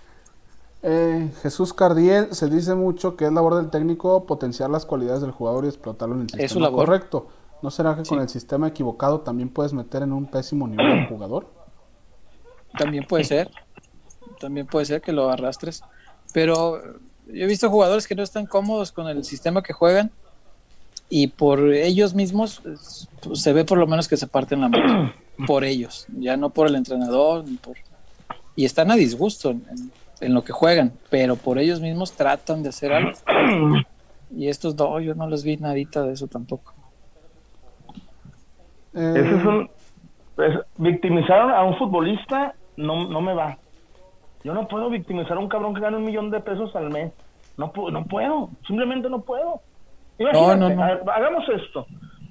Eh, 0.83 1.31
Jesús 1.43 1.73
Cardiel, 1.73 2.35
se 2.35 2.49
dice 2.49 2.75
mucho 2.75 3.17
que 3.17 3.25
es 3.27 3.33
labor 3.33 3.55
del 3.57 3.71
técnico 3.71 4.25
potenciar 4.27 4.69
las 4.71 4.85
cualidades 4.85 5.23
del 5.23 5.31
jugador 5.31 5.65
y 5.65 5.69
explotarlo 5.69 6.15
en 6.15 6.23
el 6.23 6.31
su 6.31 6.37
sistema 6.37 6.67
labor. 6.67 6.87
correcto. 6.87 7.27
¿No 7.63 7.71
será 7.71 7.97
que 7.97 8.05
Sí. 8.05 8.11
con 8.11 8.21
el 8.21 8.29
sistema 8.29 8.69
equivocado 8.69 9.21
también 9.21 9.49
puedes 9.49 9.73
meter 9.73 10.03
en 10.03 10.13
un 10.13 10.27
pésimo 10.27 10.67
nivel 10.69 10.87
al 10.87 11.09
jugador? 11.09 11.47
También 12.77 13.05
puede 13.05 13.25
ser. 13.25 13.51
También 14.41 14.67
puede 14.67 14.85
ser 14.87 15.01
que 15.01 15.13
lo 15.13 15.31
arrastres. 15.31 15.83
Pero 16.33 16.83
yo 17.27 17.45
he 17.45 17.47
visto 17.47 17.71
jugadores 17.71 18.07
que 18.07 18.15
no 18.15 18.23
están 18.23 18.47
cómodos 18.47 18.93
con 18.93 19.09
el 19.09 19.25
sistema 19.25 19.63
que 19.63 19.73
juegan 19.73 20.11
y 21.09 21.29
por 21.29 21.73
ellos 21.73 22.15
mismos 22.15 22.61
es- 22.67 23.09
pues, 23.23 23.41
se 23.41 23.53
ve 23.53 23.65
por 23.65 23.79
lo 23.79 23.87
menos 23.87 24.09
que 24.09 24.17
se 24.17 24.27
parten 24.27 24.61
la 24.61 24.69
mano. 24.69 25.13
Por 25.49 25.65
ellos, 25.65 26.07
ya 26.17 26.37
no 26.37 26.51
por 26.51 26.69
el 26.69 26.77
entrenador. 26.77 27.45
Ni 27.45 27.57
por... 27.57 27.75
Y 28.55 28.65
están 28.65 28.93
a 28.93 28.95
disgusto 28.95 29.51
en, 29.51 29.65
en- 29.69 29.93
en 30.21 30.33
lo 30.33 30.45
que 30.45 30.53
juegan, 30.53 30.93
pero 31.11 31.35
por 31.35 31.59
ellos 31.59 31.81
mismos 31.81 32.13
tratan 32.13 32.63
de 32.63 32.69
hacer 32.69 32.93
algo. 32.93 33.13
Y 34.37 34.49
estos 34.49 34.75
no, 34.77 34.99
yo 35.01 35.15
no 35.15 35.29
les 35.29 35.45
vi 35.45 35.57
nadita 35.57 36.03
de 36.03 36.13
eso 36.13 36.27
tampoco. 36.29 36.73
Eh, 38.95 39.15
Ese 39.17 39.37
es 39.39 39.45
un, 39.45 39.71
pues, 40.37 40.59
victimizar 40.77 41.51
a 41.51 41.63
un 41.65 41.77
futbolista 41.79 42.55
no, 42.77 43.09
no 43.09 43.21
me 43.21 43.35
va. 43.35 43.59
Yo 44.43 44.53
no 44.55 44.69
puedo 44.69 44.91
victimizar 44.91 45.37
a 45.37 45.41
un 45.41 45.49
cabrón 45.49 45.75
que 45.75 45.81
gana 45.81 45.97
un 45.97 46.05
millón 46.05 46.31
de 46.31 46.41
pesos 46.41 46.75
al 46.77 46.91
mes. 46.91 47.13
No, 47.57 47.73
no 47.91 48.05
puedo, 48.05 48.51
simplemente 48.67 49.09
no 49.09 49.21
puedo. 49.23 49.61
Imagínate, 50.19 50.47
No, 50.61 50.69
no, 50.69 50.75
no. 50.75 50.83
ver, 50.87 51.03
hagamos 51.13 51.49
esto. 51.49 51.87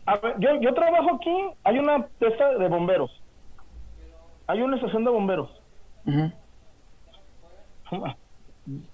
A 0.05 0.17
ver, 0.17 0.35
yo, 0.39 0.49
yo 0.61 0.73
trabajo 0.73 1.15
aquí, 1.15 1.35
hay 1.63 1.79
una 1.79 2.05
testa 2.19 2.53
de 2.57 2.67
bomberos. 2.67 3.11
Hay 4.47 4.61
una 4.61 4.75
estación 4.75 5.03
de 5.05 5.09
bomberos. 5.11 5.49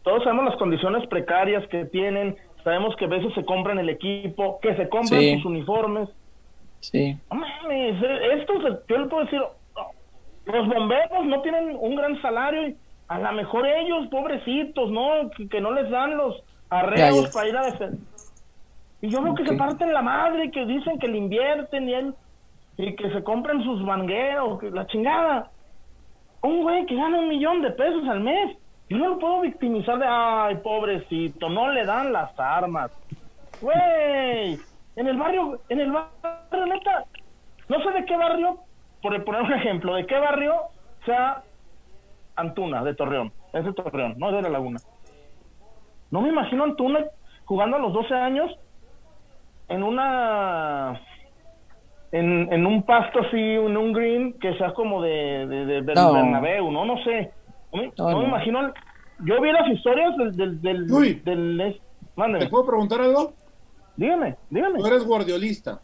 Todos 0.04 0.24
sabemos 0.24 0.46
las 0.46 0.58
condiciones 0.58 1.08
precarias 1.08 1.68
que 1.68 1.86
tienen, 1.86 2.36
sabemos 2.64 2.96
que 2.96 3.06
a 3.06 3.10
veces 3.10 3.34
se 3.36 3.46
compran 3.46 3.78
el 3.80 3.90
equipo, 3.90 4.60
que 4.62 4.76
se 4.76 4.90
compran 4.90 5.20
Sí. 5.22 5.36
sus 5.38 5.46
uniformes. 5.46 6.10
Sí, 6.82 7.18
No 7.30 7.36
mames, 7.42 8.02
eh, 8.02 8.20
esto 8.40 8.54
se- 8.62 8.80
yo 8.94 8.98
le 9.00 9.08
puedo 9.08 9.26
decir, 9.26 9.42
los 10.52 10.68
bomberos 10.68 11.26
no 11.26 11.42
tienen 11.42 11.78
un 11.80 11.96
gran 11.96 12.22
salario 12.22 12.68
y 12.68 12.78
a 13.08 13.18
lo 13.18 13.32
mejor 13.34 13.68
ellos, 13.68 14.08
pobrecitos, 14.08 14.92
¿no? 14.92 15.30
Que, 15.36 15.48
que 15.50 15.62
no 15.62 15.72
les 15.72 15.90
dan 15.90 16.16
los 16.16 16.44
ya. 16.96 17.12
para 17.34 17.48
ir 17.48 17.58
a 17.58 17.66
defender. 17.66 18.00
Y 19.02 19.10
yo 19.10 19.22
veo 19.22 19.34
que 19.34 19.46
se 19.46 19.56
parten 19.56 19.94
la 19.94 20.02
madre, 20.02 20.52
que 20.52 20.66
dicen 20.66 21.00
que 21.00 21.08
le 21.08 21.18
invierten 21.18 21.88
y 21.88 21.94
él, 21.94 22.14
y 22.78 22.96
que 22.96 23.10
se 23.12 23.24
compran 23.24 23.64
sus 23.64 23.82
mangueros, 23.82 24.60
que 24.60 24.70
la 24.70 24.86
chingada. 24.88 25.50
Un 26.42 26.62
güey 26.62 26.86
que 26.86 26.96
gana 26.96 27.20
un 27.20 27.30
millón 27.30 27.62
de 27.62 27.72
pesos 27.72 28.08
al 28.08 28.22
mes. 28.22 28.58
Yo 28.90 28.98
no 28.98 29.10
lo 29.10 29.20
puedo 29.20 29.42
victimizar 29.42 30.00
de, 30.00 30.06
ay, 30.08 30.56
pobrecito, 30.58 31.50
no 31.50 31.72
le 31.72 31.86
dan 31.86 32.12
las 32.12 32.38
armas. 32.40 32.92
Güey, 33.62 34.60
en 34.96 35.08
el 35.08 35.18
barrio, 35.18 35.60
en 35.70 35.80
el 35.80 35.92
barrio, 35.92 36.66
neta, 36.66 37.06
no 37.68 37.84
sé 37.84 37.92
de 37.92 38.06
qué 38.06 38.18
barrio, 38.18 38.60
por 39.02 39.24
poner 39.24 39.42
un 39.42 39.54
ejemplo, 39.54 39.96
de 39.96 40.06
qué 40.06 40.18
barrio 40.20 40.54
sea 41.06 41.44
Antuna, 42.36 42.84
de 42.84 42.94
Torreón. 42.96 43.32
Es 43.54 43.66
de 43.66 43.74
Torreón, 43.74 44.16
no 44.18 44.30
es 44.30 44.36
de 44.36 44.42
la 44.44 44.50
Laguna. 44.50 44.80
No 46.12 46.22
me 46.22 46.30
imagino 46.30 46.64
a 46.64 46.68
Antuna 46.68 47.06
jugando 47.46 47.78
a 47.78 47.80
los 47.80 47.94
12 47.94 48.14
años 48.14 48.52
en 49.68 49.84
una 49.84 51.00
en, 52.12 52.52
en 52.52 52.66
un 52.66 52.84
pasto 52.84 53.20
así, 53.20 53.38
en 53.40 53.78
un 53.78 53.94
green 53.94 54.34
que 54.40 54.56
sea 54.58 54.74
como 54.74 55.02
de, 55.02 55.46
de, 55.48 55.82
No. 55.94 56.14
Bernabéu, 56.14 56.72
no, 56.72 56.86
no 56.86 56.98
sé. 57.04 57.32
No 57.72 57.82
me, 57.82 57.92
No, 57.98 58.10
no 58.12 58.18
me 58.18 58.24
no. 58.24 58.28
imagino. 58.30 58.74
Yo 59.26 59.40
vi 59.42 59.52
las 59.52 59.68
historias 59.70 60.16
del 60.18 60.36
del 60.36 60.62
del, 60.62 60.92
Uy. 60.92 61.14
del- 61.26 61.62
es- 61.62 61.82
¿Te 62.40 62.48
puedo 62.50 62.66
preguntar 62.66 63.00
algo? 63.02 63.34
Dígame, 63.96 64.36
dígame. 64.50 64.80
Tú 64.80 64.88
eres 64.88 65.06
guardiolista. 65.06 65.80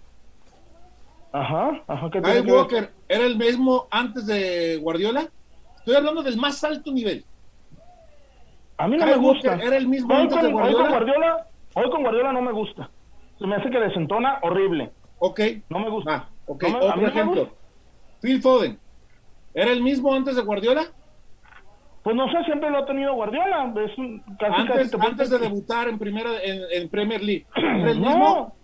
Ajá, 1.35 1.83
ajá, 1.87 2.09
¿qué 2.11 2.21
Kyle 2.21 2.45
que? 2.45 2.51
Walker 2.51 2.91
era 3.09 3.25
el 3.25 3.37
mismo 3.37 3.87
antes 3.91 4.25
de 4.25 4.77
Guardiola. 4.77 5.27
Estoy 5.77 5.95
hablando 5.95 6.23
del 6.23 6.37
más 6.37 6.63
alto 6.63 6.91
nivel. 6.93 7.25
A 8.77 8.87
mí 8.87 8.95
no 8.97 9.03
Kyle 9.05 9.15
me 9.17 9.21
gusta. 9.21 9.49
Walker 9.51 9.67
era 9.67 9.75
el 9.75 9.87
mismo 9.87 10.13
Hoy 10.13 10.21
antes 10.21 10.37
con, 10.37 10.47
de 10.47 10.53
hoy 10.63 10.73
con 10.73 10.89
Guardiola. 10.89 11.47
Hoy 11.73 11.89
con 11.89 12.03
Guardiola 12.03 12.31
no 12.31 12.41
me 12.41 12.53
gusta. 12.53 12.89
Se 13.37 13.45
me 13.47 13.55
hace 13.57 13.69
que 13.69 13.79
desentona 13.79 14.39
horrible. 14.43 14.91
Ok. 15.19 15.41
No 15.69 15.79
me 15.79 15.89
gusta. 15.89 16.13
Ah, 16.15 16.29
ok. 16.45 16.63
No 16.63 16.69
me- 16.69 16.85
Otro 16.85 17.07
ejemplo. 17.07 17.41
gusta. 17.41 17.55
Phil 18.21 18.41
Foden. 18.41 18.79
¿Era 19.53 19.71
el 19.71 19.81
mismo 19.83 20.13
antes 20.13 20.37
de 20.37 20.41
Guardiola? 20.41 20.83
Pues 22.03 22.15
no 22.15 22.29
sé, 22.31 22.43
siempre 22.45 22.69
lo 22.69 22.77
ha 22.77 22.85
tenido 22.85 23.13
Guardiola. 23.13 23.73
Es 23.85 23.97
un, 23.97 24.19
casi, 24.39 24.61
Antes, 24.61 24.91
casi 24.91 25.05
antes 25.07 25.29
de 25.29 25.39
debutar 25.39 25.89
en 25.89 25.99
primera 25.99 26.29
en, 26.41 26.61
en 26.71 26.89
Premier 26.89 27.21
League. 27.21 27.45
¿Era 27.55 27.91
el 27.91 27.99
mismo? 27.99 28.17
No. 28.17 28.55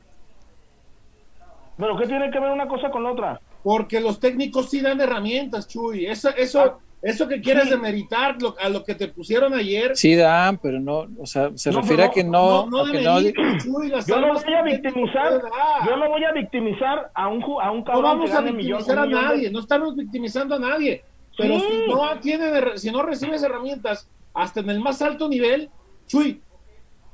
Pero 1.82 1.98
¿qué 1.98 2.06
tiene 2.06 2.30
que 2.30 2.40
ver 2.40 2.52
una 2.52 2.68
cosa 2.68 2.92
con 2.92 3.04
la 3.04 3.12
otra? 3.12 3.42
Porque 3.64 4.00
los 4.00 4.20
técnicos 4.20 4.70
sí 4.70 4.82
dan 4.82 5.02
herramientas, 5.02 5.68
Chuy. 5.68 6.06
Eso, 6.06 6.30
eso, 6.38 6.78
eso 7.02 7.28
que 7.28 7.42
quieres 7.42 7.64
Sí. 7.66 7.70
demeritar 7.72 8.40
lo- 8.40 8.56
a 8.62 8.70
lo 8.70 8.84
que 8.84 8.94
te 8.94 9.08
pusieron 9.08 9.52
ayer. 9.56 9.98
Sí 9.98 10.16
dan, 10.16 10.60
pero 10.60 10.80
no, 10.80 11.08
o 11.20 11.26
sea, 11.26 11.50
se 11.56 11.72
No, 11.72 11.82
refiere 11.82 12.04
pero 12.04 12.12
a 12.12 12.14
que 12.14 12.24
no, 12.24 12.68
no, 12.70 12.86
a 12.86 12.92
que 12.92 13.02
no- 13.02 13.20
demerites, 13.20 13.64
Chuy, 13.64 13.90
las 13.90 14.06
Yo 14.06 14.22
no 14.22 14.32
voy 14.34 14.54
a 14.54 14.62
victimizar, 14.62 15.42
yo 15.88 15.98
no 15.98 16.08
voy 16.10 16.24
a 16.24 16.32
victimizar 16.34 17.10
a 17.16 17.28
un, 17.28 17.42
a 17.62 17.72
un 17.72 17.80
No 17.80 17.84
cabrón 17.84 18.04
vamos 18.04 18.26
que 18.30 18.32
a 18.32 18.42
gane 18.42 18.52
millón- 18.54 18.78
victimizar 18.78 19.00
a 19.00 19.06
millón 19.08 19.22
de- 19.22 19.28
nadie, 19.28 19.50
no 19.52 19.60
estamos 19.60 19.96
victimizando 19.96 20.56
a 20.56 20.60
nadie. 20.60 21.04
Pero 21.36 21.60
Sí. 21.60 21.66
si 21.68 21.92
no 21.92 22.20
tiene, 22.20 22.78
si 22.78 22.92
no 22.92 23.02
recibes 23.02 23.42
herramientas 23.42 24.08
hasta 24.36 24.60
en 24.60 24.70
el 24.70 24.80
más 24.80 25.02
alto 25.02 25.28
nivel, 25.28 25.72
Chuy, 26.06 26.40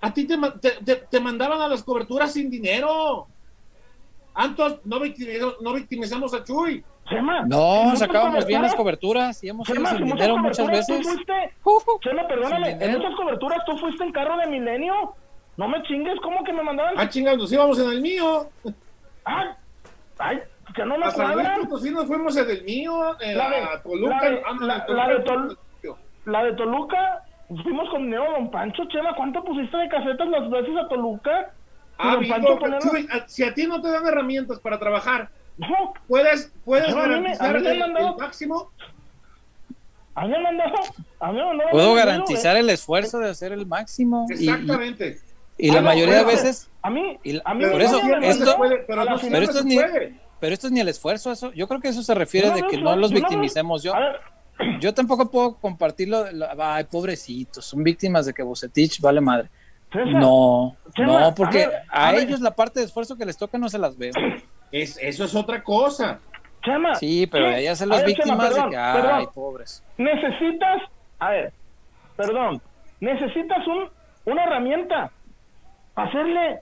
a 0.01 0.13
ti 0.13 0.25
te, 0.27 0.37
te, 0.61 0.71
te- 0.83 0.95
te 1.09 1.19
mandaban 1.21 1.61
a 1.61 1.69
las 1.69 1.83
coberturas 1.83 2.33
sin 2.33 2.49
dinero. 2.49 3.27
Antos, 4.39 4.79
no 4.85 4.99
victimizamos, 4.99 5.55
no 5.61 5.73
victimizamos 5.73 6.33
a 6.35 6.43
Chuy. 6.43 6.83
Chema, 7.09 7.41
No, 7.47 7.95
sacábamos 7.95 8.45
bien 8.45 8.61
las 8.61 8.75
coberturas- 8.75 9.43
y 9.43 9.49
hemos 9.49 9.65
Chema, 9.67 9.89
en 9.91 10.03
muchas 10.03 10.17
dinero 10.27 10.37
muchas 10.37 10.67
veces. 10.67 11.01
Tú 11.01 11.09
fuiste, 11.09 11.53
Ujú. 11.63 11.99
Chema, 12.01 12.27
perdóname, 12.27 12.71
en 12.79 12.91
muchas 12.91 13.15
coberturas 13.15 13.65
tú 13.65 13.77
fuiste 13.77 14.03
en 14.03 14.11
carro 14.11 14.37
de 14.37 14.45
milenio. 14.47 15.15
No 15.55 15.67
me 15.67 15.81
chingues, 15.83 16.19
¿cómo 16.21 16.43
que 16.43 16.53
me 16.53 16.61
mandaban? 16.61 16.93
Ah, 16.97 17.09
chingados, 17.09 17.39
nos 17.39 17.51
íbamos 17.51 17.79
en 17.79 17.89
el 17.91 18.01
mío. 18.01 18.47
Ay, 19.25 19.47
ay, 20.19 20.39
que 20.75 20.85
no 20.85 20.97
me 20.99 21.11
cuadran. 21.11 21.61
Potosí 21.61 21.89
nos 21.91 22.05
fuimos 22.05 22.37
en 22.37 22.49
el 22.49 22.63
mío, 22.63 23.19
en 23.21 23.37
La 23.37 23.49
de- 23.49 23.55
a 23.63 23.81
Toluca. 23.81 24.15
la 24.21 24.29
de- 24.29 24.41
ah, 24.45 24.55
la- 24.59 24.85
la 24.87 25.07
de 25.07 25.19
Toluca, 25.21 25.55
Tol- 25.81 25.97
La 26.25 26.43
de 26.43 26.53
Toluca, 26.53 27.23
fuimos 27.63 27.89
con 27.89 28.11
de 28.11 28.17
Don 28.17 28.51
Pancho, 28.51 28.83
Chema, 28.89 29.15
¿cuánto 29.15 29.43
pusiste 29.43 29.77
de 29.77 29.87
casetas 29.89 30.27
las 30.27 30.49
veces 30.49 30.75
a 30.77 30.87
Toluca? 30.89 31.53
Y 31.99 32.01
Ah, 32.03 32.11
Don 32.11 32.19
Vico, 32.21 32.33
Pancho 32.35 32.59
ponía 32.59 32.75
las- 32.75 32.83
Chuy, 32.91 33.07
a- 33.11 33.27
si 33.27 33.43
a 33.43 33.53
ti 33.53 33.65
no 33.67 33.81
te 33.81 33.89
dan 33.89 34.05
herramientas 34.05 34.59
para 34.59 34.77
trabajar, 34.79 35.29
No, 35.59 35.91
puedes, 36.07 36.51
puedes 36.63 36.85
Pero 36.85 36.99
a 37.01 37.07
mí 37.07 37.15
me- 37.15 37.35
garantizar 37.35 37.55
a 37.55 37.59
mí 37.59 37.63
me 37.65 37.71
el, 37.71 37.81
han 37.81 37.93
dado- 37.95 38.09
el 38.11 38.17
máximo. 38.17 38.71
a 40.13 40.21
mí 40.25 40.29
me 40.31 40.39
mandado, 40.41 40.75
a 41.19 41.31
mí 41.31 41.37
me 41.39 41.45
mandado 41.45 41.69
Puedo 41.71 41.87
dinero, 41.89 42.05
garantizar 42.07 42.55
eh. 42.55 42.59
el 42.59 42.69
esfuerzo 42.69 43.17
de 43.19 43.29
hacer 43.31 43.51
el 43.51 43.65
máximo. 43.65 44.27
y- 44.29 44.33
y- 44.45 44.49
Exactamente. 44.49 45.19
Y, 45.57 45.71
la 45.71 45.77
Ah, 45.79 45.81
no, 45.81 45.85
mayoría 45.87 46.17
de 46.19 46.23
veces, 46.25 46.69
A 46.83 46.89
mí, 46.91 47.17
y 47.23 47.41
a 47.43 47.53
mí 47.55 47.65
por 47.65 47.81
eso, 47.81 47.99
esto- 48.21 48.57
puede, 48.57 48.77
pero 48.87 49.03
no 49.05 49.17
pero 49.19 49.37
esto 49.39 49.51
es 49.57 49.63
se 49.63 49.65
ni, 49.65 49.75
puede. 49.77 50.13
pero 50.39 50.53
esto 50.53 50.67
es 50.67 50.73
ni 50.73 50.79
el 50.79 50.89
esfuerzo, 50.89 51.31
eso, 51.31 51.51
yo 51.53 51.67
creo 51.67 51.81
que 51.81 51.87
eso 51.87 52.03
se 52.03 52.13
refiere 52.13 52.51
de 52.51 52.61
no 52.61 52.67
que 52.67 52.77
no 52.77 52.95
los 52.95 53.11
no 53.11 53.15
victimicemos. 53.17 53.81
Yo, 53.81 53.95
A 53.95 53.99
ver, 53.99 54.79
yo 54.79 54.93
tampoco 54.93 55.29
puedo 55.31 55.55
compartirlo. 55.55 56.23
de 56.25 56.33
la- 56.33 56.53
Ay, 56.75 56.83
pobrecitos, 56.83 57.65
son 57.65 57.83
víctimas 57.83 58.27
de 58.27 58.33
que 58.35 58.43
Bucetich 58.43 59.01
vale 59.01 59.21
madre. 59.21 59.49
César, 59.91 60.07
No, 60.13 60.75
no, 60.97 61.33
porque 61.35 61.63
a 61.63 61.67
ver, 61.69 61.77
a, 61.89 62.07
a 62.09 62.11
ver. 62.11 62.23
ellos 62.23 62.41
la 62.41 62.51
parte 62.55 62.79
de 62.81 62.85
esfuerzo 62.87 63.15
que 63.17 63.25
les 63.25 63.37
toca 63.37 63.57
no 63.57 63.69
se 63.69 63.79
las 63.79 63.97
veo. 63.97 64.11
Es, 64.71 64.97
eso 65.01 65.23
es 65.23 65.33
otra 65.35 65.63
cosa. 65.63 66.19
Chema. 66.63 66.95
Sí, 66.95 67.25
pero 67.27 67.57
ya 67.59 67.75
se 67.75 67.85
las 67.85 68.03
ver, 68.03 68.13
Chema, 68.15 68.17
víctimas 68.35 68.49
perdón, 68.49 68.65
de 68.65 68.75
que, 68.75 68.81
ay, 68.81 69.01
perdón. 69.01 69.29
pobres. 69.33 69.83
Necesitas, 69.97 70.81
a 71.19 71.29
ver, 71.29 71.53
perdón, 72.17 72.61
necesitas 72.99 73.65
un, 73.67 73.89
una 74.25 74.43
herramienta 74.43 75.09
para 75.93 76.09
hacerle, 76.09 76.59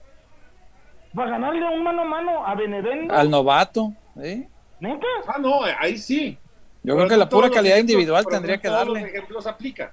para 1.14 1.30
ganarle 1.32 1.66
un 1.66 1.82
mano 1.82 2.02
a 2.02 2.04
mano 2.04 2.46
a 2.46 2.54
Benevento. 2.54 3.12
Al 3.14 3.28
novato, 3.30 3.92
¿eh? 4.22 4.46
¿Neta? 4.78 5.06
Ah, 5.26 5.38
no, 5.40 5.60
ahí 5.80 5.96
sí. 5.98 6.38
Yo 6.84 6.94
Pero 6.94 6.96
creo 6.98 7.08
que 7.08 7.16
la 7.16 7.28
pura 7.28 7.50
calidad 7.50 7.76
ejemplos- 7.78 7.80
individual 7.80 8.24
tendría 8.30 8.58
que 8.58 8.68
todos 8.68 8.86
los 8.86 8.94
darle. 8.94 9.08
ejemplos 9.08 9.46
aplica. 9.48 9.92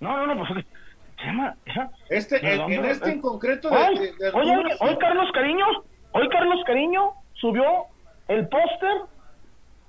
No, 0.00 0.16
no, 0.26 0.34
no, 0.34 0.44
pues. 0.46 0.64
Este, 2.10 2.36
en, 2.54 2.84
este 2.84 3.10
en 3.10 3.20
concreto 3.20 3.70
de, 3.70 3.76
Hoy, 3.76 3.98
de- 3.98 4.12
de 4.12 4.30
hoy, 4.34 4.48
hoy, 4.50 4.64
hoy 4.80 4.96
Carlos 4.98 5.30
Cariño, 5.32 5.64
hoy 6.12 6.28
Carlos 6.28 6.60
Cariño 6.66 7.12
subió 7.34 7.64
el 8.28 8.46
póster 8.48 8.96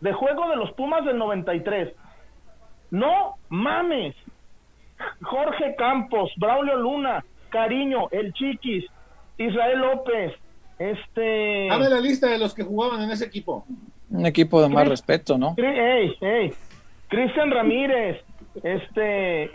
de 0.01 0.13
juego 0.13 0.49
de 0.49 0.55
los 0.55 0.71
Pumas 0.73 1.03
del 1.05 1.17
93. 1.17 1.93
No 2.91 3.35
mames. 3.49 4.15
Jorge 5.21 5.75
Campos, 5.77 6.31
Braulio 6.37 6.77
Luna, 6.77 7.23
Cariño, 7.49 8.07
El 8.11 8.33
Chiquis, 8.33 8.85
Israel 9.37 9.79
López, 9.79 10.33
este... 10.79 11.67
dame 11.69 11.89
la 11.89 11.99
lista 11.99 12.27
de 12.27 12.39
los 12.39 12.53
que 12.55 12.63
jugaban 12.63 13.01
en 13.03 13.11
ese 13.11 13.25
equipo. 13.25 13.65
Un 14.09 14.25
equipo 14.25 14.61
de 14.61 14.69
más 14.69 14.87
respeto, 14.87 15.37
¿no? 15.37 15.55
Cri- 15.55 15.77
Ey, 15.77 16.17
ey. 16.21 16.53
Cristian 17.09 17.51
Ramírez, 17.51 18.23
este... 18.63 19.51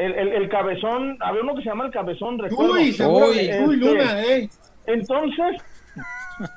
El, 0.00 0.14
el, 0.14 0.28
el 0.32 0.48
cabezón, 0.48 1.18
había 1.20 1.42
uno 1.42 1.54
que 1.54 1.62
se 1.62 1.68
llama 1.68 1.84
el 1.84 1.90
cabezón, 1.92 2.38
recuerdo. 2.38 2.72
Uy, 2.72 2.92
seguro 2.92 3.26
Uy, 3.28 3.34
que- 3.34 3.60
uy, 3.66 3.74
este- 3.74 3.86
Luna, 3.86 4.22
eh. 4.22 4.48
Entonces, 4.86 5.62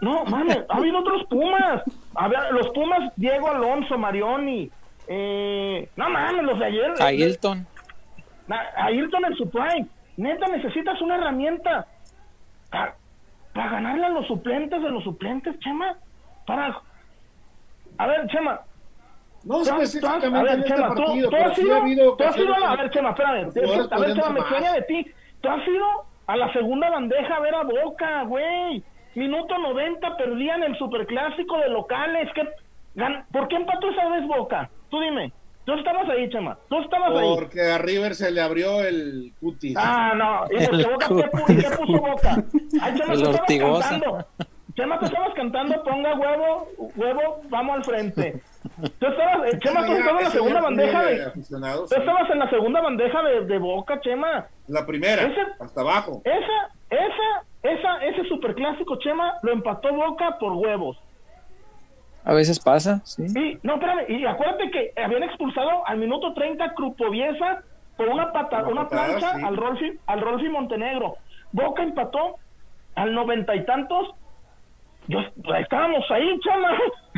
no, 0.01 0.23
mames, 0.25 0.59
ha 0.69 0.77
habido 0.77 0.99
otros 0.99 1.25
Pumas. 1.29 1.81
Había, 2.15 2.51
los 2.51 2.69
Pumas, 2.69 3.11
Diego 3.17 3.49
Alonso, 3.49 3.97
Marioni. 3.97 4.71
Eh, 5.07 5.89
no 5.97 6.09
mames, 6.09 6.43
los 6.43 6.57
de 6.57 6.65
ayer. 6.65 6.93
A 8.77 8.91
Hilton. 8.91 9.25
En 9.25 9.35
su 9.35 9.49
prime. 9.49 9.87
Neta, 10.15 10.47
necesitas 10.47 11.01
una 11.01 11.15
herramienta 11.15 11.85
para, 12.69 12.95
para 13.53 13.71
ganarle 13.71 14.05
a 14.05 14.09
los 14.09 14.27
suplentes 14.27 14.81
de 14.81 14.89
los 14.89 15.03
suplentes, 15.03 15.59
Chema. 15.59 15.97
Para. 16.47 16.79
A 17.97 18.07
ver, 18.07 18.27
Chema. 18.27 18.61
No 19.43 19.61
específicamente 19.61 20.27
a 20.27 20.41
ver, 20.43 20.53
en 20.53 20.59
este 20.59 20.73
Chema, 20.73 20.87
partido, 20.87 21.29
tú 21.29 21.35
pero 21.35 21.49
has 21.49 21.55
sí 21.55 21.61
ido, 21.63 21.73
ha 21.75 21.77
habido 21.81 22.15
tú 22.15 22.23
has 22.23 22.37
ido 22.37 22.53
a 22.55 22.59
la- 22.59 22.67
a 22.69 22.73
ocasiones 22.73 22.81
ver, 22.83 22.91
Chema, 22.91 23.09
espérame. 23.09 23.91
A 23.91 23.99
ver, 23.99 24.13
Chema, 24.13 24.29
me 24.29 24.39
extraña 24.39 24.73
de 24.73 24.81
ti. 24.83 25.11
Tú 25.41 25.49
has 25.49 25.67
ido 25.67 25.85
a 26.27 26.37
la 26.37 26.53
segunda 26.53 26.89
bandeja 26.89 27.35
a 27.35 27.39
ver 27.41 27.55
a 27.55 27.63
Boca, 27.63 28.23
güey. 28.23 28.83
Minuto 29.15 29.57
90 29.57 30.17
perdían 30.17 30.63
el 30.63 30.77
superclásico 30.77 31.57
de 31.59 31.69
locales. 31.69 32.29
¿Qué, 32.33 32.41
gan- 32.95 33.25
¿Por 33.31 33.47
qué 33.47 33.57
empató 33.57 33.89
esa 33.89 34.07
vez 34.09 34.25
Boca? 34.27 34.69
Tú 34.89 34.99
dime. 35.01 35.31
Tú 35.65 35.73
estabas 35.75 36.09
ahí, 36.09 36.29
Chema. 36.29 36.57
Tú 36.69 36.79
estabas 36.81 37.11
ahí. 37.11 37.35
Porque 37.35 37.61
a 37.61 37.77
River 37.77 38.15
se 38.15 38.31
le 38.31 38.41
abrió 38.41 38.81
el 38.81 39.31
cutis. 39.39 39.75
Ah, 39.77 40.13
no. 40.15 40.45
¿Y 40.51 40.65
porque 40.65 40.81
El 40.83 40.89
Boca 40.91 41.07
qué, 41.07 41.31
pu- 41.31 41.45
qué 41.69 41.77
puso 41.77 42.01
Boca? 42.01 42.43
Ay, 42.81 42.93
Chema, 42.95 43.13
El 43.13 43.19
tú 43.19 43.29
estabas 43.29 43.39
Ortigosa. 43.41 43.89
cantando. 43.89 44.25
Chema, 44.75 44.99
tú 44.99 45.05
estabas 45.05 45.33
cantando, 45.35 45.83
ponga 45.83 46.15
huevo, 46.15 46.67
huevo, 46.95 47.41
vamos 47.49 47.75
al 47.77 47.83
frente. 47.83 48.41
Tú 48.99 49.07
estabas, 49.07 49.53
eh, 49.53 49.59
Chema, 49.59 49.85
tú 49.85 49.91
Ese 49.91 49.99
estabas 49.99 50.19
en 50.19 50.23
la 50.25 50.31
segunda 50.31 50.61
bandeja 50.61 51.03
de... 51.03 51.31
Tú 51.31 51.95
estabas 51.95 52.29
en 52.29 52.39
la 52.39 52.49
segunda 52.49 52.81
bandeja 52.81 53.23
de, 53.23 53.45
de 53.45 53.57
Boca, 53.59 53.99
Chema. 54.01 54.47
La 54.67 54.85
primera, 54.85 55.23
Ese- 55.23 55.41
hasta 55.59 55.81
abajo. 55.81 56.21
Esa, 56.23 56.69
esa, 56.89 57.43
esa, 57.63 57.97
ese 58.05 58.23
superclásico, 58.29 58.97
Chema, 58.99 59.33
lo 59.41 59.51
empató 59.51 59.93
Boca 59.93 60.37
por 60.39 60.53
huevos. 60.53 60.97
A 62.25 62.33
veces 62.33 62.59
pasa, 62.59 63.01
sí. 63.03 63.23
Y, 63.37 63.59
no, 63.63 63.73
espérame, 63.73 64.05
y 64.07 64.25
acuérdate 64.25 64.71
que 64.71 64.93
habían 65.01 65.23
expulsado 65.23 65.85
al 65.85 65.97
minuto 65.97 66.33
30 66.33 66.73
Crupoviesa 66.73 67.63
por 67.97 68.07
una 68.07 68.31
pata, 68.31 68.63
Una 68.65 68.87
plancha 68.87 69.35
sí. 69.35 69.41
al 69.43 69.57
Rolfi, 69.57 69.99
al 70.07 70.21
Rolfi 70.21 70.47
Montenegro. 70.49 71.17
Boca 71.51 71.83
empató 71.83 72.37
al 72.95 73.13
noventa 73.13 73.53
y 73.55 73.65
tantos. 73.65 74.15
Yo, 75.07 75.19
estábamos 75.59 76.03
ahí, 76.11 76.39
chama. 76.39 76.69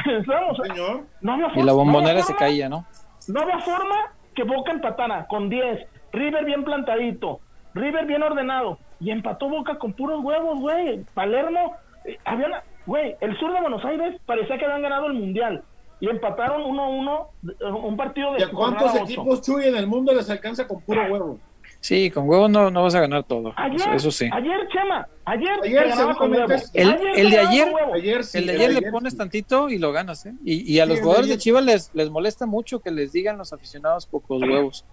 Estábamos 0.20 0.60
ahí. 0.62 0.70
Señor. 0.72 1.04
No 1.22 1.34
había 1.34 1.48
Y 1.56 1.60
la 1.60 1.66
no 1.72 1.76
bombonera 1.76 2.20
se 2.22 2.34
forma- 2.34 2.40
caía, 2.40 2.70
¿no? 2.70 2.86
No 3.28 3.42
había 3.42 3.60
forma 3.60 3.96
que 4.34 4.44
Boca 4.44 4.72
empatara 4.72 5.28
con 5.28 5.50
10. 5.50 5.88
River 6.12 6.46
bien 6.46 6.64
plantadito. 6.64 7.40
River 7.74 8.06
bien 8.06 8.24
ordenado. 8.24 8.78
Y 9.00 9.12
empató 9.12 9.50
Boca 9.50 9.78
con 9.78 9.94
puros 9.94 10.24
huevos, 10.24 10.60
güey. 10.60 11.04
Palermo. 11.14 11.76
eh, 12.06 12.18
había 12.26 12.48
una- 12.48 12.64
Güey, 12.86 13.16
el 13.20 13.36
sur 13.40 13.52
de 13.52 13.62
Buenos 13.62 13.84
Aires 13.84 14.20
parecía 14.28 14.58
que 14.60 14.66
habían 14.66 14.84
ganado 14.84 15.08
el 15.08 15.14
mundial. 15.14 15.64
Y 16.00 16.08
empataron 16.10 16.62
1-1 16.64 17.28
eh, 17.50 17.66
un 17.66 17.98
partido 17.98 18.34
de 18.34 18.40
¿Y 18.42 18.44
a 18.44 18.50
cuántos 18.52 18.94
equipos 18.96 19.42
Chuy 19.42 19.66
en 19.66 19.76
el 19.76 19.88
mundo 19.88 20.14
les 20.14 20.30
alcanza 20.30 20.68
con 20.68 20.82
puro 20.82 21.02
huevo? 21.10 21.40
Sí, 21.86 22.10
con 22.10 22.28
huevos 22.28 22.50
no, 22.50 22.72
no 22.72 22.82
vas 22.82 22.96
a 22.96 23.00
ganar 23.02 23.24
todo. 23.26 23.54
Ayer, 23.56 23.80
Eso, 23.80 23.92
eso 23.94 24.12
sí. 24.12 24.28
ayer, 24.34 24.68
Chema, 24.70 25.08
ayer, 25.26 25.60
Ayer 25.64 25.88
ganaba 25.90 26.16
con 26.16 26.32
huevos. 26.32 26.72
El- 26.74 26.90
Ayer 26.94 27.08
el 27.20 27.30
de 27.30 27.40
ayer-. 27.40 27.74
Ayer 27.94 28.24
sí. 28.24 28.38
el 28.40 28.48
de 28.48 28.54
ayer 28.54 28.74
le 28.74 28.92
pones 28.92 29.14
sí. 29.14 29.20
tantito 29.20 29.70
y 29.70 29.78
lo 29.78 29.92
ganas, 29.92 30.26
¿eh? 30.26 30.34
Y, 30.44 30.74
y 30.74 30.80
a 30.80 30.86
Sí, 30.86 30.90
los 30.90 31.00
jugadores 31.02 31.30
de. 31.30 31.38
Chivas 31.38 31.64
les, 31.64 31.92
les 31.94 32.10
molesta 32.10 32.48
mucho 32.48 32.80
que 32.80 32.90
les 32.90 33.12
digan 33.12 33.38
los 33.38 33.54
aficionados 33.54 34.08
pocos 34.08 34.42
huevos. 34.42 34.84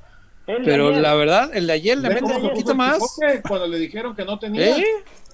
El 0.47 0.63
Pero 0.65 0.89
ayer. 0.89 1.01
la 1.01 1.15
verdad, 1.15 1.51
el 1.55 1.67
de 1.67 1.73
ayer 1.73 1.97
le 1.97 2.09
¿Ves 2.11 2.21
metes 2.21 2.37
un 2.37 2.49
poquito 2.51 2.73
se 2.73 2.77
más. 2.77 2.99
Cuando 3.49 3.69
le 3.69 3.79
dijeron 3.79 4.15
que 4.15 4.27
no 4.27 4.39
tenía. 4.39 4.77
¿Eh? 4.77 4.85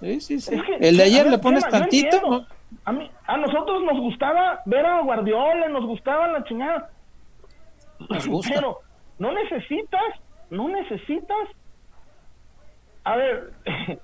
Sí, 0.00 0.20
sí, 0.20 0.40
sí. 0.40 0.54
Es 0.54 0.62
que, 0.62 0.88
El 0.88 0.96
de 0.96 1.02
ayer 1.02 1.24
ver, 1.24 1.32
le 1.32 1.38
pones 1.38 1.64
Chema, 1.64 1.78
tantito. 1.80 2.46
A, 2.84 2.92
mí, 2.92 3.10
a 3.26 3.36
nosotros 3.36 3.82
nos 3.82 3.98
gustaba 4.00 4.60
ver 4.64 4.86
a 4.86 5.00
Guardiola, 5.02 5.68
nos 5.70 5.84
gustaba 5.86 6.28
la 6.28 6.44
chingada. 6.44 6.90
Nos 8.08 8.28
gusta. 8.28 8.52
Pero 8.54 8.78
no 9.18 9.32
necesitas, 9.32 10.02
no 10.50 10.68
necesitas. 10.68 11.48
A 13.04 13.16
ver, 13.16 13.52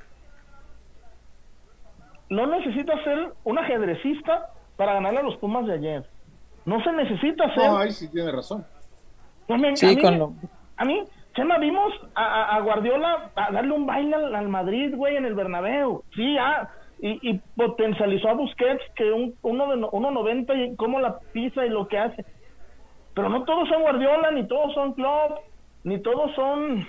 no 2.30 2.46
necesitas 2.46 3.02
ser 3.04 3.32
un 3.44 3.58
ajedrecista 3.58 4.50
para 4.76 4.94
ganarle 4.94 5.20
a 5.20 5.24
los 5.24 5.36
Pumas 5.36 5.66
de 5.66 5.74
ayer. 5.74 6.04
No 6.64 6.82
se 6.82 6.92
necesita 6.92 7.44
hacer. 7.44 7.66
No, 7.70 7.78
ahí 7.78 7.90
sí 7.90 8.10
tiene 8.10 8.32
razón. 8.32 8.64
A 9.48 9.56
mí, 9.56 9.76
Sí, 9.76 9.86
a 9.86 9.88
mí- 9.90 10.02
con 10.02 10.18
lo- 10.18 10.32
a 10.76 10.84
mí, 10.84 11.04
Chema, 11.34 11.58
vimos 11.58 11.92
a, 12.14 12.22
a- 12.24 12.56
a 12.56 12.60
Guardiola 12.60 13.30
a 13.34 13.50
darle 13.52 13.72
un 13.72 13.86
baile 13.86 14.14
al, 14.16 14.34
al 14.34 14.48
Madrid, 14.48 14.94
güey, 14.96 15.16
en 15.16 15.26
el 15.26 15.34
Bernabéu. 15.34 16.02
Sí, 16.14 16.36
ah, 16.38 16.70
y, 17.00 17.18
y 17.30 17.40
potencializó 17.56 18.28
a 18.30 18.34
Busquets, 18.34 18.82
que 18.96 19.10
un, 19.12 19.34
uno 19.42 19.68
de 19.70 19.76
no- 19.76 19.90
1.90 19.90 20.72
y 20.72 20.76
cómo 20.76 21.00
la 21.00 21.18
pisa 21.32 21.66
y 21.66 21.68
lo 21.68 21.86
que 21.88 21.98
hace. 21.98 22.24
Pero 23.14 23.28
no 23.28 23.44
todos 23.44 23.68
son 23.68 23.82
Guardiola, 23.82 24.30
ni 24.30 24.46
todos 24.48 24.72
son 24.74 24.94
Klopp, 24.94 25.38
ni 25.84 25.98
todos 26.00 26.34
son... 26.34 26.86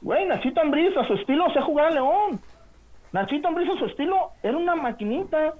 Güey, 0.00 0.26
Nachito 0.26 0.60
Ambriz, 0.60 0.96
a 0.96 1.06
su 1.06 1.14
estilo, 1.14 1.52
se 1.52 1.60
jugar 1.60 1.86
a 1.86 1.90
León. 1.90 2.40
Nachito 3.12 3.48
Ambriz, 3.48 3.68
a 3.70 3.78
su 3.78 3.84
estilo, 3.86 4.30
era 4.42 4.56
una 4.56 4.74
maquinita. 4.74 5.54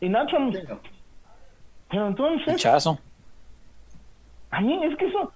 Y 0.00 0.08
Nacho... 0.08 0.36
Pero 1.90 2.06
entonces... 2.08 2.54
Pichazo. 2.54 2.98
A 4.50 4.60
mí 4.60 4.84
es 4.84 4.96
que 4.96 5.06
eso, 5.06 5.32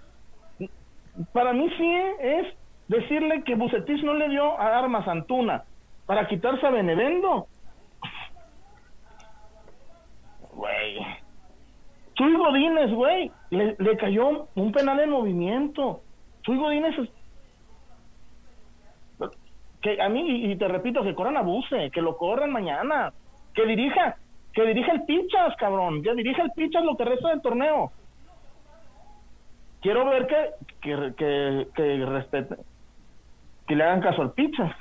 para 1.32 1.52
mí 1.52 1.68
sí 1.76 1.92
es 2.20 2.46
decirle 2.86 3.42
que 3.42 3.55
Bucetis 3.55 4.02
no 4.05 4.14
le 4.14 4.28
dio 4.28 4.59
a 4.59 4.78
armas 4.78 5.06
a 5.09 5.12
Antuna 5.12 5.64
para 6.06 6.26
quitarse 6.26 6.66
a 6.66 6.70
Benevendo. 6.70 7.48
Güey. 10.52 11.18
Chuy 12.19 12.36
Godínez, 12.36 12.90
güey, 12.93 13.31
le, 13.51 13.77
le 13.78 13.97
cayó 13.97 14.49
un 14.55 14.73
penal 14.73 15.01
en 15.01 15.11
movimiento. 15.11 16.03
Chuy 16.43 16.59
Godínez 16.59 16.99
es- 16.99 17.09
que 19.81 20.03
a 20.03 20.09
mí, 20.09 20.51
y, 20.51 20.57
te 20.57 20.66
repito, 20.66 21.05
que 21.05 21.15
corran 21.15 21.36
a 21.36 21.43
Buce, 21.43 21.90
que 21.93 22.03
lo 22.03 22.16
corran 22.16 22.51
mañana, 22.51 23.12
que 23.55 23.65
dirija, 23.65 24.16
que 24.53 24.62
dirija 24.66 24.90
el 24.93 25.05
Pichas, 25.05 25.55
cabrón, 25.57 26.03
que 26.03 26.12
dirija 26.15 26.43
el 26.43 26.51
Pichas 26.51 26.85
lo 26.85 26.97
que 26.97 27.05
resta 27.05 27.28
del 27.28 27.40
torneo 27.40 27.93
quiero 29.81 30.05
ver 30.07 30.27
que 30.27 30.51
que, 30.81 31.15
que, 31.16 31.69
que 31.73 32.05
respete 32.05 32.57
que 33.69 33.77
le 33.77 33.85
hagan 33.85 34.01
caso 34.01 34.23
al 34.23 34.32
pizza 34.32 34.77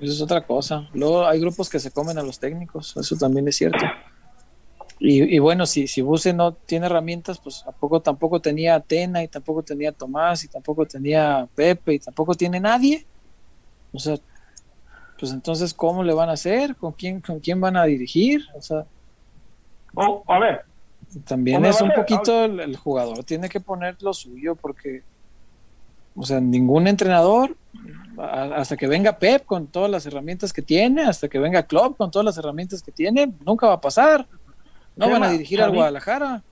Eso 0.00 0.12
es 0.12 0.20
otra 0.20 0.40
cosa. 0.44 0.88
Luego 0.92 1.24
hay 1.24 1.38
grupos 1.40 1.70
que 1.70 1.78
se 1.78 1.92
comen 1.92 2.18
a 2.18 2.22
los 2.24 2.40
técnicos, 2.40 2.96
eso 2.96 3.16
también 3.16 3.46
es 3.46 3.56
cierto. 3.56 3.78
Y, 4.98 5.36
y 5.36 5.38
bueno, 5.38 5.66
si, 5.66 5.86
si 5.88 6.00
Buse 6.02 6.32
no 6.32 6.54
tiene 6.54 6.86
herramientas, 6.86 7.38
pues 7.38 7.64
¿a 7.66 7.72
poco 7.72 8.00
tampoco 8.00 8.40
tenía 8.40 8.76
Atena 8.76 9.22
y 9.22 9.28
tampoco 9.28 9.62
tenía 9.62 9.92
Tomás 9.92 10.44
y 10.44 10.48
tampoco 10.48 10.86
tenía 10.86 11.48
Pepe 11.54 11.94
y 11.94 11.98
tampoco 11.98 12.34
tiene 12.34 12.60
nadie. 12.60 13.04
O 13.92 13.98
sea, 13.98 14.16
pues 15.18 15.32
entonces, 15.32 15.74
¿cómo 15.74 16.02
le 16.02 16.14
van 16.14 16.28
a 16.28 16.32
hacer? 16.32 16.76
¿Con 16.76 16.92
quién, 16.92 17.20
con 17.20 17.40
quién 17.40 17.60
van 17.60 17.76
a 17.76 17.84
dirigir? 17.84 18.42
O 18.56 18.62
sea, 18.62 18.86
o 19.94 20.22
a 20.26 20.38
ver 20.38 20.60
también 21.26 21.64
es 21.64 21.80
un 21.80 21.92
poquito 21.92 22.44
el, 22.44 22.60
el 22.60 22.76
jugador 22.76 23.22
tiene 23.24 23.48
que 23.48 23.60
poner 23.60 23.96
lo 24.02 24.12
suyo 24.12 24.56
porque, 24.56 25.02
o 26.16 26.24
sea, 26.24 26.40
ningún 26.40 26.88
entrenador, 26.88 27.56
a- 28.18 28.56
hasta 28.56 28.76
que 28.76 28.86
venga 28.88 29.18
Pep 29.18 29.44
con 29.44 29.68
todas 29.68 29.90
las 29.90 30.06
herramientas 30.06 30.52
que 30.52 30.62
tiene, 30.62 31.02
hasta 31.02 31.28
que 31.28 31.38
venga 31.38 31.62
Klopp 31.64 31.96
con 31.98 32.10
todas 32.10 32.24
las 32.24 32.38
herramientas 32.38 32.82
que 32.82 32.90
tiene, 32.90 33.32
nunca 33.44 33.66
va 33.68 33.74
a 33.74 33.80
pasar. 33.80 34.26
No 34.96 35.06
Chema, 35.06 35.18
van 35.18 35.28
a 35.28 35.32
dirigir 35.32 35.60
al. 35.62 35.72
Guadalajara. 35.72 36.42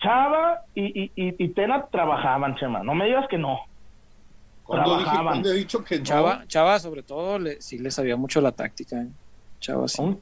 Chava 0.00 0.62
y, 0.74 1.04
y, 1.04 1.12
y, 1.14 1.44
y 1.44 1.48
Tena 1.50 1.86
trabajaban 1.86 2.56
Chema 2.56 2.82
no 2.82 2.92
me 2.94 3.04
digas 3.06 3.24
que 3.30 3.38
no 3.38 3.60
Cuando, 4.64 4.96
Trabajaban. 4.98 5.46
he 5.46 5.52
dicho 5.52 5.84
que 5.84 5.98
no, 5.98 6.04
Chava, 6.04 6.44
Chava 6.48 6.78
sobre 6.80 7.02
todo, 7.04 7.38
le, 7.38 7.60
sí 7.62 7.78
le 7.78 7.90
sabía 7.92 8.16
mucho 8.16 8.40
la 8.40 8.50
táctica. 8.50 8.96
¿eh? 9.00 9.06
Chava 9.60 9.86
sí. 9.86 10.02
Un- 10.02 10.20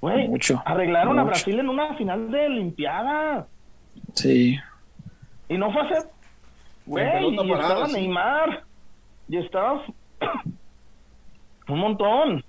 güey 0.00 0.26
Mucho, 0.28 0.60
arreglaron 0.66 1.18
a. 1.20 1.22
Brasil 1.24 1.58
en 1.60 1.68
una 1.68 1.94
final 1.96 2.30
de 2.32 2.46
Olimpiada 2.46 3.46
Sí. 4.14 4.58
y 5.48 5.56
no 5.56 5.72
fue 5.72 5.82
hace 5.82 6.08
güey 6.84 7.06
y 7.32 7.36
parada, 7.48 7.62
estaba 7.62 7.86
sí. 7.86 7.92
Neymar 7.92 8.64
y 9.28 9.36
estaba 9.38 9.82
un 11.68 11.78
montón 11.78 12.44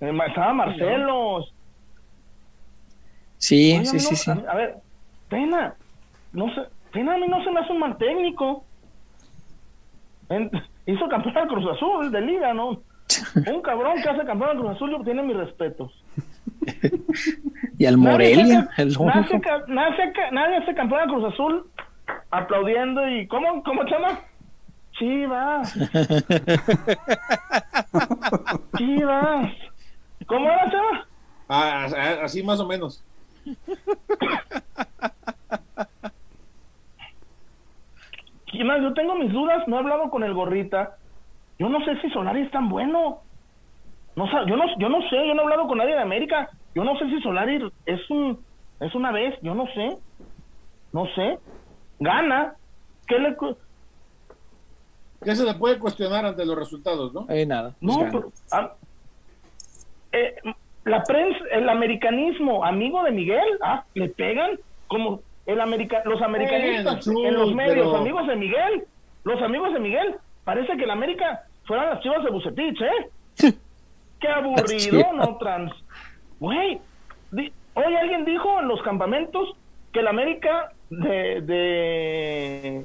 estaba 0.00 0.52
Marcelo 0.52 1.44
Sí, 3.38 3.74
Oye, 3.76 3.84
sí, 3.86 3.96
no, 3.96 4.00
sí, 4.00 4.16
sí. 4.16 4.30
A, 4.30 4.50
a 4.52 4.54
ver, 4.56 4.76
Pena, 5.28 5.74
no 6.32 6.52
sé, 6.54 6.62
Pena 6.92 7.14
a 7.14 7.18
mí 7.18 7.26
no 7.28 7.42
se 7.44 7.50
me 7.50 7.60
hace 7.60 7.72
un 7.72 7.78
mal 7.80 7.96
técnico. 7.98 8.64
En- 10.28 10.50
hizo 10.86 11.08
campeón 11.08 11.36
al 11.38 11.48
Cruz 11.48 11.66
Azul 11.76 12.10
de 12.12 12.20
liga, 12.20 12.54
¿no? 12.54 12.80
Un 13.46 13.62
cabrón 13.62 14.02
que 14.02 14.08
hace 14.08 14.24
campeón 14.26 14.50
al 14.50 14.56
Cruz 14.58 14.70
Azul 14.76 14.90
yo 14.90 15.04
tiene 15.04 15.22
mis 15.22 15.36
respetos. 15.36 15.92
Y 17.78 17.84
al 17.84 18.00
Nadie 18.00 18.12
Morelia, 18.34 18.68
hace- 18.72 18.82
el 18.82 18.88
nadie 18.98 19.20
hace 19.20 19.40
ca- 19.40 19.64
nadie 19.68 19.92
hace 20.02 20.12
ca- 20.12 20.30
nadie 20.30 20.56
hace 20.56 20.74
campeón 20.74 21.00
al 21.02 21.08
Cruz 21.08 21.32
Azul 21.32 21.70
aplaudiendo 22.30 23.06
y 23.08 23.26
¿cómo, 23.28 23.62
cómo 23.62 23.82
se 23.84 23.90
llama? 23.90 24.20
Chivas. 24.98 25.74
Chivas. 28.78 29.52
¿Cómo 30.26 30.46
era, 30.50 30.64
ah, 31.48 31.86
ah, 31.96 32.14
así 32.24 32.42
más 32.42 32.58
o 32.60 32.66
menos. 32.66 33.04
Y 38.52 38.64
más, 38.64 38.80
yo 38.80 38.94
tengo 38.94 39.14
mis 39.16 39.32
dudas, 39.32 39.66
no 39.66 39.76
he 39.76 39.78
hablado 39.80 40.08
con 40.10 40.24
el 40.24 40.32
gorrita. 40.32 40.96
Yo 41.58 41.68
no 41.68 41.84
sé 41.84 42.00
si 42.00 42.08
Solari 42.10 42.42
es 42.42 42.50
tan 42.50 42.68
bueno. 42.68 43.20
No, 44.14 44.26
yo 44.46 44.56
no, 44.56 44.64
yo 44.78 44.88
no 44.88 45.00
sé, 45.10 45.26
yo 45.26 45.34
no 45.34 45.42
he 45.42 45.44
hablado 45.44 45.66
con 45.66 45.78
nadie 45.78 45.94
de 45.94 46.00
América. 46.00 46.48
Yo 46.74 46.84
no 46.84 46.96
sé 46.98 47.06
si 47.08 47.20
Solari 47.20 47.70
es 47.84 48.10
un 48.10 48.38
es 48.80 48.94
una 48.94 49.10
vez, 49.12 49.34
yo 49.42 49.54
no 49.54 49.66
sé. 49.74 49.98
No 50.92 51.06
sé. 51.14 51.38
Gana. 51.98 52.54
¿Qué 53.06 53.18
le 53.18 53.36
¿Qué 55.22 55.34
se 55.34 55.44
le 55.44 55.54
puede 55.54 55.78
cuestionar 55.78 56.24
ante 56.26 56.44
los 56.44 56.56
resultados, 56.56 57.12
no? 57.12 57.26
Eh, 57.28 57.46
nada. 57.46 57.74
pues 57.80 57.96
No, 57.96 57.98
gana. 58.04 58.10
pero, 58.12 58.32
ah, 58.52 58.74
eh, 60.12 60.36
la 60.86 61.02
prensa, 61.02 61.38
el 61.52 61.68
americanismo 61.68 62.64
amigo 62.64 63.02
de 63.02 63.10
Miguel, 63.10 63.46
ah, 63.62 63.84
le 63.94 64.08
pegan 64.08 64.58
como 64.88 65.20
el 65.44 65.60
america, 65.60 66.02
los 66.04 66.22
americanistas 66.22 67.06
Bueno, 67.06 67.28
en 67.28 67.34
los 67.34 67.54
medios, 67.54 67.86
pero- 67.88 67.96
amigos 67.96 68.26
de 68.26 68.36
Miguel, 68.36 68.84
los 69.24 69.42
amigos 69.42 69.72
de 69.74 69.80
Miguel, 69.80 70.14
parece 70.44 70.76
que 70.76 70.84
el 70.84 70.90
América 70.90 71.42
fueran 71.64 71.90
las 71.90 72.00
chivas 72.00 72.22
de 72.24 72.30
Bucetich, 72.30 72.80
¿eh? 72.80 73.52
Qué 74.20 74.28
aburrido, 74.28 75.12
no 75.12 75.36
trans. 75.38 75.72
Güey, 76.40 76.80
di- 77.32 77.52
hoy 77.74 77.94
alguien 77.94 78.24
dijo 78.24 78.60
en 78.60 78.68
los 78.68 78.80
campamentos 78.82 79.54
que 79.92 80.00
el 80.00 80.06
América 80.08 80.72
de, 80.88 81.40
de, 81.42 82.84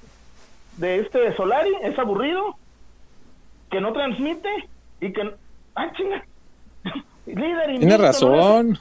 de 0.78 1.00
este 1.00 1.36
Solari 1.36 1.72
es 1.84 1.98
aburrido, 2.00 2.58
que 3.70 3.80
no 3.80 3.94
transmite 3.94 4.50
y 5.00 5.14
que... 5.14 5.34
¡Ah, 5.76 5.92
chinga! 5.96 6.26
Líder 7.36 7.66
Tiene 7.66 7.74
invicto, 7.76 7.98
¿no? 7.98 8.04
razón. 8.04 8.80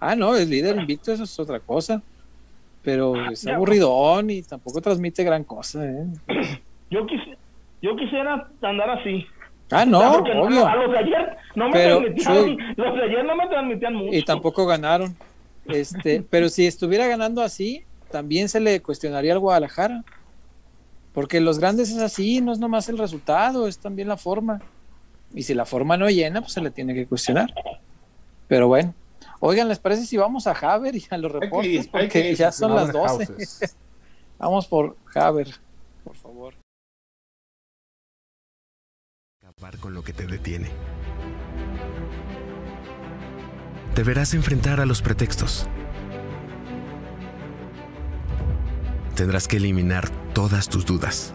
Ah, 0.00 0.14
no, 0.14 0.36
es 0.36 0.48
líder 0.48 0.76
invicto, 0.76 1.12
eso 1.12 1.24
es 1.24 1.38
otra 1.38 1.60
cosa. 1.60 2.02
Pero 2.82 3.30
es 3.30 3.42
Ya. 3.42 3.56
aburridón 3.56 4.30
y 4.30 4.42
tampoco 4.42 4.80
transmite 4.80 5.24
gran 5.24 5.44
cosa, 5.44 5.84
¿eh? 5.84 6.06
Yo, 6.90 7.04
quisi- 7.06 7.36
yo 7.82 7.94
quisiera 7.96 8.48
andar 8.62 8.90
así. 8.90 9.26
Ah, 9.70 9.84
no, 9.84 10.00
Ah, 10.00 10.16
obvio. 10.16 10.66
A 10.66 10.74
los 10.76 10.90
de 10.92 10.98
ayer 10.98 11.36
no 11.54 11.66
me 11.66 11.72
Pero, 11.72 11.98
transmitían, 12.00 12.74
los 12.76 12.94
de 12.96 13.02
ayer 13.04 13.24
no 13.26 13.36
me 13.36 13.46
transmitían 13.48 13.94
mucho. 13.94 14.16
Y 14.16 14.22
tampoco 14.24 14.64
ganaron. 14.66 15.14
Este, 15.66 16.22
pero 16.30 16.48
si 16.48 16.66
estuviera 16.66 17.06
ganando 17.06 17.42
así, 17.42 17.84
también 18.10 18.48
se 18.48 18.60
le 18.60 18.80
cuestionaría 18.80 19.34
al 19.34 19.38
Guadalajara. 19.40 20.02
Porque 21.12 21.40
los 21.40 21.58
grandes 21.58 21.90
es 21.90 21.98
así, 22.00 22.40
no 22.40 22.52
es 22.52 22.58
nomás 22.58 22.88
el 22.88 22.96
resultado, 22.96 23.66
es 23.68 23.78
también 23.78 24.08
la 24.08 24.16
forma. 24.16 24.62
Y 25.34 25.42
si 25.42 25.54
la 25.54 25.64
forma 25.64 25.96
no 25.96 26.08
llena, 26.08 26.40
pues 26.40 26.52
se 26.52 26.60
le 26.60 26.70
tiene 26.70 26.94
que 26.94 27.06
cuestionar. 27.06 27.52
Pero 28.46 28.68
bueno. 28.68 28.94
Oigan, 29.40 29.68
¿les 29.68 29.78
parece 29.78 30.04
si 30.04 30.16
vamos 30.16 30.46
a 30.46 30.52
Haber 30.52 30.96
y 30.96 31.04
a 31.10 31.18
los 31.18 31.30
reportes? 31.30 31.86
Porque 31.88 32.34
ya 32.34 32.50
son 32.50 32.74
las 32.74 32.88
Haber 32.88 33.26
12. 33.26 33.26
Houses. 33.26 33.76
Vamos 34.38 34.66
por 34.66 34.96
Haber, 35.14 35.48
por 36.04 36.16
favor. 36.16 36.54
acabar 39.58 39.78
con 39.78 39.94
lo 39.94 40.02
que 40.02 40.12
te 40.12 40.26
detiene. 40.26 40.68
Deberás 43.94 44.34
enfrentar 44.34 44.80
a 44.80 44.86
los 44.86 45.02
pretextos. 45.02 45.66
Tendrás 49.16 49.48
que 49.48 49.56
eliminar 49.56 50.08
todas 50.32 50.68
tus 50.68 50.86
dudas. 50.86 51.34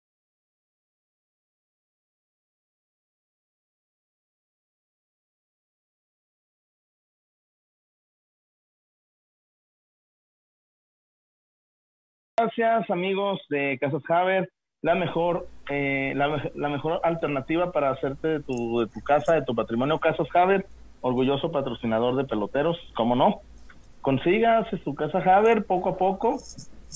Gracias 12.41 12.89
amigos 12.89 13.39
de 13.49 13.77
Casas 13.79 14.01
Haber, 14.09 14.49
la 14.81 14.95
mejor, 14.95 15.47
eh, 15.69 16.13
la, 16.15 16.69
mejor 16.69 16.99
alternativa 17.03 17.71
para 17.71 17.91
hacerte 17.91 18.27
de 18.27 18.39
tu, 18.39 18.79
de 18.79 18.87
tu 18.87 18.99
casa, 19.01 19.35
de 19.35 19.43
tu 19.43 19.53
patrimonio 19.53 19.99
Casas 19.99 20.27
Haber, 20.33 20.65
orgulloso 21.01 21.51
patrocinador 21.51 22.15
de 22.15 22.23
peloteros, 22.23 22.79
¿cómo 22.95 23.15
no? 23.15 23.41
Consigas 24.01 24.65
su 24.83 24.95
casa 24.95 25.19
Haber 25.19 25.65
poco 25.65 25.89
a 25.89 25.97
poco, 25.97 26.37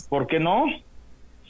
¿por 0.10 0.26
qué 0.26 0.40
no? 0.40 0.66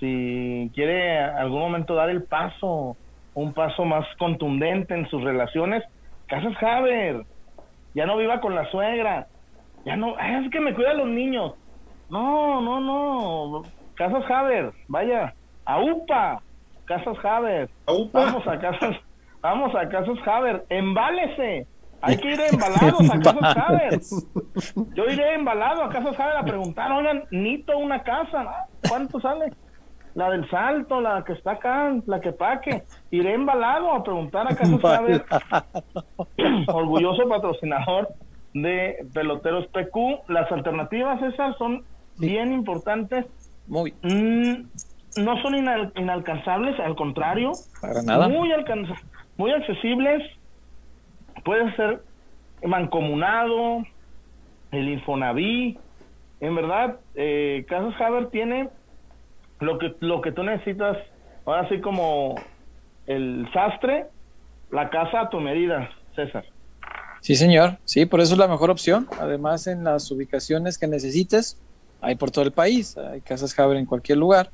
Si 0.02 0.70
quiere 0.74 1.22
algún 1.22 1.62
momento 1.62 1.96
dar 1.96 2.10
el 2.10 2.24
paso, 2.24 2.98
un 3.34 3.54
paso 3.54 3.86
más 3.86 4.06
contundente 4.18 4.94
en 4.94 5.08
sus 5.08 5.24
relaciones, 5.24 5.86
Casas 6.28 6.62
Haber, 6.62 7.24
ya 7.94 8.06
no 8.06 8.18
viva 8.18 8.42
con 8.42 8.56
la 8.56 8.70
suegra, 8.72 9.28
ya 9.86 9.96
no, 9.96 10.20
es 10.20 10.52
que 10.52 10.60
me 10.60 10.74
cuida 10.74 10.92
a 10.92 10.96
los 10.96 11.08
niños. 11.08 11.54
No, 12.10 12.62
no, 12.62 12.82
no, 12.82 13.64
Casas 13.96 14.30
Haber, 14.30 14.72
vaya, 14.88 15.34
a 15.66 15.80
UPA, 15.80 16.42
Casas 16.86 17.18
Haber, 17.24 17.70
vamos 18.12 18.48
a 18.48 18.60
Casas, 18.60 18.98
vamos 19.42 19.76
a 19.76 19.90
Casas 19.90 20.18
Haber, 20.28 20.66
embálese, 20.70 21.68
hay 22.02 22.18
que 22.18 22.34
ir 22.34 22.40
embalados 22.52 23.10
a 23.10 23.20
Casas 23.20 23.58
Haber. 23.58 24.00
Yo 24.94 25.06
iré 25.06 25.34
embalado 25.34 25.84
a 25.84 25.90
Casas 25.90 26.20
Haber 26.20 26.38
a 26.38 26.44
preguntar, 26.44 26.92
oigan, 26.92 27.24
nito 27.32 27.78
una 27.78 28.04
casa, 28.04 28.68
¿cuánto 28.88 29.20
sale? 29.20 29.54
La 30.14 30.30
del 30.30 30.50
salto, 30.50 31.02
la 31.02 31.24
que 31.26 31.34
está 31.34 31.54
acá, 31.54 31.94
la 32.06 32.22
que 32.22 32.32
paque. 32.32 32.84
Iré 33.12 33.34
embalado 33.34 33.92
a 33.92 34.04
preguntar 34.04 34.46
a 34.50 34.56
Casas 34.56 34.86
Haber, 34.86 35.26
orgulloso 36.68 37.28
patrocinador 37.28 38.10
de 38.54 39.06
Peloteros 39.14 39.68
PQ. 39.68 40.30
Las 40.30 40.52
alternativas, 40.52 41.22
esas 41.22 41.58
son 41.58 41.84
bien 42.18 42.54
importantes. 42.54 43.26
Muy. 43.68 43.94
Mm, 44.04 44.68
no 45.18 45.42
son 45.42 45.56
inal 45.56 45.92
inalcanzables, 45.96 46.80
al 46.80 46.96
contrario. 46.96 47.52
Para 47.82 48.02
nada. 48.02 48.28
Muy, 48.28 48.50
muy 49.38 49.52
accesibles. 49.52 50.24
Puede 51.44 51.76
ser 51.76 52.02
mancomunado, 52.64 53.84
el 54.72 54.90
Infonaví. 54.90 55.78
En 56.40 56.56
verdad, 56.56 57.00
eh, 57.16 57.66
Casas 57.68 58.00
Haber 58.02 58.30
tiene 58.30 58.70
lo 59.60 59.78
que, 59.80 59.96
lo 60.00 60.22
que 60.22 60.32
tú 60.32 60.44
necesitas, 60.44 60.98
ahora 61.46 61.68
sí 61.70 61.80
como 61.80 62.36
el 63.08 63.48
sastre, 63.54 64.08
la 64.72 64.90
casa 64.90 65.22
a 65.22 65.30
tu 65.30 65.40
medida, 65.40 65.90
César. 66.16 66.46
Sí, 67.22 67.36
señor. 67.36 67.78
Sí, 67.86 68.06
por 68.06 68.20
eso 68.22 68.34
es 68.34 68.40
la 68.40 68.48
mejor 68.48 68.70
opción. 68.70 69.08
Además, 69.20 69.66
en 69.68 69.84
las 69.84 70.12
ubicaciones 70.12 70.78
que 70.78 70.88
necesites, 70.88 71.60
hay 72.02 72.16
por 72.16 72.32
todo 72.32 72.46
el 72.46 72.52
país, 72.52 72.98
hay 72.98 73.22
casas 73.22 73.58
Haber 73.60 73.78
en 73.78 73.86
cualquier 73.86 74.18
lugar. 74.18 74.52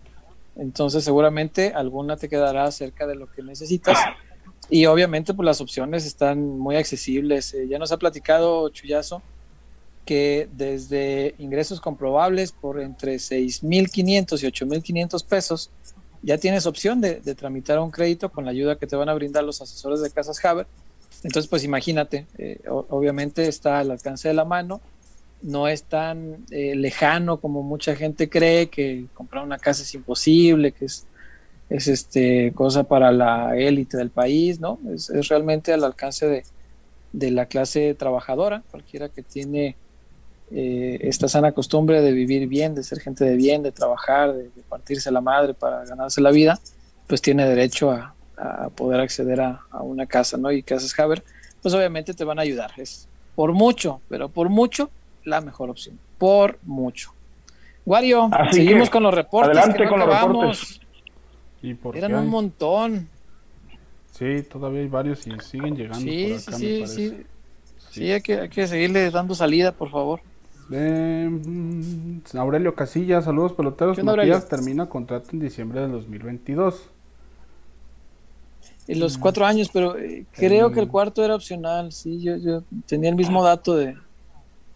Entonces, 0.56 1.04
seguramente 1.04 1.74
alguna 1.74 2.18
te 2.18 2.30
quedará 2.30 2.70
cerca 2.72 3.08
de 3.08 3.16
lo 3.16 3.32
que 3.32 3.42
necesitas. 3.42 3.98
Y 4.70 4.86
obviamente, 4.86 5.34
pues 5.34 5.46
las 5.46 5.62
opciones 5.62 6.06
están 6.06 6.58
muy 6.58 6.76
accesibles. 6.76 7.54
Eh, 7.54 7.68
ya 7.68 7.78
nos 7.78 7.92
ha 7.92 7.98
platicado 7.98 8.70
Chuyazo 8.70 9.22
que 10.06 10.50
desde 10.54 11.36
ingresos 11.38 11.80
comprobables 11.80 12.52
por 12.52 12.80
entre 12.80 13.16
6.500 13.16 14.44
y 14.44 14.48
8.500 14.48 15.26
pesos, 15.26 15.70
ya 16.24 16.38
tienes 16.38 16.66
opción 16.66 17.02
de, 17.02 17.16
tramitar 17.36 17.80
un 17.80 17.92
crédito 17.92 18.32
con 18.32 18.46
la 18.46 18.52
ayuda 18.52 18.78
que 18.78 18.88
te 18.88 18.96
van 18.96 19.10
a 19.10 19.14
brindar 19.14 19.44
los 19.44 19.62
asesores 19.62 20.02
de 20.02 20.10
Casas 20.10 20.44
Haber. 20.44 20.68
Entonces, 21.24 21.50
pues 21.50 21.64
imagínate, 21.64 22.26
eh, 22.38 22.60
obviamente 22.68 23.48
está 23.48 23.80
al 23.80 23.92
alcance 23.92 24.28
de 24.28 24.34
la 24.34 24.46
mano, 24.46 24.82
no 25.42 25.68
es 25.68 25.84
tan 25.84 26.46
eh, 26.52 26.76
lejano 26.76 27.38
como 27.38 27.64
mucha 27.64 27.96
gente 27.96 28.30
cree, 28.30 28.70
que 28.70 29.06
comprar 29.14 29.44
una 29.44 29.58
casa 29.58 29.84
es 29.84 29.94
imposible, 29.96 30.72
que 30.72 30.86
es, 30.86 31.06
es 31.70 31.88
este, 31.88 32.52
cosa 32.54 32.84
para 32.84 33.12
la 33.12 33.58
élite 33.58 33.98
del 33.98 34.10
país, 34.10 34.60
¿no? 34.60 34.80
Es, 34.94 35.10
es 35.10 35.28
realmente 35.30 35.74
al 35.74 35.84
alcance 35.84 36.28
de, 36.28 36.44
de 37.14 37.32
la 37.32 37.46
clase 37.46 37.94
trabajadora, 37.94 38.64
cualquiera 38.72 39.10
que 39.10 39.24
tiene 39.24 39.76
eh, 40.52 41.00
esta 41.02 41.28
sana 41.28 41.54
costumbre 41.54 42.02
de 42.02 42.12
vivir 42.12 42.48
bien, 42.48 42.76
de 42.76 42.84
ser 42.84 43.00
gente 43.00 43.24
de 43.24 43.36
bien, 43.36 43.64
de 43.64 43.72
trabajar, 43.72 44.34
de, 44.34 44.50
partirse 44.68 45.12
la 45.12 45.22
madre 45.22 45.54
para 45.54 45.86
ganarse 45.86 46.22
la 46.22 46.32
vida, 46.32 46.60
pues 47.08 47.22
tiene 47.22 47.46
derecho 47.48 47.92
a, 47.92 48.14
a 48.38 48.70
poder 48.70 49.00
acceder 49.00 49.42
a, 49.42 49.62
a, 49.72 49.82
una 49.82 50.06
casa, 50.06 50.38
¿no? 50.38 50.52
Y 50.52 50.64
casas 50.64 50.98
Haber, 51.00 51.24
pues 51.62 51.74
obviamente 51.74 52.14
te 52.14 52.24
van 52.24 52.40
a 52.40 52.42
ayudar. 52.42 52.72
Es 52.78 53.08
por 53.36 53.54
mucho, 53.54 54.02
pero 54.10 54.30
por 54.30 54.50
mucho, 54.50 54.90
la 55.23 55.41
mejor 55.41 55.69
opción. 55.69 55.98
Por 56.18 56.60
mucho. 56.64 57.14
Wario, 57.85 58.30
Así 58.31 58.57
seguimos 58.57 58.89
con 58.89 59.03
los 59.03 59.14
reportes. 59.14 59.57
Adelante 59.57 59.84
no 59.84 59.89
con 59.89 59.99
los 59.99 60.10
reportes. 60.10 60.81
¿Y 61.61 61.73
por 61.73 61.98
Eran 61.98 62.11
qué 62.11 62.18
un 62.18 62.27
montón. 62.27 63.10
Sí, 64.14 64.43
todavía 64.43 64.81
hay 64.81 64.88
varios 64.88 65.26
y 65.26 65.31
siguen 65.39 65.76
llegando 65.76 65.99
Sí, 65.99 66.31
por 66.31 66.39
sí, 66.39 66.49
acá, 66.49 66.57
me 66.57 66.88
sí, 66.88 66.88
sí. 66.88 67.26
Sí, 67.91 68.11
hay 68.11 68.22
que, 68.22 68.39
hay 68.39 68.49
que 68.49 68.68
seguirle 68.68 69.10
dando 69.11 69.35
salida, 69.35 69.72
por 69.72 69.89
favor. 69.89 70.22
Eh, 70.72 71.27
mm, 71.30 72.22
Aurelio 72.38 72.73
Casillas, 72.73 73.26
saludos 73.26 73.53
peloteros. 73.53 73.95
¿Qué 73.95 74.02
onda, 74.02 74.15
Matías 74.15 74.43
Aurelio? 74.43 74.49
termina 74.49 74.88
contrato 74.88 75.30
en 75.34 75.39
diciembre 75.39 75.81
del 75.81 75.91
2022. 75.91 76.89
En 78.88 78.99
los 78.99 79.18
cuatro 79.18 79.45
años, 79.45 79.69
pero 79.72 79.98
eh, 79.98 80.26
creo 80.31 80.72
que 80.72 80.80
el 80.80 80.88
cuarto 80.88 81.23
era 81.23 81.35
opcional. 81.35 81.91
Sí, 81.91 82.22
yo, 82.22 82.38
yo 82.38 82.64
tenía 82.85 83.10
el 83.10 83.15
mismo 83.15 83.43
dato 83.43 83.76
de, 83.76 83.95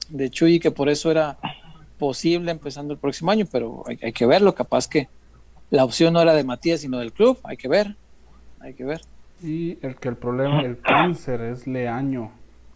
de 0.10 0.30
Chuy 0.30 0.60
que 0.60 0.72
por 0.72 0.90
eso 0.90 1.12
era 1.12 1.38
posible 1.98 2.52
empezando 2.52 2.94
el 2.94 3.00
próximo 3.00 3.32
año, 3.32 3.46
pero 3.52 3.84
hay, 3.88 4.00
hay 4.02 4.14
que 4.14 4.26
verlo. 4.26 4.54
Capaz 4.56 4.88
que 4.88 5.08
la 5.70 5.84
opción 5.84 6.14
no 6.14 6.22
era 6.22 6.34
de 6.34 6.44
Matías, 6.44 6.82
sino 6.82 7.00
del 7.00 7.14
club. 7.14 7.40
Hay 7.44 7.58
que 7.58 7.68
ver. 7.68 7.96
Hay 8.60 8.74
que 8.74 8.84
ver. 8.84 9.02
Y 9.44 9.78
el 9.86 9.96
que 9.96 10.10
el 10.10 10.16
problema, 10.16 10.62
el 10.62 10.80
cáncer 10.80 11.42
es 11.42 11.68
leaño, 11.68 12.32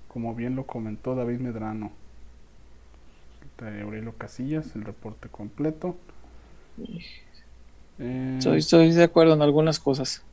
como 0.07 0.35
bien 0.35 0.55
lo 0.55 0.65
comentó 0.65 1.15
David 1.15 1.39
Medrano. 1.39 1.91
De 3.59 3.81
Aurelio 3.81 4.13
Casillas, 4.17 4.75
el 4.75 4.83
reporte 4.83 5.27
completo. 5.27 5.95
Eh, 7.99 8.35
Estoy, 8.37 8.59
estoy 8.59 8.91
de 8.91 9.03
acuerdo 9.03 9.33
en 9.33 9.41
algunas 9.41 9.79
cosas. 9.79 10.23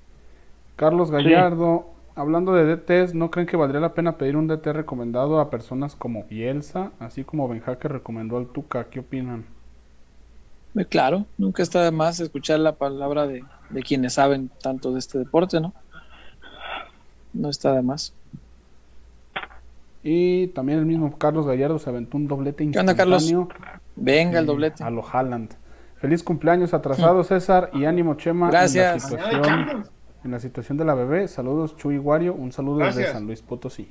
Carlos 0.77 1.11
Gallardo, 1.11 1.91
hablando 2.17 2.53
de 2.55 2.77
DTs, 2.77 3.15
¿no 3.15 3.31
creen 3.31 3.47
que 3.47 3.57
valdría 3.57 3.81
la 3.81 3.95
pena 3.95 4.17
pedir 4.19 4.37
un 4.37 4.49
DT 4.49 4.67
recomendado 4.73 5.39
a 5.39 5.51
personas 5.51 5.95
como 5.95 6.25
Bielsa, 6.25 6.91
así 6.99 7.23
como 7.25 7.47
Benja 7.49 7.79
que 7.79 7.89
recomendó 7.89 8.39
al 8.39 8.49
Tuca? 8.49 8.85
¿Qué 8.91 9.01
opinan? 9.01 9.45
Muy 10.75 10.85
claro, 10.85 11.25
nunca 11.39 11.63
está 11.63 11.83
de 11.85 11.91
más 11.91 12.21
escuchar 12.21 12.59
la 12.61 12.73
palabra 12.73 13.27
de, 13.27 13.45
de 13.71 13.83
quienes 13.83 14.15
saben 14.15 14.51
tanto 14.63 14.93
de 14.93 14.99
este 14.99 15.19
deporte, 15.19 15.61
¿no? 15.61 15.73
No 17.33 17.49
está 17.49 17.73
de 17.73 17.83
más. 17.83 18.15
Y 20.03 20.49
también 20.49 20.79
el 20.79 20.87
mismo 20.87 21.17
Carlos 21.19 21.47
Gallardo 21.47 21.79
se 21.79 21.91
aventó 21.91 22.17
un 22.17 22.29
doblete 22.29 22.71
¿Qué 22.71 22.79
onda, 22.79 22.95
Carlos? 22.95 23.23
instantáneo 23.23 23.77
Venga 23.97 24.39
el 24.39 24.47
doblete. 24.47 24.85
a 24.85 24.91
lo 24.91 25.05
Haaland. 25.07 25.55
Feliz 25.97 26.23
cumpleaños 26.23 26.75
atrasado, 26.75 27.25
César, 27.25 27.71
y 27.73 27.87
ánimo, 27.87 28.15
Chema. 28.15 28.51
Gracias. 28.51 29.11
En 29.13 29.19
la 29.19 29.25
situación. 29.25 29.96
En 30.27 30.33
la 30.33 30.41
situación 30.41 30.77
de 30.77 30.85
la 30.85 30.95
bebé, 30.95 31.27
saludos, 31.29 31.77
Chuy 31.77 31.97
Guario. 31.99 32.35
Un 32.35 32.53
saludo 32.53 32.79
desde 32.79 33.01
Gracias. 33.01 33.13
San 33.13 33.27
Luis 33.27 33.41
Potosí. 33.43 33.89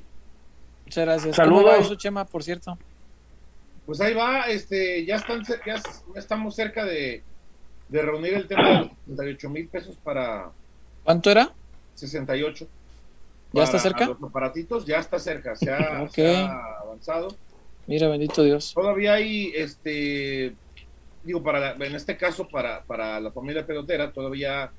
Muchas 0.84 1.04
gracias. 1.04 1.36
Saludos. 1.36 1.62
¿Cómo 1.64 1.72
va 1.72 1.78
eso, 1.78 1.94
Chema, 1.96 2.24
por 2.24 2.42
cierto? 2.44 2.78
Pues 3.84 4.00
ahí 4.00 4.14
va, 4.14 4.42
este, 4.42 5.04
ya 5.04 5.16
están, 5.16 5.42
ya, 5.44 5.60
ya 5.66 5.82
estamos 6.16 6.54
cerca 6.54 6.84
de, 6.84 7.22
de 7.88 8.02
reunir 8.02 8.34
el 8.34 8.46
tema 8.48 8.68
de 8.68 8.74
los 8.78 8.88
68 9.06 9.50
mil 9.50 9.68
pesos 9.68 9.96
para 10.02 10.50
¿Cuánto 11.04 11.30
era? 11.30 11.52
68. 11.94 12.66
¿Ya 13.52 13.62
está 13.62 13.72
Para 13.78 13.82
cerca? 13.82 14.06
Los 14.06 14.22
aparatitos 14.22 14.84
ya 14.86 14.98
está 14.98 15.18
cerca, 15.18 15.54
se 15.56 15.72
ha, 15.72 16.02
Ok. 16.02 16.10
se 16.14 16.36
ha 16.36 16.78
avanzado. 16.82 17.28
Mira, 17.86 18.08
bendito 18.08 18.42
Dios. 18.42 18.72
Todavía 18.74 19.14
hay, 19.14 19.52
este, 19.54 20.52
digo, 21.22 21.42
para 21.42 21.60
la- 21.76 21.86
en 21.86 21.94
este 21.94 22.16
caso, 22.16 22.48
para, 22.48 22.82
para 22.82 23.20
la 23.20 23.30
familia 23.30 23.64
pelotera, 23.64 24.12
todavía 24.12 24.70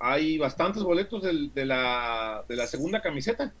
hay 0.00 0.38
bastantes 0.38 0.82
boletos 0.82 1.22
del- 1.22 1.52
de, 1.54 1.64
la, 1.66 2.42
de 2.48 2.56
la 2.56 2.66
segunda 2.66 3.00
camiseta. 3.00 3.52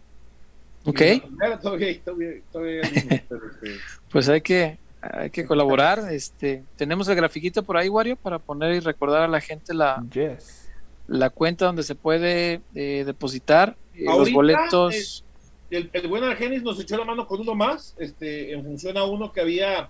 Ok, 0.84 0.96
primera 0.96 1.60
todavía, 1.60 2.00
todavía, 2.02 2.40
todavía 2.50 2.80
pero, 3.28 3.40
este, 3.50 3.76
pues 4.10 4.28
hay 4.30 4.40
que, 4.40 4.78
hay 5.02 5.28
que 5.30 5.44
colaborar. 5.44 6.00
Este, 6.10 6.64
tenemos 6.76 7.06
el 7.08 7.16
grafiquito 7.16 7.62
por 7.62 7.76
ahí, 7.76 7.88
Wario, 7.90 8.16
para 8.16 8.38
poner 8.38 8.74
y 8.74 8.80
recordar 8.80 9.22
a 9.22 9.28
la 9.28 9.40
gente 9.42 9.74
la, 9.74 10.02
Yes. 10.12 10.68
la 11.06 11.28
cuenta 11.28 11.66
donde 11.66 11.82
se 11.82 11.94
puede 11.94 12.62
eh, 12.74 13.04
depositar 13.04 13.76
eh, 13.94 14.04
los 14.06 14.32
boletos. 14.32 15.22
El, 15.70 15.90
el 15.92 16.08
buen 16.08 16.24
Argenis 16.24 16.62
nos 16.62 16.80
echó 16.80 16.96
la 16.96 17.04
mano 17.04 17.26
con 17.28 17.40
uno 17.40 17.54
más, 17.54 17.94
este, 17.98 18.52
en 18.52 18.64
función 18.64 18.96
a 18.96 19.04
uno 19.04 19.30
que 19.32 19.40
había 19.42 19.86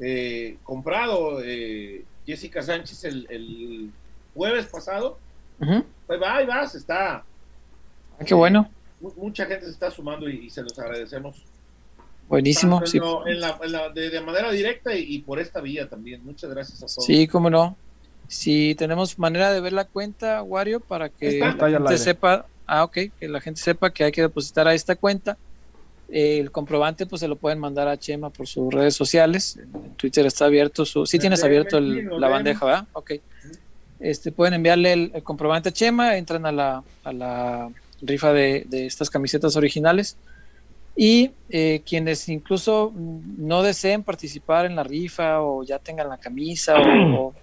eh, 0.00 0.56
comprado 0.64 1.40
eh, 1.44 2.04
Jessica 2.26 2.60
Sánchez 2.62 3.04
el, 3.04 3.26
el 3.30 3.90
jueves 4.34 4.66
pasado. 4.66 5.18
Ahí 5.60 6.18
va, 6.20 6.36
ahí 6.36 6.46
vas, 6.46 6.74
está. 6.74 7.16
Ah, 7.16 7.24
qué 8.26 8.34
bueno, 8.34 8.70
mu- 9.00 9.12
Mucha 9.16 9.46
gente 9.46 9.66
se 9.66 9.72
está 9.72 9.90
sumando 9.90 10.28
y, 10.28 10.46
y 10.46 10.50
se 10.50 10.62
los 10.62 10.78
agradecemos. 10.78 11.42
buenísimo. 12.28 12.76
Tanto 12.80 12.86
en 12.86 12.90
Sí, 12.92 12.98
lo- 12.98 13.26
en 13.26 13.40
la- 13.40 13.58
en 13.62 13.72
la- 13.72 13.88
de, 13.90 14.10
de 14.10 14.20
manera 14.20 14.50
directa 14.50 14.94
y, 14.94 15.14
y 15.14 15.18
por 15.20 15.38
esta 15.38 15.60
vía 15.60 15.88
también. 15.88 16.24
Muchas 16.24 16.50
gracias 16.50 16.78
a 16.82 16.86
todos. 16.86 17.04
sí, 17.04 17.26
cómo 17.28 17.50
no. 17.50 17.76
Si 18.28 18.74
tenemos 18.76 19.18
manera 19.18 19.52
de 19.52 19.60
ver 19.60 19.72
la 19.74 19.84
cuenta, 19.84 20.42
Wario, 20.42 20.80
para 20.80 21.08
que 21.10 21.38
Está. 21.38 21.68
la 21.68 21.78
gente 21.78 21.98
sepa, 21.98 22.46
ah, 22.66 22.84
ok, 22.84 22.98
que 23.18 23.28
la 23.28 23.40
gente 23.40 23.60
sepa 23.60 23.90
que 23.90 24.04
hay 24.04 24.12
que 24.12 24.22
depositar 24.22 24.66
a 24.66 24.74
esta 24.74 24.96
cuenta. 24.96 25.36
Eh, 26.10 26.38
el 26.38 26.50
comprobante, 26.50 27.06
pues 27.06 27.20
se 27.20 27.28
lo 27.28 27.36
pueden 27.36 27.58
mandar 27.58 27.88
a 27.88 27.96
Chema 27.98 28.30
por 28.30 28.46
sus 28.46 28.72
redes 28.72 28.94
sociales. 28.94 29.56
En 29.58 29.94
Twitter 29.96 30.24
está 30.26 30.44
abierto 30.46 30.84
su. 30.84 31.04
Sí, 31.06 31.18
tienes 31.18 31.40
DM, 31.40 31.46
abierto 31.46 31.78
el- 31.78 32.08
la 32.20 32.28
bandeja, 32.28 32.64
¿verdad? 32.64 32.86
Ok. 32.94 33.12
Este, 34.04 34.32
pueden 34.32 34.52
enviarle 34.54 34.92
el, 34.92 35.10
el 35.14 35.22
comprobante 35.22 35.70
a 35.70 35.72
Chema, 35.72 36.16
entran 36.18 36.44
a 36.44 36.52
la, 36.52 36.84
a 37.04 37.12
la 37.12 37.70
rifa 38.02 38.34
de, 38.34 38.64
de 38.68 38.84
estas 38.84 39.08
camisetas 39.08 39.56
originales. 39.56 40.18
Y 40.94 41.32
eh, 41.48 41.82
quienes 41.86 42.28
incluso 42.28 42.92
no 42.94 43.62
deseen 43.62 44.04
participar 44.04 44.66
en 44.66 44.76
la 44.76 44.84
rifa 44.84 45.40
o 45.40 45.64
ya 45.64 45.78
tengan 45.78 46.08
la 46.10 46.18
camisa 46.18 46.74
o, 46.80 47.28
o- 47.28 47.34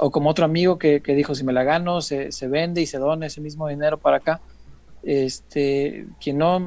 o 0.00 0.10
como 0.10 0.30
otro 0.30 0.44
amigo 0.44 0.76
que, 0.76 1.00
que 1.00 1.14
dijo, 1.14 1.34
si 1.36 1.44
me 1.44 1.52
la 1.52 1.62
gano, 1.62 2.00
se, 2.00 2.32
se 2.32 2.48
vende 2.48 2.82
y 2.82 2.86
se 2.86 2.98
dona 2.98 3.26
ese 3.26 3.40
mismo 3.40 3.68
dinero 3.68 3.96
para 3.96 4.16
acá. 4.16 4.40
Este, 5.04 6.06
quien 6.20 6.38
no 6.38 6.58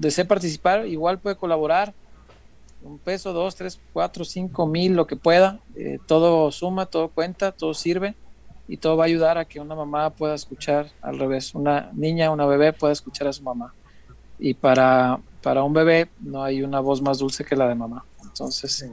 desee 0.00 0.24
participar, 0.24 0.86
igual 0.88 1.20
puede 1.20 1.36
colaborar. 1.36 1.94
Un 2.82 2.98
peso, 2.98 3.32
dos, 3.32 3.54
tres, 3.54 3.80
cuatro, 3.92 4.24
cinco 4.24 4.66
mil, 4.66 4.94
lo 4.94 5.06
que 5.06 5.14
pueda. 5.14 5.60
Eh, 5.76 5.98
todo 6.08 6.50
suma, 6.50 6.86
todo 6.86 7.08
cuenta, 7.10 7.52
todo 7.52 7.74
sirve 7.74 8.16
y 8.68 8.76
todo 8.76 8.96
va 8.96 9.04
a 9.04 9.06
ayudar 9.06 9.38
a 9.38 9.44
que 9.44 9.60
una 9.60 9.74
mamá 9.74 10.10
pueda 10.10 10.34
escuchar 10.34 10.86
al 11.02 11.18
revés. 11.18 11.54
Una 11.54 11.90
niña, 11.92 12.30
una 12.30 12.46
bebé 12.46 12.72
pueda 12.72 12.92
escuchar 12.92 13.26
a 13.28 13.32
su 13.32 13.42
mamá. 13.42 13.74
Y 14.38 14.54
para, 14.54 15.18
para 15.42 15.62
un 15.62 15.72
bebé 15.72 16.08
no 16.20 16.42
hay 16.42 16.62
una 16.62 16.80
voz 16.80 17.00
más 17.02 17.18
dulce 17.18 17.44
que 17.44 17.54
la 17.56 17.68
de 17.68 17.74
mamá. 17.74 18.04
Entonces 18.24 18.88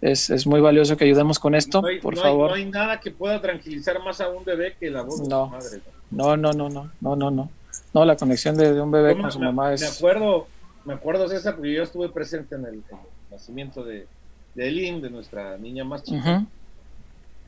es, 0.00 0.30
es 0.30 0.46
muy 0.46 0.60
valioso 0.60 0.96
que 0.96 1.04
ayudemos 1.04 1.38
con 1.38 1.54
esto, 1.54 1.80
No 1.82 1.88
hay, 1.88 2.00
por 2.00 2.14
no 2.14 2.20
hay- 2.22 2.26
favor. 2.28 2.50
no 2.50 2.56
hay 2.56 2.64
nada 2.64 2.98
que 3.00 3.10
pueda 3.10 3.40
tranquilizar 3.40 4.02
más 4.02 4.20
a 4.20 4.28
un 4.28 4.44
bebé 4.44 4.74
que 4.80 4.90
la 4.90 5.02
voz 5.02 5.22
de 5.22 5.28
No. 5.28 5.44
su 5.46 5.50
madre. 5.52 5.80
No, 6.10 6.36
no, 6.36 6.52
no, 6.52 6.68
no, 6.68 6.90
no, 7.00 7.16
no, 7.16 7.30
no. 7.30 7.50
No, 7.94 8.04
la 8.04 8.16
conexión 8.16 8.56
de, 8.56 8.72
de 8.72 8.80
un 8.80 8.90
bebé 8.90 9.14
me- 9.14 9.22
con 9.22 9.30
su 9.32 9.38
me- 9.38 9.46
mamá 9.46 9.68
Me 9.68 9.74
es... 9.74 9.96
acuerdo, 9.98 10.46
me 10.84 10.94
acuerdo 10.94 11.28
César, 11.28 11.54
porque 11.56 11.72
yo 11.74 11.82
estuve 11.82 12.08
presente 12.08 12.54
en 12.56 12.62
el, 12.64 12.74
en 12.74 12.80
el 12.98 13.30
nacimiento 13.30 13.84
de, 13.84 14.06
de 14.54 14.68
Elin, 14.68 15.00
de 15.00 15.10
nuestra 15.10 15.56
niña 15.58 15.84
más 15.84 16.02
chica. 16.02 16.44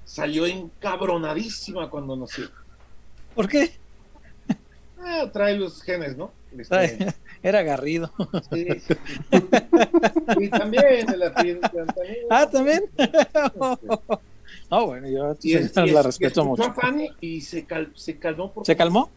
Salió 0.05 0.47
encabronadísima 0.47 1.89
cuando 1.91 2.17
nació. 2.17 2.47
¿Por 3.35 3.49
qué? 3.49 3.73
Ah, 4.99 5.29
trae 5.33 5.57
los 5.57 5.83
genes, 5.83 6.17
¿no? 6.17 6.31
Este, 6.57 7.07
Era 7.43 7.63
garrido. 7.63 8.13
sí. 8.53 8.67
y 10.39 10.49
también 10.49 11.07
de 11.07 11.17
la 11.17 11.33
también. 11.33 11.59
Ah, 12.31 12.49
también. 12.49 12.83
No, 14.71 14.87
bueno, 14.87 15.09
yo 15.09 15.37
Y, 15.43 15.55
es- 15.55 15.75
la 15.77 15.87
y 15.87 15.91
es- 15.91 16.07
respeto 16.07 16.45
mucho. 16.45 16.63
a 16.65 16.75
Fanny 16.75 17.11
y 17.21 17.41
se, 17.41 17.65
cal- 17.67 17.93
se 17.97 18.17
calmó 18.19 18.53
por 18.53 18.65
¿Se 18.67 18.77
calmó? 18.77 19.11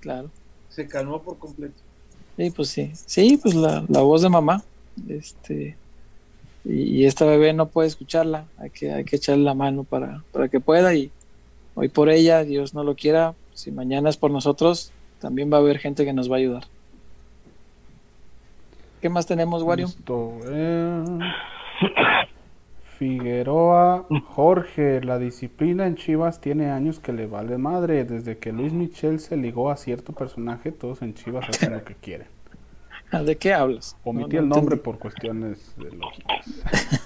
Claro. 0.00 0.30
se 0.70 0.86
calmó 0.88 1.22
por 1.22 1.38
completo. 1.38 1.74
Sí, 2.36 2.50
pues 2.50 2.68
sí. 2.68 2.92
Sí, 3.06 3.38
pues 3.42 3.54
la, 3.54 3.84
la 3.88 4.00
voz 4.00 4.22
de 4.22 4.28
mamá. 4.28 4.62
Este. 5.08 5.76
Y, 6.68 7.04
esta 7.04 7.24
bebé 7.24 7.52
no 7.52 7.66
puede 7.66 7.88
escucharla. 7.88 8.46
Hay 8.58 8.70
que, 8.70 8.92
hay 8.92 9.04
que 9.04 9.16
echarle 9.16 9.44
la 9.44 9.54
mano 9.54 9.84
para, 9.84 10.22
para 10.32 10.48
que 10.48 10.60
pueda. 10.60 10.94
Y 10.94 11.10
hoy 11.74 11.88
por 11.88 12.08
ella, 12.08 12.42
Dios 12.44 12.74
no 12.74 12.82
lo 12.82 12.96
quiera. 12.96 13.34
Si 13.54 13.70
mañana 13.70 14.10
es 14.10 14.16
por 14.16 14.30
nosotros, 14.30 14.92
también 15.20 15.52
va 15.52 15.58
a 15.58 15.60
haber 15.60 15.78
gente 15.78 16.04
que 16.04 16.12
nos 16.12 16.30
va 16.30 16.36
a 16.36 16.38
ayudar. 16.38 16.64
¿Qué 19.00 19.08
más 19.08 19.26
tenemos, 19.26 19.62
Wario? 19.62 19.88
Figueroa, 22.98 24.06
Jorge, 24.28 25.02
la 25.02 25.18
disciplina 25.18 25.86
en 25.86 25.96
Chivas 25.96 26.40
tiene 26.40 26.70
años 26.70 26.98
que 26.98 27.12
le 27.12 27.26
vale 27.26 27.58
madre. 27.58 28.04
Desde 28.04 28.38
que 28.38 28.52
Luis 28.52 28.72
Michel 28.72 29.20
se 29.20 29.36
ligó 29.36 29.70
a 29.70 29.76
cierto 29.76 30.12
personaje, 30.12 30.72
todos 30.72 31.02
en 31.02 31.14
Chivas 31.14 31.48
hacen 31.48 31.74
lo 31.74 31.84
que 31.84 31.94
quieren. 31.94 32.35
¿De 33.12 33.36
qué 33.36 33.54
hablas? 33.54 33.96
Omití 34.04 34.36
No, 34.36 34.42
no 34.42 34.42
el 34.42 34.48
nombre 34.48 34.74
entendí. 34.76 34.82
por 34.82 34.98
cuestiones 34.98 35.74
de 35.76 35.90
lógicas. 35.92 36.46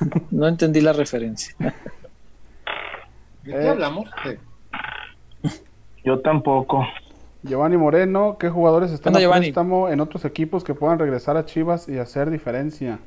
No 0.31 0.49
entendí 0.49 0.81
la 0.81 0.93
referencia. 0.93 1.55
¿De 1.59 3.53
qué 3.53 3.63
Eh. 3.65 3.69
hablamos? 3.69 4.09
Sí. 4.25 5.51
Yo 6.05 6.21
tampoco. 6.21 6.87
Giovanni 7.43 7.77
Moreno, 7.77 8.37
¿qué 8.39 8.49
jugadores 8.51 8.91
están 8.91 9.15
Anda, 9.17 9.29
a 9.35 9.39
préstamo 9.39 9.89
en 9.89 10.01
otros 10.01 10.25
equipos 10.25 10.63
que 10.65 10.75
puedan 10.75 10.99
regresar 10.99 11.37
a 11.37 11.45
Chivas 11.47 11.89
y 11.89 11.99
hacer 11.99 12.31
diferencia? 12.31 12.99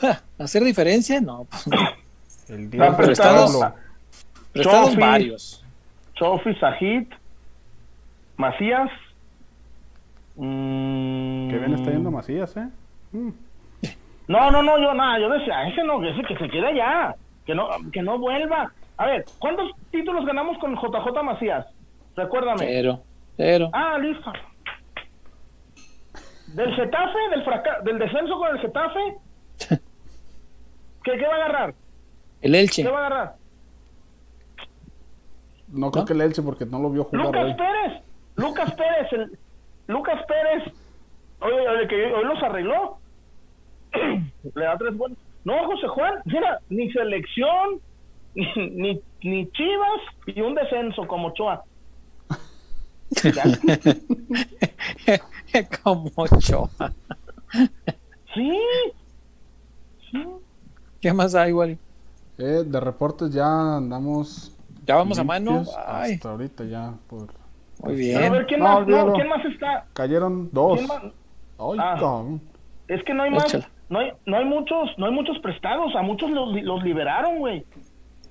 Ja, 0.00 0.22
¿Hacer 0.38 0.62
diferencia? 0.62 1.20
No. 1.20 1.44
pues, 1.50 1.66
El 2.48 2.64
Ah, 2.64 2.68
Diego 2.70 2.96
prestados. 2.96 3.60
Prestados 4.52 4.96
varios. 4.96 5.64
Sofi, 6.16 6.54
Sajid, 6.56 7.04
Macías. 8.36 8.90
Mm, 10.38 11.50
Que 11.50 11.58
bien 11.58 11.74
está 11.74 11.90
yendo 11.90 12.10
Macías, 12.10 12.56
¿eh? 12.56 12.68
Mm. 13.12 13.30
No, 14.28 14.50
no, 14.50 14.62
no, 14.62 14.78
yo 14.78 14.92
nada, 14.94 15.18
yo 15.18 15.28
decía, 15.30 15.66
ese 15.68 15.82
no, 15.84 16.04
ese 16.04 16.22
que 16.22 16.36
se 16.36 16.48
quede 16.50 16.66
allá, 16.66 17.14
que 17.46 17.54
no, 17.54 17.68
que 17.92 18.02
no 18.02 18.18
vuelva. 18.18 18.70
A 18.98 19.06
ver, 19.06 19.24
¿cuántos 19.38 19.70
títulos 19.90 20.26
ganamos 20.26 20.58
con 20.58 20.74
JJ 20.76 21.22
Macías? 21.22 21.66
Recuérdame. 22.16 22.58
Cero. 22.66 23.00
Cero. 23.36 23.70
Ah, 23.72 23.96
listo. 23.98 24.30
Del 26.48 26.74
Getafe, 26.74 27.18
del 27.30 27.44
fraca- 27.44 27.80
del 27.84 27.98
descenso 27.98 28.36
con 28.38 28.48
el 28.54 28.60
Getafe. 28.60 29.16
¿Qué, 31.04 31.12
¿Qué 31.16 31.26
va 31.26 31.32
a 31.34 31.36
agarrar? 31.36 31.74
El 32.42 32.54
Elche. 32.54 32.82
¿Qué 32.82 32.90
va 32.90 32.98
a 33.02 33.06
agarrar? 33.06 33.34
No 35.68 35.90
creo 35.90 36.02
¿No? 36.02 36.06
que 36.06 36.12
el 36.14 36.20
Elche 36.22 36.42
porque 36.42 36.66
no 36.66 36.78
lo 36.80 36.90
vio 36.90 37.04
jugar 37.04 37.26
Lucas 37.26 37.44
hoy. 37.44 37.54
Pérez, 37.54 38.02
Lucas 38.36 38.74
Pérez, 38.74 39.12
el, 39.12 39.38
Lucas 39.88 40.20
Pérez, 40.26 40.72
oye, 41.40 41.68
oye, 41.68 41.88
que 41.88 42.14
hoy 42.14 42.24
los 42.24 42.42
arregló. 42.42 42.98
Le 44.54 44.64
da 44.64 44.76
tres 44.78 44.96
buenos. 44.96 45.18
No, 45.44 45.66
José 45.66 45.88
Juan, 45.88 46.20
mira, 46.26 46.60
ni 46.68 46.92
selección, 46.92 47.80
ni, 48.34 49.00
ni, 49.22 49.50
Chivas 49.50 50.00
y 50.26 50.40
un 50.42 50.54
descenso 50.54 51.06
como 51.06 51.28
Ochoa. 51.28 51.64
Ya. 53.24 55.18
Como 55.82 56.12
Ochoa. 56.14 56.68
Sí, 58.34 58.60
sí. 60.10 60.26
¿Qué 61.00 61.12
más 61.14 61.34
hay, 61.34 61.52
Wario? 61.52 61.78
Eh, 62.36 62.64
de 62.66 62.80
reportes 62.80 63.32
ya 63.32 63.78
andamos. 63.78 64.54
Ya 64.84 64.96
vamos 64.96 65.18
a 65.18 65.24
mano. 65.24 65.64
Ay, 65.86 66.14
Hasta 66.14 66.30
ahorita 66.30 66.64
ya. 66.64 66.94
Por... 67.08 67.37
muy 67.82 67.96
Pero 67.96 68.18
a 68.18 68.20
ver, 68.22 68.30
bien. 68.32 68.44
¿quién, 68.46 68.60
No, 68.60 68.64
más, 68.66 68.74
no, 68.74 68.80
olvídalo. 68.84 69.12
¿quién 69.14 69.28
más 69.28 69.44
está? 69.44 69.84
Cayeron 69.94 70.48
dos. 70.52 70.74
¿Quién 70.78 70.86
más? 70.88 71.02
Ay, 71.58 71.78
Ah. 71.80 72.24
Es 72.88 73.02
que 73.04 73.12
no 73.14 73.22
hay 73.24 73.30
más, 73.30 73.70
no 73.90 73.98
hay, 73.98 74.12
no 74.26 74.36
hay 74.38 74.44
muchos, 74.44 74.90
no 74.96 75.06
hay 75.06 75.12
muchos 75.12 75.38
prestados, 75.40 75.94
a 75.96 76.02
muchos 76.02 76.30
los, 76.30 76.54
los 76.62 76.82
liberaron, 76.82 77.38
güey. 77.38 77.64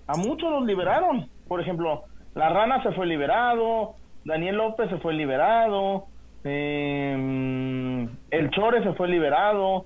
A 0.07 0.15
muchos 0.18 0.49
los 0.52 0.65
liberaron. 0.65 1.30
Por 1.48 1.61
ejemplo, 1.61 2.03
La 2.36 2.49
Rana 2.49 2.82
se 2.84 2.91
fue 2.94 3.06
liberado, 3.06 3.95
Daniel 4.26 4.56
López 4.57 4.90
se 4.90 4.98
fue 4.98 5.14
liberado, 5.14 6.06
eh, 6.44 8.07
El 8.32 8.49
Chore 8.52 8.84
se 8.84 8.94
fue 8.94 9.07
liberado, 9.07 9.86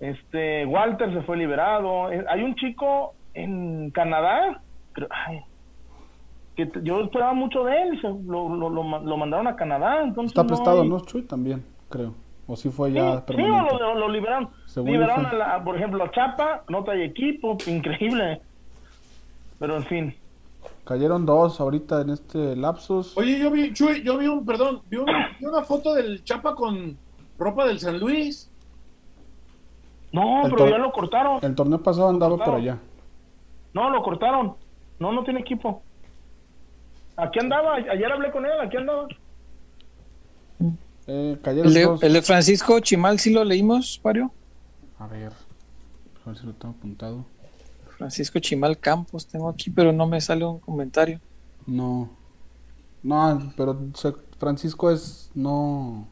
este 0.00 0.66
Walter 0.66 1.12
se 1.12 1.22
fue 1.22 1.36
liberado. 1.36 2.10
Eh, 2.12 2.24
Hay 2.28 2.42
un 2.42 2.54
chico 2.54 3.14
en 3.34 3.90
Canadá, 3.90 4.60
creo- 4.92 5.08
ay, 5.10 5.40
que 6.56 6.70
yo 6.82 7.00
esperaba 7.02 7.34
mucho 7.34 7.62
de 7.64 7.82
él, 7.82 7.94
y 7.94 8.00
se- 8.00 8.08
lo, 8.08 8.48
lo, 8.48 8.68
lo 8.70 8.82
ma- 8.82 8.98
lo 9.00 9.16
mandaron 9.16 9.46
a 9.46 9.54
Canadá, 9.56 10.02
entonces 10.02 10.30
Está 10.32 10.42
no 10.42 10.48
prestado, 10.48 10.82
hay- 10.82 10.88
¿no? 10.88 11.00
Chuy 11.00 11.22
también, 11.22 11.64
creo. 11.88 12.14
O 12.48 12.56
si 12.56 12.70
fue 12.70 12.88
Sí, 12.90 12.94
ya 12.94 13.24
sí, 13.28 13.34
o 13.34 13.46
lo, 13.46 13.78
lo- 13.78 13.94
lo 13.96 14.08
liberaron. 14.08 14.48
Según 14.66 14.92
liberaron 14.92 15.26
a 15.26 15.32
la, 15.34 15.64
por 15.64 15.76
ejemplo, 15.76 16.02
a 16.04 16.10
Chapa, 16.10 16.64
no 16.68 16.82
trae 16.84 17.04
equipo, 17.04 17.56
increíble. 17.66 18.40
Pero 19.58 19.76
en 19.76 19.84
fin. 19.84 20.14
Cayeron 20.84 21.26
dos 21.26 21.60
ahorita 21.60 22.00
en 22.02 22.10
este 22.10 22.54
lapsus. 22.56 23.16
Oye, 23.16 23.38
yo 23.40 23.50
vi, 23.50 23.72
Chuy, 23.72 24.02
yo 24.04 24.16
vi 24.18 24.26
un, 24.28 24.46
perdón, 24.46 24.80
vi, 24.88 24.96
un- 24.98 25.06
vi 25.40 25.46
una 25.46 25.62
foto 25.62 25.92
del 25.94 26.22
Chapa 26.24 26.54
con 26.54 26.96
ropa 27.38 27.66
del 27.66 27.78
San 27.80 27.98
Luis. 27.98 28.50
No, 30.12 30.46
El 30.46 30.52
pero 30.52 30.68
ya 30.70 30.78
lo 30.78 30.92
cortaron. 30.92 31.38
El 31.42 31.54
torneo 31.54 31.82
pasado 31.82 32.08
andaba 32.08 32.36
por 32.38 32.54
allá. 32.54 32.78
No, 33.74 33.90
lo 33.90 34.02
cortaron. 34.02 34.54
No, 34.98 35.12
no 35.12 35.24
tiene 35.24 35.40
equipo. 35.40 35.82
Aquí 37.16 37.38
andaba, 37.40 37.74
ayer 37.76 38.12
hablé 38.12 38.30
con 38.30 38.44
él, 38.44 38.52
aquí 38.62 38.76
andaba. 38.76 39.08
Eh, 41.08 41.38
El 41.44 41.72
de, 41.74 41.82
dos. 41.84 42.02
el 42.02 42.12
de 42.14 42.22
Francisco 42.22 42.80
Chimal 42.80 43.18
sí 43.20 43.32
lo 43.32 43.44
leímos, 43.44 44.00
Mario. 44.02 44.32
A 44.98 45.06
ver, 45.06 45.32
a 46.24 46.28
ver 46.28 46.38
si 46.38 46.46
lo 46.46 46.52
tengo 46.54 46.74
apuntado. 46.76 47.24
Francisco 47.96 48.38
Chimal 48.40 48.76
Campos 48.78 49.26
tengo 49.26 49.48
aquí, 49.48 49.70
pero 49.70 49.92
no 49.92 50.06
me 50.06 50.20
sale 50.20 50.44
un 50.44 50.58
comentario. 50.58 51.20
No. 51.66 52.10
No, 53.02 53.52
pero 53.56 53.78
Francisco 54.38 54.90
es. 54.90 55.30
No. 55.34 56.08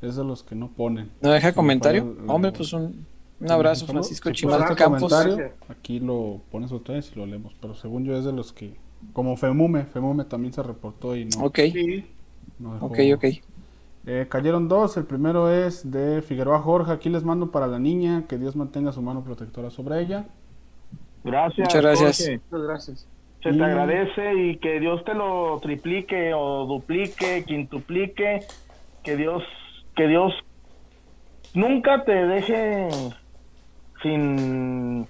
Es 0.00 0.14
de 0.14 0.22
los 0.24 0.44
que 0.44 0.54
no 0.54 0.68
ponen. 0.68 1.10
¿No 1.20 1.30
deja 1.30 1.52
comentario? 1.52 2.16
el- 2.22 2.30
Hombre, 2.30 2.52
pues 2.52 2.72
un, 2.72 3.04
un 3.40 3.50
abrazo, 3.50 3.86
Francisco 3.86 4.28
si 4.28 4.36
Chimal 4.36 4.76
Campos. 4.76 5.02
comentario, 5.12 5.52
Aquí 5.68 5.98
lo 5.98 6.40
pones 6.52 6.70
otra 6.70 6.94
vez 6.94 7.10
y 7.12 7.18
lo 7.18 7.26
leemos. 7.26 7.54
Pero 7.60 7.74
según 7.74 8.04
yo 8.04 8.16
es 8.16 8.24
de 8.24 8.32
los 8.32 8.52
que. 8.52 8.76
Como 9.12 9.36
Femume. 9.36 9.84
Femume 9.84 10.24
también 10.24 10.52
se 10.52 10.62
reportó 10.62 11.16
y 11.16 11.24
no. 11.26 11.44
Ok, 11.44 11.58
Sí. 11.72 12.06
no 12.58 12.74
dejó- 12.74 12.86
ok, 12.86 12.98
ok. 13.16 13.24
Eh, 14.06 14.26
cayeron 14.28 14.68
dos. 14.68 14.96
El 14.96 15.04
primero 15.04 15.50
es 15.50 15.90
de 15.90 16.22
Figueroa 16.22 16.60
Jorge. 16.60 16.92
Aquí 16.92 17.08
les 17.10 17.24
mando 17.24 17.50
para 17.50 17.66
la 17.66 17.78
niña. 17.78 18.24
Que 18.28 18.38
Dios 18.38 18.56
mantenga 18.56 18.92
su 18.92 19.02
mano 19.02 19.22
protectora 19.22 19.70
sobre 19.70 20.00
ella. 20.00 20.26
Gracias. 21.24 21.66
Muchas 21.68 21.82
gracias. 21.82 22.18
Jorge. 22.18 22.40
Muchas 22.50 22.66
gracias. 22.66 23.08
Se 23.42 23.50
Y- 23.50 23.58
te 23.58 23.64
agradece 23.64 24.34
y 24.34 24.56
que 24.58 24.80
Dios 24.80 25.04
te 25.04 25.14
lo 25.14 25.58
triplique 25.60 26.32
o 26.34 26.66
duplique, 26.66 27.44
quintuplique, 27.46 28.40
que 29.04 29.16
Dios, 29.16 29.42
que 29.94 30.06
Dios 30.08 30.32
nunca 31.54 32.04
te 32.04 32.12
deje 32.26 32.88
sin, 34.02 35.06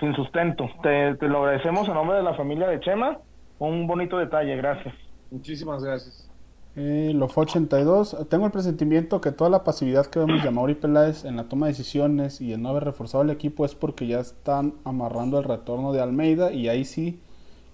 sin 0.00 0.14
sustento. 0.14 0.68
Te, 0.82 1.14
te 1.16 1.28
lo 1.28 1.38
agradecemos 1.44 1.88
en 1.88 1.94
nombre 1.94 2.16
de 2.16 2.22
la 2.22 2.34
familia 2.34 2.68
de 2.68 2.80
Chema. 2.80 3.18
Un 3.58 3.86
bonito 3.86 4.18
detalle, 4.18 4.56
gracias. 4.56 4.94
Muchísimas 5.30 5.82
gracias. 5.82 6.30
Eh, 6.78 7.12
lo 7.14 7.28
fue 7.28 7.44
82. 7.44 8.28
Tengo 8.28 8.44
el 8.46 8.52
presentimiento 8.52 9.20
que 9.22 9.32
toda 9.32 9.48
la 9.48 9.64
pasividad 9.64 10.06
que 10.06 10.18
vemos 10.18 10.42
de 10.42 10.50
Mauri 10.50 10.74
Peláez 10.74 11.24
en 11.24 11.36
la 11.36 11.44
toma 11.44 11.66
de 11.66 11.72
decisiones 11.72 12.40
y 12.42 12.52
el 12.52 12.60
no 12.60 12.68
haber 12.68 12.84
reforzado 12.84 13.24
el 13.24 13.30
equipo 13.30 13.64
es 13.64 13.74
porque 13.74 14.06
ya 14.06 14.20
están 14.20 14.74
amarrando 14.84 15.38
el 15.38 15.44
retorno 15.44 15.92
de 15.92 16.02
Almeida 16.02 16.52
y 16.52 16.68
ahí 16.68 16.84
sí 16.84 17.18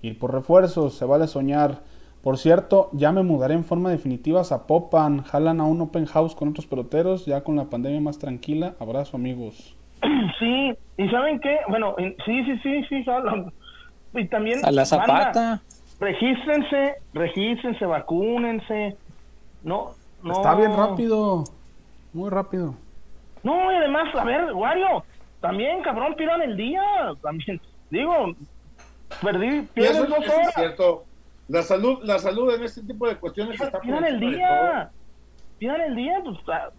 ir 0.03 0.19
por 0.19 0.33
refuerzos. 0.33 0.95
Se 0.95 1.05
vale 1.05 1.27
soñar. 1.27 1.81
Por 2.23 2.39
cierto, 2.39 2.91
ya 2.93 3.11
me 3.11 3.25
mudaré 3.25 3.55
en 3.55 3.65
forma 3.65 3.91
definitiva 3.91 4.43
a 4.43 4.45
Zapopan. 4.45 5.25
Jalan 5.25 5.61
a 5.61 5.65
un 5.65 5.81
open 5.81 6.07
house 6.07 6.37
con 6.37 6.51
otros 6.51 6.69
peloteros, 6.69 7.27
ya 7.27 7.43
con 7.43 7.57
la 7.57 7.65
pandemia 7.65 8.01
más 8.01 8.21
tranquila. 8.21 8.75
Abrazo, 8.79 9.17
amigos. 9.17 9.77
Sí, 10.39 10.73
y 10.99 11.09
¿saben 11.11 11.41
qué? 11.41 11.59
Bueno, 11.69 11.95
en- 11.99 12.17
sí, 12.25 12.45
sí, 12.45 12.59
sí, 12.63 12.85
sí, 12.89 13.05
jalan. 13.05 13.53
Y 14.14 14.26
también... 14.28 14.64
A 14.64 14.70
la 14.70 14.84
banda, 14.84 14.84
zapata. 14.84 15.62
regístrense, 16.01 16.97
regístrense, 17.14 17.84
vacúnense. 17.86 18.97
No, 19.62 19.94
no. 20.22 20.32
Está 20.32 20.55
bien 20.55 20.76
rápido. 20.76 21.44
Muy 22.12 22.30
rápido. 22.30 22.74
No, 23.43 23.72
y 23.72 23.76
además, 23.76 24.14
a 24.14 24.24
ver, 24.24 24.52
Wario, 24.52 25.05
también, 25.40 25.82
cabrón, 25.82 26.14
pidan 26.16 26.43
el 26.43 26.56
día. 26.56 26.82
También, 27.22 27.60
digo, 27.90 28.34
perdí, 29.22 29.62
pierdes 29.74 29.97
eso, 29.97 30.06
dos 30.06 30.24
es 30.26 30.55
cierto. 30.55 31.05
La 31.48 31.62
salud, 31.62 31.98
la 32.05 32.18
salud 32.18 32.55
en 32.55 32.62
este 32.62 32.82
tipo 32.82 33.09
de 33.09 33.16
cuestiones 33.16 33.60
está 33.60 33.72
por 33.72 33.82
Pidan 33.82 34.05
el 34.05 34.20
día. 34.20 34.90
Pidan 35.59 35.80
el 35.80 35.97
día, 35.97 36.20
pues, 36.24 36.39
ah, 36.48 36.70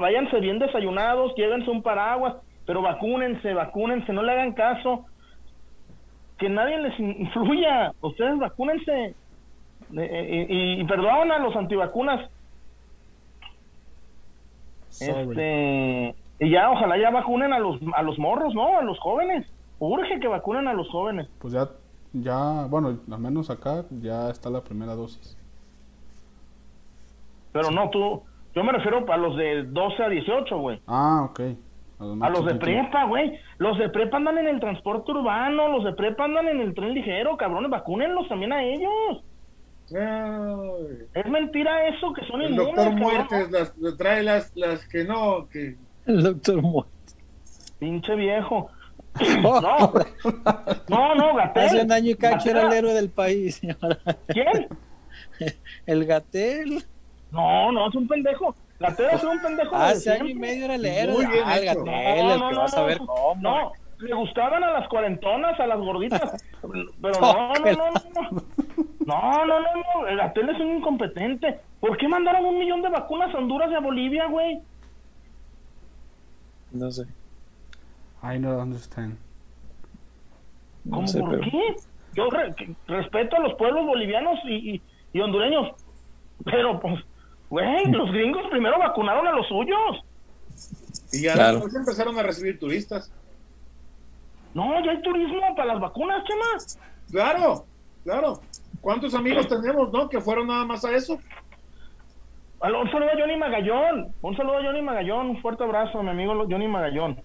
váyanse 0.00 0.40
bien 0.40 0.58
desayunados, 0.58 1.34
llévense 1.36 1.70
un 1.70 1.82
paraguas, 1.82 2.34
pero 2.66 2.82
vacúnense, 2.82 3.54
vacúnense, 3.54 4.12
no 4.12 4.22
le 4.22 4.32
hagan 4.32 4.52
caso. 4.52 5.06
Que 6.42 6.48
nadie 6.48 6.76
les 6.76 6.98
influya. 6.98 7.92
Ustedes 8.00 8.36
vacúnense. 8.36 8.92
Eh, 9.04 9.14
eh, 9.96 10.46
y, 10.48 10.80
y 10.80 10.84
perdón 10.86 11.30
a 11.30 11.38
los 11.38 11.54
antivacunas. 11.54 12.28
Este, 14.88 16.16
y 16.40 16.50
ya, 16.50 16.68
ojalá 16.68 16.98
ya 16.98 17.10
vacunen 17.12 17.52
a 17.52 17.60
los, 17.60 17.78
a 17.94 18.02
los 18.02 18.18
morros, 18.18 18.54
¿no? 18.56 18.76
A 18.76 18.82
los 18.82 18.98
jóvenes. 18.98 19.46
Urge 19.78 20.18
que 20.18 20.26
vacunen 20.26 20.66
a 20.66 20.74
los 20.74 20.88
jóvenes. 20.90 21.28
Pues 21.38 21.54
ya, 21.54 21.68
ya, 22.12 22.66
bueno, 22.68 22.98
al 23.08 23.18
menos 23.20 23.48
acá 23.48 23.84
ya 24.00 24.28
está 24.28 24.50
la 24.50 24.64
primera 24.64 24.96
dosis. 24.96 25.38
Pero 27.52 27.70
no, 27.70 27.88
tú, 27.90 28.20
yo 28.52 28.64
me 28.64 28.72
refiero 28.72 29.06
a 29.12 29.16
los 29.16 29.36
de 29.36 29.62
12 29.62 30.02
a 30.02 30.08
18, 30.08 30.58
güey. 30.58 30.80
Ah, 30.88 31.28
ok. 31.30 31.40
A 32.20 32.28
los, 32.30 32.44
de 32.46 32.54
prepa, 32.56 33.04
güey. 33.04 33.38
Los 33.58 33.78
de 33.78 33.88
prepa 33.88 34.16
andan 34.16 34.38
en 34.38 34.48
el 34.48 34.60
transporte 34.60 35.12
urbano, 35.12 35.68
los 35.68 35.84
de 35.84 35.92
prepa 35.92 36.24
andan 36.24 36.48
en 36.48 36.60
el 36.60 36.74
tren 36.74 36.94
ligero, 36.94 37.36
cabrones, 37.36 37.70
vacúnenlos 37.70 38.28
también 38.28 38.52
a 38.52 38.62
ellos. 38.62 39.22
Ay, 39.94 41.06
Es 41.14 41.26
mentira 41.26 41.86
eso, 41.88 42.12
que 42.12 42.24
son 42.26 42.42
el 42.42 42.52
inmunes, 42.52 42.74
doctor. 42.76 42.94
Muertes 42.94 43.50
las, 43.50 43.96
trae 43.98 44.22
las, 44.22 44.52
las 44.56 44.86
que 44.88 45.04
no, 45.04 45.48
que 45.50 45.76
El 46.06 46.22
doctor 46.22 46.62
Mo- 46.62 46.86
Pinche 47.78 48.14
viejo. 48.14 48.70
No, 49.42 49.60
no, 50.88 51.14
no, 51.14 51.34
Gatel. 51.36 51.64
Hace 51.66 51.82
un 51.82 51.92
año 51.92 52.10
y 52.12 52.14
cacho 52.14 52.48
era 52.48 52.66
el 52.66 52.72
héroe 52.72 52.94
del 52.94 53.10
país. 53.10 53.62
y 53.62 53.68
ahora 53.70 53.98
¿Quién? 54.28 54.68
El 55.86 56.06
Gatel. 56.06 56.82
No, 57.30 57.70
no, 57.72 57.88
es 57.88 57.94
un 57.94 58.08
pendejo. 58.08 58.54
Gatel 58.82 59.06
es 59.12 59.24
un 59.24 59.40
pendejo. 59.40 59.76
de 59.78 59.82
Hace 59.84 60.10
año 60.12 60.28
y 60.28 60.34
medio 60.34 60.64
era 60.66 60.74
el 60.74 61.10
Muy 61.10 61.26
bien 61.26 61.42
Ah, 61.46 61.58
hecho. 61.58 61.84
Gatel, 61.84 62.30
el 62.30 62.48
que 62.50 62.54
vas 62.56 62.74
a 62.76 62.82
ver 62.84 62.98
cómo. 62.98 63.34
No, 63.40 63.72
le 63.98 64.14
gustaban 64.14 64.62
a 64.64 64.70
las 64.72 64.88
cuarentonas, 64.88 65.58
a 65.58 65.66
las 65.66 65.78
gorditas. 65.78 66.44
Pero 66.62 67.20
no, 67.20 67.52
no, 67.54 67.72
no, 67.72 67.90
no. 68.14 68.42
No, 69.06 69.46
no, 69.46 69.60
no, 69.60 69.66
no. 70.02 70.06
El 70.08 70.16
Gatel 70.18 70.48
es 70.50 70.60
un 70.60 70.76
incompetente. 70.76 71.60
¿Por 71.80 71.96
qué 71.96 72.06
mandaron 72.08 72.44
un 72.44 72.58
millón 72.58 72.82
de 72.82 72.88
vacunas 72.90 73.34
a 73.34 73.38
Honduras 73.38 73.70
y 73.70 73.74
a 73.74 73.80
Bolivia, 73.80 74.26
güey? 74.26 74.60
No 76.72 76.90
sé. 76.90 77.02
I 78.22 78.38
don't 78.38 78.60
understand. 78.62 79.16
No 80.84 80.96
¿Cómo 80.96 81.06
sé, 81.08 81.20
por 81.20 81.30
pero- 81.30 81.42
qué? 81.42 81.74
Yo 82.14 82.28
re- 82.30 82.54
respeto 82.86 83.36
a 83.36 83.40
los 83.40 83.54
pueblos 83.54 83.86
bolivianos 83.86 84.38
y, 84.44 84.74
y, 84.74 84.82
y 85.14 85.20
hondureños. 85.20 85.72
Pero, 86.44 86.78
pues, 86.78 87.00
güey, 87.52 87.84
los 87.92 88.10
gringos 88.10 88.42
primero 88.50 88.78
vacunaron 88.78 89.26
a 89.26 89.32
los 89.32 89.46
suyos. 89.46 90.02
y 91.12 91.22
ya 91.22 91.34
Claro. 91.34 91.52
después 91.56 91.74
empezaron 91.74 92.18
a 92.18 92.22
recibir 92.22 92.58
turistas. 92.58 93.12
No, 94.54 94.82
ya 94.84 94.92
hay 94.92 95.02
turismo 95.02 95.40
para 95.54 95.74
las 95.74 95.80
vacunas, 95.80 96.24
Chema. 96.24 96.80
Claro, 97.10 97.64
claro. 98.04 98.40
¿Cuántos 98.80 99.14
amigos 99.14 99.46
tenemos, 99.48 99.92
no? 99.92 100.08
Que 100.08 100.20
fueron 100.20 100.46
nada 100.48 100.64
más 100.64 100.82
a 100.86 100.92
eso. 100.92 101.18
Un 102.60 102.90
saludo 102.90 103.10
a 103.10 103.18
Johnny 103.18 103.36
Magallón. 103.36 104.14
Un 104.22 104.36
saludo 104.36 104.56
a 104.58 104.62
Johnny 104.62 104.80
Magallón. 104.82 105.30
Un 105.30 105.42
fuerte 105.42 105.62
abrazo 105.64 105.98
a 105.98 106.02
mi 106.02 106.10
amigo 106.10 106.46
Johnny 106.48 106.68
Magallón. 106.68 107.20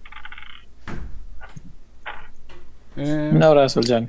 Eh, 2.96 3.30
Un 3.32 3.42
abrazo, 3.42 3.80
Gianni. 3.80 4.08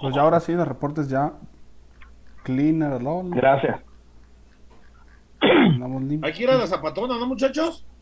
Pues 0.00 0.14
ya 0.14 0.22
ahora 0.22 0.40
sí, 0.40 0.54
de 0.54 0.64
reportes 0.64 1.08
ya. 1.08 1.32
Cleaner, 2.42 3.00
LOL. 3.02 3.30
Gracias. 3.30 3.80
Andamos 5.42 6.02
limpios. 6.02 6.24
Hay 6.24 6.32
que 6.36 6.42
ir 6.44 6.50
a 6.50 6.56
la 6.56 6.66
zapatona, 6.66 7.18
¿no, 7.18 7.26
muchachos? 7.26 7.84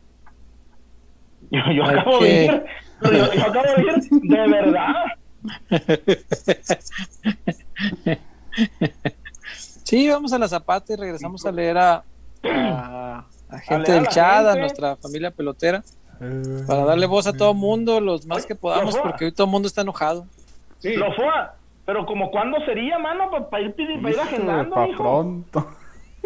Yo, 1.51 1.59
yo 1.75 1.85
acabo 1.85 2.21
de 2.21 2.45
ir. 2.45 2.65
Yo, 3.03 3.11
yo 3.35 3.43
acabo 3.47 3.67
de 3.77 3.83
ir 3.83 3.95
de 4.23 4.49
verdad. 4.49 4.95
Sí, 9.85 10.09
vamos 10.09 10.33
a 10.33 10.39
la 10.39 10.49
Zapata 10.49 10.93
y 10.93 10.97
regresamos 10.97 11.45
a 11.47 11.53
leer 11.53 11.79
a, 11.79 12.05
a, 12.45 13.25
a 13.49 13.59
gente 13.59 13.91
a 13.91 13.95
del 13.95 14.07
chat, 14.09 14.47
a 14.47 14.55
nuestra 14.57 14.97
familia 14.97 15.31
pelotera, 15.31 15.83
Eh, 16.21 16.65
para 16.67 16.85
darle 16.85 17.07
voz 17.07 17.27
a 17.27 17.33
todo 17.33 17.55
mundo, 17.55 18.01
los 18.01 18.27
más 18.27 18.45
que 18.47 18.55
podamos, 18.55 18.97
porque 18.99 19.25
hoy 19.25 19.33
todo 19.33 19.47
el 19.47 19.51
mundo 19.51 19.67
está 19.67 19.81
enojado. 19.81 20.27
Sí. 20.79 20.95
Lo 20.95 21.12
fue. 21.15 21.25
Pero 21.87 22.07
como 22.07 22.31
cuándo 22.31 22.59
sería, 22.67 22.99
mano, 22.99 23.31
para 23.51 23.62
ir, 23.65 23.75
pidi- 23.75 24.01
pa' 24.01 24.11
ir 24.11 24.21
agendando, 24.21 24.87
hijo. 24.87 25.03
pronto. 25.03 25.67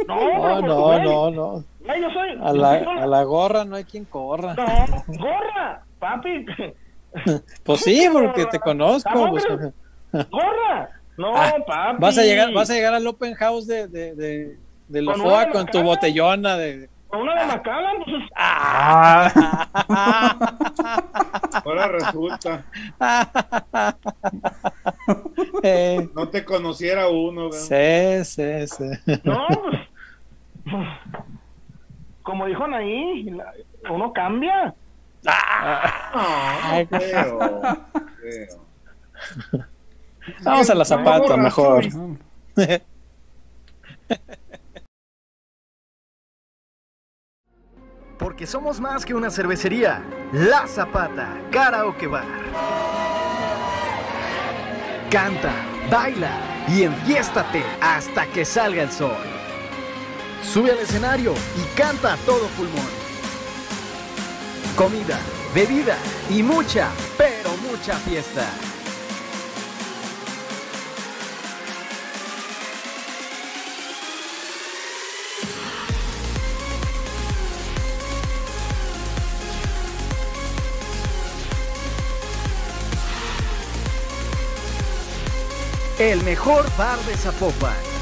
No, 0.08 0.60
No, 0.60 0.60
no, 0.60 0.98
no, 0.98 1.30
no. 1.30 1.64
güey, 1.80 2.00
yo 2.02 2.10
soy. 2.10 2.30
A 2.42 2.48
yo 2.52 2.54
la, 2.54 2.84
soy- 2.84 2.98
a 2.98 3.06
la 3.06 3.22
gorra 3.24 3.64
no 3.64 3.76
hay 3.76 3.84
quien 3.84 4.04
corra. 4.04 4.54
No, 4.54 4.64
gorra, 5.18 5.82
papi. 5.98 6.46
Pues 7.62 7.80
sí, 7.82 8.08
porque 8.12 8.44
te 8.46 8.58
conozco. 8.58 9.08
Ah, 9.12 9.30
pues. 9.30 9.44
Gorra. 10.30 10.90
No, 11.16 11.32
Ah, 11.36 11.52
papi. 11.64 11.96
vas 12.00 12.18
a 12.18 12.22
llegar, 12.22 12.52
vas 12.52 12.68
a 12.70 12.74
llegar 12.74 12.92
al 12.92 13.06
open 13.06 13.34
house 13.34 13.68
de, 13.68 13.86
de, 13.86 14.14
de, 14.16 14.58
de 14.88 15.04
Con 15.04 15.18
Lofoa 15.18 15.44
una 15.44 15.52
con 15.52 15.66
tu 15.66 15.80
botellona 15.82 16.56
de. 16.56 16.88
Con 17.06 17.20
una 17.20 17.38
de 17.40 17.46
Macallan, 17.46 17.96
pues. 18.04 18.22
Ah, 18.34 19.30
Ahora 21.64 21.86
resulta. 21.86 22.64
Eh, 25.62 26.08
No 26.14 26.28
te 26.28 26.44
conociera 26.44 27.08
uno, 27.08 27.48
güey. 27.48 27.60
sí, 27.60 28.24
sí, 28.24 28.66
sí. 28.66 28.84
No, 29.22 29.46
pues. 29.48 29.80
Como 32.22 32.46
dijo 32.46 32.64
Anaí, 32.64 33.30
uno 33.90 34.12
cambia. 34.12 34.74
No 35.24 36.98
creo. 36.98 37.38
creo. 38.20 38.64
Vamos 40.42 40.70
a 40.70 40.74
la 40.74 40.84
zapata 40.84 41.36
mejor. 41.36 41.84
Porque 48.18 48.46
somos 48.46 48.80
más 48.80 49.04
que 49.04 49.12
una 49.14 49.28
cervecería. 49.30 50.02
La 50.32 50.66
Zapata, 50.66 51.28
Karaoke 51.50 52.06
Bar. 52.06 52.24
Canta, 55.10 55.52
baila 55.90 56.30
y 56.68 56.84
enfiéstate 56.84 57.62
hasta 57.82 58.26
que 58.26 58.44
salga 58.44 58.82
el 58.82 58.90
sol. 58.90 59.33
Sube 60.52 60.70
al 60.70 60.78
escenario 60.78 61.34
y 61.56 61.76
canta 61.76 62.14
a 62.14 62.16
todo 62.18 62.46
pulmón. 62.56 62.86
Comida, 64.76 65.18
bebida 65.54 65.96
y 66.30 66.42
mucha, 66.42 66.90
pero 67.16 67.56
mucha 67.56 67.96
fiesta. 67.98 68.46
El 85.98 86.24
mejor 86.24 86.66
bar 86.76 86.98
de 87.06 87.16
Zapopan. 87.16 87.93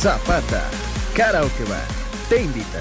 Zapata, 0.00 0.62
Karaoke 1.14 1.62
Bar, 1.64 1.84
te 2.30 2.42
invita. 2.42 2.80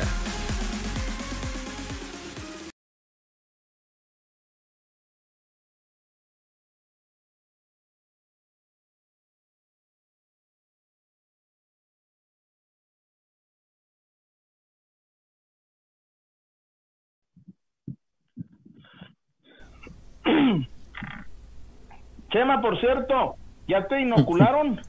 Chema, 22.31 22.61
por 22.61 22.79
cierto, 22.79 23.35
¿ya 23.67 23.85
te 23.89 23.99
inocularon? 24.03 24.79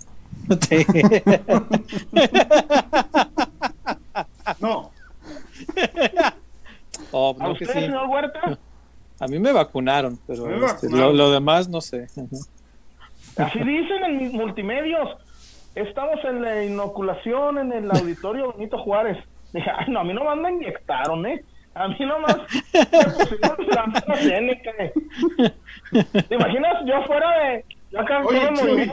Sí. 0.69 0.87
No, 4.61 4.91
Oh, 7.13 7.37
¿A 7.41 7.51
usted, 7.51 7.67
sí. 7.67 7.73
señor 7.73 8.07
Huerta? 8.09 8.59
A 9.21 9.27
mí 9.27 9.39
me 9.39 9.53
vacunaron, 9.53 10.19
pero 10.27 10.47
Me 10.47 10.55
este, 10.67 10.87
vacunaron. 10.87 11.17
lo, 11.17 11.25
lo 11.25 11.31
demás 11.33 11.69
no 11.69 11.81
sé. 11.81 12.07
Así 13.37 13.59
dicen 13.59 14.05
en 14.05 14.33
multimedios. 14.33 15.09
Estamos 15.75 16.19
en 16.25 16.43
la 16.43 16.65
inoculación 16.65 17.59
en 17.59 17.73
el 17.73 17.91
auditorio 17.91 18.53
Benito 18.53 18.79
Juárez. 18.79 19.19
Dije, 19.53 19.71
ay, 19.77 19.87
no, 19.89 20.01
a 20.01 20.05
mí 20.05 20.15
nomás 20.15 20.37
me 20.39 20.51
inyectaron, 20.51 21.27
¿eh? 21.27 21.45
A 21.75 21.89
mí 21.89 21.97
nomás 22.01 22.37
me 22.73 23.25
pusieron 23.25 23.67
la 23.69 23.83
AstraZeneca, 23.99 24.71
eh. 24.79 24.93
¿Te 26.29 26.35
imaginas? 26.35 26.75
Yo 26.87 27.03
fuera 27.07 27.31
de... 27.45 27.65
Yo 27.93 28.01
acá 28.01 28.23
Oye, 28.25 28.41
todo 28.55 28.67
Chuy. 28.67 28.91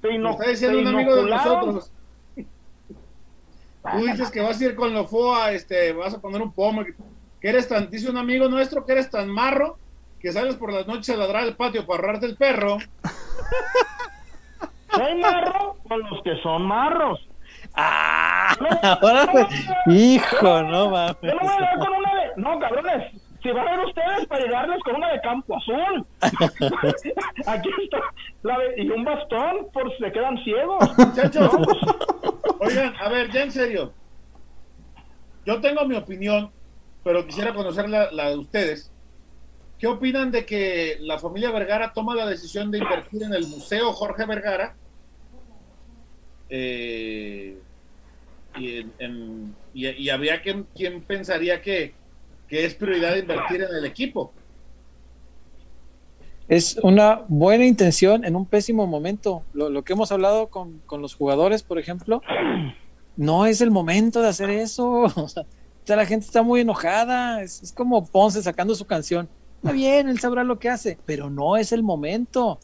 Te 0.00 0.14
ino- 0.14 0.30
está 0.30 0.48
diciendo 0.48 0.78
te 0.78 0.82
un 0.84 0.94
amigo 0.94 1.16
de 1.16 1.30
nosotros. 1.30 1.92
Tú 2.36 4.04
dices 4.04 4.30
que 4.30 4.40
vas 4.42 4.60
a 4.60 4.64
ir 4.64 4.74
con 4.74 4.92
lo 4.92 5.06
FOA, 5.06 5.52
este, 5.52 5.92
vas 5.92 6.12
a 6.12 6.20
poner 6.20 6.42
un 6.42 6.52
pomo, 6.52 6.84
que 6.84 7.48
eres 7.48 7.66
tan, 7.66 7.88
dice 7.90 8.10
un 8.10 8.18
amigo 8.18 8.48
nuestro 8.48 8.84
que 8.84 8.92
eres 8.92 9.10
tan 9.10 9.28
marro 9.28 9.78
que 10.20 10.30
sales 10.32 10.56
por 10.56 10.70
las 10.72 10.86
noches 10.86 11.08
a 11.14 11.16
ladrar 11.16 11.44
al 11.44 11.56
patio 11.56 11.86
para 11.86 12.00
ahorrarte 12.00 12.26
el 12.26 12.36
perro. 12.36 12.76
Soy 14.94 15.14
marro 15.20 15.78
con 15.88 16.00
los 16.00 16.22
que 16.22 16.36
son 16.42 16.66
marros. 16.66 17.26
Ah, 17.74 18.54
ahora 19.00 19.48
Hijo, 19.86 20.62
no 20.62 20.90
mames. 20.90 21.16
Yo 21.22 21.34
no 21.34 21.40
voy 21.40 21.48
a 21.48 21.60
dar 21.60 21.78
con 21.78 21.92
una 21.94 22.14
de... 22.14 22.30
No, 22.36 22.58
cabrones. 22.58 23.12
Si 23.42 23.50
van 23.50 23.66
a 23.68 23.76
ver 23.76 23.86
ustedes 23.86 24.26
para 24.26 24.44
llegarles 24.44 24.82
con 24.82 24.96
una 24.96 25.12
de 25.12 25.20
campo 25.22 25.56
azul. 25.56 26.06
Aquí 27.46 27.70
está. 27.82 27.98
La 28.42 28.58
de- 28.58 28.82
y 28.82 28.90
un 28.90 29.04
bastón 29.04 29.68
por 29.72 29.90
si 29.96 30.02
se 30.04 30.12
quedan 30.12 30.36
ciegos. 30.44 30.78
Muchachos, 30.98 31.50
oigan, 32.60 32.94
a 33.00 33.08
ver, 33.08 33.30
ya 33.30 33.42
en 33.44 33.52
serio. 33.52 33.92
Yo 35.46 35.60
tengo 35.60 35.86
mi 35.86 35.96
opinión, 35.96 36.50
pero 37.02 37.24
quisiera 37.26 37.54
conocer 37.54 37.88
la, 37.88 38.10
la 38.12 38.28
de 38.30 38.36
ustedes. 38.36 38.92
¿Qué 39.78 39.86
opinan 39.86 40.30
de 40.30 40.44
que 40.44 40.98
la 41.00 41.18
familia 41.18 41.50
Vergara 41.50 41.94
toma 41.94 42.14
la 42.14 42.26
decisión 42.26 42.70
de 42.70 42.78
invertir 42.78 43.22
en 43.22 43.32
el 43.32 43.46
Museo 43.46 43.92
Jorge 43.94 44.26
Vergara? 44.26 44.76
Eh, 46.50 47.56
y, 48.58 48.76
en- 48.78 48.92
en- 48.98 49.56
y- 49.72 49.88
y 49.88 50.10
habría 50.10 50.42
quien, 50.42 50.64
quien 50.74 51.00
pensaría 51.02 51.62
que, 51.62 51.94
que 52.50 52.66
es 52.66 52.74
prioridad 52.74 53.16
invertir 53.16 53.62
en 53.62 53.74
el 53.76 53.84
equipo. 53.84 54.32
Es 56.48 56.76
una 56.82 57.22
buena 57.28 57.64
intención 57.64 58.24
en 58.24 58.34
un 58.34 58.44
pésimo 58.44 58.88
momento. 58.88 59.44
Lo, 59.52 59.70
lo 59.70 59.84
que 59.84 59.92
hemos 59.92 60.10
hablado 60.10 60.48
con, 60.48 60.80
con 60.80 61.00
los 61.00 61.14
jugadores, 61.14 61.62
por 61.62 61.78
ejemplo, 61.78 62.22
no 63.16 63.46
es 63.46 63.60
el 63.60 63.70
momento 63.70 64.20
de 64.20 64.28
hacer 64.28 64.50
eso. 64.50 65.06
O 65.82 65.86
sea, 65.92 65.96
la 65.96 66.04
gente 66.04 66.26
está 66.26 66.42
muy 66.42 66.60
enojada. 66.60 67.42
Es, 67.42 67.62
es 67.62 67.72
como 67.72 68.04
Ponce 68.04 68.42
sacando 68.42 68.74
su 68.74 68.84
canción. 68.84 69.28
Está 69.56 69.72
bien, 69.72 70.08
él 70.08 70.20
sabrá 70.20 70.44
lo 70.44 70.58
que 70.58 70.68
hace, 70.68 70.98
pero 71.06 71.30
no 71.30 71.56
es 71.56 71.72
el 71.72 71.82
momento. 71.82 72.58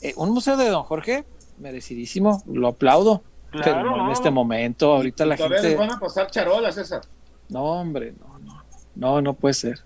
Eh, 0.00 0.14
un 0.16 0.30
museo 0.30 0.56
de 0.56 0.68
Don 0.68 0.82
Jorge, 0.82 1.24
merecidísimo, 1.58 2.42
lo 2.46 2.68
aplaudo. 2.68 3.22
pero 3.52 3.82
no 3.84 4.06
en 4.06 4.12
este 4.12 4.30
momento, 4.30 4.94
ahorita 4.94 5.26
la 5.26 5.36
gente. 5.36 5.76
van 5.76 5.90
a 5.90 6.00
pasar 6.00 6.30
charolas, 6.30 6.74
César. 6.74 7.02
No, 7.48 7.64
hombre, 7.64 8.14
no, 8.18 8.31
no, 8.94 9.20
no, 9.22 9.34
puede 9.34 9.54
ser. 9.54 9.80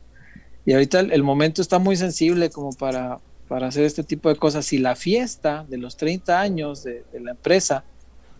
Y 0.64 0.72
ahorita 0.72 1.00
el, 1.00 1.12
el 1.12 1.22
momento 1.22 1.62
está 1.62 1.78
muy 1.78 1.96
sensible 1.96 2.50
como 2.50 2.72
para, 2.72 3.18
para 3.48 3.68
hacer 3.68 3.84
este 3.84 4.02
tipo 4.02 4.28
de 4.28 4.36
cosas. 4.36 4.66
Si 4.66 4.78
la 4.78 4.96
fiesta 4.96 5.64
de 5.68 5.78
los 5.78 5.96
30 5.96 6.40
años 6.40 6.82
de, 6.82 7.04
de 7.12 7.20
la 7.20 7.32
empresa, 7.32 7.84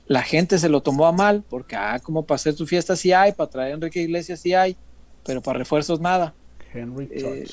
la 0.06 0.22
gente 0.22 0.58
se 0.58 0.68
lo 0.68 0.82
tomó 0.82 1.06
a 1.06 1.12
mal, 1.12 1.44
porque, 1.48 1.76
ah, 1.76 1.98
como 2.02 2.24
para 2.24 2.36
hacer 2.36 2.54
tu 2.54 2.66
fiesta 2.66 2.96
sí 2.96 3.12
hay, 3.12 3.32
para 3.32 3.50
traer 3.50 3.72
a 3.72 3.74
Enrique 3.74 4.00
Iglesias 4.00 4.40
sí 4.40 4.54
hay, 4.54 4.76
pero 5.24 5.42
para 5.42 5.58
refuerzos 5.58 6.00
nada. 6.00 6.34
Henry 6.72 7.08
Eh. 7.10 7.46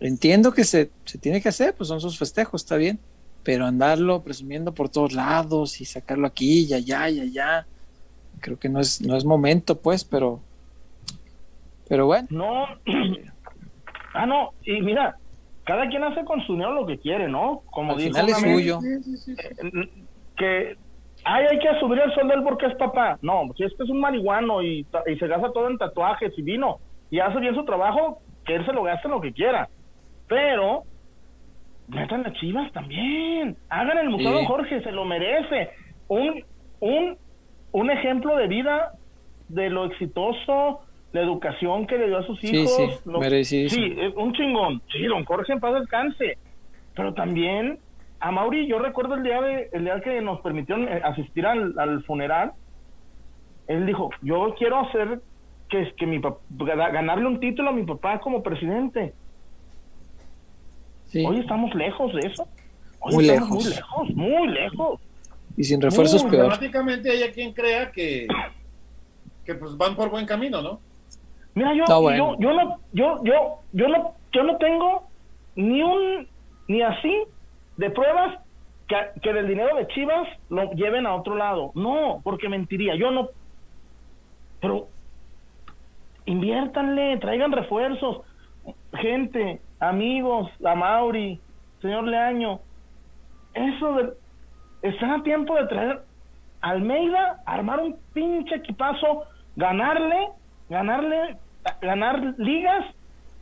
Entiendo 0.00 0.52
que 0.52 0.64
se, 0.64 0.90
se 1.04 1.16
tiene 1.18 1.40
que 1.40 1.48
hacer, 1.48 1.74
pues 1.76 1.86
son 1.86 2.00
sus 2.00 2.18
festejos, 2.18 2.62
está 2.62 2.74
bien, 2.74 2.98
pero 3.44 3.66
andarlo 3.66 4.22
presumiendo 4.24 4.74
por 4.74 4.88
todos 4.88 5.12
lados 5.12 5.80
y 5.80 5.84
sacarlo 5.84 6.26
aquí 6.26 6.64
y 6.64 6.74
allá 6.74 7.08
y 7.08 7.20
allá, 7.20 7.66
creo 8.40 8.58
que 8.58 8.68
no 8.68 8.80
es, 8.80 9.00
no 9.00 9.16
es 9.16 9.24
momento, 9.24 9.78
pues, 9.78 10.02
pero, 10.02 10.40
pero 11.88 12.06
bueno. 12.06 12.28
No. 12.30 12.66
Ah, 14.14 14.26
no. 14.26 14.50
Y 14.62 14.82
mira, 14.82 15.16
cada 15.64 15.88
quien 15.88 16.04
hace 16.04 16.22
con 16.26 16.42
su 16.42 16.52
dinero 16.52 16.74
lo 16.74 16.86
que 16.86 16.98
quiere, 16.98 17.28
¿no? 17.28 17.62
Como 17.70 17.92
Al 17.92 17.96
dijo 17.98 18.10
final 18.10 18.28
es 18.28 18.38
suyo. 18.38 18.78
Que 20.36 20.76
ay, 21.24 21.46
hay 21.50 21.58
que 21.58 21.80
subir 21.80 21.98
el 22.00 22.12
sueldo 22.12 22.34
de 22.34 22.40
él 22.40 22.44
porque 22.44 22.66
es 22.66 22.74
papá. 22.74 23.18
No, 23.22 23.44
si 23.56 23.64
es 23.64 23.72
que 23.74 23.84
es 23.84 23.90
un 23.90 24.00
marihuano 24.00 24.62
y, 24.62 24.86
se 25.18 25.26
gasta 25.26 25.52
todo 25.52 25.68
en 25.68 25.78
tatuajes 25.78 26.32
y 26.36 26.42
vino 26.42 26.78
y 27.10 27.20
hace 27.20 27.38
bien 27.40 27.54
su 27.54 27.64
trabajo, 27.64 28.20
que 28.44 28.54
él 28.54 28.66
se 28.66 28.72
lo 28.72 28.82
gaste 28.82 29.08
lo 29.08 29.20
que 29.20 29.32
quiera. 29.32 29.68
Pero 30.28 30.82
metan 31.88 32.22
las 32.22 32.32
chivas 32.34 32.72
también. 32.72 33.56
Hagan 33.68 33.98
el 33.98 34.10
Museo 34.10 34.28
Sí. 34.28 34.34
Don 34.34 34.44
Jorge, 34.46 34.82
se 34.82 34.92
lo 34.92 35.04
merece. 35.04 35.70
Un, 36.08 36.44
un, 36.80 37.16
un 37.72 37.90
ejemplo 37.90 38.36
de 38.36 38.48
vida 38.48 38.92
de 39.48 39.68
lo 39.68 39.84
exitoso, 39.84 40.80
la 41.12 41.20
educación 41.20 41.86
que 41.86 41.98
le 41.98 42.06
dio 42.08 42.18
a 42.18 42.26
sus 42.26 42.38
Sí, 42.40 42.48
hijos. 42.56 43.00
sí, 43.44 43.68
sí, 43.68 43.94
es 43.98 44.14
un 44.16 44.32
chingón. 44.32 44.80
Sí, 44.90 45.04
don 45.04 45.24
Jorge 45.24 45.52
en 45.52 45.60
paz 45.60 45.74
descanse. 45.80 46.38
Pero 46.94 47.12
también 47.14 47.78
a 48.20 48.30
Mauri, 48.30 48.66
yo 48.66 48.78
recuerdo 48.78 49.14
el 49.14 49.22
día 49.22 49.40
de, 49.42 49.68
el 49.72 49.84
día 49.84 50.00
que 50.00 50.20
nos 50.20 50.40
permitieron 50.40 50.88
eh, 50.88 51.00
asistir 51.04 51.44
al, 51.46 51.78
al 51.78 52.02
funeral, 52.04 52.52
él 53.66 53.84
dijo, 53.86 54.10
yo 54.22 54.54
quiero 54.58 54.80
hacer 54.80 55.20
que, 55.68 55.92
que 55.96 56.06
mi 56.06 56.18
pap- 56.18 56.38
gana- 56.50 56.90
ganarle 56.90 57.26
un 57.26 57.40
título 57.40 57.70
a 57.70 57.72
mi 57.72 57.84
papá 57.84 58.20
como 58.20 58.42
presidente. 58.42 59.12
Sí. 61.06 61.24
Hoy 61.26 61.40
estamos 61.40 61.74
lejos 61.74 62.12
de 62.14 62.20
eso. 62.20 62.48
Hoy 63.00 63.14
Muy 63.14 63.24
lejos. 63.26 63.48
Muy 63.50 63.64
lejos, 63.64 64.10
muy 64.14 64.48
lejos. 64.48 65.00
Y 65.56 65.64
sin 65.64 65.80
refuerzos 65.80 66.22
Muy 66.22 66.30
peor. 66.30 66.44
Automáticamente 66.44 67.10
hay 67.10 67.30
quien 67.32 67.52
crea 67.52 67.90
que, 67.92 68.26
que 69.44 69.54
pues 69.54 69.76
van 69.76 69.94
por 69.96 70.08
buen 70.10 70.24
camino, 70.26 70.62
¿no? 70.62 70.80
Mira, 71.54 71.74
yo, 71.74 71.84
No, 71.88 72.00
bueno. 72.00 72.36
yo, 72.38 72.40
yo 72.40 72.52
no, 72.52 72.78
yo, 72.92 73.24
yo, 73.24 73.58
yo 73.72 73.88
no, 73.88 74.14
yo 74.32 74.42
no 74.44 74.56
tengo 74.56 75.04
ni 75.56 75.82
un, 75.82 76.26
ni 76.68 76.82
así 76.82 77.24
de 77.76 77.90
pruebas 77.90 78.38
que, 78.88 78.96
que 79.20 79.32
del 79.32 79.48
dinero 79.48 79.76
de 79.76 79.86
Chivas 79.88 80.28
lo 80.48 80.70
lleven 80.72 81.06
a 81.06 81.14
otro 81.14 81.34
lado. 81.36 81.72
No, 81.74 82.20
porque 82.24 82.48
mentiría. 82.48 82.94
Yo 82.96 83.10
no. 83.10 83.28
Pero 84.60 84.88
inviértanle, 86.26 87.18
traigan 87.18 87.52
refuerzos. 87.52 88.22
Gente, 88.94 89.60
amigos, 89.80 90.50
a 90.64 90.74
Mauri, 90.74 91.40
señor 91.80 92.04
Leaño. 92.04 92.60
Eso 93.54 93.94
de. 93.94 94.12
Están 94.82 95.10
a 95.10 95.22
tiempo 95.22 95.54
de 95.54 95.66
traer 95.66 96.02
a 96.60 96.70
Almeida, 96.70 97.42
armar 97.46 97.80
un 97.80 97.96
pinche 98.12 98.56
equipazo, 98.56 99.24
ganarle, 99.56 100.28
ganarle, 100.68 101.36
ganar 101.80 102.34
ligas 102.38 102.84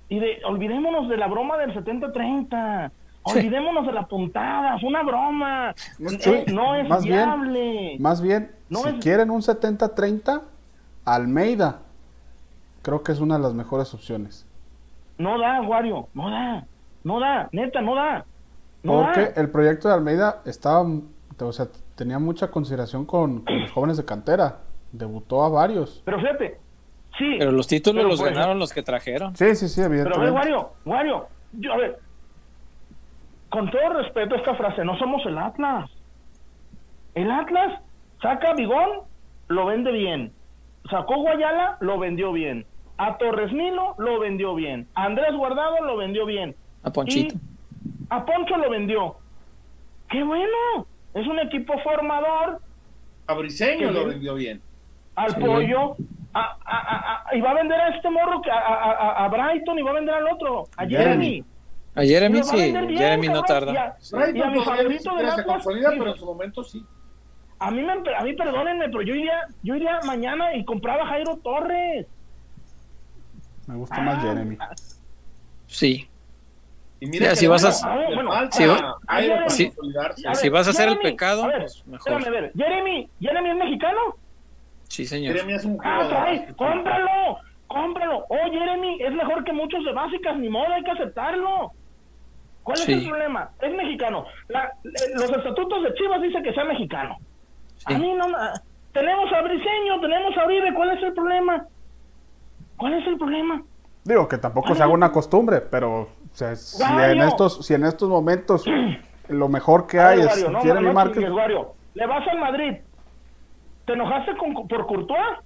y 0.08 0.18
de, 0.18 0.38
olvidémonos 0.44 1.08
de 1.08 1.16
la 1.16 1.26
broma 1.28 1.56
del 1.58 1.72
70-30. 1.74 2.90
Olvidémonos 3.22 3.86
de 3.86 3.92
la 3.92 4.06
puntada, 4.06 4.78
fue 4.78 4.88
una 4.88 5.02
broma. 5.02 5.74
Chuy, 6.20 6.44
no 6.52 6.74
es 6.74 6.88
más 6.88 7.04
viable. 7.04 7.60
Bien, 7.60 8.02
más 8.02 8.22
bien, 8.22 8.50
No 8.70 8.80
si 8.80 8.88
es- 8.88 8.94
quieren 9.04 9.30
un 9.30 9.42
70-30, 9.42 10.40
Almeida 11.04 11.80
creo 12.82 13.02
que 13.02 13.12
es 13.12 13.20
una 13.20 13.36
de 13.36 13.42
las 13.42 13.52
mejores 13.54 13.92
opciones. 13.92 14.46
No 15.18 15.38
da, 15.38 15.60
Wario, 15.60 16.08
no 16.14 16.30
da, 16.30 16.64
no 17.04 17.20
da, 17.20 17.48
neta, 17.52 17.82
no 17.82 17.94
da. 17.94 18.24
No 18.82 19.02
Porque 19.04 19.20
da. 19.20 19.40
el 19.40 19.50
proyecto 19.50 19.88
de 19.88 19.94
Almeida 19.94 20.40
estaba, 20.46 20.82
o 21.40 21.52
sea, 21.52 21.66
tenía 21.94 22.18
mucha 22.18 22.50
consideración 22.50 23.04
con, 23.04 23.42
con 23.44 23.60
los 23.60 23.70
jóvenes 23.70 23.98
de 23.98 24.04
cantera. 24.06 24.60
Debutó 24.92 25.44
a 25.44 25.50
varios. 25.50 26.00
Pero 26.06 26.18
fíjate, 26.20 26.58
sí. 27.18 27.36
Pero 27.38 27.52
los 27.52 27.66
títulos 27.66 27.98
Pero, 27.98 28.08
los 28.08 28.20
por 28.20 28.30
ganaron 28.32 28.58
los 28.58 28.72
que 28.72 28.82
trajeron. 28.82 29.36
Sí, 29.36 29.54
sí, 29.54 29.68
sí, 29.68 29.80
Pero 29.82 29.86
a 29.86 29.88
ver, 29.88 29.98
evidentemente. 30.00 30.32
Wario, 30.32 30.70
Wario, 30.84 31.28
yo, 31.52 31.72
a 31.72 31.76
ver, 31.76 31.98
con 33.48 33.70
todo 33.70 33.88
respeto 33.94 34.34
a 34.34 34.38
esta 34.38 34.54
frase, 34.54 34.84
no 34.84 34.96
somos 34.98 35.24
el 35.26 35.36
Atlas. 35.38 35.90
El 37.14 37.30
Atlas 37.30 37.80
saca 38.22 38.50
a 38.50 38.54
Bigón, 38.54 39.00
lo 39.48 39.66
vende 39.66 39.90
bien. 39.92 40.32
Sacó 40.88 41.16
Guayala, 41.16 41.76
lo 41.80 41.98
vendió 41.98 42.32
bien. 42.32 42.64
A 42.96 43.16
Torres 43.18 43.52
Nilo, 43.52 43.94
lo 43.98 44.20
vendió 44.20 44.54
bien. 44.54 44.86
A 44.94 45.04
Andrés 45.04 45.34
Guardado, 45.34 45.84
lo 45.84 45.96
vendió 45.96 46.26
bien. 46.26 46.54
A 46.82 46.90
Ponchito. 46.92 47.34
Y 47.34 47.38
a 48.10 48.24
Poncho 48.24 48.56
lo 48.56 48.70
vendió. 48.70 49.16
¡Qué 50.08 50.22
bueno! 50.22 50.86
Es 51.14 51.26
un 51.26 51.38
equipo 51.40 51.72
formador 51.80 52.60
A 53.26 53.34
Briseño 53.34 53.90
lo 53.90 54.06
vendió 54.06 54.34
bien. 54.34 54.60
al 55.16 55.30
Sí. 55.34 55.40
pollo. 55.40 55.96
A, 56.32 56.40
a- 56.40 56.56
a- 56.64 57.24
a- 57.30 57.36
y 57.36 57.40
va 57.40 57.50
a 57.50 57.54
vender 57.54 57.80
a 57.80 57.88
este 57.88 58.08
morro, 58.08 58.40
que 58.40 58.50
a, 58.50 58.58
a- 58.58 58.92
a- 58.92 59.24
a 59.24 59.28
Brighton 59.28 59.78
y 59.78 59.82
va 59.82 59.90
a 59.90 59.94
vender 59.94 60.14
al 60.14 60.28
otro, 60.28 60.68
a 60.76 60.86
Jeremy. 60.86 61.44
A 61.96 62.02
Jeremy 62.02 62.42
sí, 62.44 62.56
bien, 62.56 62.88
Jeremy 62.96 63.28
no 63.28 63.42
tarda. 63.42 63.72
y 63.72 63.76
a- 63.76 63.96
Sí. 63.98 64.16
Y 64.34 64.40
a 64.42 64.46
mi 64.46 64.60
favorito 64.62 65.10
siquiera 65.10 65.34
se 65.34 65.44
consolida, 65.44 65.90
sí. 65.90 65.96
pero 65.98 66.10
en 66.12 66.16
su 66.18 66.24
momento 66.26 66.62
sí. 66.62 66.84
A 67.58 67.70
mí, 67.70 67.82
me, 67.82 67.92
a 67.92 68.22
mí 68.22 68.32
perdónenme, 68.34 68.86
pero 68.88 69.02
yo 69.02 69.14
iría, 69.14 69.40
yo 69.62 69.74
iría 69.74 69.98
mañana 70.06 70.54
y 70.54 70.64
compraba 70.64 71.02
a 71.02 71.06
Jairo 71.06 71.36
Torres. 71.42 72.06
Me 73.66 73.74
gusta 73.74 74.00
más 74.00 74.18
Ah, 74.18 74.20
Jeremy. 74.22 74.56
Sí. 75.66 76.08
Y 77.00 77.06
mira 77.06 77.24
Ya, 77.26 77.30
que 77.30 77.36
si 77.36 77.46
vas 77.48 77.64
a- 77.84 77.94
bueno, 78.14 78.30
Si 80.34 80.48
vas 80.48 80.68
hacer 80.68 80.88
el 80.88 80.98
pecado, 80.98 81.44
a 81.44 81.48
ver, 81.48 81.58
pues 81.62 81.86
mejor. 81.86 82.12
Espérame, 82.12 82.26
a 82.26 82.40
ver, 82.40 82.52
Jeremy, 82.56 83.08
¿Jeremy 83.20 83.50
es 83.50 83.56
mexicano? 83.56 84.00
Sí, 84.90 85.06
señor. 85.06 85.34
Jeremy 85.34 85.52
es 85.54 85.64
un 85.64 85.78
Ah, 85.84 86.02
jugador. 86.02 86.08
trae, 86.10 86.54
cómpralo, 86.56 87.38
cómpralo. 87.68 88.26
Oh, 88.28 88.50
Jeremy 88.50 89.00
es 89.00 89.12
mejor 89.12 89.44
que 89.44 89.52
muchos 89.52 89.84
de 89.84 89.92
básicas, 89.92 90.36
ni 90.36 90.48
modo, 90.48 90.66
hay 90.74 90.82
que 90.82 90.90
aceptarlo. 90.90 91.70
¿Cuál 92.64 92.78
es 92.80 92.88
el 92.88 93.08
problema? 93.08 93.50
Es 93.62 93.72
mexicano. 93.72 94.24
La- 94.48 94.64
eh, 94.84 94.90
los 95.14 95.30
estatutos 95.30 95.82
de 95.84 95.94
Chivas 95.94 96.20
dicen 96.20 96.42
que 96.42 96.52
sea 96.52 96.64
mexicano. 96.64 97.16
Sí. 97.76 97.94
A 97.94 97.98
mí 97.98 98.12
no. 98.14 98.26
Tenemos 98.92 99.32
a 99.32 99.42
Briseño, 99.42 100.00
tenemos 100.00 100.36
a 100.36 100.44
Uribe, 100.44 100.74
¿cuál 100.74 100.90
es 100.90 101.02
el 101.04 101.12
problema? 101.14 101.64
¿Cuál 102.76 102.94
es 102.94 103.06
el 103.06 103.16
problema? 103.16 103.62
Digo 104.04 104.26
que 104.26 104.38
tampoco 104.38 104.74
se 104.74 104.82
haga 104.82 104.92
una 104.92 105.12
costumbre, 105.12 105.60
pero 105.60 106.00
o 106.02 106.08
sea, 106.32 106.56
si, 106.56 106.82
en 106.82 107.20
estos, 107.22 107.64
si 107.64 107.74
en 107.74 107.84
estos 107.84 108.08
momentos 108.08 108.64
lo 109.28 109.48
mejor 109.48 109.86
que 109.86 110.00
hay 110.00 110.20
es 110.20 110.50
no, 110.50 110.60
Jeremy 110.60 110.86
no 110.88 110.92
Márquez. 110.92 111.24
Le 111.94 112.06
vas 112.06 112.26
al 112.28 112.38
Madrid. 112.40 112.76
¿Te 113.90 113.94
enojaste 113.94 114.36
con, 114.36 114.54
por 114.68 114.86
Courtois? 114.86 115.38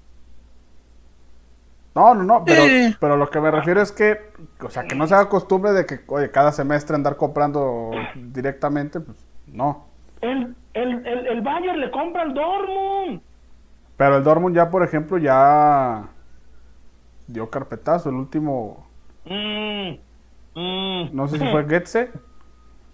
No, 1.95 2.15
no, 2.15 2.25
no, 2.25 2.45
pero, 2.45 2.63
Eh. 2.63 2.95
pero 3.01 3.17
lo 3.17 3.31
que 3.31 3.41
me 3.41 3.51
refiero 3.51 3.81
es 3.81 3.91
que, 3.91 4.19
o 4.61 4.69
sea, 4.69 4.85
que 4.87 4.95
no 4.95 5.07
se 5.07 5.15
haga 5.15 5.31
costumbre 5.31 5.73
de 5.73 5.87
que, 5.87 6.01
oye, 6.09 6.31
cada 6.31 6.53
semestre 6.53 6.95
andar 6.95 7.17
comprando 7.17 7.91
directamente, 8.15 9.01
pues 9.01 9.17
no. 9.47 9.87
El, 10.21 10.55
el, 10.75 11.07
el, 11.07 11.27
el 11.27 11.41
Bayern 11.41 11.81
le 11.81 11.91
compra 11.91 12.23
al 12.23 12.35
Dortmund. 12.35 13.23
Pero 13.97 14.17
el 14.19 14.25
Dortmund 14.25 14.55
ya, 14.55 14.69
por 14.71 14.83
ejemplo, 14.83 15.17
ya 15.17 16.11
dio 17.27 17.49
carpetazo. 17.49 18.11
El 18.11 18.17
último, 18.17 18.87
Mm, 19.25 19.97
mm. 20.55 21.11
no 21.15 21.29
sé 21.29 21.39
si 21.39 21.47
fue 21.49 21.65
Getze, 21.67 22.11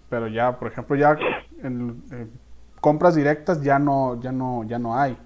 pero 0.09 0.27
ya, 0.27 0.57
por 0.57 0.71
ejemplo, 0.71 0.95
ya 0.95 1.17
en, 1.63 2.03
en 2.11 2.31
compras 2.79 3.15
directas 3.15 3.61
ya 3.61 3.79
no, 3.79 4.19
ya 4.21 4.31
no, 4.31 4.63
ya 4.63 4.79
no 4.79 4.97
hay. 4.97 5.17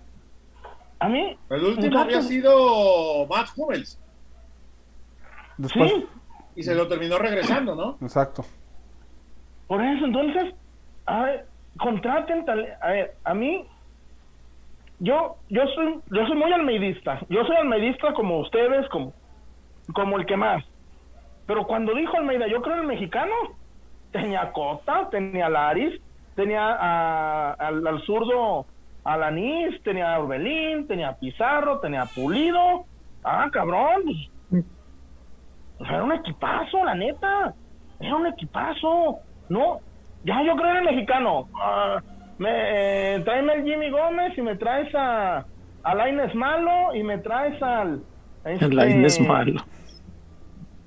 A 1.00 1.10
mí, 1.10 1.38
El 1.50 1.64
último 1.64 2.00
había 2.00 2.22
sido 2.22 3.26
Max 3.28 3.54
Hummels. 3.56 4.00
Después, 5.58 5.92
Sí, 5.92 6.06
y 6.56 6.64
se 6.64 6.76
lo 6.76 6.88
terminó 6.88 7.18
regresando, 7.18 7.76
¿no? 7.76 7.98
exacto. 8.02 8.46
por 9.68 9.82
eso, 9.82 10.06
entonces, 10.06 10.54
a 11.06 11.22
ver, 11.24 11.48
contraten 11.78 12.46
tal, 12.46 12.78
a 12.82 12.88
ver, 12.92 13.16
a 13.24 13.34
mí, 13.34 13.66
yo, 15.00 15.38
yo 15.50 15.62
soy, 15.76 16.00
yo 16.12 16.26
soy 16.28 16.38
muy 16.38 16.52
almeidista, 16.54 17.20
yo 17.30 17.44
soy 17.46 17.56
almeidista 17.58 18.14
como 18.14 18.40
ustedes, 18.40 18.88
como, 18.90 19.14
como 19.94 20.18
el 20.18 20.26
que 20.26 20.38
más, 20.38 20.64
pero 21.46 21.66
cuando 21.68 21.94
dijo 21.94 22.16
Almeida, 22.18 22.48
yo 22.48 22.62
creo 22.62 22.76
en 22.76 22.82
el 22.82 22.88
mexicano, 22.88 23.34
tenía 24.12 24.52
Cota, 24.54 25.10
tenía 25.10 25.48
a 25.48 25.50
Laris, 25.50 26.00
tenía 26.36 26.66
a- 26.74 27.54
al, 27.54 27.86
al 27.86 28.02
zurdo 28.06 28.66
Alanis, 29.06 29.82
tenía 29.84 30.14
a 30.16 30.20
Orbelín, 30.20 30.88
tenía 30.88 31.10
a 31.10 31.16
Pizarro, 31.16 31.80
tenía 31.80 32.02
a 32.02 32.06
Pulido, 32.08 32.86
ah, 33.24 33.48
cabrón, 33.52 34.04
pues, 34.50 34.66
era 35.90 36.04
un 36.04 36.12
equipazo, 36.14 36.84
la 36.84 36.96
neta. 36.96 37.54
Era 38.00 38.16
un 38.16 38.28
equipazo. 38.28 39.20
No, 39.50 39.80
ya 40.24 40.42
yo 40.44 40.56
creo 40.56 40.72
en 40.72 40.78
el 40.78 40.84
mexicano. 40.86 41.48
Ah, 41.62 42.02
me, 42.38 42.50
eh, 42.52 43.20
tráeme 43.26 43.54
el 43.54 43.64
Jimmy 43.64 43.90
Gómez 43.90 44.38
y 44.38 44.42
me 44.42 44.56
traes 44.56 44.94
a, 44.96 45.46
a 45.84 45.96
Lainez 45.96 46.34
Malo 46.36 46.94
y 46.96 47.04
me 47.04 47.18
traes 47.20 47.62
al. 47.62 48.02
este, 48.46 49.06
es 49.06 49.20
malo. 49.22 49.62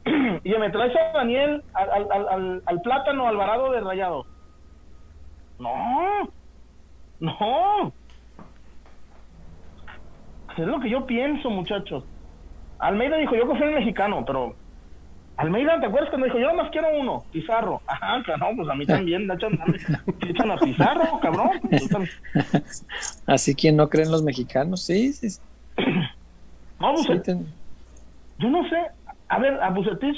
Y 0.45 0.51
me 0.59 0.71
traes 0.71 0.95
a 0.97 1.19
Daniel, 1.19 1.63
al, 1.75 1.91
al, 1.91 2.07
al, 2.13 2.29
al- 2.29 2.63
al 2.65 2.81
plátano 2.81 3.29
Alvarado 3.29 3.71
de 3.73 3.81
Rayado. 3.81 4.25
No, 5.59 6.31
no. 7.21 7.93
Es 10.59 10.67
lo 10.67 10.81
que 10.81 10.91
yo 10.91 11.07
pienso, 11.07 11.51
muchachos. 11.51 12.05
Almeida 12.79 13.17
dijo, 13.17 13.35
yo 13.37 13.47
confío 13.47 13.67
en 13.67 13.75
el 13.75 13.79
mexicano, 13.81 14.25
pero 14.27 14.55
Almeida, 15.37 15.79
¿te 15.79 15.87
acuerdas 15.87 16.11
cuando 16.11 16.27
dijo, 16.27 16.39
yo 16.39 16.49
nomás 16.49 16.71
quiero 16.71 16.89
uno, 16.99 17.25
Pizarro? 17.33 17.81
Ajá, 17.87 18.21
claro, 18.25 18.49
pues 18.57 18.69
a 18.69 18.75
mí 18.75 18.85
también, 18.87 19.27
me 19.27 19.35
echan, 19.35 20.51
a 20.51 20.57
Pizarro, 20.57 21.21
cabrón. 21.21 21.51
Así 23.27 23.55
quien 23.55 23.77
no 23.77 23.89
cree 23.89 24.05
en 24.05 24.11
los 24.11 24.23
mexicanos, 24.25 24.85
sí, 24.85 25.13
sí. 25.13 25.31
sí. 25.31 25.41
Ten- 27.25 27.47
yo 28.39 28.51
no 28.51 28.69
sé, 28.69 28.77
a 29.29 29.39
ver, 29.39 29.61
a 29.63 29.71
Bucetich, 29.71 30.17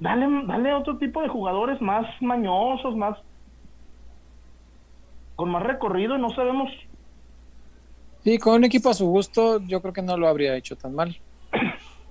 dale, 0.00 0.26
dale 0.46 0.74
otro 0.74 0.98
tipo 0.98 1.22
de 1.22 1.28
jugadores 1.28 1.80
más 1.80 2.06
mañosos, 2.20 2.96
más 2.96 3.16
con 5.36 5.50
más 5.50 5.62
recorrido 5.62 6.16
y 6.16 6.20
no 6.20 6.30
sabemos 6.30 6.70
Sí, 8.26 8.38
con 8.38 8.54
un 8.56 8.64
equipo 8.64 8.90
a 8.90 8.94
su 8.94 9.06
gusto, 9.06 9.60
yo 9.68 9.80
creo 9.80 9.92
que 9.92 10.02
no 10.02 10.16
lo 10.16 10.26
habría 10.26 10.56
hecho 10.56 10.74
tan 10.74 10.92
mal 10.96 11.16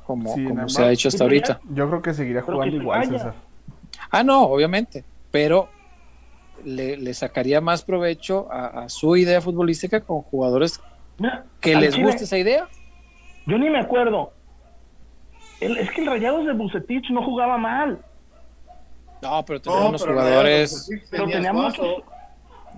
como, 0.06 0.34
se 0.70 0.82
ha 0.82 0.90
hecho 0.90 1.10
hasta 1.10 1.26
ahorita. 1.26 1.60
Yo 1.72 1.90
creo 1.90 2.02
que 2.02 2.14
seguiría 2.14 2.40
Pero 2.42 2.54
jugando 2.54 2.78
que 2.78 2.82
igual. 2.82 3.06
César. 3.10 3.34
Ah, 4.10 4.24
no, 4.24 4.44
obviamente, 4.44 5.04
pero 5.30 5.68
le, 6.64 6.96
le 6.96 7.14
sacaría 7.14 7.60
más 7.60 7.84
provecho 7.84 8.48
a, 8.50 8.84
a 8.86 8.88
su 8.90 9.18
idea 9.18 9.42
futbolística 9.42 10.00
con 10.00 10.22
jugadores 10.22 10.80
Mira, 11.18 11.44
que 11.60 11.76
les 11.76 11.94
Chile, 11.96 12.06
guste 12.06 12.24
esa 12.24 12.38
idea. 12.38 12.70
Yo 13.46 13.58
ni 13.58 13.70
me 13.70 13.80
acuerdo. 13.82 14.32
El- 15.60 15.76
es 15.80 15.92
que 15.92 16.00
el 16.00 16.08
Rayados 16.08 16.46
de 16.46 16.54
Bucetich 16.54 17.10
no 17.10 17.26
jugaba 17.26 17.58
mal. 17.58 18.00
No, 19.22 19.44
pero 19.44 19.60
tenemos 19.60 19.84
No, 19.84 19.90
unos 19.90 20.02
pero 20.02 20.14
jugadores, 20.14 20.90
Pero 21.12 21.24
tenía 21.26 21.36
teníamos. 21.36 21.74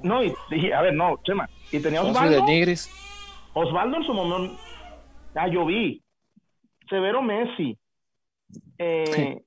No, 0.02 0.24
y 0.24 0.34
dije, 0.50 0.74
a 0.74 0.82
ver, 0.82 0.96
no, 0.96 1.20
Chema. 1.24 1.48
Y 1.72 1.80
tenía 1.80 2.02
Suazo 2.02 2.14
y 2.16 2.26
Osvaldo. 2.26 2.36
de 2.48 2.52
Nigris. 2.52 2.90
Osvaldo 3.60 3.98
en 3.98 4.04
su 4.04 4.14
momento. 4.14 4.56
Ah, 5.36 5.48
yo 5.48 5.66
vi. 5.66 6.02
Severo 6.90 7.22
Messi. 7.22 7.78
Eh, 8.78 9.42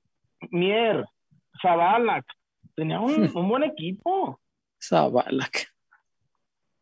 Mier. 0.51 1.05
Zabalak. 1.61 2.25
Tenía 2.75 2.99
un, 2.99 3.29
un 3.35 3.49
buen 3.49 3.63
equipo. 3.63 4.39
Zavala. 4.81 5.47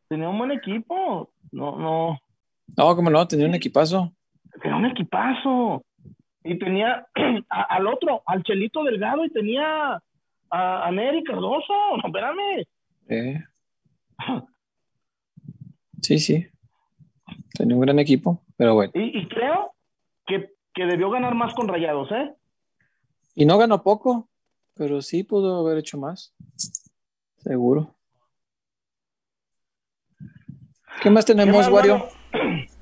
Tenía 0.07 0.29
un 0.29 0.37
buen 0.37 0.51
equipo. 0.51 1.31
No, 1.51 1.77
no. 1.77 2.19
No, 2.77 2.95
como 2.95 3.09
no, 3.09 3.27
tenía 3.27 3.47
un 3.47 3.55
equipazo. 3.55 4.13
Tenía 4.61 4.77
un 4.77 4.85
equipazo. 4.85 5.83
Y 6.43 6.57
tenía 6.57 7.05
a- 7.49 7.63
al 7.75 7.87
otro, 7.87 8.21
al 8.25 8.43
Chelito 8.43 8.83
Delgado, 8.83 9.25
y 9.25 9.29
tenía 9.31 10.01
a, 10.49 10.87
a 10.87 10.91
Neri 10.91 11.23
Cardoso. 11.23 11.73
No, 11.97 12.07
espérame. 12.07 12.65
Eh. 13.09 13.43
Sí, 16.01 16.19
sí. 16.19 16.47
Tenía 17.53 17.75
un 17.75 17.81
gran 17.81 17.99
equipo, 17.99 18.41
pero 18.57 18.75
bueno. 18.75 18.91
Y, 18.95 19.19
y 19.19 19.27
creo 19.27 19.73
que, 20.25 20.53
que 20.73 20.85
debió 20.85 21.09
ganar 21.09 21.35
más 21.35 21.53
con 21.53 21.67
Rayados, 21.67 22.11
¿eh? 22.11 22.33
Y 23.35 23.45
no 23.45 23.57
ganó 23.57 23.83
poco, 23.83 24.29
pero 24.75 25.01
sí 25.01 25.23
pudo 25.23 25.59
haber 25.59 25.77
hecho 25.77 25.97
más. 25.97 26.33
Seguro. 27.37 27.95
¿Qué 31.01 31.09
más 31.09 31.25
¿Qué 31.25 31.33
tenemos, 31.33 31.65
más, 31.65 31.71
Wario? 31.71 32.05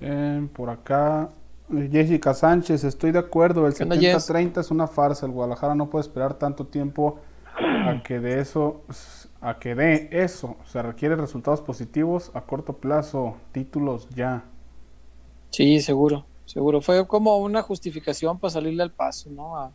Eh, 0.01 0.47
por 0.53 0.69
acá, 0.69 1.29
Jessica 1.69 2.33
Sánchez, 2.33 2.83
estoy 2.83 3.11
de 3.11 3.19
acuerdo, 3.19 3.67
el 3.67 3.73
¿Qué 3.73 3.83
onda, 3.83 3.97
Jess? 3.97 4.29
70-30 4.29 4.59
es 4.61 4.71
una 4.71 4.87
farsa, 4.87 5.25
el 5.25 5.31
Guadalajara 5.31 5.75
no 5.75 5.89
puede 5.89 6.01
esperar 6.01 6.33
tanto 6.35 6.65
tiempo 6.65 7.19
a 7.55 8.01
que 8.03 8.19
de 8.19 8.39
eso, 8.39 8.83
a 9.41 9.59
que 9.59 9.75
de 9.75 10.09
eso, 10.11 10.57
se 10.65 10.81
requiere 10.81 11.15
resultados 11.15 11.61
positivos 11.61 12.31
a 12.33 12.41
corto 12.41 12.77
plazo, 12.77 13.37
títulos 13.51 14.09
ya. 14.09 14.43
Sí, 15.49 15.79
seguro, 15.81 16.25
seguro. 16.45 16.81
Fue 16.81 17.07
como 17.07 17.37
una 17.37 17.61
justificación 17.61 18.39
para 18.39 18.51
salirle 18.51 18.83
al 18.83 18.91
paso, 18.91 19.29
¿no? 19.31 19.57
A, 19.57 19.71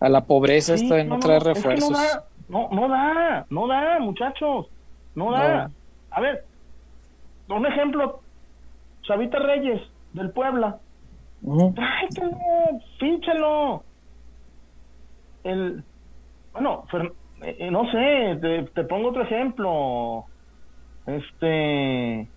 a 0.00 0.08
la 0.08 0.24
pobreza 0.24 0.76
Sí, 0.76 0.84
esta 0.84 0.96
de 0.96 1.04
no, 1.04 1.14
no, 1.14 1.20
traer 1.20 1.44
no, 1.44 1.52
es 1.52 1.62
que 1.62 1.68
refuerzos. 1.68 1.90
no 1.90 1.96
da, 1.98 2.24
no, 2.48 2.68
no 2.70 2.88
da, 2.88 3.46
no 3.48 3.66
da, 3.66 3.98
muchachos. 4.00 4.66
No 5.14 5.32
da. 5.32 5.70
A 6.10 6.20
ver, 6.20 6.44
un 7.48 7.66
ejemplo. 7.66 8.20
Chavita 9.02 9.38
Reyes, 9.38 9.80
del 10.12 10.30
Puebla. 10.32 10.78
Ujú. 11.42 11.72
Tráetelo, 11.74 12.36
fíchalo. 12.98 13.84
El, 15.44 15.84
bueno, 16.52 16.84
Fer- 16.90 17.12
eh, 17.42 17.56
eh, 17.60 17.70
no 17.70 17.88
sé, 17.92 18.36
te, 18.42 18.62
te 18.74 18.84
pongo 18.84 19.10
otro 19.10 19.22
ejemplo. 19.22 20.26
Este. 21.06 22.28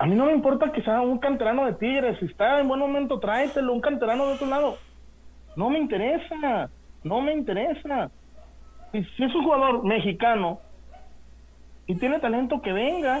A 0.00 0.06
mí 0.06 0.14
no 0.14 0.24
me 0.24 0.32
importa 0.32 0.72
que 0.72 0.82
sea 0.82 1.02
un 1.02 1.18
canterano 1.18 1.66
de 1.66 1.74
Tigres. 1.74 2.18
Si 2.20 2.24
está 2.24 2.58
en 2.58 2.68
buen 2.68 2.80
momento, 2.80 3.20
tráetelo, 3.20 3.70
un 3.74 3.82
canterano 3.82 4.26
de 4.26 4.32
otro 4.32 4.46
lado. 4.46 4.78
No 5.56 5.68
me 5.68 5.78
interesa. 5.78 6.70
No 7.04 7.20
me 7.20 7.34
interesa. 7.34 8.10
Si, 8.92 9.04
si 9.04 9.24
es 9.24 9.34
un 9.34 9.44
jugador 9.44 9.84
mexicano 9.84 10.58
y 11.86 11.96
tiene 11.96 12.18
talento, 12.18 12.62
que 12.62 12.72
venga. 12.72 13.20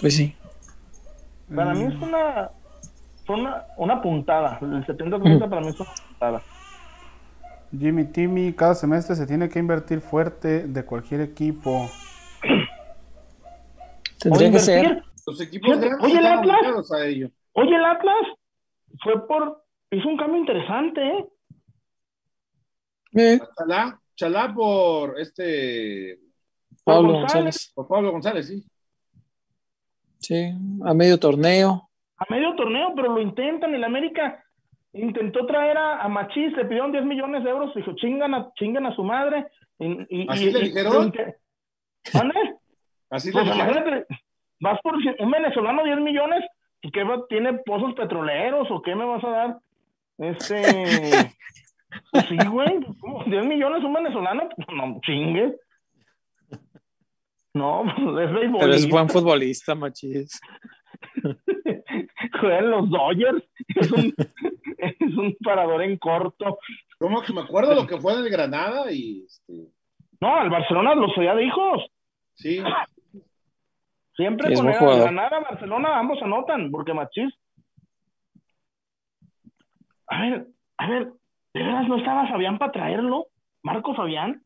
Pues 0.00 0.14
sí. 0.14 0.36
Para 1.52 1.74
mí 1.74 1.92
es 1.92 2.00
una, 2.00 2.50
fue 3.24 3.40
una, 3.40 3.64
una 3.76 4.00
puntada. 4.00 4.60
El 4.62 4.86
70-30 4.86 5.48
para 5.48 5.60
mí 5.62 5.68
es 5.68 5.80
una 5.80 5.90
puntada. 6.08 6.42
Jimmy 7.76 8.04
Timmy, 8.04 8.52
cada 8.52 8.76
semestre 8.76 9.16
se 9.16 9.26
tiene 9.26 9.48
que 9.48 9.58
invertir 9.58 10.00
fuerte 10.00 10.68
de 10.68 10.84
cualquier 10.84 11.22
equipo. 11.22 11.90
Tendría 14.18 14.50
que 14.50 14.58
ser. 14.58 15.02
Los 15.26 15.40
equipos 15.40 15.68
Fíjate, 15.76 15.90
oye, 16.04 16.18
el 16.18 16.26
Atlas. 16.26 16.92
a 16.92 17.04
ello. 17.06 17.30
Oye, 17.52 17.74
el 17.74 17.84
Atlas 17.84 18.14
fue 19.02 19.26
por. 19.26 19.64
Hizo 19.90 20.08
un 20.08 20.16
cambio 20.16 20.38
interesante, 20.40 21.00
¿eh? 21.06 21.26
Eh, 23.14 23.40
Chalá, 23.56 24.00
Chalá 24.14 24.52
por 24.54 25.18
este, 25.18 26.18
Por 26.84 26.94
Pablo 26.96 27.12
González. 27.14 27.32
González. 27.44 27.72
por 27.74 27.88
Pablo 27.88 28.12
González, 28.12 28.46
sí. 28.48 28.64
Sí, 30.18 30.52
a 30.84 30.92
medio 30.94 31.18
torneo. 31.18 31.88
A 32.18 32.24
medio 32.32 32.54
torneo, 32.56 32.92
pero 32.96 33.14
lo 33.14 33.20
intentan. 33.20 33.74
El 33.74 33.84
América 33.84 34.42
intentó 34.92 35.46
traer 35.46 35.76
a, 35.76 36.02
a 36.02 36.08
Machís, 36.08 36.52
le 36.56 36.64
pidieron 36.64 36.90
10 36.92 37.04
millones 37.04 37.44
de 37.44 37.50
euros. 37.50 37.74
Dijo, 37.74 37.94
chingan 37.96 38.34
a, 38.34 38.52
chingan 38.54 38.86
a 38.86 38.94
su 38.94 39.02
madre. 39.04 39.46
Y, 39.78 40.22
y- 40.22 40.26
¿Así 40.28 40.46
y- 40.48 40.52
le 40.52 40.60
dijeron? 40.60 41.12
¿Mande? 42.14 42.54
Así 43.10 43.28
le 43.28 43.34
Pues 43.42 43.46
imagínate, 43.54 44.06
vas 44.60 44.80
por 44.82 44.94
un 44.96 45.30
venezolano 45.30 45.84
10 45.84 45.98
millones, 46.00 46.44
¿y 46.82 46.90
qué 46.90 47.04
va- 47.04 47.26
tiene 47.28 47.54
pozos 47.64 47.94
petroleros 47.94 48.68
o 48.70 48.82
qué 48.82 48.94
me 48.94 49.04
vas 49.04 49.22
a 49.24 49.28
dar? 49.30 49.58
Este. 50.18 50.62
pues 52.12 52.26
sí, 52.28 52.36
güey, 52.48 52.80
¿cómo? 53.00 53.24
10 53.24 53.46
millones 53.46 53.84
un 53.84 53.92
venezolano, 53.94 54.48
pues 54.56 54.68
no 54.74 55.00
chingues. 55.02 55.54
No, 57.54 57.84
pues 57.84 58.28
es 58.28 58.34
béisbol. 58.34 58.60
Pero 58.60 58.74
es 58.74 58.88
buen 58.88 59.08
futbolista, 59.08 59.74
machis. 59.74 60.38
Juega 62.40 62.58
en 62.58 62.70
los 62.70 62.90
Dodgers, 62.90 63.42
es 63.68 63.90
un, 63.92 64.14
es 64.78 65.16
un 65.16 65.36
parador 65.42 65.82
en 65.82 65.96
corto. 65.96 66.58
Como 66.98 67.22
que 67.22 67.32
me 67.32 67.40
acuerdo 67.42 67.74
lo 67.74 67.86
que 67.86 67.98
fue 67.98 68.12
en 68.14 68.20
el 68.20 68.30
Granada 68.30 68.90
y 68.92 69.24
este, 69.24 69.68
No, 70.20 70.36
al 70.36 70.50
Barcelona 70.50 70.94
los 70.94 71.16
había 71.16 71.34
de 71.34 71.44
hijos. 71.44 71.82
sí, 72.34 72.60
Siempre 74.16 74.54
con 74.54 74.68
el 74.68 74.78
jugador. 74.78 75.02
Granada, 75.02 75.40
Barcelona, 75.40 75.98
ambos 75.98 76.22
anotan, 76.22 76.70
porque 76.70 76.94
Machís. 76.94 77.34
A 80.08 80.22
ver, 80.22 80.46
a 80.78 80.88
ver, 80.88 81.12
¿de 81.52 81.62
veras 81.62 81.86
no 81.88 81.98
estaba 81.98 82.28
Fabián 82.28 82.58
para 82.58 82.72
traerlo? 82.72 83.26
¿Marco 83.62 83.94
Fabián? 83.94 84.42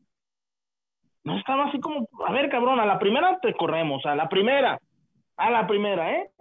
No 1.23 1.37
estaba 1.37 1.65
así 1.65 1.79
como, 1.79 2.09
a 2.27 2.31
ver, 2.33 2.49
cabrón, 2.49 2.79
a 2.79 2.85
la 2.85 2.99
primera 2.99 3.39
te 3.39 3.53
corremos, 3.53 4.05
a 4.05 4.15
la 4.15 4.27
primera, 4.27 4.79
a 5.37 5.49
la 5.51 5.67
primera, 5.67 6.11
¿eh? 6.17 6.31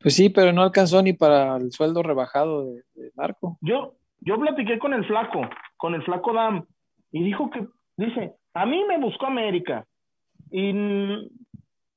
Pues 0.00 0.14
sí, 0.14 0.28
pero 0.28 0.52
no 0.52 0.62
alcanzó 0.62 1.02
ni 1.02 1.12
para 1.12 1.56
el 1.56 1.72
sueldo 1.72 2.02
rebajado 2.02 2.66
de, 2.66 2.82
de 2.94 3.12
Marco. 3.14 3.56
Yo, 3.60 3.94
yo 4.20 4.38
platiqué 4.38 4.78
con 4.78 4.92
el 4.92 5.06
flaco, 5.06 5.48
con 5.76 5.94
el 5.94 6.02
flaco 6.02 6.32
Dam, 6.32 6.66
y 7.12 7.22
dijo 7.22 7.48
que, 7.50 7.66
dice, 7.96 8.34
a 8.54 8.66
mí 8.66 8.84
me 8.84 8.98
buscó 8.98 9.26
América, 9.26 9.86
y 10.50 10.72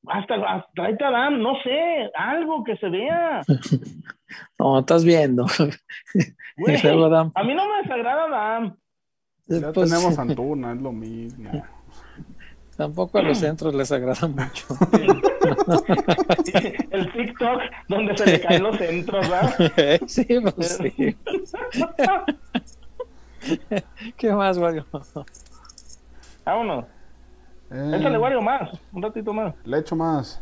hasta, 0.07 0.35
hasta 0.35 0.69
tráete 0.73 1.03
a 1.03 1.11
Dam, 1.11 1.41
no 1.41 1.53
sé, 1.63 2.09
algo 2.15 2.63
que 2.63 2.77
se 2.77 2.89
vea. 2.89 3.41
No, 4.59 4.80
estás 4.80 5.03
viendo. 5.03 5.47
Güey, 6.57 6.76
a 6.76 7.43
mí 7.43 7.55
no 7.55 7.67
me 7.67 7.81
desagrada 7.81 8.30
Dam. 8.30 8.76
Ya 9.47 9.71
pues, 9.73 9.89
tenemos 9.89 10.19
Antuna, 10.19 10.73
es 10.73 10.81
lo 10.81 10.91
mismo. 10.91 11.49
Tampoco 12.77 13.17
a 13.17 13.23
los 13.23 13.38
centros 13.39 13.73
les 13.73 13.91
agrada 13.91 14.27
mucho. 14.27 14.67
El 16.91 17.11
TikTok 17.11 17.59
donde 17.88 18.15
se 18.17 18.26
le 18.27 18.41
caen 18.41 18.63
los 18.63 18.77
centros, 18.77 19.30
¿verdad? 19.30 20.01
sí, 20.05 20.27
pues 20.55 20.77
sí. 20.77 21.17
¿Qué 24.15 24.31
más, 24.31 24.57
Wario? 24.59 24.85
Vámonos. 26.45 26.85
Eh, 27.71 27.91
Échale, 27.97 28.17
Wario, 28.17 28.41
más. 28.41 28.69
Un 28.93 29.01
ratito 29.03 29.33
más. 29.33 29.53
Le 29.65 29.77
echo 29.79 29.95
más. 29.95 30.41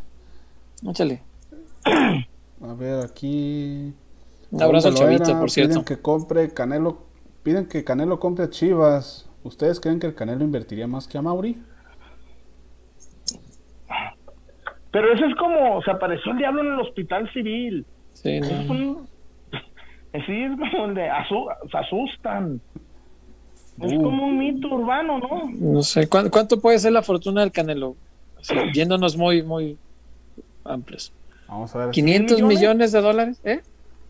Échale. 0.88 1.22
A 1.84 2.74
ver, 2.74 3.04
aquí. 3.04 3.92
Un 4.50 4.62
abrazo 4.62 4.88
al 4.88 4.94
Chavita, 4.94 5.18
Talavera, 5.24 5.40
por 5.40 5.50
cierto. 5.50 5.70
Piden 5.74 5.84
que 5.84 6.00
compre 6.00 6.52
Canelo. 6.54 7.02
Piden 7.42 7.66
que 7.68 7.84
Canelo 7.84 8.18
compre 8.18 8.44
a 8.46 8.50
Chivas. 8.50 9.28
¿Ustedes 9.44 9.78
creen 9.80 10.00
que 10.00 10.06
el 10.06 10.14
Canelo 10.14 10.42
invertiría 10.44 10.86
más 10.86 11.06
que 11.06 11.18
a 11.18 11.22
Mauri? 11.22 11.62
Pero 14.90 15.12
eso 15.12 15.26
es 15.26 15.34
como, 15.36 15.82
se 15.82 15.90
apareció 15.90 16.32
el 16.32 16.38
diablo 16.38 16.62
en 16.62 16.72
el 16.72 16.80
hospital 16.80 17.30
civil. 17.32 17.84
Sí, 18.14 18.38
Es 18.38 18.66
no. 18.66 18.72
un- 18.72 19.08
es 20.12 20.24
como 20.58 20.86
el 20.86 20.94
de 20.94 21.10
asu- 21.10 21.54
se 21.70 21.76
asustan. 21.78 22.60
Es 23.80 23.92
Uh. 23.92 24.02
como 24.02 24.26
un 24.26 24.38
mito 24.38 24.68
urbano, 24.68 25.18
¿no? 25.18 25.42
No 25.52 25.82
sé, 25.82 26.08
¿cuánto, 26.08 26.30
cuánto 26.30 26.60
puede 26.60 26.78
ser 26.78 26.92
la 26.92 27.02
fortuna 27.02 27.42
del 27.42 27.52
Canelo? 27.52 27.96
Así, 28.40 28.54
yéndonos 28.74 29.16
muy, 29.16 29.42
muy 29.42 29.76
amplios. 30.64 31.12
Vamos 31.48 31.74
a 31.74 31.78
ver. 31.78 31.90
500 31.90 32.38
millones? 32.42 32.58
millones 32.58 32.92
de 32.92 33.00
dólares, 33.00 33.40
¿eh? 33.44 33.62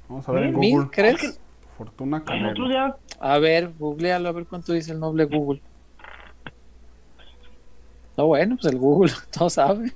Vamos 0.09 0.29
a 0.29 0.33
ver 0.33 0.45
en 0.45 0.59
¿Mil, 0.59 0.73
Google. 0.75 0.91
crees? 0.91 1.41
Fortuna 1.77 2.25
Canelo. 2.25 2.69
día, 2.69 2.97
A 3.21 3.39
ver, 3.39 3.71
googlealo, 3.79 4.29
a 4.29 4.33
ver 4.33 4.47
cuánto 4.47 4.73
dice 4.73 4.93
el 4.93 5.01
noble 5.01 5.25
Google. 5.27 5.61
No, 8.17 8.27
bueno, 8.27 8.57
pues 8.61 8.73
el 8.73 8.79
Google, 8.79 9.13
todo 9.31 9.49
sabe. 9.51 9.93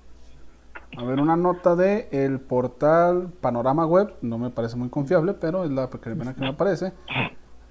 A 0.97 1.05
ver, 1.05 1.19
una 1.21 1.37
nota 1.37 1.75
de 1.75 2.09
el 2.13 2.39
portal 2.39 3.31
Panorama 3.41 3.87
Web. 3.87 4.13
No 4.21 4.37
me 4.39 4.51
parece 4.51 4.77
muy 4.77 4.91
confiable, 4.91 5.33
pero 5.35 5.65
es 5.65 5.71
la 5.71 5.89
primera 5.89 6.35
que 6.35 6.41
me 6.41 6.49
aparece. 6.49 6.93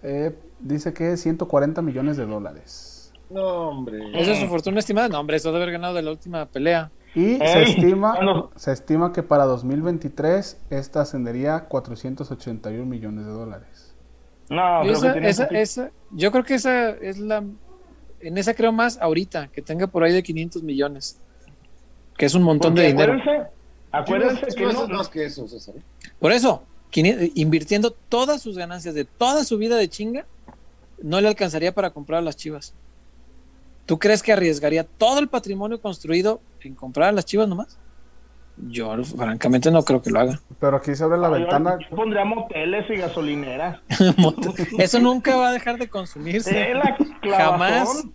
Eh, 0.04 0.36
dice 0.62 0.94
que 0.94 1.18
140 1.18 1.82
millones 1.82 2.18
de 2.18 2.26
dólares. 2.26 3.12
no, 3.30 3.70
hombre. 3.70 4.00
¿Esa 4.20 4.32
es 4.34 4.40
su 4.40 4.48
fortuna 4.48 4.80
estimada? 4.80 5.08
No, 5.10 5.20
hombre, 5.20 5.38
eso 5.38 5.52
debe 5.52 5.64
haber 5.64 5.74
ganado 5.74 5.94
de 5.94 6.02
la 6.02 6.12
última 6.12 6.46
pelea. 6.46 6.92
Y 7.14 7.36
se 7.38 7.64
estima, 7.64 8.50
se 8.56 8.72
estima 8.72 9.12
que 9.12 9.22
para 9.24 9.44
2023 9.46 10.58
esta 10.70 11.02
ascendería 11.02 11.56
a 11.56 11.64
481 11.66 12.86
millones 12.86 13.26
de 13.26 13.32
dólares. 13.32 13.94
No, 14.50 14.86
Yo, 14.86 15.00
creo 15.00 15.16
esa- 15.16 15.46
esa- 15.46 15.60
esa- 15.60 15.92
yo 16.12 16.32
creo 16.32 16.44
que 16.44 16.56
esa 16.56 16.90
es 16.92 17.20
la. 17.20 17.44
En 18.22 18.38
esa 18.38 18.54
creo 18.54 18.72
más 18.72 18.98
ahorita, 19.02 19.48
que 19.48 19.62
tenga 19.62 19.88
por 19.88 20.04
ahí 20.04 20.14
de 20.14 20.22
500 20.24 20.62
millones. 20.64 21.18
Que 22.18 22.26
es 22.28 22.36
un 22.36 22.44
montón 22.44 22.72
Porque 22.74 22.82
de 22.84 22.88
dinero. 22.90 23.14
Acuérdense, 23.14 23.50
acuérdense 23.92 24.46
que 24.56 24.64
no, 24.64 24.84
es 24.84 24.90
más 24.90 25.10
que 25.10 25.26
eso, 25.26 25.48
César. 25.48 25.76
Por 26.20 26.32
eso, 26.32 26.64
invirtiendo 27.36 27.92
todas 27.92 28.42
sus 28.42 28.58
ganancias 28.58 28.94
de 28.94 29.06
toda 29.06 29.44
su 29.44 29.58
vida 29.58 29.76
de 29.78 29.90
chinga, 29.90 30.26
no 31.02 31.22
le 31.22 31.28
alcanzaría 31.28 31.74
para 31.74 31.92
comprar 31.92 32.20
a 32.20 32.22
las 32.22 32.38
chivas. 32.38 32.74
¿Tú 33.86 34.00
crees 34.00 34.24
que 34.24 34.32
arriesgaría 34.32 34.84
todo 34.84 35.20
el 35.20 35.28
patrimonio 35.28 35.82
construido 35.82 36.42
en 36.62 36.76
comprar 36.76 37.10
a 37.10 37.12
las 37.12 37.26
chivas 37.26 37.48
nomás? 37.48 37.78
Yo, 38.58 38.96
francamente, 39.04 39.72
no 39.72 39.84
creo 39.84 40.02
que 40.02 40.12
lo 40.12 40.20
haga. 40.20 40.40
Pero 40.60 40.78
aquí 40.78 40.96
se 40.96 41.04
abre 41.04 41.18
la 41.18 41.30
ventana. 41.30 41.80
yo 41.80 41.96
pondría 41.96 42.24
moteles 42.24 42.90
y 42.90 42.96
gasolineras. 42.96 43.80
Eso 44.78 45.00
nunca 45.00 45.36
va 45.36 45.50
a 45.50 45.54
dejar 45.54 45.78
de 45.78 45.90
consumirse. 45.90 46.72
Eh, 46.72 46.76
la 46.76 46.96
Jamás. 47.38 48.06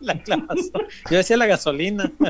La 0.00 0.14
clavazón. 0.22 0.82
Yo 1.10 1.16
decía 1.16 1.36
la 1.36 1.46
gasolina. 1.46 2.10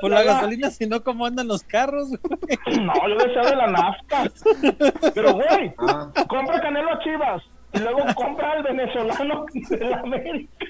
Por 0.00 0.10
la 0.10 0.22
gasolina, 0.22 0.70
si 0.70 0.86
no, 0.86 1.02
¿cómo 1.02 1.26
andan 1.26 1.48
los 1.48 1.62
carros? 1.62 2.08
güey? 2.08 2.20
No, 2.84 2.92
yo 3.08 3.16
decía 3.16 3.42
de 3.42 3.56
la 3.56 3.66
nafta. 3.66 4.24
Pero, 5.14 5.34
güey, 5.34 5.74
Ah, 5.78 6.10
compra 6.28 6.60
Canelo 6.60 6.92
a 6.92 6.98
Chivas 7.00 7.42
y 7.72 7.78
luego 7.80 8.00
compra 8.14 8.52
al 8.52 8.62
venezolano 8.62 9.44
de 9.52 9.76
la 9.84 9.96
América. 10.00 10.66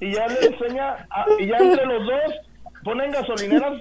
Y 0.00 0.12
ya 0.12 0.26
le 0.28 0.46
enseña, 0.46 1.06
a- 1.10 1.26
y 1.38 1.46
ya 1.48 1.56
entre 1.58 1.86
los 1.86 2.04
dos 2.06 2.34
ponen 2.84 3.10
gasolineras 3.10 3.78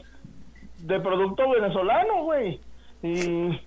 de 0.79 0.99
producto 0.99 1.49
venezolano, 1.49 2.23
güey. 2.23 2.59
Y 3.03 3.59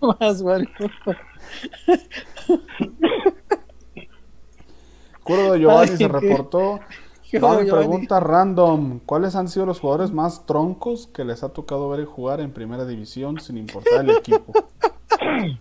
Más. 0.00 0.42
Curro 5.22 5.52
de 5.52 5.60
Giovanni 5.60 5.90
Ay, 5.90 5.96
se 5.96 6.08
reportó. 6.08 6.80
qué 7.30 7.38
Va 7.38 7.58
mi 7.58 7.64
Giovanni. 7.66 7.70
pregunta 7.86 8.20
random. 8.20 9.00
¿Cuáles 9.06 9.34
han 9.36 9.48
sido 9.48 9.64
los 9.66 9.80
jugadores 9.80 10.10
más 10.12 10.44
troncos 10.46 11.06
que 11.08 11.24
les 11.24 11.42
ha 11.42 11.48
tocado 11.50 11.88
ver 11.88 12.04
jugar 12.04 12.40
en 12.40 12.50
primera 12.52 12.84
división 12.84 13.40
sin 13.40 13.56
importar 13.58 14.04
el 14.04 14.10
equipo? 14.10 14.52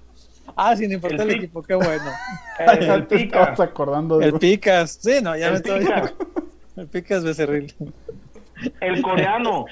Ah, 0.55 0.75
sin 0.75 0.91
importar 0.91 1.21
el 1.21 1.31
El 1.31 1.35
equipo, 1.37 1.63
qué 1.63 1.73
bueno. 1.73 2.03
el 2.59 3.07
Te 3.07 3.23
estabas 3.23 3.49
pica. 3.51 3.63
acordando 3.63 4.19
de 4.19 4.27
El 4.27 4.33
Picas. 4.33 4.99
Sí, 5.01 5.13
no, 5.23 5.35
ya 5.35 5.47
El 5.47 5.51
me 5.53 5.57
estoy. 5.57 5.79
Pica. 5.79 6.13
El 6.75 6.87
Picas 6.89 7.23
Becerril. 7.23 7.73
El 8.79 9.01
coreano. 9.01 9.65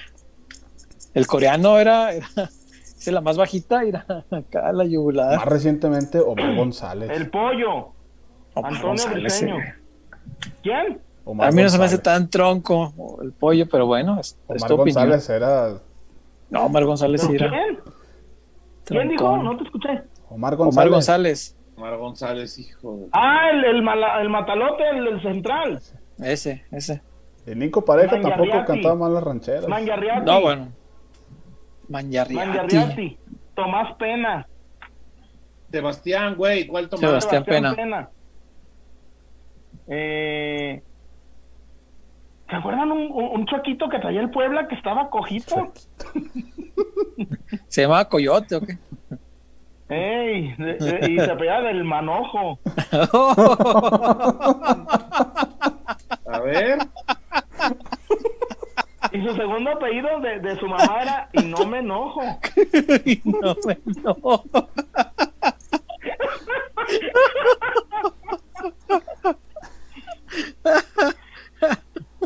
El 1.13 1.27
coreano 1.27 1.77
era, 1.77 2.13
era 2.13 2.27
es 2.99 3.07
la 3.07 3.21
más 3.21 3.37
bajita, 3.37 3.83
era 3.83 4.05
acá 4.31 4.71
la 4.71 4.83
Más 4.83 4.89
yugular. 4.91 5.49
recientemente, 5.49 6.19
Omar 6.19 6.55
González. 6.55 7.09
El 7.09 7.29
pollo. 7.29 7.93
Omar 8.53 8.73
Antonio 8.73 8.87
González, 8.87 9.41
eh. 9.43 9.53
¿Quién? 10.63 10.99
Omar 11.23 11.49
A 11.49 11.51
mí 11.51 11.61
no 11.61 11.69
se 11.69 11.77
me 11.77 11.85
hace 11.85 11.95
González. 11.97 12.21
tan 12.21 12.29
tronco 12.29 13.19
el 13.21 13.31
pollo, 13.33 13.67
pero 13.69 13.85
bueno, 13.85 14.19
es, 14.19 14.37
es 14.49 14.61
Omar 14.63 14.73
opinión. 14.73 15.09
González 15.09 15.29
era. 15.29 15.73
No, 16.49 16.65
Omar 16.65 16.83
González 16.85 17.21
sí 17.21 17.27
¿Pero 17.31 17.45
era 17.45 17.49
quién? 17.49 17.79
¿Quién 18.85 19.09
dijo? 19.09 19.37
No 19.37 19.55
te 19.57 19.63
escuché. 19.63 19.89
Omar 20.29 20.53
Omar 20.55 20.57
González. 20.57 20.91
González, 20.91 21.57
Omar 21.77 21.97
González, 21.97 22.59
hijo. 22.59 22.97
de- 22.97 23.07
Ah, 23.13 23.49
el, 23.53 23.63
el, 23.65 23.81
mala- 23.83 24.21
el 24.21 24.29
matalote, 24.29 24.83
el 24.89 25.05
del 25.05 25.21
central. 25.21 25.79
ese, 26.19 26.65
ese. 26.71 27.01
El 27.45 27.57
Nico 27.59 27.83
Pareja 27.85 28.19
tampoco 28.21 28.65
cantaba 28.65 28.95
mal 28.95 29.13
las 29.13 29.23
rancheras. 29.23 29.65
No, 30.25 30.41
bueno. 30.41 30.69
Manjarriati. 31.91 32.33
Mangiarriati. 32.35 33.17
Tomás 33.55 33.95
Pena. 33.97 34.47
Sebastián, 35.71 36.35
güey, 36.35 36.67
¿cuál 36.67 36.89
tomás? 36.89 37.01
Sebastián 37.01 37.43
Pena. 37.45 38.09
Eh, 39.87 40.81
¿Se 42.49 42.55
acuerdan 42.55 42.91
un, 42.91 43.11
un, 43.11 43.45
choquito 43.45 43.87
que 43.89 43.99
traía 43.99 44.19
el 44.21 44.29
Puebla 44.29 44.67
que 44.67 44.75
estaba 44.75 45.09
cojito? 45.09 45.71
¿Se 47.67 47.81
llamaba 47.83 48.09
Coyote 48.09 48.55
o 48.55 48.61
qué? 48.61 48.77
Ey, 49.89 50.53
de- 50.57 50.75
de- 50.75 51.11
y 51.11 51.17
se 51.17 51.31
apellidaba 51.31 51.67
del 51.67 51.83
manojo. 51.83 52.59
A 56.27 56.39
ver, 56.43 56.77
Y 59.13 59.21
su 59.27 59.35
segundo 59.35 59.71
apellido 59.71 60.19
de, 60.21 60.39
de 60.39 60.57
su 60.59 60.67
mamá 60.67 60.99
era 61.01 61.29
Y 61.33 61.43
no 61.43 61.65
me 61.65 61.79
enojo. 61.79 62.21
no, 63.25 63.55
me- 63.65 63.77
no. 64.03 64.43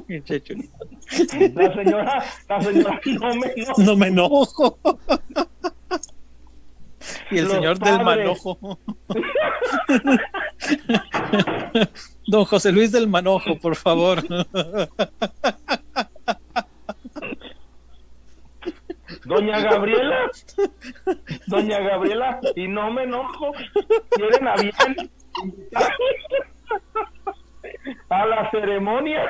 Pinche 0.08 0.42
chulito. 0.42 0.78
La 1.56 1.74
señora, 1.74 2.24
la 2.50 2.62
señora 2.62 3.02
no 3.06 3.36
me 3.36 3.48
enojo. 3.48 3.82
No 3.82 3.96
me 3.96 4.08
enojo. 4.08 4.78
Y 7.32 7.38
el 7.40 7.46
Los 7.46 7.54
señor 7.54 7.80
del 7.80 8.04
manojo. 8.04 8.80
Don 12.28 12.46
José 12.46 12.72
Luis 12.72 12.92
del 12.92 13.08
Manojo, 13.08 13.58
por 13.60 13.76
favor. 13.76 14.24
Doña 19.26 19.60
Gabriela. 19.60 20.32
Doña 21.48 21.80
Gabriela, 21.80 22.40
y 22.56 22.68
no 22.68 22.92
me 22.92 23.04
enojo. 23.04 23.52
Quieren 24.12 24.48
a 24.48 24.56
bien. 24.56 25.12
A 28.10 28.26
la 28.26 28.52
ceremonia. 28.52 29.26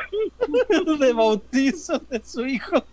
De 0.99 1.13
bautizo 1.13 1.99
de 1.99 2.23
su 2.23 2.45
hijo. 2.45 2.83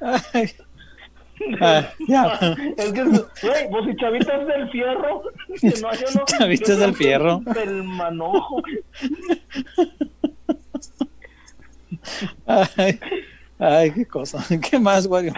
Ay. 0.00 0.54
Ah, 1.60 1.88
ya. 2.08 2.56
Es 2.76 2.92
que, 2.92 3.02
güey, 3.02 3.68
vos 3.70 3.86
y 3.88 3.96
chavitas 3.96 4.46
del 4.46 4.70
fierro. 4.70 5.22
Que 5.60 5.68
no, 5.80 5.92
yo 5.94 6.06
no, 6.14 6.24
Chavitas 6.24 6.78
del 6.78 6.94
fierro. 6.94 7.40
Del 7.54 7.82
manojo. 7.82 8.62
Ay, 12.46 12.98
ay, 13.58 13.90
qué 13.92 14.06
cosa. 14.06 14.44
¿Qué 14.70 14.78
más, 14.78 15.06
Wario? 15.06 15.32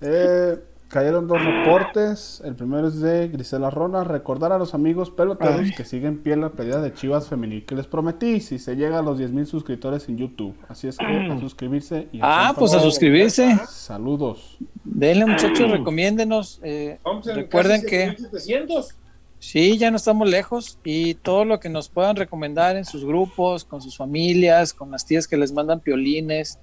Eh, 0.00 0.56
cayeron 0.94 1.26
dos 1.26 1.44
reportes. 1.44 2.40
El 2.44 2.54
primero 2.54 2.86
es 2.86 3.00
de 3.00 3.26
Grisela 3.26 3.68
Rona. 3.68 4.04
Recordar 4.04 4.52
a 4.52 4.58
los 4.58 4.74
amigos 4.74 5.10
peloteros 5.10 5.60
Ay. 5.64 5.74
que 5.74 5.84
siguen 5.84 6.22
pie 6.22 6.34
en 6.34 6.42
la 6.42 6.50
pelea 6.50 6.78
de 6.78 6.94
Chivas 6.94 7.26
Femenil 7.28 7.64
que 7.66 7.74
les 7.74 7.88
prometí 7.88 8.40
si 8.40 8.60
se 8.60 8.76
llega 8.76 9.00
a 9.00 9.02
los 9.02 9.18
10.000 9.18 9.44
suscriptores 9.46 10.08
en 10.08 10.18
YouTube. 10.18 10.54
Así 10.68 10.86
es 10.86 10.96
que 10.96 11.04
a 11.04 11.40
suscribirse 11.40 12.06
y 12.12 12.20
Ah, 12.22 12.54
pues 12.56 12.74
a 12.74 12.80
suscribirse. 12.80 13.58
Saludos. 13.68 14.56
Denle, 14.84 15.26
muchachos, 15.26 15.68
recomiéndenos. 15.68 16.60
eh, 16.62 16.98
recuerden 17.34 17.82
que 17.82 18.14
700. 18.16 18.94
sí, 19.40 19.76
ya 19.76 19.90
no 19.90 19.96
estamos 19.96 20.28
lejos 20.30 20.78
y 20.84 21.14
todo 21.14 21.44
lo 21.44 21.58
que 21.58 21.68
nos 21.70 21.88
puedan 21.88 22.14
recomendar 22.14 22.76
en 22.76 22.84
sus 22.84 23.04
grupos, 23.04 23.64
con 23.64 23.82
sus 23.82 23.96
familias, 23.96 24.72
con 24.72 24.92
las 24.92 25.04
tías 25.04 25.26
que 25.26 25.36
les 25.36 25.52
mandan 25.52 25.80
piolines, 25.80 26.60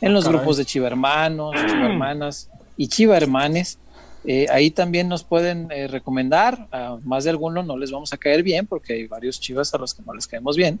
en 0.00 0.14
los 0.14 0.24
Caray. 0.24 0.38
grupos 0.38 0.56
de 0.56 0.64
chivermanos, 0.64 1.54
chivermanas 1.68 2.50
y 2.76 2.88
chivermanes. 2.88 3.78
eh, 4.24 4.46
ahí 4.50 4.70
también 4.70 5.08
nos 5.08 5.22
pueden 5.22 5.70
eh, 5.70 5.86
recomendar. 5.86 6.66
A 6.72 6.96
más 7.04 7.24
de 7.24 7.30
algunos 7.30 7.66
no 7.66 7.76
les 7.76 7.90
vamos 7.90 8.12
a 8.12 8.16
caer 8.16 8.42
bien 8.42 8.66
porque 8.66 8.94
hay 8.94 9.06
varios 9.06 9.38
chivas 9.38 9.72
a 9.74 9.78
los 9.78 9.92
que 9.94 10.02
no 10.02 10.14
les 10.14 10.26
caemos 10.26 10.56
bien 10.56 10.80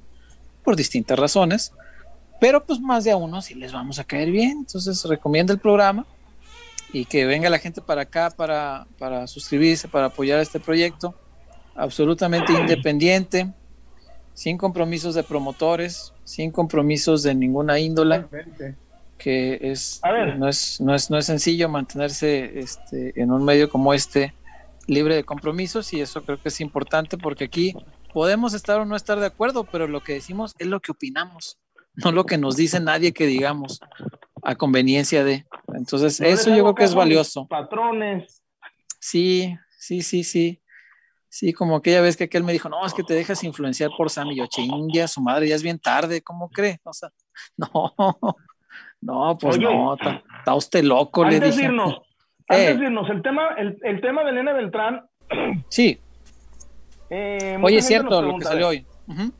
por 0.62 0.76
distintas 0.76 1.18
razones. 1.18 1.72
Pero 2.40 2.64
pues 2.64 2.80
más 2.80 3.04
de 3.04 3.10
a 3.10 3.16
uno 3.16 3.42
sí 3.42 3.54
les 3.54 3.72
vamos 3.72 3.98
a 3.98 4.04
caer 4.04 4.30
bien. 4.30 4.58
Entonces 4.60 5.04
recomienda 5.04 5.52
el 5.52 5.58
programa 5.60 6.06
y 6.92 7.04
que 7.04 7.26
venga 7.26 7.50
la 7.50 7.58
gente 7.58 7.80
para 7.80 8.02
acá 8.02 8.30
para, 8.30 8.86
para 8.98 9.26
suscribirse, 9.26 9.88
para 9.88 10.06
apoyar 10.06 10.40
este 10.40 10.60
proyecto. 10.60 11.14
Absolutamente 11.74 12.52
independiente, 12.60 13.52
sin 14.32 14.56
compromisos 14.56 15.14
de 15.14 15.22
promotores, 15.22 16.12
sin 16.24 16.50
compromisos 16.50 17.22
de 17.22 17.34
ninguna 17.34 17.78
índole, 17.78 18.20
Totalmente. 18.20 18.76
Que 19.18 19.58
es, 19.62 20.00
A 20.02 20.12
ver. 20.12 20.38
no, 20.38 20.48
es, 20.48 20.80
no, 20.80 20.94
es, 20.94 21.10
no 21.10 21.18
es 21.18 21.26
sencillo 21.26 21.68
mantenerse 21.68 22.58
este, 22.58 23.20
en 23.20 23.30
un 23.30 23.44
medio 23.44 23.68
como 23.68 23.94
este 23.94 24.34
libre 24.86 25.14
de 25.14 25.24
compromisos 25.24 25.92
y 25.92 26.00
eso 26.00 26.22
creo 26.22 26.40
que 26.40 26.48
es 26.48 26.60
importante 26.60 27.16
porque 27.16 27.44
aquí 27.44 27.74
podemos 28.12 28.54
estar 28.54 28.80
o 28.80 28.84
no 28.84 28.96
estar 28.96 29.18
de 29.18 29.26
acuerdo, 29.26 29.64
pero 29.64 29.88
lo 29.88 30.02
que 30.02 30.14
decimos 30.14 30.54
es 30.58 30.66
lo 30.66 30.80
que 30.80 30.92
opinamos. 30.92 31.58
no 31.94 32.12
lo 32.12 32.26
que 32.26 32.38
nos 32.38 32.56
dice 32.56 32.80
nadie 32.80 33.12
que 33.12 33.26
digamos 33.26 33.80
a 34.42 34.54
conveniencia 34.54 35.24
de. 35.24 35.46
Entonces, 35.74 36.20
No 36.20 36.26
eso 36.26 36.50
yo 36.50 36.62
creo 36.62 36.74
que 36.74 36.84
es 36.84 36.94
valioso. 36.94 37.46
Patrones. 37.48 38.42
Sí, 39.00 39.56
sí, 39.78 40.02
sí, 40.02 40.22
sí. 40.22 40.60
Sí, 41.28 41.52
como 41.52 41.74
aquella 41.76 42.00
vez 42.00 42.16
que 42.16 42.24
aquel 42.24 42.44
me 42.44 42.52
dijo, 42.52 42.68
no, 42.68 42.86
es 42.86 42.94
que 42.94 43.02
te 43.02 43.14
dejas 43.14 43.42
influenciar 43.42 43.90
por 43.96 44.08
Sam 44.08 44.30
y 44.30 44.36
yo, 44.36 44.46
chingue 44.46 45.02
a 45.02 45.08
su 45.08 45.20
madre, 45.20 45.48
ya 45.48 45.56
es 45.56 45.64
bien 45.64 45.80
tarde, 45.80 46.22
¿cómo 46.22 46.48
cree? 46.48 46.78
O 46.84 46.92
sea, 46.92 47.10
no, 47.56 47.92
no, 49.04 49.36
pues 49.40 49.56
Oye. 49.56 49.64
no, 49.64 49.94
está, 49.94 50.22
está 50.38 50.54
usted 50.54 50.82
loco, 50.84 51.24
le 51.24 51.36
Antes 51.36 51.56
de 51.56 51.62
dije. 51.62 51.64
irnos, 51.64 51.94
Eh. 52.50 52.54
antes 52.68 52.78
de 52.80 52.84
irnos, 52.86 53.08
el 53.10 53.22
tema, 53.22 53.48
el, 53.56 53.78
el 53.82 54.00
tema 54.00 54.22
de 54.24 54.32
Nene 54.32 54.52
Beltrán. 54.52 55.02
Sí, 55.68 55.98
eh, 57.10 57.58
oye, 57.62 57.78
es 57.78 57.86
cierto 57.86 58.20
lo 58.22 58.36
que 58.38 58.44
salió 58.44 58.68
hoy. 58.68 58.84
Ujú. 59.08 59.32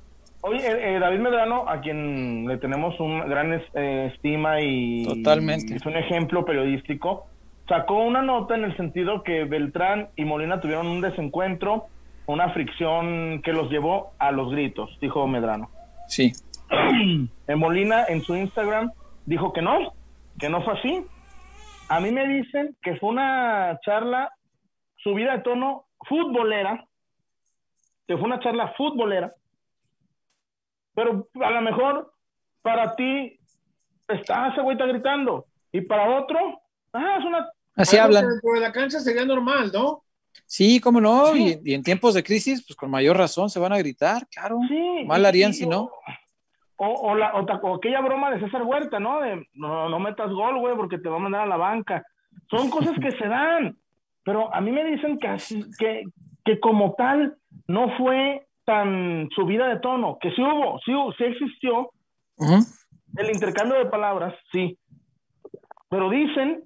Oye, 0.42 0.58
eh, 0.58 0.96
eh, 0.96 0.98
David 0.98 1.20
Medrano, 1.20 1.68
a 1.68 1.80
quien 1.80 2.46
le 2.46 2.58
tenemos 2.58 2.98
una 3.00 3.24
gran 3.24 3.52
es- 3.54 3.62
eh, 3.74 4.10
estima 4.14 4.60
y 4.60 5.04
Totalmente. 5.04 5.74
es 5.76 5.84
un 5.86 5.96
ejemplo 5.96 6.44
periodístico, 6.44 7.26
sacó 7.68 8.02
una 8.02 8.20
nota 8.22 8.54
en 8.54 8.64
el 8.64 8.76
sentido 8.76 9.22
que 9.22 9.44
Beltrán 9.44 10.08
y 10.16 10.24
Molina 10.26 10.60
tuvieron 10.60 10.86
un 10.86 11.00
desencuentro, 11.00 11.86
una 12.26 12.50
fricción 12.50 13.40
que 13.42 13.52
los 13.54 13.70
llevó 13.70 14.12
a 14.18 14.32
los 14.32 14.50
gritos, 14.50 14.90
dijo 15.00 15.26
Medrano. 15.26 15.70
Sí, 16.08 16.32
En 17.46 17.58
Molina 17.58 18.04
en 18.08 18.20
su 18.22 18.34
Instagram 18.36 18.92
dijo 19.26 19.52
que 19.52 19.62
no, 19.62 19.92
que 20.38 20.48
no 20.48 20.62
fue 20.62 20.78
así. 20.78 21.06
A 21.88 22.00
mí 22.00 22.10
me 22.10 22.26
dicen 22.26 22.76
que 22.82 22.96
fue 22.96 23.10
una 23.10 23.78
charla 23.84 24.30
subida 24.96 25.36
de 25.36 25.42
tono 25.42 25.86
futbolera, 26.06 26.86
que 28.06 28.16
fue 28.16 28.24
una 28.24 28.40
charla 28.40 28.72
futbolera, 28.76 29.34
pero 30.94 31.24
a 31.42 31.50
lo 31.50 31.60
mejor 31.60 32.12
para 32.62 32.94
ti 32.94 33.38
está 34.08 34.48
ese 34.48 34.60
güey 34.60 34.76
está 34.76 34.86
gritando 34.86 35.46
y 35.72 35.80
para 35.82 36.18
otro, 36.18 36.38
ah, 36.92 37.16
es 37.18 37.24
una 37.24 37.50
así 37.76 37.96
hablan. 37.96 38.28
Dentro 38.28 38.52
de 38.52 38.60
la 38.60 38.72
cancha 38.72 39.00
sería 39.00 39.24
normal, 39.24 39.70
¿no? 39.72 40.04
Sí, 40.46 40.80
cómo 40.80 41.00
no, 41.00 41.32
Sí. 41.32 41.58
Y, 41.64 41.72
y 41.72 41.74
en 41.74 41.82
tiempos 41.82 42.14
de 42.14 42.22
crisis, 42.22 42.64
pues 42.66 42.76
con 42.76 42.90
mayor 42.90 43.16
razón 43.16 43.50
se 43.50 43.58
van 43.58 43.72
a 43.72 43.78
gritar, 43.78 44.26
claro. 44.28 44.58
Sí. 44.68 45.04
Mal 45.06 45.24
harían 45.24 45.54
si 45.54 45.66
no. 45.66 45.90
O, 46.86 47.10
o, 47.10 47.14
la, 47.14 47.34
o, 47.34 47.74
aquella 47.74 48.00
broma 48.00 48.30
de 48.30 48.40
César 48.40 48.62
Huerta, 48.62 48.98
¿no? 49.00 49.20
De 49.20 49.46
no, 49.54 49.88
no 49.88 49.98
metas 49.98 50.30
gol, 50.30 50.58
güey, 50.58 50.76
porque 50.76 50.98
te 50.98 51.08
va 51.08 51.16
a 51.16 51.20
mandar 51.20 51.42
a 51.42 51.46
la 51.46 51.56
banca. 51.56 52.04
Son 52.50 52.68
cosas 52.70 52.98
que 53.00 53.12
se 53.12 53.26
dan. 53.28 53.76
Pero 54.24 54.52
a 54.54 54.60
mí 54.60 54.70
me 54.72 54.84
dicen 54.84 55.18
que, 55.18 55.28
así, 55.28 55.64
que, 55.78 56.04
que 56.44 56.58
como 56.60 56.94
tal 56.94 57.36
no 57.68 57.96
fue 57.96 58.46
tan 58.64 59.28
subida 59.34 59.68
de 59.68 59.78
tono, 59.80 60.18
que 60.20 60.30
sí 60.30 60.40
hubo, 60.42 60.78
sí, 60.84 60.92
sí 61.18 61.24
existió 61.24 61.90
el 63.16 63.30
intercambio 63.30 63.76
de 63.78 63.86
palabras, 63.86 64.34
sí. 64.50 64.78
Pero 65.90 66.08
dicen, 66.08 66.64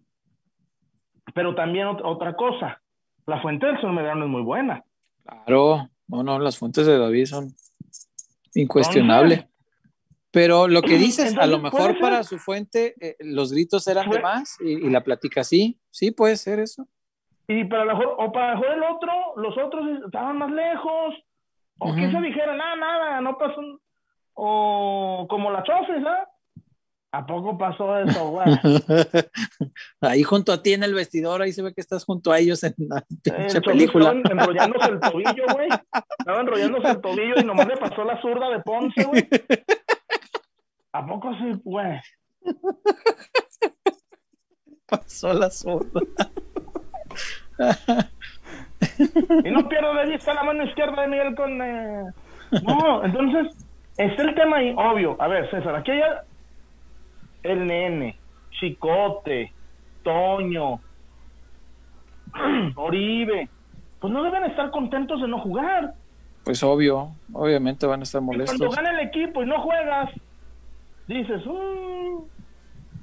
pero 1.35 1.55
también 1.55 1.89
ot- 1.89 2.03
otra 2.05 2.35
cosa, 2.35 2.81
la 3.27 3.41
fuente 3.43 3.67
del 3.67 3.77
señor 3.81 3.95
Medrano 3.95 4.25
es 4.25 4.31
muy 4.31 4.43
buena. 4.43 4.85
Claro, 5.25 5.89
no, 6.07 6.23
no, 6.23 6.39
las 6.39 6.57
fuentes 6.57 6.87
de 6.87 6.97
David 6.97 7.27
son 7.27 7.49
incuestionables. 8.55 9.45
Pero 10.31 10.69
lo 10.69 10.83
que 10.83 10.99
dices, 10.99 11.37
a 11.39 11.47
lo 11.47 11.59
mejor 11.59 11.99
para 11.99 12.23
su 12.23 12.39
fuente 12.39 12.95
eh, 13.01 13.17
los 13.21 13.53
gritos 13.53 13.87
eran 13.87 14.11
de 14.11 14.21
más 14.21 14.57
y, 14.61 14.87
y 14.87 14.91
la 14.91 15.03
plática 15.03 15.43
sí, 15.43 15.81
sí 15.91 16.11
puede 16.11 16.37
ser 16.37 16.59
eso. 16.59 16.87
Y 17.47 17.65
para 17.65 17.87
lo 17.87 17.97
mejor, 17.97 18.15
o 18.19 18.31
para 18.31 18.55
lo 18.55 18.61
mejor 18.61 18.77
el 18.77 18.83
otro, 18.83 19.13
los 19.37 19.57
otros 19.57 20.05
estaban 20.05 20.37
más 20.37 20.51
lejos, 20.51 21.15
o 21.79 21.95
que 21.95 22.11
se 22.11 22.21
dijera, 22.21 22.55
nada, 22.55 22.77
nada, 22.77 23.21
no 23.23 23.39
pasó, 23.39 23.61
o 24.35 25.27
como 25.31 25.51
la 25.51 25.63
chofes, 25.63 26.05
¿ah? 26.07 26.29
¿A 27.11 27.25
poco 27.25 27.57
pasó 27.57 27.99
eso, 27.99 28.29
güey? 28.29 28.47
ahí 30.03 30.23
junto 30.25 30.53
a 30.53 30.63
ti 30.63 30.75
en 30.75 30.83
el 30.83 30.93
vestidor, 30.93 31.41
ahí 31.41 31.53
se 31.53 31.63
ve 31.63 31.73
que 31.73 31.81
estás 31.81 32.05
junto 32.05 32.31
a 32.31 32.39
ellos 32.39 32.63
en 32.65 32.75
la 32.79 33.03
película. 33.65 34.13
estaba 34.13 34.43
enrollándose 34.43 34.91
el 34.91 35.01
tobillo, 35.01 35.45
güey. 35.55 35.69
Estaba 36.19 36.41
enrollándose 36.43 36.91
el 36.91 37.01
tobillo 37.01 37.35
y 37.41 37.45
nomás 37.45 37.67
le 37.67 37.79
pasó 37.79 38.05
la 38.05 38.21
zurda 38.21 38.51
de 38.51 38.61
Ponce, 38.61 39.05
güey. 39.05 39.27
¿A 40.99 41.07
poco 41.07 41.33
sí, 41.35 41.61
güey? 41.65 42.01
Pasó 44.89 45.33
la 45.33 45.51
sorda. 45.51 46.01
Y 49.45 49.51
no 49.51 49.69
pierdo 49.69 49.93
de 49.95 50.07
vista 50.07 50.33
la 50.35 50.45
mano 50.45 50.63
izquierda 50.65 51.03
de 51.03 51.09
Miguel 51.09 51.35
con... 51.35 51.61
eh, 51.61 52.05
No, 52.65 53.05
entonces, 53.05 53.53
está 53.97 54.23
el 54.23 54.35
tema 54.37 54.59
ahí, 54.59 54.73
obvio. 54.77 55.17
A 55.21 55.27
ver, 55.27 55.51
César, 55.51 55.75
aquí 55.75 55.91
hay 55.91 56.03
el 57.43 57.67
nene, 57.67 58.17
Chicote, 58.59 59.53
Toño, 60.05 60.81
Oribe. 62.77 63.49
Pues 64.01 64.13
no 64.13 64.23
deben 64.23 64.45
estar 64.45 64.71
contentos 64.71 65.21
de 65.21 65.27
no 65.29 65.41
jugar. 65.41 65.95
Pues 66.45 66.63
obvio, 66.63 67.11
obviamente 67.33 67.85
van 67.87 68.01
a 68.01 68.05
estar 68.05 68.23
Y 68.23 68.27
Cuando 68.27 68.45
molestos. 68.45 68.77
gana 68.77 68.91
el 68.93 69.01
equipo 69.09 69.43
y 69.43 69.47
no 69.47 69.61
juegas, 69.61 70.11
dices, 71.15 71.45
"Mm, 71.47 72.23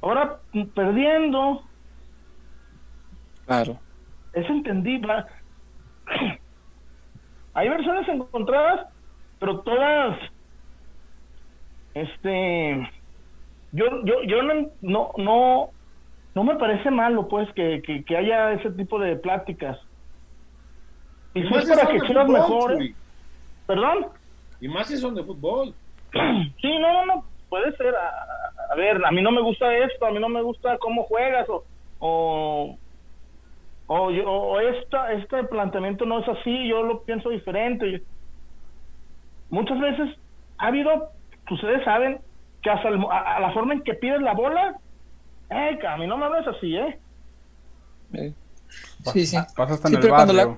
ahora 0.02 0.40
perdiendo, 0.74 1.64
Claro. 3.46 3.80
es 4.34 4.50
entendible. 4.50 5.14
Hay 7.54 7.70
versiones 7.70 8.08
encontradas, 8.10 8.88
pero 9.40 9.60
todas, 9.62 10.18
este, 11.94 12.90
yo, 13.72 13.86
yo, 14.04 14.24
yo 14.28 14.44
no, 14.44 14.54
no, 14.82 15.12
no, 15.18 15.70
no 16.36 16.44
me 16.44 16.56
parece 16.56 16.92
malo, 16.92 17.28
pues, 17.28 17.52
que, 17.54 17.82
que, 17.82 18.04
que 18.04 18.18
haya 18.18 18.52
ese 18.54 18.72
tipo 18.72 19.00
de 19.00 19.16
pláticas. 19.16 19.78
Y 21.34 21.44
si 21.44 21.50
más 21.50 21.64
es 21.70 21.78
para 21.78 21.92
que 21.92 22.14
mejore, 22.32 22.76
Chuy. 22.78 22.96
perdón. 23.68 24.08
Y 24.62 24.68
más 24.68 24.88
si 24.88 24.98
son 24.98 25.16
de 25.16 25.24
fútbol. 25.24 25.74
Sí, 26.62 26.80
no, 26.80 26.94
no, 26.94 27.06
no, 27.06 27.26
puede 27.50 27.76
ser. 27.78 27.94
A, 27.96 28.72
a- 28.72 28.76
ver, 28.76 29.00
a 29.06 29.12
mí 29.12 29.22
no 29.22 29.32
me 29.32 29.42
gusta 29.42 29.76
esto, 29.78 30.06
a 30.06 30.12
mí 30.12 30.20
no 30.20 30.28
me 30.30 30.42
gusta 30.42 30.78
cómo 30.80 31.04
juegas, 31.04 31.48
o, 31.50 31.64
o, 32.00 32.78
o, 33.88 34.12
yo- 34.12 34.30
o 34.30 34.60
esta, 34.60 35.14
este 35.14 35.44
planteamiento 35.46 36.06
no 36.06 36.20
es 36.20 36.28
así, 36.28 36.68
yo 36.68 36.84
lo 36.84 37.04
pienso 37.04 37.30
diferente. 37.30 37.92
Yo- 37.92 38.00
muchas 39.50 39.80
veces 39.80 40.10
ha 40.58 40.68
habido, 40.68 41.10
ustedes 41.52 41.84
saben, 41.86 42.20
que 42.62 42.70
hasta 42.70 42.90
el 42.90 43.00
a, 43.12 43.36
a 43.38 43.40
la 43.40 43.54
forma 43.54 43.74
en 43.76 43.84
que 43.84 43.94
pides 43.94 44.22
la 44.22 44.34
bola, 44.34 44.76
eh, 45.52 45.78
a 45.88 45.98
mí 45.98 46.08
no 46.08 46.18
me 46.18 46.30
ves 46.30 46.48
así, 46.48 46.76
¿eh? 46.76 47.00
Eh, 48.14 48.34
Sí, 49.14 49.26
sí. 49.28 49.38
Pasa 49.56 49.76
hasta 49.76 49.88
Sí, 49.88 49.96
en 49.96 50.02
el 50.04 50.08
la- 50.10 50.18
barrio. 50.46 50.58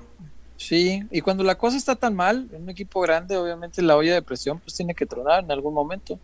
Sí, 0.55 1.01
y 1.11 1.21
cuando 1.21 1.43
la 1.43 1.55
cosa 1.55 1.77
está 1.77 1.95
tan 1.95 2.15
mal, 2.15 2.47
en 2.51 2.63
un 2.63 2.69
equipo 2.69 2.99
grande, 3.01 3.37
obviamente 3.37 3.79
la 3.83 3.95
olla 3.95 4.15
de 4.15 4.23
presión 4.23 4.59
pues 4.59 4.73
tiene 4.75 4.95
que 4.95 5.05
tronar 5.05 5.43
en 5.43 5.51
algún 5.51 5.73
momento. 5.73 6.17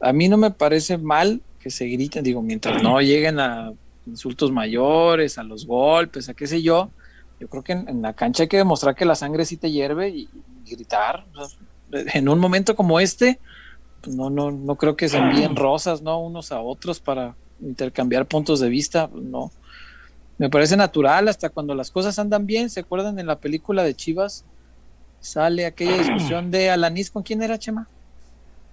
A 0.00 0.12
mí 0.12 0.28
no 0.28 0.36
me 0.36 0.50
parece 0.50 0.98
mal 0.98 1.40
que 1.60 1.70
se 1.70 1.86
griten, 1.86 2.22
digo, 2.22 2.42
mientras 2.42 2.82
no 2.82 3.00
lleguen 3.00 3.40
a 3.40 3.72
insultos 4.06 4.52
mayores, 4.52 5.38
a 5.38 5.42
los 5.42 5.66
golpes, 5.66 6.28
a 6.28 6.34
qué 6.34 6.46
sé 6.46 6.62
yo, 6.62 6.90
yo 7.40 7.48
creo 7.48 7.62
que 7.62 7.72
en, 7.72 7.88
en 7.88 8.02
la 8.02 8.12
cancha 8.12 8.44
hay 8.44 8.48
que 8.48 8.56
demostrar 8.56 8.94
que 8.94 9.04
la 9.04 9.14
sangre 9.14 9.44
sí 9.44 9.56
te 9.56 9.70
hierve 9.70 10.08
y, 10.10 10.28
y 10.64 10.70
gritar. 10.70 11.26
O 11.34 11.44
sea, 11.44 11.58
en 12.14 12.28
un 12.28 12.38
momento 12.38 12.76
como 12.76 13.00
este, 13.00 13.38
pues 14.00 14.16
no, 14.16 14.30
no, 14.30 14.50
no 14.50 14.76
creo 14.76 14.96
que 14.96 15.08
se 15.08 15.18
envíen 15.18 15.56
rosas, 15.56 16.02
¿no? 16.02 16.20
Unos 16.20 16.52
a 16.52 16.60
otros 16.60 17.00
para 17.00 17.34
intercambiar 17.60 18.26
puntos 18.26 18.60
de 18.60 18.68
vista, 18.68 19.08
pues, 19.08 19.24
no. 19.24 19.50
Me 20.38 20.50
parece 20.50 20.76
natural 20.76 21.28
hasta 21.28 21.48
cuando 21.48 21.74
las 21.74 21.90
cosas 21.90 22.18
andan 22.18 22.46
bien. 22.46 22.68
¿Se 22.68 22.80
acuerdan 22.80 23.18
en 23.18 23.26
la 23.26 23.38
película 23.38 23.82
de 23.82 23.94
Chivas? 23.94 24.44
Sale 25.20 25.64
aquella 25.64 25.96
discusión 25.96 26.50
de 26.50 26.68
Alanis. 26.68 27.10
¿Con 27.10 27.22
quién 27.22 27.42
era, 27.42 27.58
Chema? 27.58 27.88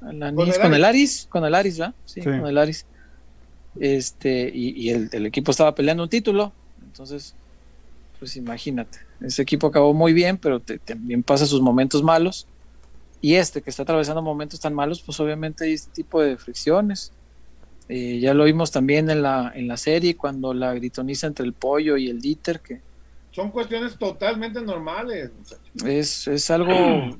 Con 0.03 0.19
con 0.61 0.73
el 0.73 0.83
Aris. 0.85 1.27
Con 1.29 1.45
el 1.45 1.55
Aris, 1.55 1.77
¿verdad? 1.79 1.95
Sí, 2.05 2.21
Sí. 2.21 2.25
con 2.29 2.45
el 2.47 2.57
Aris. 2.57 2.85
Este, 3.79 4.51
y, 4.53 4.69
y 4.79 4.89
el, 4.89 5.09
el 5.11 5.25
equipo 5.25 5.51
estaba 5.51 5.73
peleando 5.73 6.03
un 6.03 6.09
título. 6.09 6.51
Entonces, 6.83 7.35
pues 8.19 8.35
imagínate. 8.35 8.99
Ese 9.21 9.41
equipo 9.41 9.67
acabó 9.67 9.93
muy 9.93 10.13
bien, 10.13 10.37
pero 10.37 10.59
te- 10.59 10.77
también 10.79 11.23
pasa 11.23 11.45
sus 11.45 11.61
momentos 11.61 12.03
malos. 12.03 12.47
Y 13.21 13.35
este 13.35 13.61
que 13.61 13.69
está 13.69 13.83
atravesando 13.83 14.21
momentos 14.21 14.59
tan 14.59 14.73
malos, 14.73 15.01
pues 15.01 15.19
obviamente 15.19 15.63
hay 15.65 15.73
este 15.73 15.91
tipo 15.93 16.21
de 16.21 16.37
fricciones. 16.37 17.11
Eh, 17.89 18.19
ya 18.19 18.33
lo 18.33 18.43
vimos 18.43 18.71
también 18.71 19.09
en 19.09 19.21
la, 19.21 19.51
en 19.55 19.67
la 19.67 19.77
serie 19.77 20.15
cuando 20.15 20.53
la 20.53 20.73
gritoniza 20.73 21.27
entre 21.27 21.45
el 21.45 21.53
pollo 21.53 21.97
y 21.97 22.09
el 22.09 22.21
Dieter, 22.21 22.59
que 22.59 22.81
Son 23.31 23.49
cuestiones 23.51 23.97
totalmente 23.97 24.61
normales, 24.61 25.31
muchachos. 25.37 25.83
es, 25.85 26.27
es 26.27 26.49
algo 26.51 26.73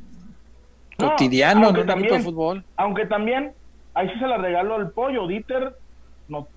No, 0.99 1.09
cotidiano 1.09 1.59
un 1.69 1.75
equipo 1.75 1.81
de 1.81 1.85
también- 1.87 2.23
fútbol. 2.23 2.63
Aunque 2.77 3.05
también, 3.05 3.51
ahí 3.93 4.09
sí 4.09 4.19
se 4.19 4.27
la 4.27 4.37
regalo 4.37 4.75
al 4.75 4.91
pollo. 4.91 5.27
Dieter, 5.27 5.75
no, 6.27 6.47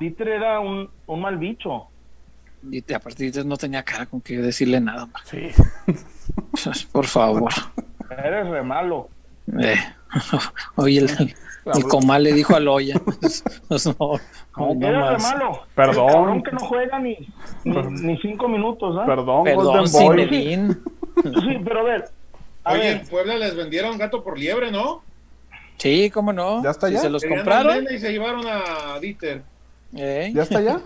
Dieter 0.00 0.28
era 0.28 0.60
un, 0.60 0.88
un 1.06 1.20
mal 1.20 1.38
bicho. 1.38 1.86
Y 2.70 2.92
a 2.92 2.98
partir 2.98 3.30
de 3.32 3.44
no 3.44 3.56
tenía 3.56 3.82
cara 3.82 4.06
con 4.06 4.20
que 4.22 4.38
decirle 4.38 4.80
nada. 4.80 5.06
man. 5.06 5.22
Sí. 5.24 5.50
Por 6.92 7.06
favor. 7.06 7.52
Eres 8.10 8.48
re 8.48 8.62
malo. 8.62 9.08
Eh, 9.60 9.76
Oye, 10.76 11.00
el, 11.00 11.34
el 11.74 11.84
comal 11.84 12.22
le 12.22 12.32
dijo 12.32 12.56
a 12.56 12.60
Loya. 12.60 13.00
Pues 13.04 13.44
no, 13.86 13.94
no, 14.56 14.74
no 14.74 14.86
Era 14.88 15.06
de 15.06 15.12
más. 15.12 15.22
malo. 15.34 15.60
Perdón. 15.74 16.06
El 16.08 16.12
cabrón 16.14 16.42
que 16.42 16.52
no 16.52 16.58
juega 16.60 16.98
ni, 17.00 17.16
ni, 17.64 17.76
ni 17.82 18.16
cinco 18.18 18.48
minutos, 18.48 18.96
¿ah? 18.98 19.04
Perdón, 19.04 19.44
Perdón, 19.44 19.64
Golden 19.64 19.92
Boy. 19.92 20.26
Zinedine. 20.28 20.74
Sí, 21.22 21.60
pero 21.64 21.80
a 21.80 21.82
ver. 21.82 22.04
A 22.64 22.72
Oye, 22.72 22.80
ver, 22.80 22.96
en 23.02 23.06
Puebla 23.06 23.36
les 23.36 23.54
vendieron 23.54 23.98
gato 23.98 24.24
por 24.24 24.38
liebre, 24.38 24.70
¿no? 24.70 25.02
Sí, 25.78 26.08
cómo 26.10 26.32
no. 26.32 26.62
¿Ya 26.62 26.70
está 26.70 26.88
ya? 26.88 27.00
se 27.00 27.10
los 27.10 27.22
Querían 27.22 27.40
compraron. 27.40 27.86
Y 27.90 27.98
se 27.98 28.10
llevaron 28.12 28.44
a 28.46 28.98
Dieter. 29.00 29.42
eh, 29.96 30.30
¿Ya 30.34 30.42
está 30.42 30.60
ya? 30.60 30.80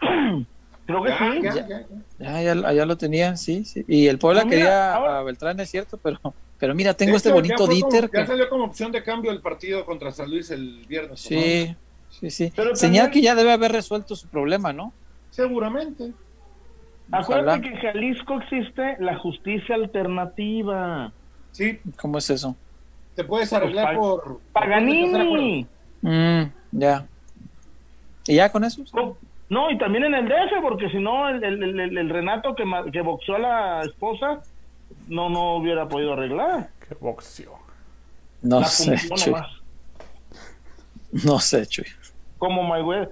creo 0.86 1.02
que 1.02 1.08
Ya, 1.10 1.18
sí. 1.18 1.40
ya, 1.42 1.54
ya. 1.54 1.66
ya, 1.68 1.80
ya. 2.18 2.42
Ya, 2.42 2.42
ya, 2.54 2.68
allá 2.68 2.86
lo 2.86 2.96
tenía, 2.96 3.36
sí, 3.36 3.64
sí. 3.64 3.84
Y 3.86 4.06
el 4.06 4.18
Puebla 4.18 4.44
mira, 4.44 4.50
quería 4.56 4.94
ahora- 4.94 5.18
a 5.18 5.22
Beltrán, 5.22 5.60
es 5.60 5.70
cierto, 5.70 5.98
pero, 5.98 6.18
pero 6.58 6.74
mira, 6.74 6.94
tengo 6.94 7.16
este 7.16 7.28
ya 7.28 7.34
bonito 7.34 7.54
como- 7.56 7.72
Dieter. 7.72 8.10
Ya 8.12 8.20
que- 8.22 8.26
salió 8.26 8.48
como 8.48 8.64
opción 8.64 8.90
de 8.92 9.02
cambio 9.02 9.30
el 9.30 9.40
partido 9.40 9.84
contra 9.84 10.10
San 10.12 10.30
Luis 10.30 10.50
el 10.50 10.84
viernes. 10.88 11.10
¿no? 11.10 11.16
Sí, 11.16 11.76
sí, 12.10 12.30
sí. 12.30 12.52
Pero 12.56 12.74
Señal 12.74 13.06
también- 13.06 13.10
que 13.12 13.26
ya 13.26 13.34
debe 13.34 13.52
haber 13.52 13.72
resuelto 13.72 14.16
su 14.16 14.26
problema, 14.28 14.72
¿no? 14.72 14.92
Seguramente. 15.30 16.12
Acuérdate 17.10 17.58
Ojalá. 17.58 17.60
que 17.62 17.68
en 17.68 17.76
Jalisco 17.92 18.34
existe 18.40 18.96
la 19.00 19.16
justicia 19.18 19.74
alternativa. 19.74 21.10
Sí, 21.52 21.80
¿Cómo 22.00 22.18
es 22.18 22.28
eso? 22.30 22.54
te 23.14 23.24
puedes 23.24 23.52
arreglar 23.52 23.96
Pues, 23.96 23.98
por. 23.98 24.40
Paganini. 24.52 25.66
Mm, 26.02 26.42
ya. 26.72 27.04
¿Y 28.26 28.36
ya 28.36 28.52
con 28.52 28.62
eso? 28.64 28.84
Oh, 28.92 29.16
No, 29.48 29.70
y 29.70 29.78
también 29.78 30.04
en 30.04 30.14
el 30.14 30.28
DF, 30.28 30.60
porque 30.62 30.88
si 30.90 30.98
no, 30.98 31.28
el, 31.28 31.42
el, 31.42 31.80
el- 31.80 31.98
el 31.98 32.10
Renato 32.10 32.54
que, 32.54 32.64
que 32.92 33.00
boxeó 33.00 33.36
a 33.36 33.38
la 33.38 33.82
esposa 33.82 34.40
no, 35.08 35.30
no 35.30 35.56
hubiera 35.56 35.88
podido 35.88 36.12
arreglar. 36.12 36.68
Qué 36.86 36.94
boxeo. 37.00 37.58
No 38.42 38.60
la 38.60 38.66
sé, 38.66 38.96
Chuy. 39.08 39.32
nomás. 39.32 39.46
No 41.24 41.38
sé, 41.40 41.66
Chuy. 41.66 41.86
Como 42.36 42.62
Mayweather. 42.62 43.10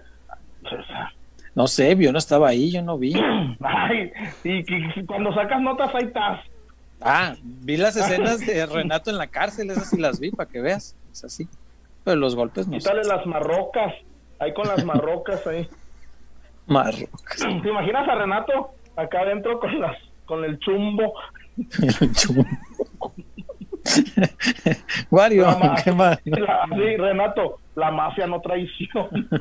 No 1.57 1.66
sé, 1.66 1.97
yo 1.97 2.12
no 2.12 2.19
estaba 2.19 2.49
ahí, 2.49 2.70
yo 2.70 2.83
no 2.83 2.99
vi. 2.99 3.15
Ay, 3.61 4.12
y, 4.45 4.62
que 4.62 5.05
cuando 5.07 5.33
sacas 5.35 5.61
notas 5.62 5.93
ahí 5.95 6.05
estás. 6.05 6.41
Ah, 7.01 7.35
vi 7.43 7.78
las 7.78 7.97
escenas 7.97 8.41
de 8.47 8.66
Renato 8.66 9.11
en 9.11 9.16
la 9.16 9.27
cárcel, 9.27 9.70
esas 9.70 9.89
sí 9.91 9.99
las 9.99 10.20
vi 10.20 10.31
para 10.31 10.49
que 10.51 10.61
veas. 10.61 10.95
Es 11.11 11.24
así. 11.24 11.49
Pero 12.05 12.16
los 12.16 12.37
golpes 12.37 12.69
no 12.69 12.74
sé. 12.74 12.81
Quítale 12.81 13.05
las 13.05 13.24
marrocas. 13.27 13.95
Ahí 14.39 14.53
con 14.53 14.69
las 14.69 14.85
marrocas 14.85 15.47
ahí. 15.47 15.66
Marrocas. 16.66 17.39
¿Te 17.39 17.69
imaginas 17.69 18.07
a 18.09 18.15
Renato 18.16 18.70
acá 18.97 19.20
adentro 19.20 19.59
con 19.59 19.81
las 19.81 19.97
con 20.27 20.45
el 20.45 20.59
chumbo? 20.59 21.15
Wario, 25.11 25.45
La 25.47 25.57
ma- 25.59 25.77
qué 25.83 25.93
mal. 25.93 26.20
sí, 26.24 26.97
Renato, 26.97 27.61
la 27.77 27.91
mafia 27.93 28.27
no 28.27 28.41
traición. 28.41 29.28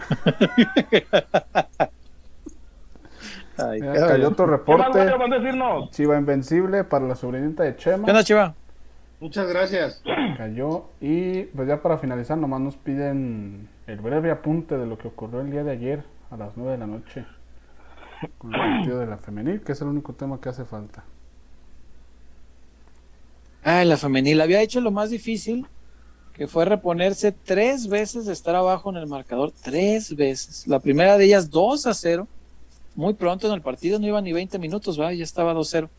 Ay, 3.58 3.80
Mira, 3.82 3.94
qué 3.94 4.00
cayó 4.00 4.16
bien. 4.16 4.26
otro 4.26 4.46
¿Qué 4.46 4.52
más, 4.52 4.60
reporte. 4.60 5.90
Chiva 5.92 6.18
Invencible 6.18 6.84
para 6.84 7.08
la 7.08 7.16
sobrinita 7.16 7.64
de 7.64 7.76
Chema. 7.76 8.06
¿Qué 8.06 8.12
onda, 8.12 8.24
Chiva? 8.24 8.54
Muchas 9.20 9.48
gracias. 9.48 10.04
Cayó. 10.38 10.86
Y 11.00 11.44
pues 11.44 11.68
ya 11.68 11.82
para 11.82 11.98
finalizar, 11.98 12.38
nomás 12.38 12.62
nos 12.62 12.76
piden 12.76 13.70
el 13.88 14.00
breve 14.02 14.32
apunte 14.32 14.78
de 14.78 14.86
lo 14.86 14.98
que 14.98 15.08
ocurrió 15.08 15.42
el 15.42 15.52
día 15.52 15.64
de 15.64 15.72
ayer 15.72 16.04
a 16.32 16.38
las 16.38 16.58
9 16.58 16.74
de 16.74 16.78
la 16.78 16.88
noche 16.88 17.26
con 18.38 18.54
el 18.54 18.60
partido 18.60 19.00
de 19.00 19.06
la 19.06 19.18
femenil, 19.18 19.62
que 19.62 19.72
es 19.74 19.82
el 19.82 19.88
único 19.88 20.14
tema 20.14 20.40
que 20.42 20.50
hace 20.50 20.66
falta. 20.66 21.04
Ay, 23.64 23.88
la 23.88 23.98
femenil 23.98 24.42
había 24.42 24.62
hecho 24.62 24.80
lo 24.80 24.92
más 24.92 25.10
difícil, 25.10 25.66
que 26.34 26.48
fue 26.48 26.66
reponerse 26.66 27.32
tres 27.32 27.88
veces 27.88 28.26
de 28.26 28.34
estar 28.34 28.56
abajo 28.56 28.90
en 28.90 28.98
el 28.98 29.08
marcador, 29.08 29.52
tres 29.64 30.16
veces. 30.16 30.68
La 30.68 30.80
primera 30.80 31.18
de 31.18 31.26
ellas 31.26 31.50
2 31.50 31.88
a 31.88 31.94
0, 31.94 32.28
muy 32.96 33.14
pronto 33.14 33.48
en 33.48 33.54
el 33.54 33.62
partido, 33.62 34.00
no 34.00 34.08
iba 34.08 34.22
ni 34.22 34.34
20 34.34 34.58
minutos, 34.60 35.00
¿va? 35.00 35.14
ya 35.14 35.24
estaba 35.24 35.54
2-0. 35.54 35.90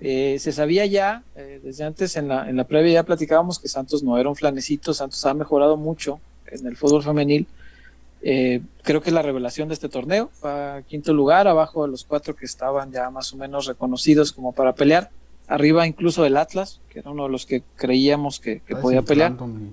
Eh, 0.00 0.36
se 0.40 0.50
sabía 0.50 0.84
ya, 0.86 1.22
eh, 1.36 1.60
desde 1.62 1.84
antes 1.84 2.16
en 2.16 2.26
la, 2.28 2.48
en 2.48 2.56
la 2.56 2.64
previa 2.64 2.92
ya 2.92 3.02
platicábamos 3.04 3.60
que 3.60 3.68
Santos 3.68 4.02
no 4.02 4.18
era 4.18 4.28
un 4.28 4.34
flanecito, 4.34 4.92
Santos 4.92 5.24
ha 5.26 5.34
mejorado 5.34 5.76
mucho 5.76 6.20
en 6.46 6.66
el 6.66 6.76
fútbol 6.76 7.04
femenil. 7.04 7.46
Eh, 8.24 8.62
creo 8.82 9.00
que 9.00 9.10
es 9.10 9.14
la 9.14 9.22
revelación 9.22 9.68
de 9.68 9.74
este 9.74 9.88
torneo, 9.88 10.30
va 10.44 10.76
a 10.76 10.82
quinto 10.82 11.12
lugar, 11.12 11.46
abajo 11.48 11.84
de 11.84 11.90
los 11.90 12.04
cuatro 12.04 12.34
que 12.34 12.46
estaban 12.46 12.92
ya 12.92 13.10
más 13.10 13.32
o 13.32 13.36
menos 13.36 13.66
reconocidos 13.66 14.32
como 14.32 14.52
para 14.52 14.74
pelear 14.74 15.10
arriba 15.48 15.86
incluso 15.86 16.22
del 16.22 16.36
Atlas, 16.36 16.80
que 16.88 17.00
era 17.00 17.10
uno 17.10 17.24
de 17.24 17.30
los 17.30 17.46
que 17.46 17.62
creíamos 17.76 18.40
que, 18.40 18.60
podía 18.80 19.02
pelear. 19.02 19.32
mi-. 19.32 19.72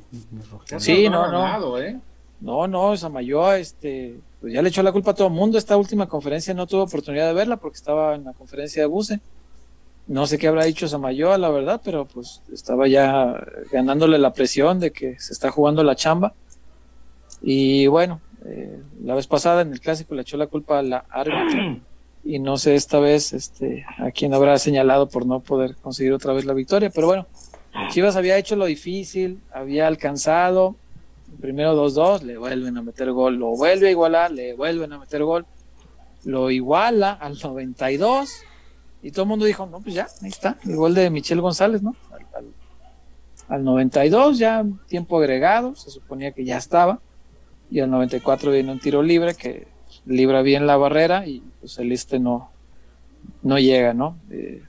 Ya 0.69 0.79
Sí, 0.79 1.09
no, 1.09 1.31
no. 1.31 1.41
ganado, 1.41 1.81
¿eh? 1.81 1.99
No, 2.41 2.67
no, 2.67 2.95
Samayoa, 2.97 3.59
este, 3.59 4.15
pues 4.41 4.53
ya 4.53 4.61
le 4.61 4.69
echó 4.69 4.83
la 4.83 4.91
culpa 4.91 5.11
a 5.11 5.13
todo 5.13 5.27
el 5.27 5.33
mundo. 5.33 5.57
Esta 5.57 5.77
última 5.77 6.07
conferencia 6.07 6.53
no 6.53 6.67
tuve 6.67 6.81
oportunidad 6.81 7.27
de 7.27 7.33
verla 7.33 7.57
porque 7.57 7.77
estaba 7.77 8.15
en 8.15 8.25
la 8.25 8.33
conferencia 8.33 8.81
de 8.81 8.87
Buse. 8.87 9.19
No 10.07 10.25
sé 10.25 10.37
qué 10.37 10.47
habrá 10.47 10.65
dicho 10.65 10.87
Samayoa, 10.87 11.37
la 11.37 11.49
verdad, 11.49 11.81
pero 11.83 12.05
pues 12.05 12.41
estaba 12.51 12.87
ya 12.87 13.45
ganándole 13.71 14.17
la 14.17 14.33
presión 14.33 14.79
de 14.79 14.91
que 14.91 15.19
se 15.19 15.33
está 15.33 15.51
jugando 15.51 15.83
la 15.83 15.95
chamba. 15.95 16.33
Y 17.41 17.87
bueno, 17.87 18.21
eh, 18.45 18.79
la 19.03 19.15
vez 19.15 19.27
pasada 19.27 19.61
en 19.61 19.71
el 19.71 19.79
clásico 19.79 20.15
le 20.15 20.21
echó 20.21 20.37
la 20.37 20.47
culpa 20.47 20.79
a 20.79 20.83
la 20.83 21.05
árbitra 21.09 21.79
y 22.23 22.39
no 22.39 22.57
sé 22.57 22.75
esta 22.75 22.99
vez 22.99 23.33
este, 23.33 23.85
a 23.97 24.11
quién 24.11 24.33
habrá 24.33 24.57
señalado 24.57 25.07
por 25.07 25.25
no 25.25 25.39
poder 25.39 25.75
conseguir 25.75 26.13
otra 26.13 26.33
vez 26.33 26.45
la 26.45 26.53
victoria, 26.53 26.89
pero 26.89 27.07
bueno, 27.07 27.27
Chivas 27.91 28.15
había 28.15 28.37
hecho 28.37 28.55
lo 28.55 28.65
difícil, 28.65 29.41
había 29.51 29.87
alcanzado, 29.87 30.75
primero 31.39 31.75
2-2, 31.75 32.21
le 32.23 32.37
vuelven 32.37 32.77
a 32.77 32.81
meter 32.81 33.11
gol, 33.11 33.35
lo 33.35 33.47
vuelve 33.55 33.87
a 33.87 33.91
igualar, 33.91 34.31
le 34.31 34.53
vuelven 34.53 34.93
a 34.93 34.99
meter 34.99 35.23
gol, 35.23 35.45
lo 36.25 36.51
iguala 36.51 37.11
al 37.13 37.37
92 37.41 38.29
y 39.01 39.11
todo 39.11 39.23
el 39.23 39.29
mundo 39.29 39.45
dijo, 39.45 39.65
no, 39.65 39.79
pues 39.79 39.95
ya, 39.95 40.07
ahí 40.21 40.29
está, 40.29 40.57
el 40.65 40.75
gol 40.75 40.93
de 40.93 41.09
Michel 41.09 41.41
González, 41.41 41.81
¿no? 41.81 41.95
Al, 42.11 42.25
al- 42.35 42.53
al 43.47 43.63
92 43.63 44.37
ya 44.37 44.63
tiempo 44.87 45.17
agregado, 45.17 45.73
se 45.75 45.89
suponía 45.89 46.31
que 46.33 46.45
ya 46.45 46.57
estaba, 46.57 46.99
y 47.71 47.79
al 47.79 47.89
94 47.89 48.51
viene 48.51 48.71
un 48.71 48.79
tiro 48.79 49.01
libre 49.01 49.33
que 49.35 49.67
libra 50.05 50.41
bien 50.41 50.67
la 50.67 50.77
barrera 50.77 51.25
y 51.27 51.41
pues 51.59 51.77
el 51.79 51.91
este 51.91 52.19
no, 52.19 52.51
no 53.41 53.57
llega, 53.59 53.93
¿no? 53.93 54.17
Eh, 54.29 54.61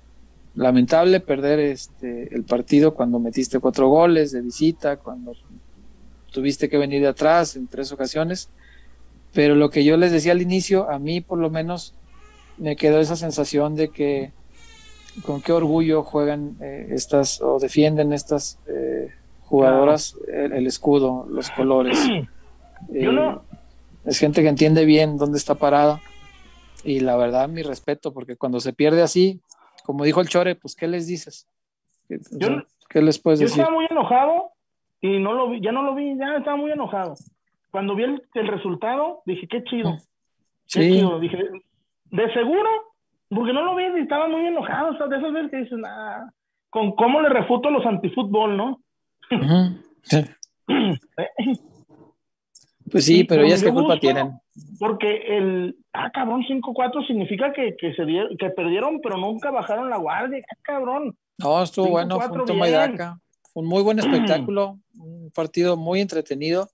lamentable 0.54 1.20
perder 1.20 1.58
este 1.60 2.34
el 2.34 2.44
partido 2.44 2.94
cuando 2.94 3.18
metiste 3.18 3.58
cuatro 3.58 3.88
goles 3.88 4.32
de 4.32 4.40
visita, 4.42 4.96
cuando 4.98 5.32
tuviste 6.32 6.68
que 6.68 6.78
venir 6.78 7.00
de 7.02 7.08
atrás 7.08 7.56
en 7.56 7.66
tres 7.68 7.92
ocasiones. 7.92 8.50
Pero 9.32 9.54
lo 9.54 9.70
que 9.70 9.84
yo 9.84 9.96
les 9.96 10.10
decía 10.12 10.32
al 10.32 10.42
inicio, 10.42 10.90
a 10.90 10.98
mí 10.98 11.20
por 11.20 11.38
lo 11.38 11.50
menos 11.50 11.94
me 12.58 12.76
quedó 12.76 12.98
esa 13.00 13.16
sensación 13.16 13.74
de 13.76 13.88
que 13.90 14.32
con 15.24 15.40
qué 15.40 15.52
orgullo 15.52 16.02
juegan 16.02 16.56
eh, 16.60 16.88
estas 16.90 17.40
o 17.40 17.58
defienden 17.58 18.12
estas 18.12 18.58
eh, 18.66 19.08
jugadoras 19.42 20.16
el, 20.32 20.52
el 20.52 20.66
escudo, 20.66 21.26
los 21.30 21.50
colores. 21.56 21.98
Yo 22.88 23.10
Eh, 23.10 23.12
no- 23.12 23.44
Es 24.04 24.18
gente 24.18 24.42
que 24.42 24.48
entiende 24.48 24.84
bien 24.84 25.16
dónde 25.18 25.36
está 25.38 25.54
parada 25.54 26.00
y 26.82 27.00
la 27.00 27.16
verdad 27.16 27.48
mi 27.48 27.62
respeto 27.62 28.12
porque 28.14 28.36
cuando 28.36 28.58
se 28.58 28.72
pierde 28.72 29.02
así, 29.02 29.40
como 29.84 30.04
dijo 30.04 30.20
el 30.22 30.28
Chore, 30.28 30.54
pues 30.56 30.74
¿qué 30.74 30.88
les 30.88 31.06
dices? 31.06 31.46
¿Qué, 32.08 32.18
Yo- 32.32 32.48
sea, 32.48 32.66
¿qué 32.88 33.02
les 33.02 33.18
puedes 33.18 33.40
Yo 33.40 33.44
decir? 33.46 33.60
estaba 33.60 33.74
muy 33.76 33.86
enojado 33.90 34.52
y 35.00 35.18
no 35.18 35.32
lo 35.32 35.50
vi, 35.50 35.60
ya 35.60 35.72
no 35.72 35.82
lo 35.82 35.94
vi, 35.94 36.16
ya 36.18 36.36
estaba 36.36 36.56
muy 36.56 36.70
enojado. 36.70 37.14
Cuando 37.70 37.94
vi 37.94 38.04
el, 38.04 38.22
el 38.34 38.48
resultado, 38.48 39.22
dije, 39.26 39.46
qué 39.48 39.64
chido, 39.64 39.96
qué 40.72 40.80
chido. 40.80 41.20
Dije, 41.20 41.38
de 42.10 42.32
seguro, 42.32 42.68
porque 43.28 43.52
no 43.52 43.62
lo 43.62 43.76
vi 43.76 43.84
estaba 44.00 44.28
muy 44.28 44.46
enojado. 44.46 44.90
O 44.90 44.96
sea, 44.96 45.06
de 45.06 45.18
esas 45.18 45.32
veces 45.32 45.50
que 45.50 45.56
dices, 45.58 45.78
ah, 45.86 46.30
con 46.68 46.92
cómo 46.92 47.20
le 47.20 47.28
refuto 47.28 47.70
los 47.70 47.86
antifútbol, 47.86 48.56
¿no? 48.56 48.80
sí. 50.02 50.24
Pues 52.90 53.04
sí, 53.04 53.24
pero 53.24 53.42
ellas 53.42 53.62
qué 53.62 53.70
culpa 53.70 53.98
tienen. 53.98 54.32
Porque 54.78 55.22
el, 55.28 55.76
ah, 55.92 56.10
cabrón, 56.10 56.42
5-4 56.42 57.06
significa 57.06 57.52
que, 57.52 57.76
que, 57.76 57.94
se 57.94 58.04
dieron, 58.04 58.36
que 58.36 58.50
perdieron, 58.50 59.00
pero 59.00 59.16
nunca 59.16 59.50
bajaron 59.50 59.88
la 59.88 59.96
guardia, 59.96 60.40
ah, 60.50 60.56
cabrón. 60.62 61.16
No, 61.38 61.62
estuvo 61.62 61.88
bueno, 61.90 62.20
fue 62.20 62.40
un 62.40 62.46
toma 62.46 62.68
y 62.68 62.72
daca. 62.72 63.18
Fue 63.52 63.62
un 63.62 63.68
muy 63.68 63.82
buen 63.82 63.98
espectáculo, 64.00 64.76
un 64.98 65.30
partido 65.34 65.76
muy 65.76 66.00
entretenido. 66.00 66.70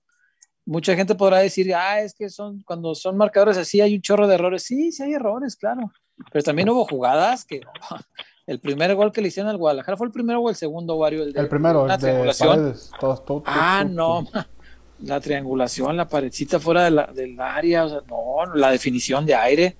Mucha 0.65 0.95
gente 0.95 1.15
podrá 1.15 1.39
decir, 1.39 1.73
ah, 1.73 2.01
es 2.01 2.13
que 2.13 2.29
son 2.29 2.61
cuando 2.63 2.93
son 2.93 3.15
marcadores 3.15 3.57
así 3.57 3.79
hay 3.79 3.95
un 3.95 4.01
chorro 4.01 4.27
de 4.27 4.35
errores. 4.35 4.63
Sí, 4.63 4.91
sí 4.91 5.03
hay 5.03 5.13
errores, 5.13 5.55
claro. 5.55 5.91
Pero 6.31 6.43
también 6.43 6.69
hubo 6.69 6.85
jugadas 6.85 7.45
que 7.45 7.61
el 8.47 8.59
primer 8.59 8.95
gol 8.95 9.11
que 9.11 9.21
le 9.21 9.29
hicieron 9.29 9.49
al 9.49 9.57
Guadalajara 9.57 9.97
fue 9.97 10.07
el 10.07 10.13
primero 10.13 10.41
o 10.41 10.49
el 10.49 10.55
segundo, 10.55 10.95
Wario, 10.95 11.23
el, 11.23 11.33
de, 11.33 11.39
El 11.39 11.47
primero, 11.47 11.83
el 11.83 11.91
de 11.91 11.97
triangulación. 11.97 12.49
Paredes. 12.49 12.91
Todo, 12.99 13.17
todo, 13.17 13.43
Ah, 13.45 13.85
no, 13.87 14.25
la 14.99 15.19
triangulación, 15.19 15.95
la 15.95 16.07
paredcita 16.07 16.59
fuera 16.59 16.83
de 16.85 16.91
la, 16.91 17.07
del 17.07 17.39
área, 17.39 17.85
o 17.85 17.89
sea, 17.89 18.01
no, 18.07 18.55
la 18.55 18.71
definición 18.71 19.25
de 19.25 19.35
aire, 19.35 19.77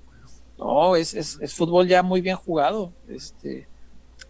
no, 0.57 0.95
es, 0.95 1.14
es, 1.14 1.38
es 1.41 1.53
fútbol 1.53 1.88
ya 1.88 2.03
muy 2.03 2.22
bien 2.22 2.36
jugado, 2.36 2.94
este, 3.07 3.68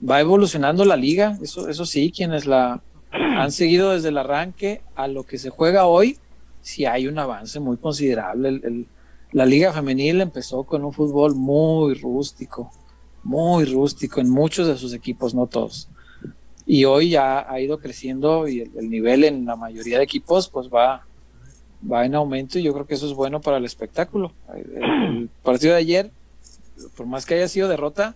va 0.08 0.20
evolucionando 0.20 0.86
la 0.86 0.96
liga, 0.96 1.38
eso, 1.42 1.70
eso 1.70 1.86
sí, 1.86 2.12
quienes 2.16 2.46
la, 2.46 2.82
han 3.12 3.52
seguido 3.52 3.92
desde 3.92 4.10
el 4.10 4.18
arranque 4.18 4.82
a 4.96 5.08
lo 5.08 5.24
que 5.24 5.38
se 5.38 5.50
juega 5.50 5.86
hoy, 5.86 6.18
sí 6.62 6.86
hay 6.86 7.08
un 7.08 7.18
avance 7.20 7.60
muy 7.60 7.78
considerable. 7.78 8.50
El- 8.50 8.62
el- 8.66 8.86
la 9.34 9.46
liga 9.46 9.74
femenil 9.74 10.22
empezó 10.22 10.64
con 10.64 10.86
un 10.86 10.94
fútbol 10.94 11.36
muy 11.36 11.96
rústico, 11.96 12.72
muy 13.24 13.66
rústico 13.66 14.22
en 14.22 14.30
muchos 14.30 14.68
de 14.68 14.78
sus 14.78 14.94
equipos, 14.94 15.36
no 15.36 15.48
todos. 15.48 15.90
Y 16.66 16.86
hoy 16.86 17.10
ya 17.10 17.50
ha 17.50 17.60
ido 17.60 17.78
creciendo 17.80 18.48
y 18.48 18.62
el, 18.62 18.72
el 18.78 18.90
nivel 18.90 19.26
en 19.26 19.46
la 19.46 19.58
mayoría 19.58 19.98
de 19.98 20.04
equipos 20.06 20.48
pues 20.50 20.70
va, 20.70 21.06
va 21.90 22.06
en 22.06 22.16
aumento 22.16 22.58
y 22.58 22.64
yo 22.64 22.74
creo 22.74 22.88
que 22.88 22.96
eso 22.96 23.06
es 23.06 23.14
bueno 23.14 23.42
para 23.42 23.58
el 23.58 23.66
espectáculo. 23.66 24.32
El, 24.56 24.84
el 24.84 25.30
partido 25.44 25.74
de 25.74 25.80
ayer, 25.80 26.12
por 26.96 27.06
más 27.06 27.26
que 27.26 27.36
haya 27.36 27.48
sido 27.50 27.68
derrota, 27.68 28.16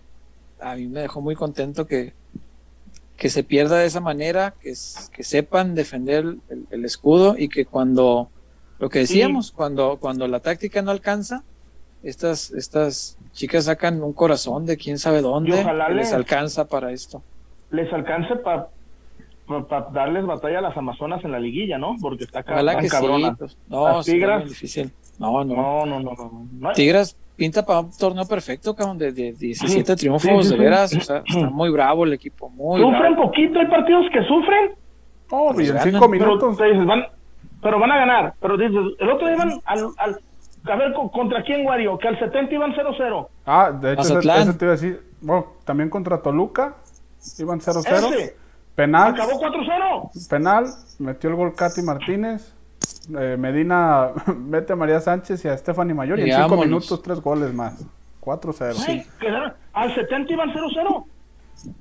a 0.62 0.74
mí 0.76 0.86
me 0.86 1.00
dejó 1.00 1.20
muy 1.20 1.34
contento 1.34 1.86
que, 1.86 2.12
que 3.16 3.28
se 3.28 3.44
pierda 3.44 3.78
de 3.78 3.86
esa 3.86 4.00
manera, 4.00 4.54
que, 4.60 4.72
que 5.12 5.22
sepan 5.22 5.74
defender 5.74 6.24
el, 6.48 6.66
el 6.70 6.84
escudo 6.84 7.36
y 7.38 7.48
que 7.48 7.64
cuando, 7.66 8.30
lo 8.78 8.88
que 8.88 9.00
decíamos, 9.00 9.52
cuando, 9.52 9.98
cuando 9.98 10.26
la 10.28 10.40
táctica 10.40 10.82
no 10.82 10.90
alcanza, 10.90 11.42
estas, 12.02 12.50
estas 12.50 13.16
chicas 13.32 13.66
sacan 13.66 14.02
un 14.02 14.12
corazón 14.12 14.66
de 14.66 14.76
quién 14.76 14.98
sabe 14.98 15.20
dónde, 15.22 15.60
ojalá 15.60 15.86
que 15.88 15.94
les 15.94 16.06
les- 16.06 16.12
alcanza 16.14 16.66
para 16.66 16.90
esto. 16.92 17.22
Les 17.70 17.92
alcance 17.92 18.34
para 18.36 18.68
darles 19.92 20.24
batalla 20.26 20.58
a 20.58 20.62
las 20.62 20.76
Amazonas 20.76 21.24
en 21.24 21.32
la 21.32 21.38
liguilla, 21.38 21.78
¿no? 21.78 21.96
Porque 22.00 22.24
está 22.24 22.40
Ojalá 22.40 22.72
tan 22.72 22.80
que 22.82 22.88
sí. 22.88 22.96
cabrona. 22.96 23.34
pues, 23.34 23.56
no, 23.68 23.86
Las 23.88 24.06
Tigras- 24.06 24.44
difícil. 24.48 24.90
No, 25.22 25.44
no. 25.44 25.54
No, 25.54 25.86
no, 25.86 26.00
no, 26.00 26.10
no. 26.16 26.46
no. 26.52 26.72
Tigras 26.72 27.16
pinta 27.36 27.64
para 27.64 27.80
un 27.80 27.90
torneo 27.96 28.26
perfecto, 28.26 28.74
cabrón, 28.74 28.98
de, 28.98 29.10
de 29.12 29.32
17 29.32 29.92
Sí, 29.92 29.96
triunfos, 29.96 30.22
sí, 30.22 30.28
sí, 30.28 30.36
de 30.50 30.56
sí. 30.56 30.56
veras. 30.58 30.94
O 30.94 31.00
sea, 31.00 31.22
está 31.26 31.50
muy 31.50 31.70
bravo 31.70 32.04
el 32.04 32.12
equipo, 32.12 32.48
muy 32.50 32.80
Sufren 32.80 33.14
bravo. 33.14 33.22
poquito, 33.30 33.58
hay 33.58 33.66
partidos 33.66 34.04
que 34.12 34.22
sufren, 34.24 34.72
Oh, 35.34 35.50
y 35.52 35.54
Pues 35.54 35.68
en 35.70 35.76
ganan, 35.76 35.92
cinco 35.92 36.10
pero 36.10 36.24
minutos. 36.26 36.56
te 36.58 36.64
dices, 36.66 36.84
van, 36.86 37.04
pero 37.62 37.78
van 37.80 37.90
a 37.90 37.96
ganar. 37.96 38.34
Pero 38.38 38.58
dices, 38.58 38.76
el 38.98 39.08
otro 39.10 39.26
día 39.26 39.36
iban 39.36 39.52
al, 39.64 39.86
al 39.96 40.18
a 40.70 40.76
ver, 40.76 40.92
¿con- 40.92 41.08
¿contra 41.08 41.42
quién, 41.42 41.66
Wario? 41.66 41.96
Que 41.98 42.08
al 42.08 42.18
70 42.18 42.54
iban 42.54 42.72
0-0. 42.74 43.28
Ah, 43.46 43.72
de 43.72 43.94
hecho, 43.94 44.18
ese, 44.18 44.40
ese 44.42 44.52
te 44.52 44.64
iba 44.66 44.72
a 44.74 44.76
decir. 44.76 45.02
Bueno, 45.22 45.46
también 45.64 45.88
contra 45.88 46.20
Toluca. 46.20 46.74
Iban 47.38 47.60
0-0. 47.60 48.12
Ese, 48.12 48.36
Penal. 48.74 49.14
acabó 49.14 49.40
4-0. 49.40 50.28
Penal. 50.28 50.66
Metió 50.98 51.30
el 51.30 51.36
gol 51.36 51.54
Katy 51.54 51.80
Martínez. 51.82 52.54
Eh, 53.18 53.36
Medina 53.38 54.10
mete 54.36 54.72
a 54.72 54.76
María 54.76 55.00
Sánchez 55.00 55.44
y 55.44 55.48
a 55.48 55.56
Stephanie 55.58 55.94
Mayor. 55.94 56.18
Y 56.18 56.22
en 56.22 56.28
Y 56.28 56.30
cinco 56.32 56.42
vámonos. 56.50 56.66
minutos, 56.66 57.02
tres 57.02 57.20
goles 57.20 57.52
más. 57.52 57.84
4-0. 58.20 58.84
Ay, 58.86 59.04
quedaron- 59.20 59.52
al 59.72 59.94
70 59.94 60.32
iban 60.32 60.52
0-0. 60.52 61.04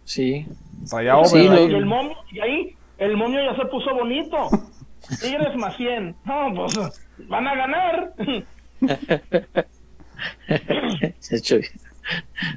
Sí. 0.04 0.48
Rayado 0.92 1.26
Sí, 1.26 1.48
lo- 1.48 1.68
Y 1.70 1.74
el 1.76 1.86
momio, 1.86 2.16
y 2.32 2.40
ahí, 2.40 2.76
el 2.98 3.16
momio 3.18 3.40
ya 3.44 3.56
se 3.56 3.66
puso 3.68 3.94
bonito. 3.94 4.50
Tigres 5.22 5.56
más 5.58 5.76
100. 5.78 6.16
No, 6.26 6.54
pues, 6.56 7.08
van 7.28 7.48
a 7.48 7.56
ganar. 7.56 8.14
Hecho, 11.32 11.58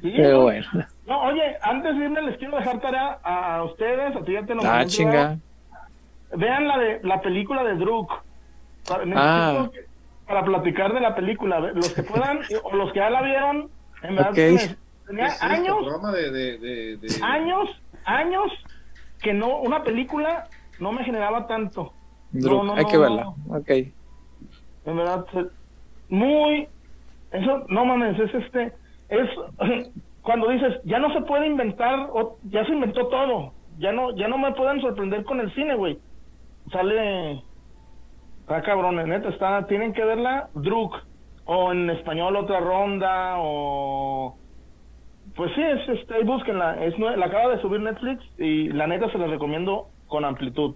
Sí, 0.02 0.12
Pero 0.16 0.42
bueno. 0.42 0.66
No, 1.06 1.22
oye, 1.24 1.42
antes 1.62 1.96
de 1.96 2.04
irme 2.04 2.22
les 2.22 2.38
quiero 2.38 2.56
dejar 2.56 2.80
tarea 2.80 3.18
a, 3.22 3.62
ustedes, 3.64 4.16
a 4.16 4.24
ti 4.24 4.32
ya 4.32 4.44
te 4.44 4.54
lo 4.54 4.62
Ah, 4.64 4.84
chinga. 4.86 5.38
Vean 6.34 6.66
la 6.66 6.78
de 6.78 7.00
la 7.02 7.20
película 7.20 7.62
de 7.62 7.74
Druk. 7.76 8.10
Para, 8.88 9.04
necesito 9.04 9.20
Ah. 9.22 9.70
para 10.26 10.44
platicar 10.44 10.92
de 10.94 11.00
la 11.00 11.14
película. 11.14 11.60
Los 11.60 11.92
que 11.94 12.02
puedan 12.02 12.40
o 12.64 12.76
los 12.76 12.92
que 12.92 12.98
ya 13.00 13.10
la 13.10 13.22
vieron, 13.22 13.70
en 14.02 14.16
verdad 14.16 14.30
Ok. 14.30 14.36
me- 14.36 14.56
¿Qué 14.58 14.76
tenía 15.06 15.26
es 15.26 15.32
esto? 15.34 15.46
años, 15.46 15.76
programa 15.80 16.12
de, 16.12 16.30
de, 16.30 16.58
de, 16.58 16.96
de- 16.96 17.22
años, 17.22 17.68
años 18.04 18.50
que 19.22 19.32
no 19.34 19.58
una 19.58 19.82
película 19.82 20.48
no 20.80 20.92
me 20.92 21.04
generaba 21.04 21.46
tanto. 21.46 21.92
No, 22.32 22.62
no, 22.64 22.74
hay 22.74 22.82
no, 22.84 22.88
que 22.88 22.96
no. 22.96 23.00
verla. 23.00 23.28
Ok. 23.48 23.70
En 24.86 24.96
verdad, 24.96 25.24
muy. 26.08 26.68
Eso, 27.30 27.64
no 27.68 27.84
mames, 27.84 28.18
es 28.18 28.34
este. 28.34 28.72
Es 29.08 29.28
cuando 30.22 30.48
dices, 30.50 30.74
ya 30.84 30.98
no 30.98 31.12
se 31.12 31.20
puede 31.22 31.46
inventar, 31.46 32.08
o, 32.12 32.38
ya 32.44 32.64
se 32.64 32.72
inventó 32.72 33.06
todo. 33.08 33.52
Ya 33.78 33.92
no, 33.92 34.14
ya 34.16 34.28
no 34.28 34.38
me 34.38 34.52
pueden 34.52 34.80
sorprender 34.80 35.24
con 35.24 35.40
el 35.40 35.52
cine, 35.54 35.74
güey. 35.74 35.98
Sale. 36.72 37.42
Está 38.44 38.62
cabrón, 38.62 38.96
neta, 39.08 39.28
está. 39.30 39.66
Tienen 39.66 39.92
que 39.94 40.04
verla, 40.04 40.48
Druk. 40.54 40.94
O 41.46 41.72
en 41.72 41.90
español, 41.90 42.36
otra 42.36 42.60
ronda, 42.60 43.34
o. 43.38 44.36
Pues 45.36 45.50
sí, 45.54 45.62
es, 45.62 45.88
este, 45.98 46.14
ahí 46.14 46.24
búsquenla. 46.24 46.84
Es, 46.84 46.98
la 46.98 47.26
acaba 47.26 47.54
de 47.54 47.60
subir 47.62 47.80
Netflix 47.80 48.22
y 48.38 48.68
la 48.68 48.86
neta 48.86 49.10
se 49.10 49.18
la 49.18 49.26
recomiendo 49.26 49.88
con 50.06 50.24
amplitud. 50.24 50.74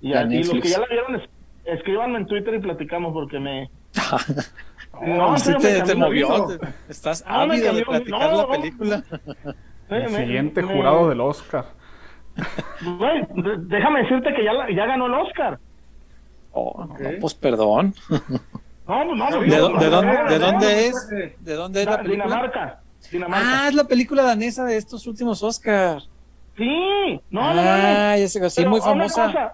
Y, 0.00 0.12
a- 0.12 0.22
y 0.24 0.44
los 0.44 0.50
que 0.60 0.68
ya 0.68 0.78
la 0.80 0.86
vieron, 0.86 1.16
es- 1.16 1.28
escríbanme 1.64 2.18
en 2.18 2.26
Twitter 2.26 2.54
y 2.54 2.58
platicamos 2.60 3.12
porque 3.12 3.38
me. 3.40 3.70
No, 5.00 5.32
en 5.34 5.38
sí 5.38 5.52
te, 5.60 5.74
me 5.78 5.82
te 5.82 5.94
movió. 5.94 6.46
te- 6.46 6.66
estás 6.88 7.24
No, 7.24 7.46
me 7.46 7.54
ávido 7.54 7.72
de 7.74 7.84
platicar 7.84 8.20
no, 8.30 8.36
la 8.36 8.42
no. 8.42 8.48
película. 8.48 9.02
me- 9.88 9.96
El 9.96 10.02
me- 10.04 10.08
siguiente 10.08 10.62
me- 10.62 10.74
jurado 10.74 11.08
del 11.08 11.20
Oscar. 11.20 11.66
Güey, 12.98 13.22
déjame 13.66 14.02
decirte 14.02 14.34
que 14.34 14.44
ya, 14.44 14.52
la- 14.52 14.70
ya 14.70 14.86
ganó 14.86 15.06
el 15.06 15.14
Oscar. 15.14 15.58
Oh, 16.52 16.84
no, 16.84 16.94
Ok. 16.94 17.00
pues 17.20 17.34
perdón. 17.34 17.94
No, 18.86 19.04
no, 19.04 19.14
no. 19.14 19.40
¿De, 19.40 19.46
no, 19.48 19.68
no, 19.68 19.78
de 19.80 19.86
no, 19.86 19.90
dónde, 19.90 20.12
no, 20.14 20.30
de 20.30 20.38
no, 20.38 20.46
dónde 20.46 20.66
no, 20.66 20.70
es? 20.70 21.08
¿De 21.40 21.54
dónde 21.54 21.80
es 21.80 21.86
la 21.86 21.92
Da- 21.96 22.02
película? 22.02 22.24
Dinamarca. 22.24 22.80
Dinamarca. 23.12 23.46
Ah, 23.64 23.68
es 23.68 23.74
la 23.74 23.84
película 23.84 24.22
danesa 24.22 24.64
de 24.64 24.76
estos 24.76 25.06
últimos 25.06 25.42
Oscar. 25.42 26.02
Sí, 26.56 27.20
no, 27.30 27.40
no, 27.40 27.54
no. 27.54 27.60
ah, 27.62 28.16
ya 28.18 28.28
sé, 28.28 28.50
sí, 28.50 28.64
muy 28.66 28.80
famosa. 28.80 29.26
cosa, 29.26 29.52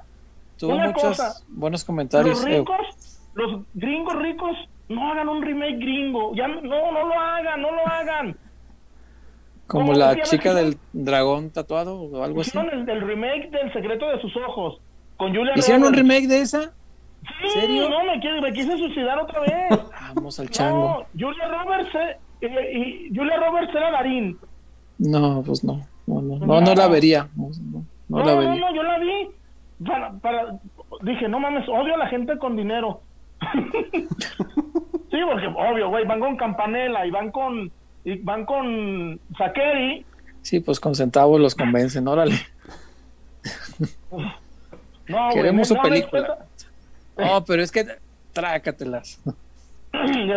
Tuvo 0.57 0.79
muchos 0.79 1.03
cosa. 1.03 1.35
buenos 1.49 1.85
comentarios. 1.85 2.39
los 2.41 2.47
eh, 2.49 2.59
ricos, 2.59 3.21
los 3.35 3.63
gringos 3.75 4.15
ricos, 4.23 4.57
no 4.89 5.11
hagan 5.13 5.29
un 5.29 5.43
remake 5.43 5.77
gringo. 5.79 6.35
Ya, 6.35 6.47
no, 6.49 6.63
no 6.63 7.07
lo 7.07 7.21
hagan, 7.21 7.61
no 7.61 7.71
lo 7.73 7.87
hagan. 7.87 8.37
como 9.67 9.87
¿cómo 9.87 9.99
la 9.99 10.23
chica 10.23 10.55
del 10.55 10.79
dragón 10.93 11.51
tatuado 11.51 12.01
o 12.01 12.23
algo 12.25 12.41
así. 12.41 12.51
Hicieron 12.51 12.71
el, 12.71 12.89
el 12.89 13.01
remake 13.07 13.51
del 13.51 13.73
secreto 13.73 14.09
de 14.09 14.21
sus 14.21 14.35
ojos. 14.37 14.81
Con 15.17 15.35
Julia 15.35 15.53
¿Hicieron 15.57 15.85
un 15.85 15.93
remake 15.93 16.27
de 16.29 16.41
esa? 16.41 16.73
Sí, 17.43 17.49
serio? 17.61 17.89
no, 17.89 18.05
me, 18.05 18.21
quise- 18.21 18.41
me 18.41 18.53
quise 18.53 18.77
suicidar 18.79 19.19
otra 19.19 19.41
vez. 19.41 19.53
Vamos 20.15 20.39
al 20.41 20.51
chango. 20.51 21.07
No, 21.15 21.27
Julia 21.27 21.49
Roberts, 21.49 21.95
eh, 21.95 22.19
eh, 22.43 23.09
y 23.11 23.15
Julia 23.17 23.37
Roberts 23.39 23.75
era 23.75 23.91
Darín. 23.91 24.39
No, 24.99 25.43
pues 25.45 25.65
no. 25.65 25.81
No, 26.07 26.21
no, 26.21 26.39
no, 26.39 26.61
no 26.61 26.75
la 26.75 26.89
vería. 26.89 27.29
No, 27.37 27.49
no, 27.73 27.85
no 28.09 28.19
No, 28.19 28.25
la 28.25 28.33
no, 28.35 28.39
vería. 28.41 28.61
no, 28.61 28.75
yo 28.75 28.83
la 28.83 28.99
vi. 28.99 29.29
Para, 29.87 30.13
para, 30.19 30.59
dije, 31.03 31.29
no 31.29 31.41
mames, 31.41 31.69
odio 31.69 31.95
a 31.95 31.99
la 31.99 32.09
gente 32.09 32.37
con 32.39 32.57
dinero. 32.57 33.01
sí, 33.93 35.19
porque 35.31 35.47
obvio, 35.47 35.89
güey, 35.89 36.07
van 36.07 36.21
con 36.21 36.37
Campanella 36.37 37.05
y 37.07 37.11
van 37.11 37.31
con 37.31 37.71
y 38.05 38.19
van 38.19 38.45
con. 38.45 39.19
Sí, 40.43 40.61
pues 40.61 40.79
con 40.79 40.95
centavos 40.95 41.41
los 41.41 41.55
convencen, 41.55 42.07
órale. 42.07 42.37
No, 45.07 45.29
Queremos 45.35 45.69
su 45.69 45.75
no, 45.75 45.83
película. 45.83 46.47
No, 47.17 47.45
pero 47.45 47.63
es 47.63 47.71
que 47.73 47.85
trácatelas. 48.33 49.21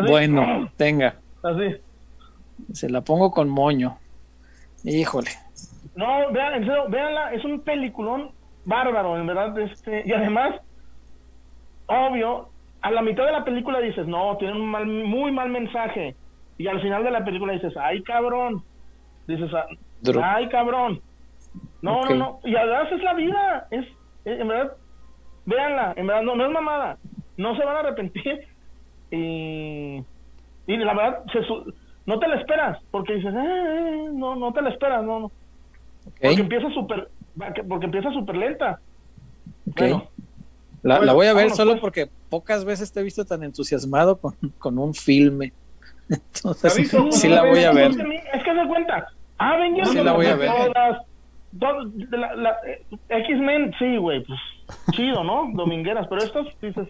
Bueno, 0.08 0.70
tenga. 0.78 1.16
Así. 1.42 1.78
Se 2.74 2.88
la 2.90 3.02
pongo 3.02 3.32
con 3.32 3.50
moño. 3.50 3.98
Híjole. 4.84 5.32
No, 5.96 6.32
vean, 6.32 6.54
en 6.54 6.66
serio, 6.66 6.88
véanla, 6.90 7.34
es 7.34 7.44
un 7.44 7.62
peliculón 7.62 8.32
bárbaro, 8.66 9.18
en 9.18 9.26
verdad, 9.26 9.58
este, 9.58 10.04
y 10.06 10.14
además, 10.14 10.54
obvio, 11.88 12.50
a 12.82 12.92
la 12.92 13.02
mitad 13.02 13.26
de 13.26 13.32
la 13.32 13.44
película 13.44 13.80
dices, 13.80 14.06
no, 14.08 14.38
tiene 14.38 14.54
un 14.54 14.70
mal, 14.70 14.86
muy 14.86 15.32
mal 15.32 15.50
mensaje, 15.50 16.16
y 16.58 16.68
al 16.68 16.82
final 16.82 17.04
de 17.04 17.12
la 17.12 17.24
película 17.26 17.54
dices, 17.54 17.74
ay 17.80 18.04
cabrón, 18.04 18.64
dices, 19.28 19.50
"Ah, 19.54 19.66
ay 20.36 20.50
cabrón, 20.50 21.02
no, 21.82 22.04
no, 22.04 22.16
no, 22.16 22.40
y 22.44 22.56
además 22.56 22.92
es 22.92 23.02
la 23.04 23.14
vida, 23.14 23.68
es- 23.72 23.88
en 24.26 24.48
verdad, 24.48 24.74
véanla, 25.48 25.94
en 25.98 26.06
verdad, 26.06 26.22
no, 26.22 26.36
no 26.36 26.46
es 26.46 26.52
mamada, 26.52 26.98
no 27.38 27.56
se 27.58 27.66
van 27.66 27.78
a 27.78 27.80
arrepentir, 27.80 28.40
y, 29.10 30.04
y 30.68 30.78
la 30.78 30.94
verdad, 30.94 31.24
se 31.34 31.40
no 32.06 32.20
te 32.20 32.28
la 32.28 32.36
esperas, 32.40 32.78
porque 32.92 33.16
dices, 33.16 33.34
"Eh, 33.34 33.38
eh, 33.38 34.10
no, 34.14 34.36
no 34.36 34.54
te 34.54 34.62
la 34.62 34.70
esperas, 34.70 35.04
no, 35.04 35.20
no. 35.22 35.32
Porque 36.22 36.42
empieza 36.42 36.70
súper 36.70 37.10
porque 37.68 37.86
empieza 37.86 38.12
súper 38.12 38.36
lenta. 38.36 38.80
ok. 39.70 39.78
Bueno, 39.80 40.10
La, 40.84 41.00
la 41.00 41.14
voy 41.14 41.28
a 41.28 41.34
ver 41.34 41.52
solo 41.52 41.72
pues. 41.74 41.82
porque 41.82 42.10
pocas 42.30 42.66
veces 42.66 42.92
te 42.92 43.00
he 43.00 43.04
visto 43.04 43.26
tan 43.26 43.44
entusiasmado 43.44 44.18
con, 44.20 44.36
con 44.58 44.78
un 44.80 44.94
filme. 44.94 45.54
Entonces, 46.10 46.90
sí 47.12 47.28
la 47.28 47.44
voy 47.44 47.64
a 47.64 47.72
ver. 47.74 47.92
Es 47.92 47.98
que, 48.44 48.54
se 48.56 48.68
cuenta. 48.68 49.08
Avengers 49.38 49.90
Sí 49.92 50.00
la 50.02 50.14
voy 50.14 50.26
a 50.28 50.36
ver. 50.36 50.50
todas. 50.50 50.98
La- 51.60 52.36
la- 52.36 52.58
eh, 52.66 52.86
X-Men, 53.10 53.74
sí, 53.80 53.98
güey, 53.98 54.24
pues 54.24 54.40
chido, 54.92 55.24
¿no? 55.24 55.50
Domingueras, 55.54 56.08
pero 56.08 56.24
estos 56.24 56.48
dices, 56.62 56.88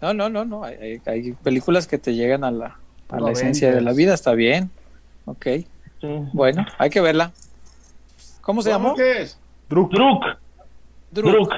No, 0.00 0.12
no, 0.14 0.28
no, 0.28 0.44
no. 0.44 0.64
Hay, 0.64 0.74
hay- 0.76 1.02
hay 1.06 1.32
películas 1.32 1.86
que 1.86 1.98
te 1.98 2.14
llegan 2.14 2.44
a 2.44 2.50
la, 2.50 2.76
a 3.08 3.20
la 3.20 3.30
esencia 3.32 3.72
de 3.74 3.80
la 3.80 3.92
vida, 3.92 4.14
está 4.14 4.32
bien. 4.34 4.70
Ok. 5.26 5.46
sí. 6.00 6.08
Bueno, 6.32 6.64
hay 6.78 6.90
que 6.90 7.00
verla. 7.00 7.32
¿Cómo 8.40 8.62
se 8.62 8.70
¿Cómo 8.72 8.84
llamó? 8.86 8.96
que 8.96 9.22
es? 9.22 9.38
Druk. 9.68 9.92
Druk. 9.92 10.24
Druk. 11.10 11.54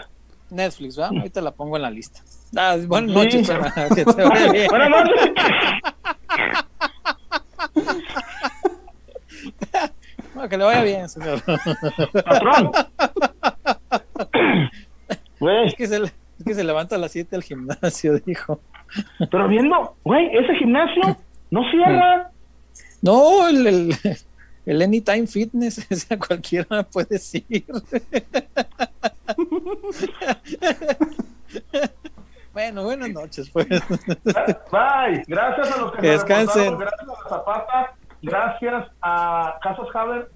Netflix, 0.50 0.97
¿verdad? 0.97 1.17
Ahorita 1.17 1.41
la 1.41 1.52
pongo 1.52 1.76
en 1.76 1.83
la 1.83 1.91
lista. 1.91 2.20
Ah, 2.57 2.76
buenas 2.84 3.15
noches, 3.15 3.49
para 3.49 3.89
que 3.94 4.05
te 4.05 4.25
vaya 4.25 4.50
bien. 4.52 4.67
Buenas 4.68 4.91
noches. 4.91 5.31
Que 10.49 10.57
le 10.59 10.65
vaya 10.65 10.83
bien, 10.83 11.09
señor. 11.09 11.43
Patrón. 12.25 12.70
Güey, 15.41 15.69
Es 15.69 15.75
que 15.75 15.86
se, 15.86 15.99
le- 16.01 16.07
es 16.39 16.44
que 16.44 16.55
se 16.55 16.62
levanta 16.65 16.97
a 16.97 16.99
las 16.99 17.12
7 17.12 17.35
al 17.35 17.43
gimnasio, 17.43 18.19
dijo. 18.27 18.60
pero 19.31 19.49
viendo, 19.49 19.97
güey, 20.05 20.27
ese 20.36 20.55
gimnasio 20.57 21.17
no 21.51 21.62
cierra. 21.70 22.31
No, 23.01 23.49
el, 23.49 23.67
el, 23.67 23.97
el 24.67 24.83
Anytime 24.83 25.27
Fitness, 25.27 25.86
cualquiera 26.28 26.83
puedes 26.85 27.35
ir. 27.35 27.65
bueno, 32.52 32.83
buenas 32.85 33.10
noches, 33.10 33.49
pues. 33.51 33.67
Bye. 33.69 35.25
Gracias 35.27 35.70
a 35.73 35.81
los 35.81 35.93
que 35.93 36.01
Que 36.02 36.09
descansen. 36.10 36.77
Gracias 36.78 37.01
a 37.01 37.07
la 37.07 37.28
Zapata. 37.28 37.94
Gracias 38.23 38.89
a 39.02 39.57
Casas 39.62 39.86
Haber. 39.94 40.31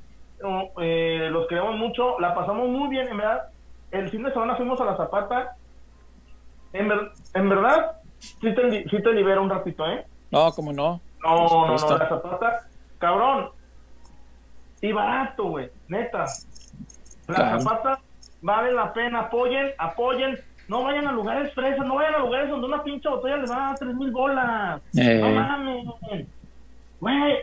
Eh, 0.80 1.28
los 1.30 1.46
queremos 1.48 1.76
mucho. 1.76 2.18
La 2.20 2.34
pasamos 2.34 2.68
muy 2.68 2.88
bien, 2.88 3.08
en 3.08 3.16
verdad. 3.16 3.48
El 3.90 4.10
fin 4.10 4.22
de 4.22 4.32
semana 4.32 4.56
fuimos 4.56 4.80
a 4.80 4.84
la 4.84 4.96
Zapata. 4.96 5.56
En, 6.72 6.88
ver- 6.88 7.10
en 7.34 7.48
verdad, 7.48 7.92
sí 8.18 8.52
te, 8.54 8.84
sí 8.88 9.02
te 9.02 9.12
libera 9.12 9.40
un 9.40 9.50
ratito, 9.50 9.86
¿eh? 9.86 10.04
No, 10.30 10.50
como 10.52 10.72
no. 10.72 11.00
No, 11.22 11.36
no, 11.48 11.66
no, 11.66 11.98
la 11.98 12.08
Zapata. 12.08 12.60
Cabrón. 12.98 13.50
Y 14.80 14.92
barato, 14.92 15.44
güey. 15.44 15.70
Neta. 15.88 16.24
La 17.28 17.34
Claro. 17.34 17.60
Zapata 17.60 18.00
vale 18.42 18.72
la 18.72 18.92
pena. 18.92 19.20
Apoyen, 19.20 19.70
apoyen. 19.78 20.38
No 20.68 20.82
vayan 20.82 21.06
a 21.06 21.12
lugares 21.12 21.52
fresas, 21.54 21.86
no 21.86 21.94
vayan 21.96 22.14
a 22.14 22.18
lugares 22.20 22.48
donde 22.48 22.66
una 22.66 22.82
pinche 22.82 23.06
botella 23.08 23.36
les 23.36 23.50
va 23.50 23.56
a 23.56 23.68
dar 23.68 23.78
tres 23.78 23.94
mil 23.94 24.10
bolas. 24.10 24.82
Eh. 24.96 25.20
No 25.22 25.28
mames. 25.30 25.84
Güey, 27.04 27.34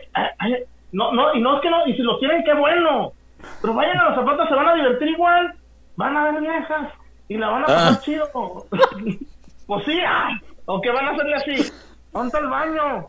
no, 0.90 1.12
no, 1.12 1.34
y 1.34 1.40
no 1.40 1.54
es 1.54 1.62
que 1.62 1.70
no, 1.70 1.86
y 1.86 1.92
si 1.94 2.02
los 2.02 2.18
quieren, 2.18 2.42
qué 2.42 2.52
bueno. 2.52 3.12
Pero 3.60 3.74
vayan 3.74 3.96
a 3.98 4.04
las 4.06 4.16
zapatas, 4.16 4.48
se 4.48 4.54
van 4.56 4.68
a 4.68 4.74
divertir 4.74 5.06
igual. 5.10 5.54
Van 5.94 6.16
a 6.16 6.24
ver 6.32 6.40
viejas 6.40 6.88
y 7.28 7.36
la 7.38 7.48
van 7.48 7.62
a 7.62 7.66
pasar 7.66 7.92
Ah. 7.92 8.00
chido. 8.02 8.28
pues 9.68 9.84
sí, 9.84 10.00
ay, 10.04 10.34
aunque 10.66 10.90
van 10.90 11.06
a 11.06 11.10
hacerle 11.12 11.34
así. 11.36 11.72
Ponte 12.10 12.36
al 12.38 12.48
baño. 12.48 13.08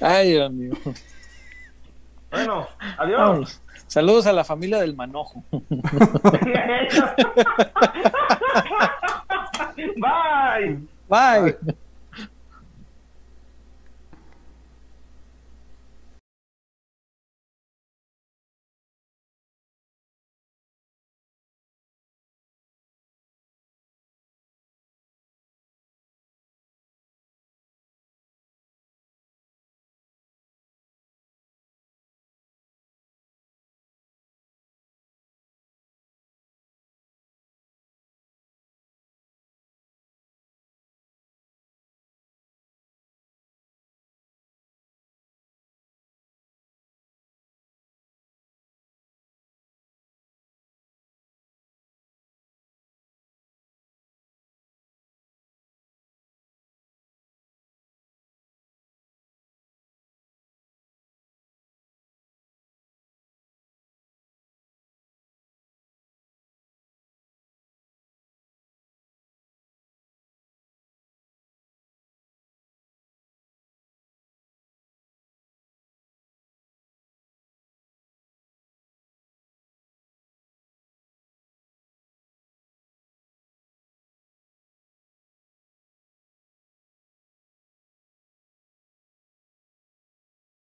Ay, 0.00 0.30
Dios 0.32 0.50
mío. 0.52 0.72
Bueno, 2.32 2.66
adiós. 2.98 3.62
Saludos 3.86 4.26
a 4.26 4.32
la 4.32 4.42
familia 4.44 4.78
del 4.80 4.96
manojo. 4.96 5.44
Bye. 9.96 10.80
Bye. 11.08 11.76